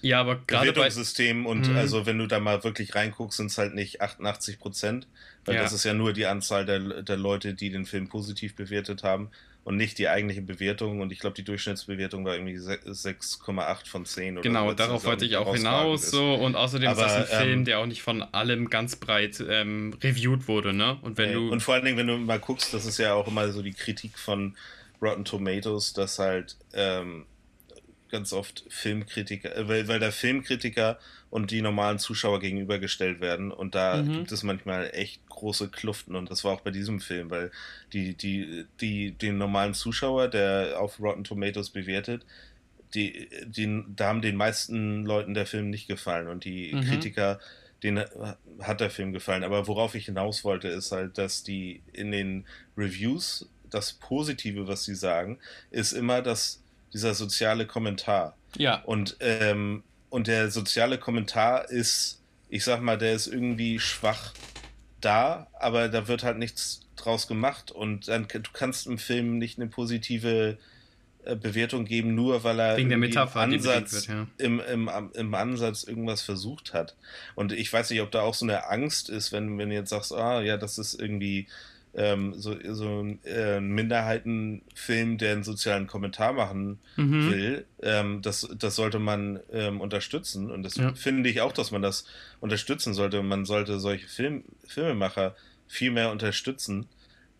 ja, 0.00 0.20
aber 0.20 0.36
gerade 0.46 0.72
bei 0.72 0.90
System 0.90 1.44
und 1.44 1.68
mhm. 1.68 1.76
also 1.76 2.06
wenn 2.06 2.18
du 2.18 2.26
da 2.26 2.38
mal 2.38 2.62
wirklich 2.62 2.94
reinguckst, 2.94 3.38
sind 3.38 3.50
es 3.50 3.58
halt 3.58 3.74
nicht 3.74 4.00
88 4.00 4.60
Prozent, 4.60 5.08
weil 5.44 5.56
ja. 5.56 5.62
das 5.62 5.72
ist 5.72 5.84
ja 5.84 5.92
nur 5.92 6.12
die 6.12 6.26
Anzahl 6.26 6.64
der, 6.64 7.02
der 7.02 7.16
Leute, 7.16 7.54
die 7.54 7.70
den 7.70 7.84
Film 7.84 8.08
positiv 8.08 8.54
bewertet 8.54 9.02
haben 9.02 9.30
und 9.68 9.76
nicht 9.76 9.98
die 9.98 10.08
eigentliche 10.08 10.40
Bewertung. 10.40 11.02
Und 11.02 11.12
ich 11.12 11.18
glaube, 11.18 11.34
die 11.34 11.44
Durchschnittsbewertung 11.44 12.24
war 12.24 12.34
irgendwie 12.36 12.56
6,8 12.56 13.86
von 13.86 14.06
10. 14.06 14.38
Oder 14.38 14.42
genau, 14.42 14.72
darauf 14.72 15.04
wollte 15.04 15.26
ich 15.26 15.36
auch 15.36 15.54
hinaus. 15.54 16.10
So. 16.10 16.36
Und 16.36 16.56
außerdem 16.56 16.88
Aber, 16.88 17.04
ist 17.04 17.14
das 17.14 17.30
ein 17.30 17.42
Film, 17.42 17.58
ähm, 17.58 17.64
der 17.66 17.78
auch 17.80 17.84
nicht 17.84 18.00
von 18.00 18.22
allem 18.22 18.70
ganz 18.70 18.96
breit 18.96 19.44
ähm, 19.46 19.94
reviewed 20.02 20.48
wurde. 20.48 20.72
Ne? 20.72 20.96
Und, 21.02 21.18
wenn 21.18 21.34
du 21.34 21.52
und 21.52 21.62
vor 21.62 21.74
allen 21.74 21.84
Dingen, 21.84 21.98
wenn 21.98 22.06
du 22.06 22.16
mal 22.16 22.40
guckst, 22.40 22.72
das 22.72 22.86
ist 22.86 22.96
ja 22.96 23.12
auch 23.12 23.28
immer 23.28 23.52
so 23.52 23.60
die 23.60 23.74
Kritik 23.74 24.18
von 24.18 24.56
Rotten 25.02 25.26
Tomatoes, 25.26 25.92
dass 25.92 26.18
halt 26.18 26.56
ähm, 26.72 27.26
ganz 28.10 28.32
oft 28.32 28.64
Filmkritiker, 28.70 29.54
äh, 29.54 29.68
weil, 29.68 29.86
weil 29.86 30.00
da 30.00 30.10
Filmkritiker 30.10 30.98
und 31.30 31.50
die 31.50 31.62
normalen 31.62 31.98
Zuschauer 31.98 32.40
gegenübergestellt 32.40 33.20
werden 33.20 33.52
und 33.52 33.74
da 33.74 34.02
mhm. 34.02 34.12
gibt 34.12 34.32
es 34.32 34.42
manchmal 34.42 34.90
echt 34.92 35.26
große 35.28 35.68
Kluften 35.68 36.16
und 36.16 36.30
das 36.30 36.44
war 36.44 36.52
auch 36.52 36.60
bei 36.60 36.70
diesem 36.70 37.00
Film, 37.00 37.30
weil 37.30 37.50
die, 37.92 38.14
die, 38.14 38.66
die, 38.80 39.12
den 39.12 39.38
normalen 39.38 39.74
Zuschauer, 39.74 40.28
der 40.28 40.76
auf 40.78 40.98
Rotten 41.00 41.24
Tomatoes 41.24 41.70
bewertet, 41.70 42.24
die, 42.94 43.28
die, 43.46 43.84
da 43.94 44.08
haben 44.08 44.22
den 44.22 44.36
meisten 44.36 45.04
Leuten 45.04 45.34
der 45.34 45.46
Film 45.46 45.70
nicht 45.70 45.88
gefallen 45.88 46.28
und 46.28 46.44
die 46.44 46.74
mhm. 46.74 46.82
Kritiker, 46.82 47.38
denen 47.82 48.04
hat 48.60 48.80
der 48.80 48.90
Film 48.90 49.12
gefallen. 49.12 49.44
Aber 49.44 49.66
worauf 49.66 49.94
ich 49.94 50.06
hinaus 50.06 50.42
wollte, 50.44 50.68
ist 50.68 50.90
halt, 50.90 51.18
dass 51.18 51.42
die 51.42 51.82
in 51.92 52.10
den 52.10 52.46
Reviews 52.76 53.48
das 53.70 53.92
Positive, 53.92 54.66
was 54.66 54.84
sie 54.84 54.94
sagen, 54.94 55.38
ist 55.70 55.92
immer, 55.92 56.22
dass 56.22 56.62
dieser 56.92 57.14
soziale 57.14 57.66
Kommentar. 57.66 58.36
Ja. 58.56 58.82
Und, 58.82 59.16
ähm, 59.20 59.82
und 60.10 60.26
der 60.26 60.50
soziale 60.50 60.98
Kommentar 60.98 61.70
ist, 61.70 62.22
ich 62.48 62.64
sag 62.64 62.80
mal, 62.80 62.98
der 62.98 63.14
ist 63.14 63.26
irgendwie 63.26 63.78
schwach 63.78 64.32
da, 65.00 65.48
aber 65.58 65.88
da 65.88 66.08
wird 66.08 66.22
halt 66.22 66.38
nichts 66.38 66.80
draus 66.96 67.28
gemacht. 67.28 67.70
Und 67.70 68.08
dann 68.08 68.26
du 68.28 68.40
kannst 68.52 68.86
im 68.86 68.98
Film 68.98 69.38
nicht 69.38 69.58
eine 69.58 69.68
positive 69.68 70.58
äh, 71.24 71.36
Bewertung 71.36 71.84
geben, 71.84 72.14
nur 72.14 72.42
weil 72.44 72.58
er 72.58 72.76
Wegen 72.76 72.88
der 72.88 72.98
Metapher, 72.98 73.44
im, 73.44 73.52
Ansatz, 73.54 73.92
wird, 73.92 74.06
ja. 74.08 74.26
im, 74.38 74.60
im, 74.60 74.90
im 75.14 75.34
Ansatz 75.34 75.84
irgendwas 75.84 76.22
versucht 76.22 76.72
hat. 76.72 76.96
Und 77.34 77.52
ich 77.52 77.72
weiß 77.72 77.90
nicht, 77.90 78.00
ob 78.00 78.10
da 78.10 78.22
auch 78.22 78.34
so 78.34 78.46
eine 78.46 78.68
Angst 78.68 79.10
ist, 79.10 79.32
wenn, 79.32 79.58
wenn 79.58 79.68
du 79.68 79.74
jetzt 79.74 79.90
sagst, 79.90 80.12
ah 80.12 80.40
ja, 80.40 80.56
das 80.56 80.78
ist 80.78 80.94
irgendwie 80.94 81.46
ähm, 81.98 82.34
so, 82.36 82.54
so 82.72 83.02
ein 83.02 83.18
äh, 83.24 83.60
Minderheitenfilm, 83.60 85.18
der 85.18 85.32
einen 85.32 85.42
sozialen 85.42 85.88
Kommentar 85.88 86.32
machen 86.32 86.78
mhm. 86.96 87.30
will, 87.30 87.66
ähm, 87.82 88.22
das, 88.22 88.48
das 88.56 88.76
sollte 88.76 89.00
man 89.00 89.40
ähm, 89.52 89.80
unterstützen. 89.80 90.50
Und 90.50 90.62
das 90.62 90.76
ja. 90.76 90.94
finde 90.94 91.28
ich 91.28 91.40
auch, 91.40 91.52
dass 91.52 91.72
man 91.72 91.82
das 91.82 92.04
unterstützen 92.38 92.94
sollte. 92.94 93.20
Man 93.22 93.44
sollte 93.44 93.80
solche 93.80 94.06
Film, 94.06 94.44
Filmemacher 94.64 95.34
viel 95.66 95.90
mehr 95.90 96.12
unterstützen. 96.12 96.86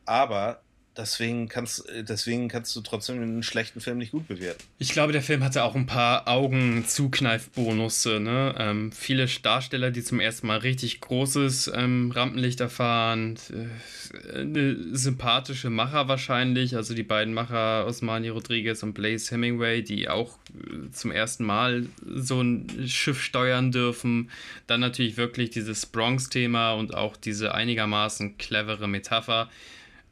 Aber 0.04 0.60
Deswegen 0.98 1.48
kannst, 1.48 1.84
deswegen 2.00 2.48
kannst 2.48 2.74
du 2.74 2.80
trotzdem 2.80 3.22
einen 3.22 3.44
schlechten 3.44 3.80
Film 3.80 3.98
nicht 3.98 4.10
gut 4.10 4.26
bewerten. 4.26 4.64
Ich 4.80 4.90
glaube, 4.90 5.12
der 5.12 5.22
Film 5.22 5.44
hatte 5.44 5.62
auch 5.62 5.76
ein 5.76 5.86
paar 5.86 6.26
Augenzukneifbonusse. 6.26 8.18
Ne? 8.18 8.52
Ähm, 8.58 8.90
viele 8.90 9.26
Darsteller, 9.26 9.92
die 9.92 10.02
zum 10.02 10.18
ersten 10.18 10.48
Mal 10.48 10.58
richtig 10.58 11.00
großes 11.00 11.70
ähm, 11.72 12.10
Rampenlicht 12.10 12.60
erfahren. 12.60 13.38
Äh, 13.52 14.40
eine 14.40 14.96
sympathische 14.96 15.70
Macher 15.70 16.08
wahrscheinlich. 16.08 16.74
Also 16.74 16.94
die 16.94 17.04
beiden 17.04 17.32
Macher 17.32 17.86
Osmani 17.86 18.30
Rodriguez 18.30 18.82
und 18.82 18.94
Blaze 18.94 19.30
Hemingway, 19.30 19.82
die 19.82 20.08
auch 20.08 20.36
äh, 20.48 20.90
zum 20.90 21.12
ersten 21.12 21.44
Mal 21.44 21.86
so 22.12 22.40
ein 22.40 22.88
Schiff 22.88 23.22
steuern 23.22 23.70
dürfen. 23.70 24.32
Dann 24.66 24.80
natürlich 24.80 25.16
wirklich 25.16 25.50
dieses 25.50 25.86
Bronx-Thema 25.86 26.72
und 26.72 26.96
auch 26.96 27.16
diese 27.16 27.54
einigermaßen 27.54 28.36
clevere 28.36 28.88
Metapher. 28.88 29.48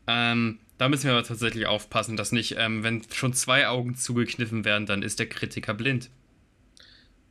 Ähm, 0.07 0.61
da 0.79 0.89
müssen 0.89 1.05
wir 1.05 1.13
aber 1.13 1.25
tatsächlich 1.25 1.67
aufpassen, 1.67 2.17
dass 2.17 2.33
nicht, 2.33 2.57
ähm, 2.59 2.83
wenn 2.83 3.03
schon 3.13 3.33
zwei 3.33 3.69
Augen 3.69 3.97
zugekniffen 3.97 4.65
werden, 4.65 4.87
dann 4.87 5.03
ist 5.03 5.19
der 5.19 5.29
Kritiker 5.29 5.75
blind. 5.75 6.11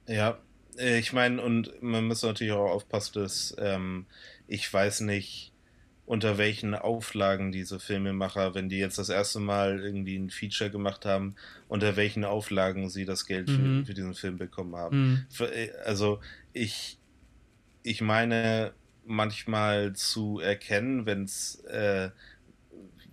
Ja, 0.07 0.39
äh, 0.77 0.99
ich 0.99 1.13
meine, 1.13 1.41
und 1.41 1.81
man 1.81 2.05
muss 2.05 2.23
natürlich 2.23 2.53
auch 2.53 2.72
aufpassen, 2.72 3.13
dass 3.15 3.55
ähm, 3.59 4.05
ich 4.47 4.72
weiß 4.72 5.01
nicht, 5.01 5.51
unter 6.05 6.38
welchen 6.38 6.76
Auflagen 6.76 7.51
diese 7.51 7.80
Filmemacher, 7.80 8.53
wenn 8.53 8.69
die 8.69 8.77
jetzt 8.77 8.99
das 8.99 9.09
erste 9.09 9.39
Mal 9.39 9.80
irgendwie 9.80 10.15
ein 10.15 10.30
Feature 10.30 10.69
gemacht 10.69 11.05
haben, 11.05 11.35
unter 11.67 11.95
welchen 11.95 12.23
Auflagen 12.23 12.89
sie 12.89 13.05
das 13.05 13.26
Geld 13.26 13.47
mhm. 13.47 13.80
für, 13.80 13.85
für, 13.88 13.93
diesen 13.95 14.13
Film 14.13 14.38
bekommen 14.38 14.76
haben. 14.76 15.26
Mhm. 15.39 15.45
Äh, 15.45 15.72
also 15.84 16.19
ich, 16.53 16.99
ich 17.81 18.01
meine 18.01 18.73
manchmal 19.05 19.93
zu 19.93 20.39
erkennen, 20.39 21.05
wenn 21.05 21.23
es 21.23 21.55
äh, 21.65 22.09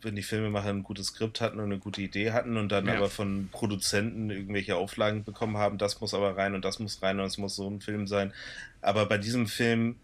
wenn 0.05 0.17
die 0.17 0.23
Filmemacher 0.23 0.71
ein 0.71 0.83
gutes 0.83 1.09
Skript 1.09 1.41
hatten 1.41 1.59
und 1.59 1.67
eine 1.67 1.79
gute 1.79 2.03
Idee 2.03 2.33
hatten 2.33 2.57
und 2.57 2.71
dann 2.71 2.87
ja. 2.87 2.97
aber 2.97 3.09
von 3.09 3.49
Produzenten 3.51 4.31
irgendwelche 4.31 4.77
Auflagen 4.77 5.25
bekommen 5.25 5.57
haben, 5.57 5.79
das 5.79 6.01
muss 6.01 6.15
aber 6.15 6.37
rein 6.37 6.55
und 6.55 6.65
das 6.65 6.79
muss 6.79 7.03
rein 7.03 7.21
und 7.21 7.27
es 7.27 7.39
muss 7.39 7.57
so 7.57 7.69
ein 7.69 7.81
Film 7.81 8.07
sein. 8.07 8.33
Aber 8.81 9.07
bei 9.07 9.19
diesem 9.19 9.47
Film, 9.47 9.97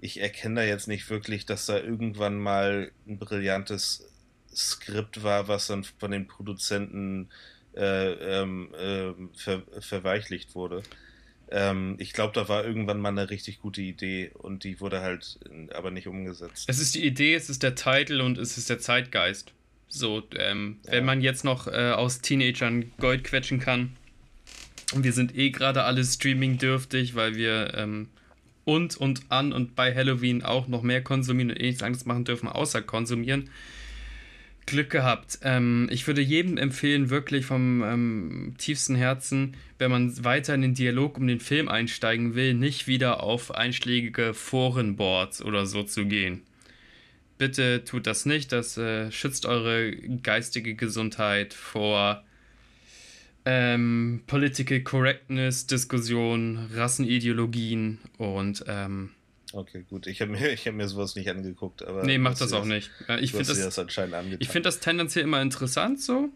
ich 0.00 0.20
erkenne 0.20 0.60
da 0.60 0.66
jetzt 0.66 0.88
nicht 0.88 1.08
wirklich, 1.10 1.46
dass 1.46 1.66
da 1.66 1.78
irgendwann 1.78 2.38
mal 2.38 2.92
ein 3.06 3.18
brillantes 3.18 4.08
Skript 4.54 5.22
war, 5.22 5.48
was 5.48 5.66
dann 5.66 5.84
von 5.84 6.10
den 6.10 6.26
Produzenten 6.26 7.28
äh, 7.74 8.12
ähm, 8.12 8.74
äh, 8.74 9.12
ver 9.36 9.62
verweichlicht 9.80 10.54
wurde. 10.54 10.82
Ähm, 11.50 11.94
ich 11.98 12.12
glaube, 12.12 12.32
da 12.34 12.48
war 12.48 12.64
irgendwann 12.64 13.00
mal 13.00 13.10
eine 13.10 13.30
richtig 13.30 13.60
gute 13.60 13.80
Idee 13.80 14.30
und 14.34 14.64
die 14.64 14.80
wurde 14.80 15.00
halt 15.00 15.38
aber 15.72 15.90
nicht 15.90 16.08
umgesetzt. 16.08 16.64
Es 16.68 16.78
ist 16.78 16.94
die 16.94 17.06
Idee, 17.06 17.34
es 17.34 17.48
ist 17.48 17.62
der 17.62 17.74
Titel 17.74 18.20
und 18.20 18.38
es 18.38 18.58
ist 18.58 18.68
der 18.68 18.78
Zeitgeist. 18.78 19.52
So, 19.88 20.22
ähm, 20.36 20.78
ja. 20.84 20.92
wenn 20.92 21.04
man 21.04 21.20
jetzt 21.20 21.44
noch 21.44 21.68
äh, 21.68 21.92
aus 21.92 22.20
Teenagern 22.20 22.90
Gold 22.98 23.24
quetschen 23.24 23.60
kann. 23.60 23.96
Und 24.92 25.04
wir 25.04 25.12
sind 25.12 25.36
eh 25.36 25.50
gerade 25.50 25.84
alle 25.84 26.04
streaming-dürftig, 26.04 27.14
weil 27.14 27.34
wir 27.36 27.74
ähm, 27.74 28.08
und 28.64 28.96
und 28.96 29.22
an 29.30 29.52
und 29.52 29.76
bei 29.76 29.94
Halloween 29.94 30.42
auch 30.42 30.66
noch 30.68 30.82
mehr 30.82 31.02
konsumieren 31.02 31.50
und 31.50 31.60
eh 31.60 31.66
nichts 31.66 31.82
anderes 31.82 32.04
machen 32.04 32.24
dürfen, 32.24 32.48
außer 32.48 32.82
konsumieren. 32.82 33.50
Glück 34.66 34.90
gehabt. 34.90 35.38
Ähm, 35.42 35.88
ich 35.90 36.06
würde 36.06 36.20
jedem 36.20 36.56
empfehlen, 36.56 37.08
wirklich 37.08 37.46
vom 37.46 37.82
ähm, 37.82 38.54
tiefsten 38.58 38.96
Herzen, 38.96 39.56
wenn 39.78 39.90
man 39.90 40.24
weiter 40.24 40.54
in 40.54 40.62
den 40.62 40.74
Dialog 40.74 41.18
um 41.18 41.26
den 41.26 41.40
Film 41.40 41.68
einsteigen 41.68 42.34
will, 42.34 42.54
nicht 42.54 42.86
wieder 42.86 43.22
auf 43.22 43.54
einschlägige 43.54 44.34
Forenboards 44.34 45.42
oder 45.42 45.66
so 45.66 45.82
zu 45.84 46.06
gehen. 46.06 46.42
Bitte 47.38 47.84
tut 47.84 48.06
das 48.06 48.26
nicht. 48.26 48.52
Das 48.52 48.76
äh, 48.76 49.10
schützt 49.12 49.46
eure 49.46 49.92
geistige 50.22 50.74
Gesundheit 50.74 51.54
vor 51.54 52.24
ähm, 53.44 54.22
Political 54.26 54.80
Correctness, 54.80 55.66
Diskussionen, 55.66 56.70
Rassenideologien 56.74 57.98
und 58.18 58.64
ähm, 58.66 59.10
Okay, 59.52 59.84
gut. 59.88 60.06
Ich 60.06 60.20
habe 60.20 60.32
mir, 60.32 60.56
hab 60.56 60.74
mir 60.74 60.88
sowas 60.88 61.14
nicht 61.14 61.28
angeguckt. 61.28 61.82
Aber 61.82 62.04
nee, 62.04 62.18
mach 62.18 62.36
das 62.36 62.52
auch 62.52 62.60
das, 62.60 62.68
nicht. 62.68 62.90
Ich 63.20 63.32
finde 63.32 63.46
das, 63.46 63.58
das 63.58 63.78
anscheinend 63.78 64.36
Ich 64.40 64.48
finde 64.48 64.68
das 64.68 64.80
tendenziell 64.80 65.24
immer 65.24 65.40
interessant 65.42 66.00
so. 66.00 66.30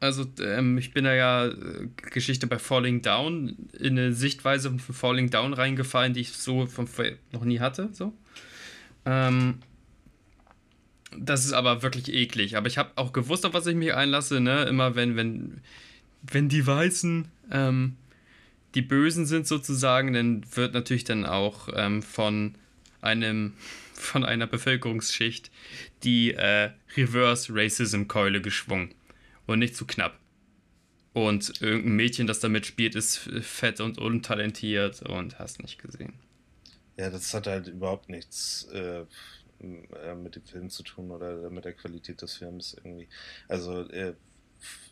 Also 0.00 0.26
ähm, 0.40 0.76
ich 0.76 0.92
bin 0.92 1.04
da 1.04 1.14
ja 1.14 1.46
äh, 1.46 1.88
Geschichte 2.10 2.46
bei 2.46 2.58
Falling 2.58 3.00
Down 3.00 3.68
in 3.78 3.98
eine 3.98 4.12
Sichtweise 4.12 4.70
von 4.70 4.94
Falling 4.94 5.30
Down 5.30 5.54
reingefallen, 5.54 6.12
die 6.12 6.20
ich 6.20 6.32
so 6.32 6.66
von, 6.66 6.88
noch 7.32 7.44
nie 7.44 7.60
hatte. 7.60 7.88
So. 7.92 8.12
Ähm, 9.06 9.60
das 11.16 11.44
ist 11.44 11.52
aber 11.52 11.82
wirklich 11.82 12.12
eklig. 12.12 12.56
Aber 12.56 12.66
ich 12.66 12.76
habe 12.76 12.90
auch 12.96 13.12
gewusst, 13.12 13.46
auf 13.46 13.54
was 13.54 13.66
ich 13.66 13.76
mich 13.76 13.94
einlasse. 13.94 14.40
Ne? 14.40 14.64
Immer 14.64 14.94
wenn, 14.94 15.16
wenn, 15.16 15.60
wenn 16.22 16.48
die 16.48 16.66
Weißen 16.66 17.28
ähm, 17.50 17.96
die 18.74 18.82
Bösen 18.82 19.26
sind 19.26 19.46
sozusagen, 19.46 20.12
dann 20.12 20.44
wird 20.54 20.74
natürlich 20.74 21.04
dann 21.04 21.24
auch 21.24 21.68
ähm, 21.74 22.02
von 22.02 22.54
einem 23.00 23.54
von 23.94 24.24
einer 24.24 24.46
Bevölkerungsschicht 24.46 25.50
die 26.02 26.34
äh, 26.34 26.70
Reverse 26.96 27.52
Racism 27.54 28.04
Keule 28.06 28.42
geschwungen 28.42 28.92
und 29.46 29.60
nicht 29.60 29.76
zu 29.76 29.86
knapp. 29.86 30.18
Und 31.12 31.62
irgendein 31.62 31.94
Mädchen, 31.94 32.26
das 32.26 32.40
damit 32.40 32.66
spielt, 32.66 32.96
ist 32.96 33.18
fett 33.18 33.80
und 33.80 33.98
untalentiert 33.98 35.02
und 35.02 35.38
hast 35.38 35.62
nicht 35.62 35.80
gesehen. 35.80 36.14
Ja, 36.96 37.08
das 37.08 37.32
hat 37.32 37.46
halt 37.46 37.68
überhaupt 37.68 38.08
nichts 38.08 38.68
äh, 38.72 39.04
äh 39.60 40.14
mit 40.16 40.34
dem 40.34 40.44
Film 40.44 40.70
zu 40.70 40.82
tun 40.82 41.12
oder 41.12 41.50
mit 41.50 41.64
der 41.64 41.72
Qualität 41.72 42.20
des 42.20 42.34
Films 42.34 42.74
irgendwie. 42.74 43.08
Also 43.46 43.88
äh, 43.90 44.14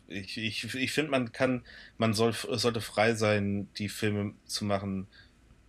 ich, 0.07 0.37
ich, 0.37 0.75
ich 0.75 0.91
finde, 0.91 1.11
man 1.11 1.31
kann, 1.31 1.63
man 1.97 2.13
soll, 2.13 2.33
sollte 2.33 2.81
frei 2.81 3.15
sein, 3.15 3.67
die 3.77 3.89
Filme 3.89 4.33
zu 4.45 4.65
machen, 4.65 5.07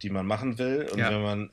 die 0.03 0.11
man 0.11 0.27
machen 0.27 0.59
will. 0.59 0.89
Und 0.91 0.99
ja. 0.99 1.11
wenn 1.11 1.23
man, 1.23 1.51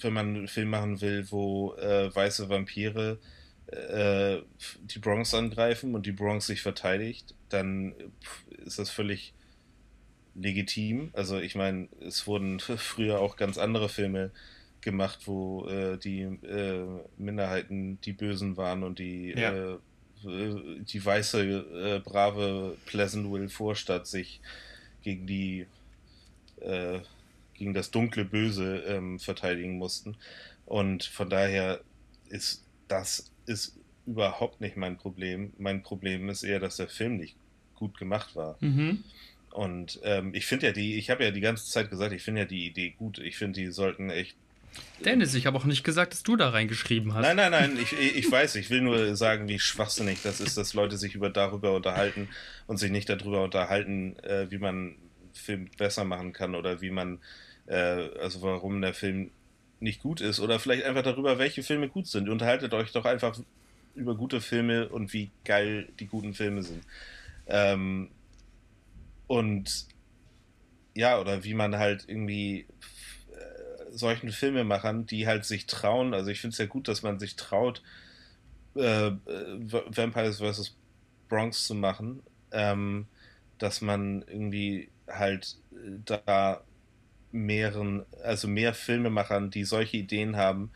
wenn 0.00 0.12
man 0.12 0.28
einen 0.28 0.48
Film 0.48 0.70
machen 0.70 1.00
will, 1.00 1.30
wo 1.30 1.74
äh, 1.74 2.14
weiße 2.14 2.48
Vampire 2.48 3.18
äh, 3.66 4.38
die 4.82 4.98
Bronx 4.98 5.34
angreifen 5.34 5.94
und 5.94 6.06
die 6.06 6.12
Bronx 6.12 6.46
sich 6.46 6.62
verteidigt, 6.62 7.34
dann 7.48 7.94
ist 8.64 8.78
das 8.78 8.90
völlig 8.90 9.34
legitim. 10.34 11.10
Also 11.12 11.38
ich 11.38 11.54
meine, 11.54 11.88
es 12.00 12.26
wurden 12.26 12.60
früher 12.60 13.20
auch 13.20 13.36
ganz 13.36 13.58
andere 13.58 13.88
Filme 13.88 14.30
gemacht, 14.80 15.20
wo 15.26 15.66
äh, 15.66 15.96
die 15.96 16.20
äh, 16.22 16.86
Minderheiten 17.16 18.00
die 18.02 18.12
Bösen 18.12 18.56
waren 18.56 18.82
und 18.82 18.98
die 18.98 19.30
ja. 19.30 19.78
Äh, 20.26 20.80
die 20.80 21.04
weiße, 21.04 21.42
äh, 21.42 22.00
brave 22.00 22.76
Pleasantville 22.86 23.48
Vorstadt 23.48 24.06
sich 24.06 24.40
gegen 25.02 25.26
die 25.26 25.66
äh, 26.60 27.00
gegen 27.54 27.74
das 27.74 27.90
dunkle 27.90 28.24
Böse 28.24 28.78
ähm, 28.86 29.18
verteidigen 29.18 29.78
mussten. 29.78 30.16
Und 30.66 31.04
von 31.04 31.30
daher 31.30 31.80
ist 32.28 32.64
das 32.88 33.30
ist 33.46 33.76
überhaupt 34.06 34.60
nicht 34.60 34.76
mein 34.76 34.96
Problem. 34.96 35.52
Mein 35.58 35.82
Problem 35.82 36.28
ist 36.28 36.42
eher, 36.42 36.60
dass 36.60 36.76
der 36.76 36.88
Film 36.88 37.16
nicht 37.16 37.36
gut 37.74 37.96
gemacht 37.98 38.36
war. 38.36 38.56
Mhm. 38.60 39.04
Und 39.50 40.00
ähm, 40.02 40.34
ich 40.34 40.46
finde 40.46 40.66
ja 40.66 40.72
die, 40.72 40.96
ich 40.96 41.10
habe 41.10 41.24
ja 41.24 41.30
die 41.30 41.40
ganze 41.40 41.66
Zeit 41.66 41.90
gesagt, 41.90 42.12
ich 42.12 42.22
finde 42.22 42.42
ja 42.42 42.46
die 42.46 42.66
Idee 42.66 42.90
gut. 42.90 43.18
Ich 43.18 43.36
finde, 43.36 43.60
die 43.60 43.70
sollten 43.70 44.10
echt 44.10 44.36
Dennis, 45.04 45.34
ich 45.34 45.46
habe 45.46 45.58
auch 45.58 45.64
nicht 45.64 45.84
gesagt, 45.84 46.12
dass 46.12 46.22
du 46.22 46.36
da 46.36 46.50
reingeschrieben 46.50 47.14
hast. 47.14 47.22
Nein, 47.22 47.36
nein, 47.36 47.50
nein, 47.50 47.78
ich, 47.80 47.92
ich 47.92 48.30
weiß, 48.30 48.54
ich 48.56 48.70
will 48.70 48.80
nur 48.80 49.16
sagen, 49.16 49.48
wie 49.48 49.58
schwachsinnig 49.58 50.22
das 50.22 50.40
ist, 50.40 50.56
dass 50.56 50.74
Leute 50.74 50.96
sich 50.96 51.14
über 51.14 51.30
darüber 51.30 51.72
unterhalten 51.72 52.28
und 52.66 52.78
sich 52.78 52.90
nicht 52.90 53.08
darüber 53.08 53.42
unterhalten, 53.42 54.18
äh, 54.20 54.50
wie 54.50 54.58
man 54.58 54.96
Film 55.32 55.68
besser 55.76 56.04
machen 56.04 56.32
kann 56.32 56.54
oder 56.54 56.80
wie 56.80 56.90
man, 56.90 57.18
äh, 57.66 57.74
also 58.20 58.42
warum 58.42 58.80
der 58.80 58.94
Film 58.94 59.30
nicht 59.80 60.00
gut 60.00 60.20
ist 60.20 60.40
oder 60.40 60.58
vielleicht 60.58 60.84
einfach 60.84 61.02
darüber, 61.02 61.38
welche 61.38 61.62
Filme 61.62 61.88
gut 61.88 62.06
sind. 62.06 62.28
Unterhaltet 62.28 62.72
euch 62.72 62.92
doch 62.92 63.04
einfach 63.04 63.38
über 63.94 64.16
gute 64.16 64.40
Filme 64.40 64.88
und 64.88 65.12
wie 65.12 65.30
geil 65.44 65.88
die 66.00 66.06
guten 66.06 66.34
Filme 66.34 66.62
sind. 66.62 66.84
Ähm, 67.46 68.10
und 69.26 69.86
ja, 70.94 71.18
oder 71.20 71.44
wie 71.44 71.54
man 71.54 71.76
halt 71.76 72.04
irgendwie 72.08 72.66
solchen 73.94 74.30
Filmemachern, 74.30 75.06
die 75.06 75.26
halt 75.26 75.44
sich 75.44 75.66
trauen, 75.66 76.14
also 76.14 76.30
ich 76.30 76.40
finde 76.40 76.52
es 76.54 76.58
ja 76.58 76.66
gut, 76.66 76.88
dass 76.88 77.02
man 77.02 77.18
sich 77.18 77.36
traut, 77.36 77.82
äh, 78.74 79.12
Vampires 79.22 80.38
vs. 80.38 80.76
Bronx 81.28 81.66
zu 81.66 81.74
machen, 81.74 82.22
ähm, 82.52 83.06
dass 83.58 83.80
man 83.80 84.22
irgendwie 84.22 84.90
halt 85.08 85.56
äh, 85.72 85.98
da 86.04 86.62
mehreren, 87.32 88.04
also 88.22 88.46
mehr 88.48 88.74
Filmemachern, 88.74 89.50
die 89.50 89.64
solche 89.64 89.96
Ideen 89.96 90.36
haben, 90.36 90.70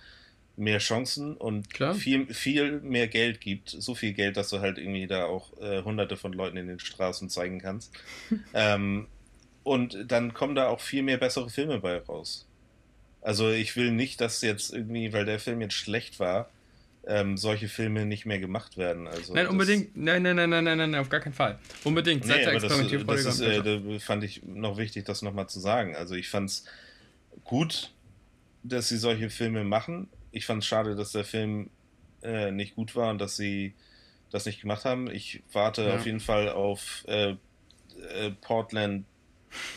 mehr 0.57 0.78
Chancen 0.78 1.36
und 1.36 1.70
Klar. 1.70 1.95
viel, 1.95 2.32
viel 2.35 2.81
mehr 2.81 3.07
Geld 3.07 3.40
gibt. 3.40 3.70
So 3.70 3.95
viel 3.95 4.12
Geld, 4.12 4.36
dass 4.36 4.51
du 4.51 4.59
halt 4.59 4.77
irgendwie 4.77 5.07
da 5.07 5.24
auch 5.24 5.57
äh, 5.61 5.82
hunderte 5.82 6.16
von 6.16 6.32
Leuten 6.32 6.57
in 6.57 6.66
den 6.66 6.81
Straßen 6.81 7.31
zeigen 7.31 7.61
kannst. 7.61 7.93
ähm, 8.55 9.07
und 9.62 10.11
dann 10.11 10.35
kommen 10.35 10.57
da 10.57 10.69
auch 10.69 10.81
viel 10.81 11.03
mehr 11.03 11.19
bessere 11.19 11.49
Filme 11.49 11.78
bei 11.78 11.99
raus. 11.99 12.48
Also 13.20 13.51
ich 13.51 13.77
will 13.77 13.90
nicht, 13.90 14.20
dass 14.20 14.43
jetzt 14.43 14.73
irgendwie, 14.73 15.12
weil 15.12 15.24
der 15.24 15.39
Film 15.39 15.61
jetzt 15.61 15.74
schlecht 15.74 16.20
war, 16.20 16.49
ähm, 17.07 17.36
solche 17.36 17.69
Filme 17.69 18.05
nicht 18.05 18.27
mehr 18.27 18.39
gemacht 18.39 18.77
werden. 18.77 19.09
Also 19.09 19.35
nein, 19.35 19.47
unbedingt. 19.47 19.97
Nein, 19.97 20.23
nein, 20.23 20.36
nein, 20.36 20.51
nein, 20.51 20.65
nein, 20.65 20.77
nein, 20.77 20.95
auf 20.97 21.09
gar 21.09 21.20
keinen 21.20 21.32
Fall. 21.32 21.59
Unbedingt. 21.85 22.27
Nee, 22.27 22.45
aber 22.45 22.61
das, 22.61 22.78
das 23.07 23.27
ist, 23.27 23.40
äh, 23.40 23.62
da 23.62 23.99
fand 23.99 24.24
ich 24.24 24.43
noch 24.45 24.77
wichtig, 24.77 25.07
das 25.07 25.23
nochmal 25.23 25.49
zu 25.49 25.59
sagen. 25.59 25.97
Also 25.97 26.15
ich 26.15 26.28
fand 26.28 26.51
es 26.51 26.65
gut, 27.45 27.93
dass 28.62 28.89
sie 28.89 28.99
solche 28.99 29.31
Filme 29.31 29.65
machen. 29.65 30.09
Ich 30.32 30.45
fand 30.45 30.62
es 30.62 30.69
schade, 30.69 30.97
dass 30.97 31.12
der 31.12 31.24
Film 31.24 31.70
äh, 32.23 32.51
nicht 32.51 32.74
gut 32.74 32.95
war 32.95 33.11
und 33.11 33.19
dass 33.19 33.36
sie 33.36 33.74
das 34.31 34.45
nicht 34.45 34.61
gemacht 34.61 34.85
haben. 34.85 35.11
Ich 35.11 35.43
warte 35.53 35.85
ja. 35.85 35.97
auf 35.97 36.05
jeden 36.05 36.20
Fall 36.20 36.51
auf 36.51 37.05
äh, 37.09 37.31
äh 37.31 38.31
Portland 38.43 39.07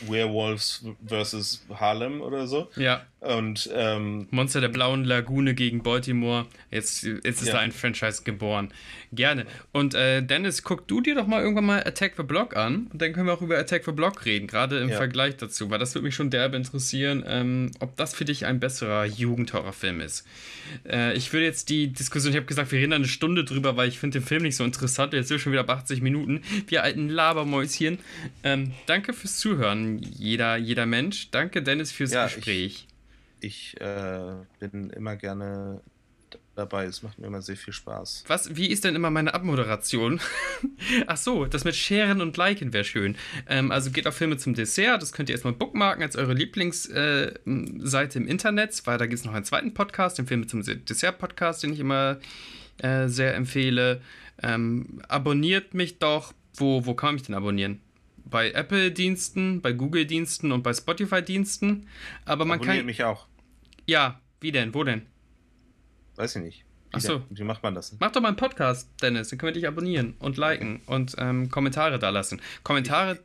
Werewolves 0.07 0.85
versus 1.05 1.65
Harlem 1.73 2.21
oder 2.21 2.47
so. 2.47 2.69
Ja. 2.75 3.05
Und 3.21 3.69
ähm, 3.75 4.27
Monster 4.31 4.61
der 4.61 4.69
blauen 4.69 5.05
Lagune 5.05 5.53
gegen 5.53 5.83
Baltimore. 5.83 6.47
Jetzt, 6.71 7.03
jetzt 7.03 7.41
ist 7.41 7.47
ja. 7.47 7.53
da 7.53 7.59
ein 7.59 7.71
Franchise 7.71 8.23
geboren. 8.23 8.73
Gerne. 9.13 9.45
Und 9.71 9.93
äh, 9.93 10.23
Dennis, 10.23 10.63
guck 10.63 10.87
du 10.87 11.01
dir 11.01 11.13
doch 11.13 11.27
mal 11.27 11.41
irgendwann 11.41 11.65
mal 11.65 11.83
Attack 11.83 12.13
the 12.17 12.23
Block 12.23 12.55
an 12.55 12.87
und 12.91 12.99
dann 13.01 13.13
können 13.13 13.27
wir 13.27 13.33
auch 13.33 13.41
über 13.41 13.59
Attack 13.59 13.83
the 13.85 13.91
Block 13.91 14.25
reden, 14.25 14.47
gerade 14.47 14.79
im 14.79 14.89
ja. 14.89 14.97
Vergleich 14.97 15.37
dazu, 15.37 15.69
weil 15.69 15.77
das 15.77 15.93
würde 15.93 16.05
mich 16.05 16.15
schon 16.15 16.31
derbe 16.31 16.55
interessieren, 16.57 17.23
ähm, 17.27 17.71
ob 17.79 17.95
das 17.97 18.15
für 18.15 18.25
dich 18.25 18.45
ein 18.45 18.59
besserer 18.59 19.05
Jugendhorrorfilm 19.05 20.01
ist. 20.01 20.25
Äh, 20.89 21.13
ich 21.15 21.31
würde 21.31 21.45
jetzt 21.45 21.69
die 21.69 21.89
Diskussion, 21.89 22.31
ich 22.31 22.37
habe 22.37 22.47
gesagt, 22.47 22.71
wir 22.71 22.79
reden 22.79 22.93
eine 22.93 23.07
Stunde 23.07 23.43
drüber, 23.43 23.77
weil 23.77 23.89
ich 23.89 23.99
finde 23.99 24.19
den 24.19 24.25
Film 24.25 24.43
nicht 24.43 24.55
so 24.55 24.63
interessant. 24.63 25.13
Jetzt 25.13 25.27
sind 25.27 25.37
wir 25.37 25.41
schon 25.41 25.51
wieder 25.51 25.63
bei 25.63 25.73
80 25.73 26.01
Minuten. 26.01 26.41
Wir 26.67 26.81
alten 26.83 27.09
Labermäuschen. 27.09 27.99
Ähm, 28.43 28.71
danke 28.87 29.13
fürs 29.13 29.37
Zuhören, 29.37 29.60
jeder, 29.99 30.57
jeder 30.57 30.85
Mensch. 30.85 31.31
Danke, 31.31 31.61
Dennis, 31.61 31.91
fürs 31.91 32.11
ja, 32.11 32.25
Gespräch. 32.25 32.87
Ich, 33.39 33.75
ich 33.75 33.81
äh, 33.81 34.33
bin 34.59 34.89
immer 34.91 35.15
gerne 35.15 35.81
dabei. 36.55 36.85
Es 36.85 37.03
macht 37.03 37.19
mir 37.19 37.27
immer 37.27 37.41
sehr 37.41 37.57
viel 37.57 37.73
Spaß. 37.73 38.25
Was, 38.27 38.55
wie 38.55 38.67
ist 38.67 38.83
denn 38.83 38.95
immer 38.95 39.09
meine 39.09 39.33
Abmoderation? 39.33 40.19
Ach 41.07 41.17
so, 41.17 41.45
das 41.45 41.63
mit 41.63 41.75
Sharen 41.75 42.21
und 42.21 42.37
Liken 42.37 42.73
wäre 42.73 42.83
schön. 42.83 43.15
Ähm, 43.47 43.71
also 43.71 43.91
geht 43.91 44.07
auf 44.07 44.15
Filme 44.15 44.37
zum 44.37 44.53
Dessert. 44.53 45.01
Das 45.01 45.11
könnt 45.11 45.29
ihr 45.29 45.33
erstmal 45.33 45.53
bookmarken 45.53 46.03
als 46.03 46.15
eure 46.15 46.33
Lieblingsseite 46.33 47.39
äh, 47.45 48.17
im 48.17 48.27
Internet, 48.27 48.81
weil 48.85 48.97
da 48.97 49.05
gibt 49.05 49.19
es 49.19 49.25
noch 49.25 49.33
einen 49.33 49.45
zweiten 49.45 49.73
Podcast, 49.73 50.17
den 50.17 50.27
Filme 50.27 50.47
zum 50.47 50.63
Dessert-Podcast, 50.63 51.63
den 51.63 51.73
ich 51.73 51.79
immer 51.79 52.19
äh, 52.79 53.07
sehr 53.07 53.35
empfehle. 53.35 54.01
Ähm, 54.41 55.01
abonniert 55.07 55.73
mich 55.73 55.99
doch. 55.99 56.33
Wo, 56.55 56.85
wo 56.85 56.93
kann 56.95 57.15
ich 57.15 57.23
denn 57.23 57.35
abonnieren? 57.35 57.79
Bei 58.31 58.51
Apple-Diensten, 58.51 59.61
bei 59.61 59.73
Google-Diensten 59.73 60.51
und 60.51 60.63
bei 60.63 60.73
Spotify-Diensten. 60.73 61.87
Aber 62.25 62.45
man 62.45 62.57
Abonniert 62.57 62.77
kann. 62.77 62.85
mich 62.87 63.03
auch. 63.03 63.27
Ja, 63.85 64.19
wie 64.39 64.51
denn? 64.51 64.73
Wo 64.73 64.83
denn? 64.83 65.05
Weiß 66.15 66.35
ich 66.35 66.41
nicht. 66.41 66.65
Wie 66.89 66.95
Achso. 66.95 67.21
Wie 67.29 67.43
macht 67.43 67.61
man 67.61 67.75
das? 67.75 67.95
Mach 67.99 68.11
doch 68.11 68.21
mal 68.21 68.29
einen 68.29 68.37
Podcast, 68.37 68.89
Dennis. 69.01 69.29
Dann 69.29 69.37
können 69.37 69.53
wir 69.53 69.61
dich 69.61 69.67
abonnieren 69.67 70.15
und 70.17 70.37
liken 70.37 70.81
und 70.87 71.15
ähm, 71.19 71.49
Kommentare 71.49 71.99
da 71.99 72.09
lassen. 72.09 72.41
Kommentare. 72.63 73.19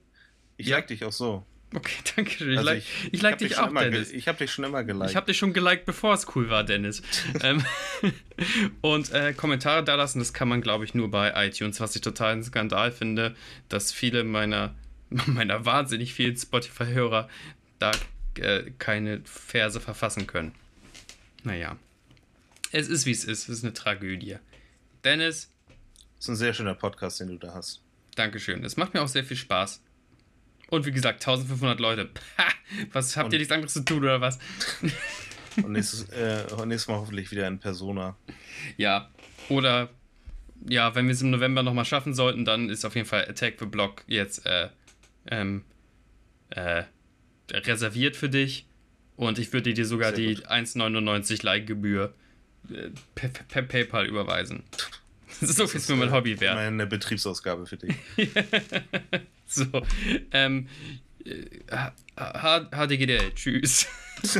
Ich, 0.58 0.66
ich 0.66 0.66
ja. 0.68 0.76
like 0.76 0.88
dich 0.88 1.04
auch 1.04 1.12
so. 1.12 1.46
Okay, 1.74 1.96
danke 2.16 2.30
schön. 2.30 2.52
Ich, 2.52 2.58
also 2.58 2.70
like, 2.70 2.78
ich, 2.78 3.14
ich 3.14 3.22
like 3.22 3.38
dich 3.38 3.58
auch, 3.58 3.72
Dennis. 3.72 4.12
Ich 4.12 4.28
habe 4.28 4.38
dich 4.38 4.52
schon 4.52 4.64
immer 4.64 4.84
geliked. 4.84 5.10
Ich 5.10 5.16
habe 5.16 5.26
dich 5.26 5.36
schon 5.36 5.52
geliked, 5.52 5.84
bevor 5.84 6.14
es 6.14 6.26
cool 6.34 6.48
war, 6.48 6.64
Dennis. 6.64 7.02
Ähm, 7.42 7.64
und 8.80 9.12
äh, 9.12 9.32
Kommentare 9.34 9.84
da 9.84 9.94
lassen, 9.94 10.20
das 10.20 10.32
kann 10.32 10.48
man, 10.48 10.62
glaube 10.62 10.84
ich, 10.84 10.94
nur 10.94 11.10
bei 11.10 11.46
iTunes, 11.46 11.80
was 11.80 11.94
ich 11.94 12.02
total 12.02 12.34
ein 12.34 12.42
Skandal 12.42 12.92
finde, 12.92 13.34
dass 13.68 13.92
viele 13.92 14.24
meiner, 14.24 14.74
meiner 15.26 15.64
wahnsinnig 15.64 16.14
vielen 16.14 16.36
Spotify-Hörer 16.36 17.28
da 17.78 17.92
äh, 18.36 18.70
keine 18.78 19.20
Verse 19.24 19.80
verfassen 19.80 20.26
können. 20.26 20.54
Naja. 21.44 21.76
Es 22.72 22.88
ist, 22.88 23.06
wie 23.06 23.12
es 23.12 23.24
ist. 23.24 23.48
Es 23.48 23.58
ist 23.58 23.64
eine 23.64 23.72
Tragödie. 23.72 24.36
Dennis. 25.04 25.50
Das 26.16 26.24
ist 26.24 26.28
ein 26.30 26.36
sehr 26.36 26.54
schöner 26.54 26.74
Podcast, 26.74 27.20
den 27.20 27.28
du 27.28 27.38
da 27.38 27.54
hast. 27.54 27.82
Dankeschön. 28.16 28.64
Es 28.64 28.76
macht 28.76 28.94
mir 28.94 29.02
auch 29.02 29.08
sehr 29.08 29.24
viel 29.24 29.36
Spaß. 29.36 29.80
Und 30.68 30.84
wie 30.84 30.92
gesagt, 30.92 31.26
1500 31.26 31.78
Leute. 31.78 32.10
Was 32.92 33.16
habt 33.16 33.26
und, 33.26 33.32
ihr 33.32 33.38
nichts 33.38 33.52
anderes 33.52 33.74
zu 33.74 33.84
tun 33.84 33.98
oder 33.98 34.20
was? 34.20 34.40
und 35.62 35.70
nächstes, 35.70 36.08
äh, 36.08 36.44
nächstes 36.66 36.88
Mal 36.88 36.96
hoffentlich 36.96 37.30
wieder 37.30 37.46
in 37.46 37.60
Persona. 37.60 38.16
Ja. 38.76 39.08
Oder 39.48 39.88
ja, 40.68 40.94
wenn 40.96 41.06
wir 41.06 41.12
es 41.12 41.22
im 41.22 41.30
November 41.30 41.62
nochmal 41.62 41.84
schaffen 41.84 42.14
sollten, 42.14 42.44
dann 42.44 42.68
ist 42.68 42.84
auf 42.84 42.96
jeden 42.96 43.06
Fall 43.06 43.28
Attack 43.28 43.60
the 43.60 43.66
Block 43.66 44.02
jetzt 44.08 44.44
äh, 44.46 44.68
ähm, 45.30 45.64
äh, 46.50 46.84
reserviert 47.50 48.16
für 48.16 48.28
dich. 48.28 48.66
Und 49.16 49.38
ich 49.38 49.52
würde 49.52 49.72
dir 49.72 49.86
sogar 49.86 50.14
Sehr 50.14 50.34
die 50.34 50.46
1,99 50.46 51.44
Like-Gebühr 51.44 52.14
äh, 52.70 52.90
per, 53.14 53.30
per, 53.30 53.62
PayPal 53.62 54.06
überweisen. 54.06 54.64
Das 55.40 55.42
ist 55.50 55.56
so 55.56 55.66
viel 55.66 55.80
für 55.80 55.96
mein 55.96 56.12
Hobby 56.12 56.38
wert. 56.40 56.54
Meine 56.54 56.86
Betriebsausgabe 56.86 57.66
für 57.66 57.76
dich. 57.76 57.94
so. 59.46 59.64
Ähm, 60.32 60.68
HDGDL, 62.16 63.32
tschüss. 63.34 63.86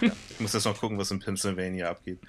ja, 0.00 0.12
ich 0.30 0.40
muss 0.40 0.52
jetzt 0.52 0.64
noch 0.64 0.78
gucken, 0.78 0.96
was 0.96 1.10
in 1.10 1.18
Pennsylvania 1.18 1.90
abgeht. 1.90 2.20